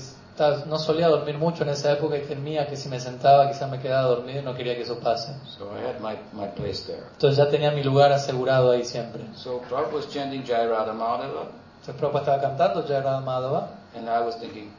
no 0.66 0.78
solía 0.78 1.08
dormir 1.08 1.36
mucho 1.36 1.64
en 1.64 1.68
esa 1.68 1.92
época 1.92 2.16
y 2.16 2.22
temía 2.22 2.66
que 2.66 2.76
si 2.76 2.88
me 2.88 2.98
sentaba 2.98 3.48
quizás 3.48 3.70
me 3.70 3.78
quedaba 3.78 4.08
dormido 4.08 4.40
y 4.40 4.42
no 4.42 4.54
quería 4.54 4.74
que 4.74 4.82
eso 4.82 4.98
pase. 4.98 5.34
So 5.58 5.70
I 5.70 5.86
had 5.86 6.00
my, 6.00 6.16
my 6.32 6.48
place 6.48 6.84
there. 6.86 7.04
Entonces 7.12 7.36
ya 7.36 7.50
tenía 7.50 7.70
mi 7.70 7.82
lugar 7.82 8.10
asegurado 8.12 8.70
ahí 8.70 8.84
siempre. 8.84 9.22
So 9.34 9.60
Prabhupada 9.68 9.94
was 9.94 10.08
chanting 10.08 10.42
Jai 10.44 10.66
Radha 10.66 10.92
Madhava, 10.92 11.48
Entonces 11.80 11.94
Prabhupada 11.98 12.36
estaba 12.36 12.40
cantando 12.40 12.82
Jaya 12.82 13.02
Radha 13.02 13.20
Madhava 13.20 13.68
And 13.94 14.08
I 14.08 14.20
was 14.20 14.36
thinking, 14.36 14.72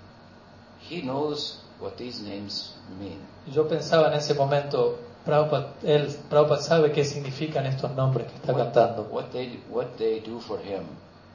he 0.80 1.02
knows 1.02 1.60
what 1.80 1.98
these 1.98 2.22
names 2.22 2.74
mean. 3.00 3.20
Yo 3.48 3.68
pensaba 3.68 4.08
en 4.08 4.14
ese 4.14 4.34
momento, 4.34 4.98
Prabhupada, 5.26 5.74
él, 5.84 6.08
Prabhupada 6.30 6.62
sabe 6.62 6.92
qué 6.92 7.04
significan 7.04 7.66
estos 7.66 7.92
nombres 7.92 8.28
que 8.28 8.36
está 8.36 8.54
cantando. 8.54 9.08
What 9.12 9.26
they, 9.32 9.64
what 9.70 9.98
they 9.98 10.20
do 10.20 10.40
for 10.40 10.60
him. 10.60 10.84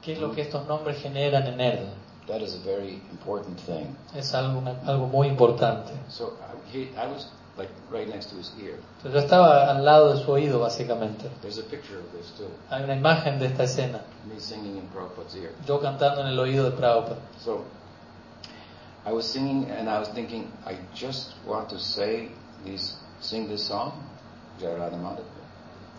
¿Qué 0.01 0.13
es 0.13 0.19
lo 0.19 0.31
que 0.31 0.41
estos 0.41 0.67
nombres 0.67 1.01
generan 1.01 1.47
en 1.47 1.61
él? 1.61 1.89
That 2.27 2.41
is 2.41 2.55
a 2.55 2.59
very 2.65 3.01
important 3.11 3.57
thing. 3.61 3.95
Es 4.13 4.33
algo, 4.33 4.61
muy 5.07 5.27
importante. 5.27 5.93
So 6.09 6.37
I, 6.41 6.77
he, 6.77 6.89
I 6.97 7.07
was 7.07 7.31
like 7.57 7.69
right 7.89 8.07
next 8.07 8.29
to 8.31 8.35
his 8.37 8.53
ear. 8.61 8.75
Entonces, 8.97 9.13
yo 9.13 9.19
estaba 9.19 9.71
al 9.71 9.85
lado 9.85 10.13
de 10.13 10.23
su 10.23 10.31
oído, 10.31 10.59
básicamente. 10.59 11.29
There's 11.41 11.57
a 11.57 11.63
picture 11.63 11.97
of 11.97 12.11
this 12.11 12.31
too. 12.37 12.49
Hay 12.69 12.83
una 12.83 12.95
imagen 12.95 13.39
de 13.39 13.47
esta 13.47 13.63
escena. 13.63 14.01
Me 14.25 14.39
singing 14.39 14.77
in 14.77 14.87
Prabhupada's 14.89 15.35
ear. 15.35 15.51
Yo 15.65 15.79
cantando 15.79 16.21
en 16.21 16.27
el 16.27 16.39
oído 16.39 16.65
de 16.65 16.71
Prabhupada. 16.71 17.19
So 17.39 17.63
I 19.07 19.13
was 19.13 19.25
singing 19.25 19.71
and 19.71 19.89
I 19.89 19.99
was 19.99 20.09
thinking, 20.09 20.51
I 20.65 20.77
just 20.93 21.33
want 21.45 21.69
to 21.69 21.79
say 21.79 22.29
these, 22.65 22.97
sing 23.19 23.47
this 23.47 23.63
song, 23.63 23.91
Jayarada 24.59 24.97
Madhava, 24.97 25.23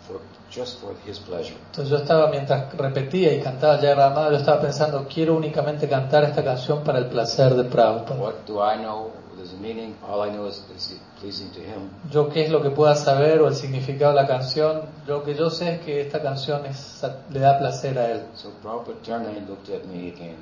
for 0.06 0.20
just 0.50 0.80
for 0.80 0.94
his 1.06 1.18
pleasure. 1.18 1.56
Entonces 1.70 1.90
yo 1.90 1.96
estaba, 1.98 2.28
mientras 2.28 2.72
repetía 2.76 3.34
y 3.34 3.40
cantaba 3.42 3.78
Jai 3.78 3.94
Ramada, 3.94 4.30
yo 4.30 4.36
estaba 4.38 4.60
pensando, 4.60 5.06
quiero 5.12 5.36
únicamente 5.36 5.88
cantar 5.88 6.24
esta 6.24 6.42
canción 6.42 6.82
para 6.84 6.98
el 6.98 7.06
placer 7.06 7.54
de 7.54 7.64
Prabhupada. 7.64 8.20
What 8.20 8.34
do 8.46 8.60
I 8.62 8.76
know? 8.78 9.10
There's 9.36 9.52
a 9.52 9.56
meaning. 9.56 9.94
All 10.08 10.28
I 10.28 10.32
know 10.32 10.48
is 10.48 10.64
it's 10.74 10.94
pleasing 11.20 11.50
to 11.52 11.60
him. 11.60 11.90
Yo 12.10 12.28
qué 12.28 12.44
es 12.44 12.50
lo 12.50 12.60
que 12.60 12.70
pueda 12.70 12.96
saber 12.96 13.40
o 13.40 13.46
el 13.46 13.54
significado 13.54 14.12
de 14.12 14.22
la 14.22 14.26
canción, 14.26 14.82
lo 15.06 15.22
que 15.22 15.34
yo 15.36 15.48
sé 15.50 15.74
es 15.74 15.80
que 15.82 16.00
esta 16.00 16.20
canción 16.20 16.66
es- 16.66 17.04
le 17.30 17.38
da 17.38 17.56
placer 17.58 17.96
a 17.98 18.10
él. 18.10 18.22
So 18.34 18.50
Prabhupada 18.62 18.96
turned 19.04 19.28
and 19.28 19.48
looked 19.48 19.68
at 19.72 19.84
me 19.84 20.08
again. 20.10 20.36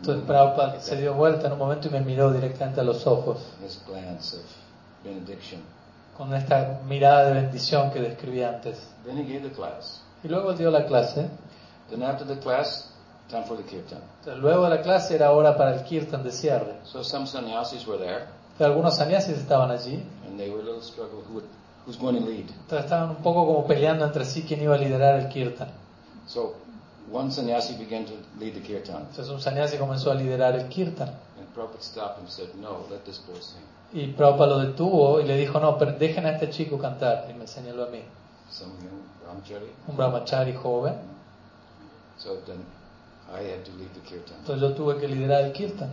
Entonces 0.00 0.24
Prabhupada 0.24 0.80
se 0.80 0.96
dio 0.96 1.12
vuelta 1.14 1.48
en 1.48 1.52
un 1.52 1.58
momento 1.58 1.88
y 1.88 1.90
me 1.90 2.00
miró 2.00 2.32
directamente 2.32 2.80
a 2.80 2.84
los 2.84 3.06
ojos, 3.06 3.38
His 3.62 3.82
glance 3.86 4.36
of 4.36 4.42
benediction. 5.04 5.60
Con 6.16 6.34
esta 6.34 6.80
mirada 6.86 7.26
de 7.28 7.34
bendición 7.42 7.90
que 7.90 8.00
describí 8.00 8.42
antes. 8.42 8.78
Then 9.04 9.18
he 9.18 9.22
gave 9.24 9.48
the 9.48 9.54
class. 9.54 10.00
Y 10.22 10.28
luego 10.28 10.52
dio 10.54 10.70
la 10.70 10.86
clase. 10.86 11.28
Then 11.90 12.02
after 12.02 12.26
the 12.26 12.38
class, 12.38 12.90
time 13.28 13.44
for 13.44 13.56
the 13.56 13.64
kirtan. 13.64 13.98
Entonces, 14.20 14.42
luego 14.42 14.64
de 14.64 14.70
la 14.76 14.82
clase 14.82 15.14
era 15.14 15.32
hora 15.32 15.56
para 15.56 15.74
el 15.74 15.84
kirtan 15.84 16.22
de 16.22 16.30
cierre. 16.32 16.76
So 16.84 17.02
some 17.04 17.26
sannyasis 17.26 17.86
were 17.86 17.98
there, 17.98 18.24
Entonces, 18.52 18.66
algunos 18.66 18.96
sannyasis 18.96 19.38
estaban 19.38 19.70
allí. 19.70 20.02
and 20.26 20.38
they 20.38 20.48
were 20.50 20.60
a 20.60 20.64
little 20.64 20.82
struggle 20.82 21.22
who 21.28 21.34
would, 21.34 21.44
who's 21.86 21.98
going 21.98 22.14
to 22.18 22.24
lead. 22.24 22.48
Entonces 22.48 22.84
estaban 22.84 23.10
un 23.10 23.16
poco 23.16 23.44
como 23.46 23.66
peleando 23.66 24.04
entre 24.06 24.24
sí 24.24 24.42
quién 24.46 24.62
iba 24.62 24.74
a 24.74 24.78
liderar 24.78 25.18
el 25.20 25.28
kirtan. 25.28 25.68
So 26.26 26.54
one 27.12 27.30
sannyasi 27.30 27.74
began 27.74 28.06
to 28.06 28.12
lead 28.40 28.54
the 28.54 28.62
kirtan, 28.62 29.02
Entonces 29.10 29.28
un 29.28 29.40
sannyasi 29.40 29.76
comenzó 29.76 30.10
a 30.10 30.14
liderar 30.14 30.54
el 30.54 30.68
kirtan. 30.68 31.10
Y 33.92 34.08
Prabhupada 34.08 34.50
lo 34.50 34.58
detuvo 34.58 35.20
y 35.20 35.24
le 35.24 35.36
dijo, 35.36 35.60
no, 35.60 35.78
pero 35.78 35.92
dejen 35.92 36.26
a 36.26 36.30
este 36.32 36.50
chico 36.50 36.78
cantar. 36.78 37.26
Y 37.30 37.34
me 37.34 37.46
señaló 37.46 37.84
a 37.84 37.88
mí, 37.90 38.02
un 39.86 39.96
brahmachari 39.96 40.54
joven. 40.54 40.94
Entonces 44.40 44.60
yo 44.60 44.74
tuve 44.74 44.98
que 44.98 45.08
liderar 45.08 45.44
el 45.44 45.52
kirtan 45.52 45.90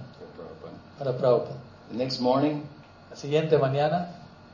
para 0.97 1.17
Prabhupada. 1.17 1.55
The 1.91 1.97
next 1.97 2.19
morning, 2.19 2.61
La 3.09 3.15
siguiente 3.15 3.57
mañana, 3.57 4.09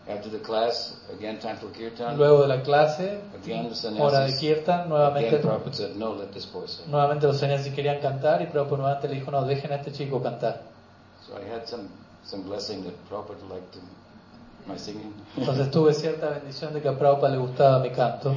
after 0.10 0.32
the 0.32 0.42
class, 0.42 0.98
again 1.14 1.38
time 1.40 1.58
for 1.58 1.72
kirtan. 1.72 2.18
luego 2.18 2.42
de 2.42 2.48
la 2.48 2.64
clase, 2.64 3.22
Again 3.44 3.70
the 3.70 4.02
hora 4.02 4.22
de 4.22 4.38
kirtan, 4.38 4.80
Again 4.80 4.90
nuevamente, 4.90 5.38
Prabhupada 5.40 5.74
said, 5.74 5.96
"No, 5.96 6.16
let 6.16 6.28
this 6.28 6.52
boy 6.52 6.68
sing." 6.68 6.90
nuevamente 6.90 7.28
los 7.28 7.38
sannyasis 7.38 7.74
querían 7.74 8.00
cantar 8.00 8.42
y 8.42 8.48
Prabhupada 8.48 8.78
nuevamente 8.78 9.08
le 9.10 9.16
dijo, 9.16 9.32
no, 9.32 9.44
dejen 9.44 9.72
a 9.72 9.76
este 9.76 9.92
chico 9.92 10.22
cantar. 10.22 10.62
Entonces 15.38 15.72
tuve 15.72 15.94
cierta 15.94 16.30
bendición 16.30 16.74
de 16.74 16.82
que 16.82 16.88
a 16.88 16.98
Prabhupada 16.98 17.34
le 17.34 17.38
gustaba 17.40 17.80
mi 17.80 17.92
canto. 17.92 18.36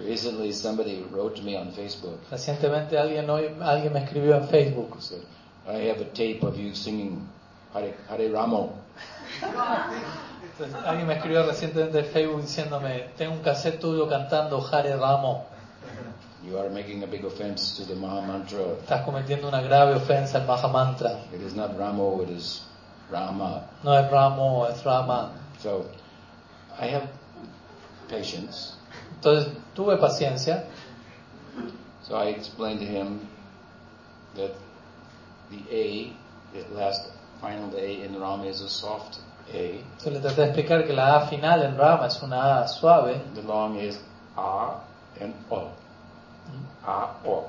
Recently, 0.00 0.52
somebody 0.52 1.04
wrote 1.10 1.36
to 1.36 1.42
me 1.42 1.56
on 1.56 1.72
Facebook. 1.72 2.20
Recientemente 2.30 2.96
alguien, 2.96 3.28
hoy, 3.28 3.50
alguien 3.60 3.92
me 3.92 4.04
escribió 4.04 4.36
en 4.36 4.44
Facebook. 4.46 5.00
said, 5.00 5.22
I 5.66 5.88
have 5.88 6.00
a 6.00 6.04
tape 6.12 6.38
of 6.42 6.56
you 6.56 6.72
singing 6.72 7.28
Hare, 7.74 7.94
Hare 8.08 8.30
Ramo. 8.30 8.74
Entonces, 10.52 10.76
alguien 10.86 11.06
me 11.08 11.14
escribió 11.14 11.44
recientemente 11.44 11.98
en 11.98 12.04
Facebook 12.06 12.42
diciéndome, 12.42 13.08
tengo 13.16 13.32
un 13.32 13.40
cassette 13.40 13.80
tuyo 13.80 14.08
cantando 14.08 14.64
Hare 14.70 14.96
Ramo, 14.96 15.46
You 16.48 16.58
are 16.58 16.70
making 16.70 17.02
a 17.02 17.06
big 17.06 17.24
offense 17.26 17.76
to 17.76 17.84
the 17.84 17.94
Maha 17.94 18.22
Mantra. 18.26 18.60
estás 18.80 19.04
cometiendo 19.04 19.48
una 19.48 19.60
grave 19.60 19.94
ofensa 19.96 20.38
al 20.38 20.46
Mahamantra. 20.46 21.20
It 21.34 21.42
is 21.42 21.54
not 21.54 21.76
Ramo, 21.78 22.22
it 22.22 22.30
is 22.30 22.62
Rama. 23.10 23.64
No 23.84 23.92
es 23.92 24.10
Ramo, 24.10 24.64
es 24.64 24.82
Rama. 24.82 25.32
So 25.58 25.84
I 26.80 26.86
have 26.86 27.08
patience. 28.08 28.76
Entonces 29.20 29.52
tuve 29.74 29.98
paciencia, 29.98 30.64
So 32.02 32.16
I 32.16 32.28
explained 32.28 32.80
to 32.80 32.86
him 32.86 33.20
that 34.34 34.52
the 35.50 35.60
A, 35.70 36.16
the 36.54 36.74
last 36.74 37.10
final 37.42 37.76
A 37.76 38.02
in 38.04 38.18
Rama 38.18 38.44
is 38.46 38.62
a 38.62 38.68
soft 38.70 39.18
A. 39.52 39.82
entonces 39.82 40.12
le 40.14 40.20
traté 40.20 40.40
de 40.42 40.46
explicar 40.48 40.86
que 40.86 40.94
la 40.94 41.16
A 41.18 41.26
final 41.26 41.62
en 41.62 41.76
Rama 41.76 42.06
es 42.06 42.22
una 42.22 42.62
A 42.62 42.68
suave, 42.68 43.20
The 43.34 43.42
long 43.42 43.76
is 43.76 43.98
A 44.38 44.80
and 45.20 45.34
O. 45.50 45.68
A, 46.88 47.12
O. 47.26 47.44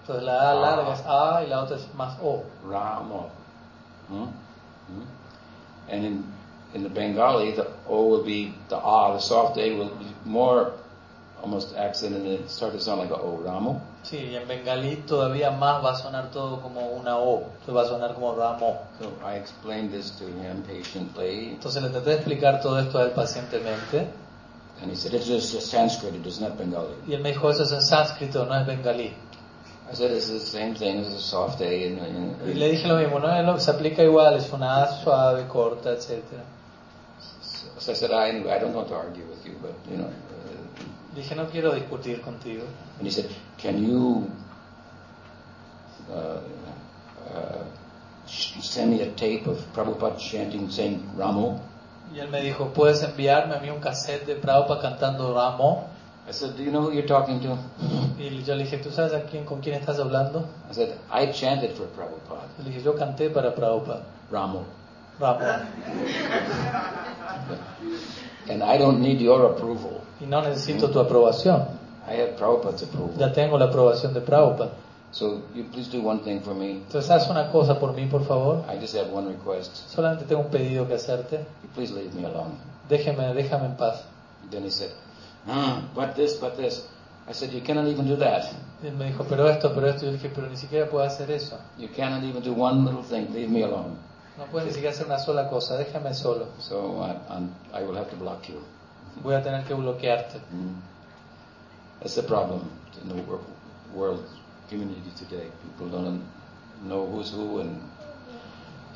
entonces 0.00 0.24
la 0.24 0.50
A 0.50 0.54
larga 0.54 0.92
es 0.94 1.02
A 1.06 1.42
y 1.44 1.48
la 1.48 1.62
otra 1.62 1.76
es 1.76 1.94
más 1.94 2.16
O. 2.22 2.42
Ramo. 2.68 3.28
Hmm? 4.08 4.24
Hmm? 4.24 5.90
And 5.90 6.04
in, 6.04 6.24
in 6.74 6.82
the 6.82 6.88
Bengali, 6.88 7.52
the 7.52 7.66
O 7.88 8.08
will 8.08 8.24
be, 8.24 8.54
the 8.68 8.76
A, 8.76 9.12
the 9.14 9.20
soft 9.20 9.56
A 9.58 9.70
will 9.76 9.90
be 9.98 10.06
more 10.24 10.72
almost 11.40 11.76
accented 11.76 12.22
and 12.22 12.40
it 12.40 12.50
start 12.50 12.72
to 12.72 12.80
sound 12.80 13.00
like 13.00 13.10
a 13.10 13.16
O, 13.20 13.40
Ramo. 13.44 13.80
Sí, 14.02 14.16
y 14.18 14.36
en 14.36 14.46
bengalí 14.48 14.96
todavía 15.06 15.50
más 15.50 15.82
va 15.82 15.92
a 15.92 15.96
sonar 15.96 16.30
todo 16.30 16.60
como 16.60 16.80
una 16.88 17.16
O, 17.16 17.42
entonces 17.60 17.74
va 17.74 17.82
a 17.82 17.86
sonar 17.86 18.14
como 18.14 18.34
Ramo. 18.34 18.80
So 18.98 19.12
I 19.24 19.36
explained 19.36 19.92
this 19.92 20.10
to 20.18 20.24
him 20.24 20.62
patiently, 20.62 21.50
Entonces 21.52 21.82
le 21.82 21.90
traté 21.90 22.10
de 22.10 22.16
explicar 22.16 22.60
todo 22.60 22.78
esto 22.78 22.98
a 22.98 23.04
él 23.04 23.10
pacientemente 23.12 24.08
and 24.80 24.90
he 24.90 24.96
said, 24.96 25.14
it's 25.14 25.26
just 25.26 25.70
Sanskrit, 25.70 26.14
it 26.14 26.26
is 26.26 26.40
not 26.40 26.56
Bengali. 26.58 26.94
y 27.06 27.14
él 27.14 27.22
me 27.22 27.32
dijo, 27.32 27.50
eso 27.50 27.62
es 27.64 27.72
en 27.72 27.80
sánscrito, 27.82 28.44
no 28.46 28.54
es 28.54 28.66
bengalí. 28.66 29.12
I 29.90 29.94
said, 29.94 30.10
it's 30.12 30.28
the 30.28 30.40
same 30.40 30.74
thing 30.74 30.98
as 31.00 31.08
a 31.08 31.20
soft 31.20 31.60
A. 31.60 31.86
And, 31.86 31.98
and, 31.98 32.48
Y 32.48 32.54
le 32.54 32.70
dije 32.70 32.86
lo 32.88 32.96
mismo, 32.96 33.18
no 33.20 33.28
es 33.30 33.44
lo 33.46 33.54
que 33.54 33.60
se 33.60 33.70
aplica 33.70 34.02
igual, 34.02 34.34
es 34.36 34.50
una 34.52 34.82
A 34.82 35.02
suave, 35.02 35.46
corta, 35.46 35.90
etcétera. 35.92 36.42
so 37.78 37.92
I 37.92 37.94
said, 37.94 38.10
I, 38.10 38.28
I 38.50 38.58
don't 38.58 38.72
want 38.74 38.88
to 38.88 38.94
argue 38.94 39.24
with 39.26 39.44
you, 39.46 39.54
but, 39.60 39.74
you 39.90 39.98
know. 39.98 40.06
Uh, 40.06 41.14
Dije, 41.14 41.36
no 41.36 41.46
quiero 41.50 41.72
discutir 41.74 42.20
contigo. 42.22 42.64
and 42.98 43.06
he 43.06 43.10
said, 43.10 43.28
can 43.58 43.78
you 43.82 44.28
uh, 46.10 46.40
uh, 47.32 47.64
send 48.26 48.90
me 48.90 49.02
a 49.02 49.10
tape 49.12 49.46
of 49.46 49.58
Prabhupada 49.74 50.18
chanting, 50.18 50.70
saying 50.70 51.08
Ramo? 51.16 51.60
Y 52.12 52.18
él 52.18 52.28
me 52.28 52.42
dijo, 52.42 52.72
¿puedes 52.72 53.02
enviarme 53.02 53.54
a 53.54 53.60
mí 53.60 53.70
un 53.70 53.80
cassette 53.80 54.26
de 54.26 54.36
Prabhupada 54.36 54.80
cantando 54.80 55.34
Ramo? 55.34 55.88
I 56.26 56.32
said, 56.32 56.56
do 56.56 56.62
you 56.62 56.70
know 56.70 56.82
who 56.82 56.92
you're 56.92 57.06
talking 57.06 57.40
to? 57.40 57.58
Y 58.18 58.42
yo 58.44 58.54
le 58.54 58.64
dije, 58.64 58.78
¿tú 58.78 58.90
sabes 58.90 59.12
a 59.12 59.24
quién, 59.24 59.44
con 59.44 59.60
quién 59.60 59.74
estás 59.74 59.98
hablando? 59.98 60.46
I 60.70 60.74
said, 60.74 60.94
I 61.10 61.30
chanted 61.32 61.76
for 61.76 61.86
Prabhupada, 61.88 62.46
Le 62.58 62.70
dije, 62.70 62.82
yo 62.82 62.94
canté 62.94 63.30
para 63.30 63.54
Prabhupada, 63.54 64.04
Ramo. 64.30 64.64
Ramo. 65.20 65.38
And 68.48 68.62
I 68.62 68.78
don't 68.78 69.00
need 69.00 69.20
your 69.20 69.46
approval. 69.46 70.02
Y 70.20 70.26
no 70.26 70.42
necesito 70.42 70.90
tu 70.90 71.00
aprobación. 71.00 71.66
I 72.06 72.20
have 72.20 72.36
Prabhupada's 72.36 72.82
approval. 72.82 73.16
Ya 73.16 73.32
tengo 73.32 73.58
la 73.58 73.66
aprobación 73.66 74.12
de 74.12 74.20
Prabhupada. 74.20 74.72
So 75.14 75.42
you 75.54 75.62
please 75.72 75.88
do 75.92 76.02
one 76.02 76.24
thing 76.24 76.40
for 76.42 76.54
me. 76.56 76.72
Entonces 76.72 77.08
haz 77.08 77.30
una 77.30 77.52
cosa 77.52 77.78
por 77.78 77.92
mí, 77.92 78.06
por 78.10 78.24
favor. 78.24 78.64
I 78.68 78.80
just 78.80 78.96
have 78.96 79.12
one 79.12 79.28
request. 79.28 79.76
Solamente 79.88 80.24
tengo 80.24 80.42
un 80.42 80.50
pedido 80.50 80.88
que 80.88 80.94
hacerte. 80.94 81.38
You 81.62 81.68
please 81.72 81.94
leave 81.94 82.12
me 82.14 82.24
alone. 82.26 82.54
Déjeme, 82.88 83.32
déjame 83.32 83.66
en 83.66 83.76
paz. 83.76 84.02
Then 84.50 84.64
he 84.64 84.70
said, 84.70 84.90
ah, 85.46 85.82
but 85.94 86.16
this, 86.16 86.34
but 86.40 86.56
this. 86.56 86.88
I 87.28 87.32
said, 87.32 87.52
you 87.52 87.60
cannot 87.60 87.86
even 87.86 88.08
do 88.08 88.16
that. 88.16 88.44
Él 88.82 88.96
me 88.96 89.04
dijo, 89.12 89.24
pero 89.28 89.46
esto, 89.48 89.72
pero 89.72 89.86
esto. 89.86 90.04
Yo 90.04 90.12
dije, 90.12 90.30
pero 90.34 90.48
ni 90.48 90.56
siquiera 90.56 90.90
puedo 90.90 91.04
hacer 91.04 91.30
eso. 91.30 91.58
You 91.78 91.88
cannot 91.96 92.24
even 92.24 92.42
do 92.42 92.52
one 92.52 92.84
little 92.84 93.04
thing. 93.04 93.32
Leave 93.32 93.48
me 93.50 93.62
alone. 93.62 93.96
No 94.36 94.46
puedes 94.46 94.66
ni 94.66 94.72
siquiera 94.72 94.90
hacer 94.92 95.06
una 95.06 95.20
sola 95.20 95.48
cosa. 95.48 95.76
Déjame 95.78 96.12
solo. 96.12 96.48
So 96.58 97.00
I, 97.04 97.16
I'm, 97.32 97.54
I 97.72 97.84
will 97.84 97.94
have 97.96 98.10
to 98.10 98.16
block 98.16 98.48
you. 98.48 98.60
Voy 99.22 99.34
a 99.36 99.42
tener 99.44 99.62
que 99.64 99.74
bloquearte. 99.74 100.38
Mm. 100.52 100.74
That's 102.00 102.16
the 102.16 102.24
problem 102.24 102.68
in 103.00 103.08
the 103.08 103.14
wor- 103.22 103.40
world 103.94 104.24
community 104.68 105.10
today. 105.18 105.50
People 105.62 105.88
don't 105.90 106.22
know 106.86 107.06
who's 107.06 107.30
who, 107.32 107.60
and 107.60 107.80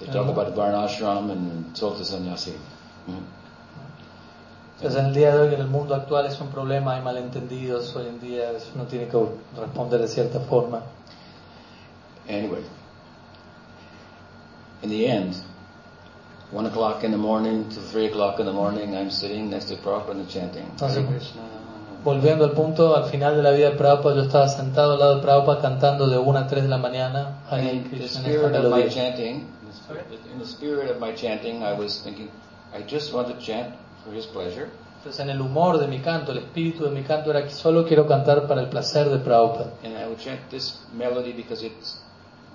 they 0.00 0.06
talk 0.06 0.26
Mhm. 0.26 0.30
about 0.30 0.54
Varnashram 0.54 1.30
and 1.30 1.74
Solta 1.74 2.04
Sannyasi. 2.04 2.52
Mm. 3.06 3.38
Entonces 4.76 5.00
en 5.00 5.06
el 5.06 5.14
día 5.14 5.34
de 5.34 5.40
hoy, 5.40 5.54
en 5.54 5.60
el 5.60 5.66
mundo 5.66 5.94
actual, 5.94 6.26
es 6.26 6.40
un 6.40 6.48
problema, 6.50 6.94
hay 6.94 7.02
malentendidos. 7.02 7.96
Hoy 7.96 8.06
en 8.06 8.20
día 8.20 8.52
uno 8.74 8.84
tiene 8.84 9.08
que 9.08 9.18
responder 9.56 10.00
de 10.00 10.06
cierta 10.08 10.38
forma. 10.40 10.82
Anyway, 12.28 12.62
in 14.82 14.90
the 14.90 15.06
end, 15.06 15.34
one 16.52 16.68
o'clock 16.68 17.02
in 17.02 17.10
the 17.10 17.16
morning 17.16 17.64
to 17.70 17.80
three 17.80 18.06
o'clock 18.06 18.38
in 18.38 18.46
the 18.46 18.52
morning, 18.52 18.94
I'm 18.94 19.10
sitting 19.10 19.50
next 19.50 19.68
to 19.70 19.76
Prabhupada 19.76 20.12
and 20.20 20.28
chanting. 20.28 20.66
Hare 20.78 21.04
Krishna. 21.06 21.42
Volviendo 22.04 22.44
al 22.44 22.52
punto, 22.52 22.96
al 22.96 23.04
final 23.06 23.36
de 23.36 23.42
la 23.42 23.50
vida 23.50 23.70
de 23.70 23.76
Prabhupada, 23.76 24.16
yo 24.16 24.22
estaba 24.22 24.48
sentado 24.48 24.92
al 24.92 25.00
lado 25.00 25.16
de 25.16 25.22
Prabhupada 25.22 25.60
cantando 25.60 26.06
de 26.06 26.16
1 26.16 26.38
a 26.38 26.46
3 26.46 26.62
de 26.62 26.68
la 26.68 26.78
mañana 26.78 27.42
Hare 27.50 27.82
Krishna 27.90 28.22
in 30.32 30.38
the 30.38 30.46
spirit 30.46 30.90
of 30.90 31.00
my 31.00 31.12
chanting, 31.14 31.62
I 31.62 31.72
was 31.72 32.02
thinking, 32.02 32.30
I 32.72 32.82
just 32.82 33.12
want 33.12 33.28
to 33.28 33.38
chant 33.38 33.74
for 34.04 34.12
his 34.12 34.26
pleasure. 34.26 34.68
Entonces, 34.98 35.20
en 35.20 35.30
el 35.30 35.40
humor 35.40 35.78
de 35.78 35.86
mi 35.86 36.00
canto, 36.00 36.32
el 36.32 36.38
espíritu 36.38 36.84
de 36.84 36.90
mi 36.90 37.02
canto 37.02 37.30
era 37.30 37.44
que 37.44 37.50
solo 37.50 37.86
quiero 37.86 38.06
cantar 38.06 38.46
para 38.46 38.60
el 38.60 38.68
placer 38.68 39.08
de 39.08 39.18
Prabhupada. 39.18 39.72
And 39.84 39.96
I 39.96 40.06
would 40.06 40.18
chant 40.18 40.40
this 40.50 40.80
melody 40.92 41.32
because 41.32 41.64
it 41.64 41.72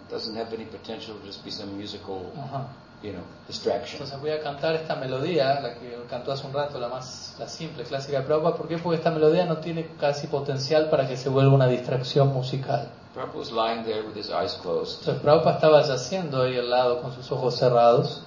doesn't 0.09 0.35
have 0.35 0.53
any 0.53 0.65
potential 0.65 1.15
to 1.15 1.25
just 1.25 1.43
be 1.43 1.51
some 1.51 1.75
musical, 1.77 2.31
Ajá. 2.37 2.67
You 3.03 3.11
know, 3.11 3.21
distraction. 3.47 4.01
Entonces 4.01 4.19
voy 4.19 4.31
a 4.31 4.41
cantar 4.41 4.75
esta 4.75 4.95
melodía, 4.95 5.59
la 5.59 5.75
que 5.75 5.95
cantó 6.09 6.31
hace 6.31 6.47
un 6.47 6.53
rato, 6.53 6.79
la 6.79 6.87
más 6.87 7.35
la 7.37 7.47
simple, 7.47 7.83
clásica 7.83 8.19
de 8.19 8.25
Prabhupada. 8.25 8.55
¿Por 8.55 8.67
qué? 8.67 8.77
Porque 8.77 8.97
esta 8.97 9.11
melodía 9.11 9.45
no 9.45 9.57
tiene 9.57 9.87
casi 9.99 10.27
potencial 10.27 10.89
para 10.89 11.07
que 11.07 11.17
se 11.17 11.29
vuelva 11.29 11.53
una 11.53 11.67
distracción 11.67 12.29
musical. 12.29 12.89
Prabhupada 13.13 13.37
was 13.37 13.51
lying 13.51 13.83
there 13.83 14.01
with 14.01 14.15
his 14.15 14.29
eyes 14.29 14.53
closed. 14.55 14.99
Entonces 14.99 15.21
Prabhupada 15.21 15.55
estaba 15.55 15.83
yaciendo 15.83 16.41
ahí 16.41 16.57
al 16.57 16.69
lado 16.69 17.01
con 17.01 17.13
sus 17.13 17.29
ojos 17.31 17.57
cerrados. 17.57 18.23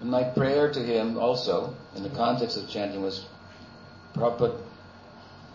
And 0.00 0.10
my 0.10 0.24
prayer 0.24 0.70
to 0.72 0.80
him 0.80 1.18
also, 1.18 1.74
in 1.94 2.02
the 2.02 2.10
context 2.10 2.56
of 2.56 2.68
chanting, 2.68 3.02
was, 3.02 3.26
Prabhupada, 4.14 4.56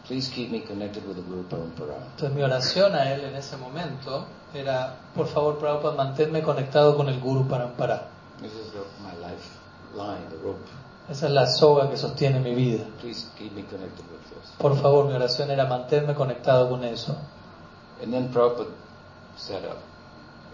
please 0.06 0.30
keep 0.30 0.52
me 0.52 0.62
connected 0.62 1.06
with 1.08 1.16
the 1.16 1.24
Guru 1.24 1.44
Parampara. 1.44 1.98
Entonces 2.16 2.36
mi 2.36 2.44
oración 2.44 2.94
a 2.94 3.12
él 3.12 3.26
en 3.26 3.36
ese 3.36 3.58
momento 3.58 4.26
era, 4.54 4.98
por 5.16 5.28
favor 5.28 5.58
Prabhupada, 5.58 5.96
manténme 5.96 6.44
conectado 6.44 6.96
con 6.96 7.10
el 7.10 7.20
Guru 7.20 7.48
Parampara. 7.48 8.11
This 8.42 8.54
is 8.54 8.72
the, 8.72 8.84
my 9.04 9.14
life 9.22 9.58
line, 9.94 10.30
the 10.30 10.38
rope. 10.38 10.66
Esa 11.10 11.28
es 11.28 11.32
la 11.32 11.46
soga 11.46 11.90
que 11.90 11.98
sostiene 11.98 12.40
mi 12.40 12.56
vida. 12.56 12.86
Please 13.00 13.28
keep 13.38 13.54
me 13.54 13.64
connected 13.64 14.06
with 14.10 14.24
this. 14.30 14.52
Por 14.58 14.76
favor, 14.78 15.06
mi 15.06 15.14
oración 15.14 15.52
era 15.52 15.66
mantenerme 15.66 16.16
conectado 16.16 16.70
con 16.70 16.84
eso. 16.84 17.16
And 18.02 18.12
then 18.12 18.30
Prabhupada 18.30 18.72
sat 19.38 19.64
up 19.66 19.78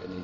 and 0.03 0.13
he, 0.13 0.19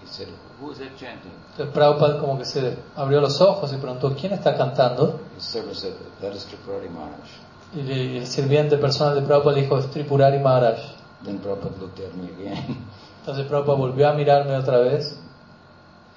he 0.00 0.06
said, 0.06 0.28
Who 0.60 0.70
is 0.70 0.78
that 0.78 0.96
chanting? 0.96 1.32
Entonces 1.50 1.74
Prabhupada 1.74 2.20
como 2.20 2.38
que 2.38 2.44
se 2.46 2.78
abrió 2.96 3.20
los 3.20 3.40
ojos 3.40 3.72
y 3.72 3.76
preguntó, 3.76 4.14
¿quién 4.14 4.32
está 4.32 4.56
cantando? 4.56 5.20
His 5.36 5.44
servant 5.44 5.76
said, 5.76 5.94
That 6.20 6.32
is 6.32 6.46
Tripurari 6.46 6.88
Maharaj. 6.88 7.28
Y 7.74 8.16
el 8.18 8.26
sirviente 8.26 8.78
personal 8.78 9.14
de 9.14 9.22
Prabhupada 9.22 9.56
dijo, 9.56 9.76
es 9.76 9.90
Tripurari 9.90 10.38
Maharaj. 10.38 10.78
Then 11.24 11.38
Prabhupada 11.40 11.78
looked 11.80 12.00
at 12.00 12.14
me 12.14 12.28
again 12.28 12.86
Entonces 13.20 13.46
Prabhupada 13.46 13.78
volvió 13.78 14.08
a 14.08 14.12
mirarme 14.12 14.56
otra 14.56 14.78
vez 14.78 15.18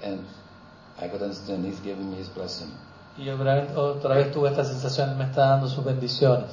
and 0.02 0.24
I 1.00 1.08
could 1.08 1.22
understand 1.22 1.64
he's 1.64 1.80
giving 1.80 2.10
me 2.10 2.16
his 2.18 2.28
blessing. 2.28 2.68
y 3.16 3.28
otra 3.30 3.54
vez, 3.54 3.76
otra 3.76 4.14
vez 4.16 4.32
tuve 4.32 4.50
esta 4.50 4.64
sensación, 4.64 5.16
me 5.18 5.24
está 5.24 5.48
dando 5.50 5.68
sus 5.68 5.84
bendiciones. 5.84 6.50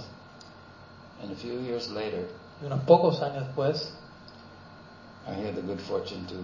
And 1.21 1.31
a 1.31 1.35
few 1.35 1.59
years 1.61 1.89
later, 1.89 2.27
Y 2.61 2.65
unos 2.65 2.81
pocos 2.85 3.21
años 3.21 3.45
después, 3.47 3.91
I 5.27 5.31
had 5.33 5.55
the 5.55 5.61
good 5.61 5.79
fortune 5.79 6.25
to 6.27 6.35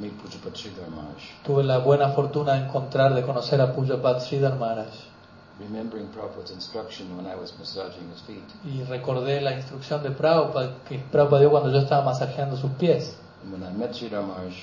meet 0.00 0.12
Pujapat 0.22 0.54
Sridhar 0.56 0.88
Maharaj. 0.88 1.42
tuve 1.44 1.64
la 1.64 1.78
buena 1.78 2.10
fortuna 2.10 2.54
de 2.54 2.66
encontrar, 2.66 3.14
de 3.14 3.22
conocer 3.22 3.60
a 3.60 3.74
Pujapat 3.74 4.20
Sridhar 4.20 4.56
Maharaj. 4.56 4.88
remembering 5.58 6.06
Prabhupada's 6.08 6.52
instruction 6.52 7.14
when 7.18 7.26
I 7.26 7.34
was 7.34 7.52
massaging 7.58 8.08
his 8.10 8.22
feet. 8.22 8.44
Y 8.64 8.82
recordé 8.84 9.40
la 9.42 9.52
instrucción 9.52 10.02
de 10.02 10.10
Prabhupada 10.10 10.76
que 10.88 10.98
Prabhupada 10.98 11.40
dio 11.40 11.50
cuando 11.50 11.70
yo 11.70 11.78
estaba 11.80 12.02
masajeando 12.02 12.56
sus 12.56 12.70
pies. 12.78 13.14
And 13.44 13.52
when 13.52 13.62
I 13.62 13.72
met 13.76 13.92
Sridhar 13.92 14.22
Maharaj, 14.22 14.54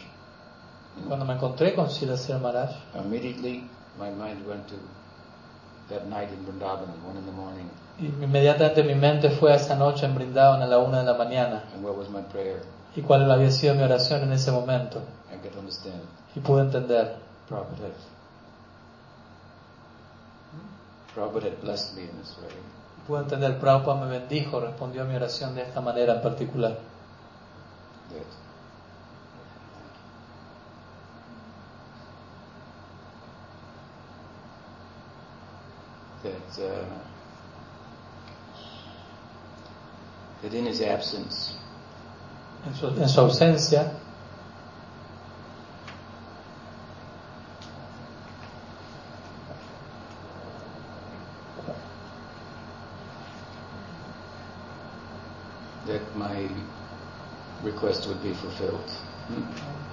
Cuando 1.06 1.26
me 1.26 1.34
encontré 1.34 1.76
con 1.76 1.90
Sridhar 1.90 2.40
Maharaj, 2.40 2.72
immediately 2.96 3.70
my 4.00 4.10
mind 4.10 4.46
went 4.48 4.68
to 4.68 4.76
that 5.90 6.06
night 6.08 6.30
in 6.32 6.46
Vrindavan 6.46 6.90
one 7.06 7.18
in 7.18 7.26
the 7.26 7.32
morning. 7.32 7.70
inmediatamente 8.00 8.84
mi 8.84 8.96
mente 8.96 9.30
fue 9.32 9.52
a 9.52 9.56
esa 9.56 9.76
noche 9.76 10.06
en 10.06 10.16
Brindavan 10.16 10.62
a 10.62 10.68
la 10.68 10.80
una 10.80 11.00
de 11.00 11.06
la 11.06 11.18
mañana. 11.18 11.64
And 11.74 11.84
what 11.84 11.98
was 11.98 12.10
my 12.10 12.22
prayer? 12.22 12.62
y 12.98 13.02
cuál 13.04 13.30
había 13.32 13.52
sido 13.52 13.76
mi 13.76 13.84
oración 13.84 14.24
en 14.24 14.34
ese 14.34 14.52
momento. 14.52 15.02
I 15.32 15.38
could 15.38 15.56
understand. 15.58 16.02
Y 16.36 16.40
pude 16.40 16.62
entender. 16.62 17.16
Prabhupada 17.48 17.90
Prabhupada 21.14 21.50
blessed 21.62 21.96
me 21.96 22.04
in 22.04 22.18
this 22.20 22.36
way. 22.42 22.50
Pude 23.08 23.20
entender, 23.20 23.60
Prabhupada 23.60 24.04
me 24.04 24.18
bendijo, 24.20 24.60
respondió 24.60 25.04
a 25.04 25.06
mi 25.06 25.16
oración 25.16 25.54
de 25.54 25.62
esta 25.62 25.80
manera 25.80 26.16
en 26.16 26.22
particular. 26.24 26.80
That 28.10 28.47
that 36.28 36.64
uh, 36.64 36.86
that 40.42 40.54
in 40.54 40.66
his 40.66 40.82
absence, 40.82 41.56
En 42.66 42.76
su, 42.76 42.88
en 42.88 43.10
su 43.10 43.22
ausencia, 43.22 43.92
that 55.86 56.02
my 56.18 56.48
request 57.64 58.08
would 58.08 58.22
be 58.22 58.34
fulfilled. 58.34 58.82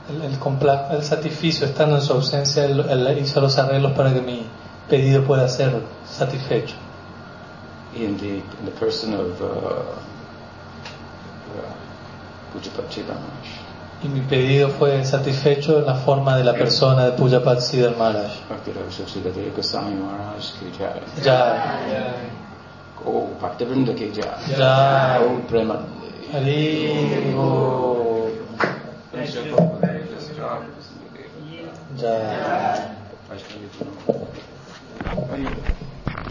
el, 0.09 0.23
el, 0.23 0.97
el 0.97 1.03
satisficio, 1.03 1.67
estando 1.67 1.97
en 1.97 2.03
su 2.03 2.13
ausencia, 2.13 2.65
él, 2.65 2.81
él 2.81 3.19
hizo 3.19 3.41
los 3.41 3.57
arreglos 3.59 3.93
para 3.93 4.13
que 4.13 4.21
mi 4.21 4.47
pedido 4.89 5.23
pueda 5.25 5.49
ser 5.49 5.83
satisfecho. 6.07 6.77
In 7.95 8.17
the 8.19 8.39
in 8.39 8.65
the 8.65 8.71
person 8.73 9.15
of 9.15 9.41
uh, 9.41 9.47
uh, 9.47 9.97
Pujapat 12.53 12.91
Siddhar 12.91 13.17
Maharaj. 13.17 13.49
Y 14.03 14.09
mi 14.09 14.21
pedido 14.21 14.69
fue 14.69 15.05
satisfecho 15.05 15.79
en 15.79 15.87
la 15.87 15.95
forma 15.95 16.37
de 16.37 16.45
la 16.45 16.53
persona 16.55 17.05
de 17.07 17.13
Pujapat 17.13 17.61
Siddhar 17.61 17.97
Maharaj. 17.97 18.33
Bhakti 18.49 18.73
Ravi 18.73 18.93
Sridhar 18.93 19.33
Goswami 19.57 19.95
Maharaj 19.95 20.53
ki 20.59 20.67
jai. 20.79 21.01
Ya, 21.25 22.15
Oh, 23.07 23.29
Bhaktivinoda 23.41 23.95
ki 23.95 24.11
jai. 24.13 24.57
Jai. 24.57 25.19
Oh. 25.23 25.41
Hari 26.33 27.33
Guru. 27.33 28.31
Hari 33.29 33.39
أيوة. 35.35 35.84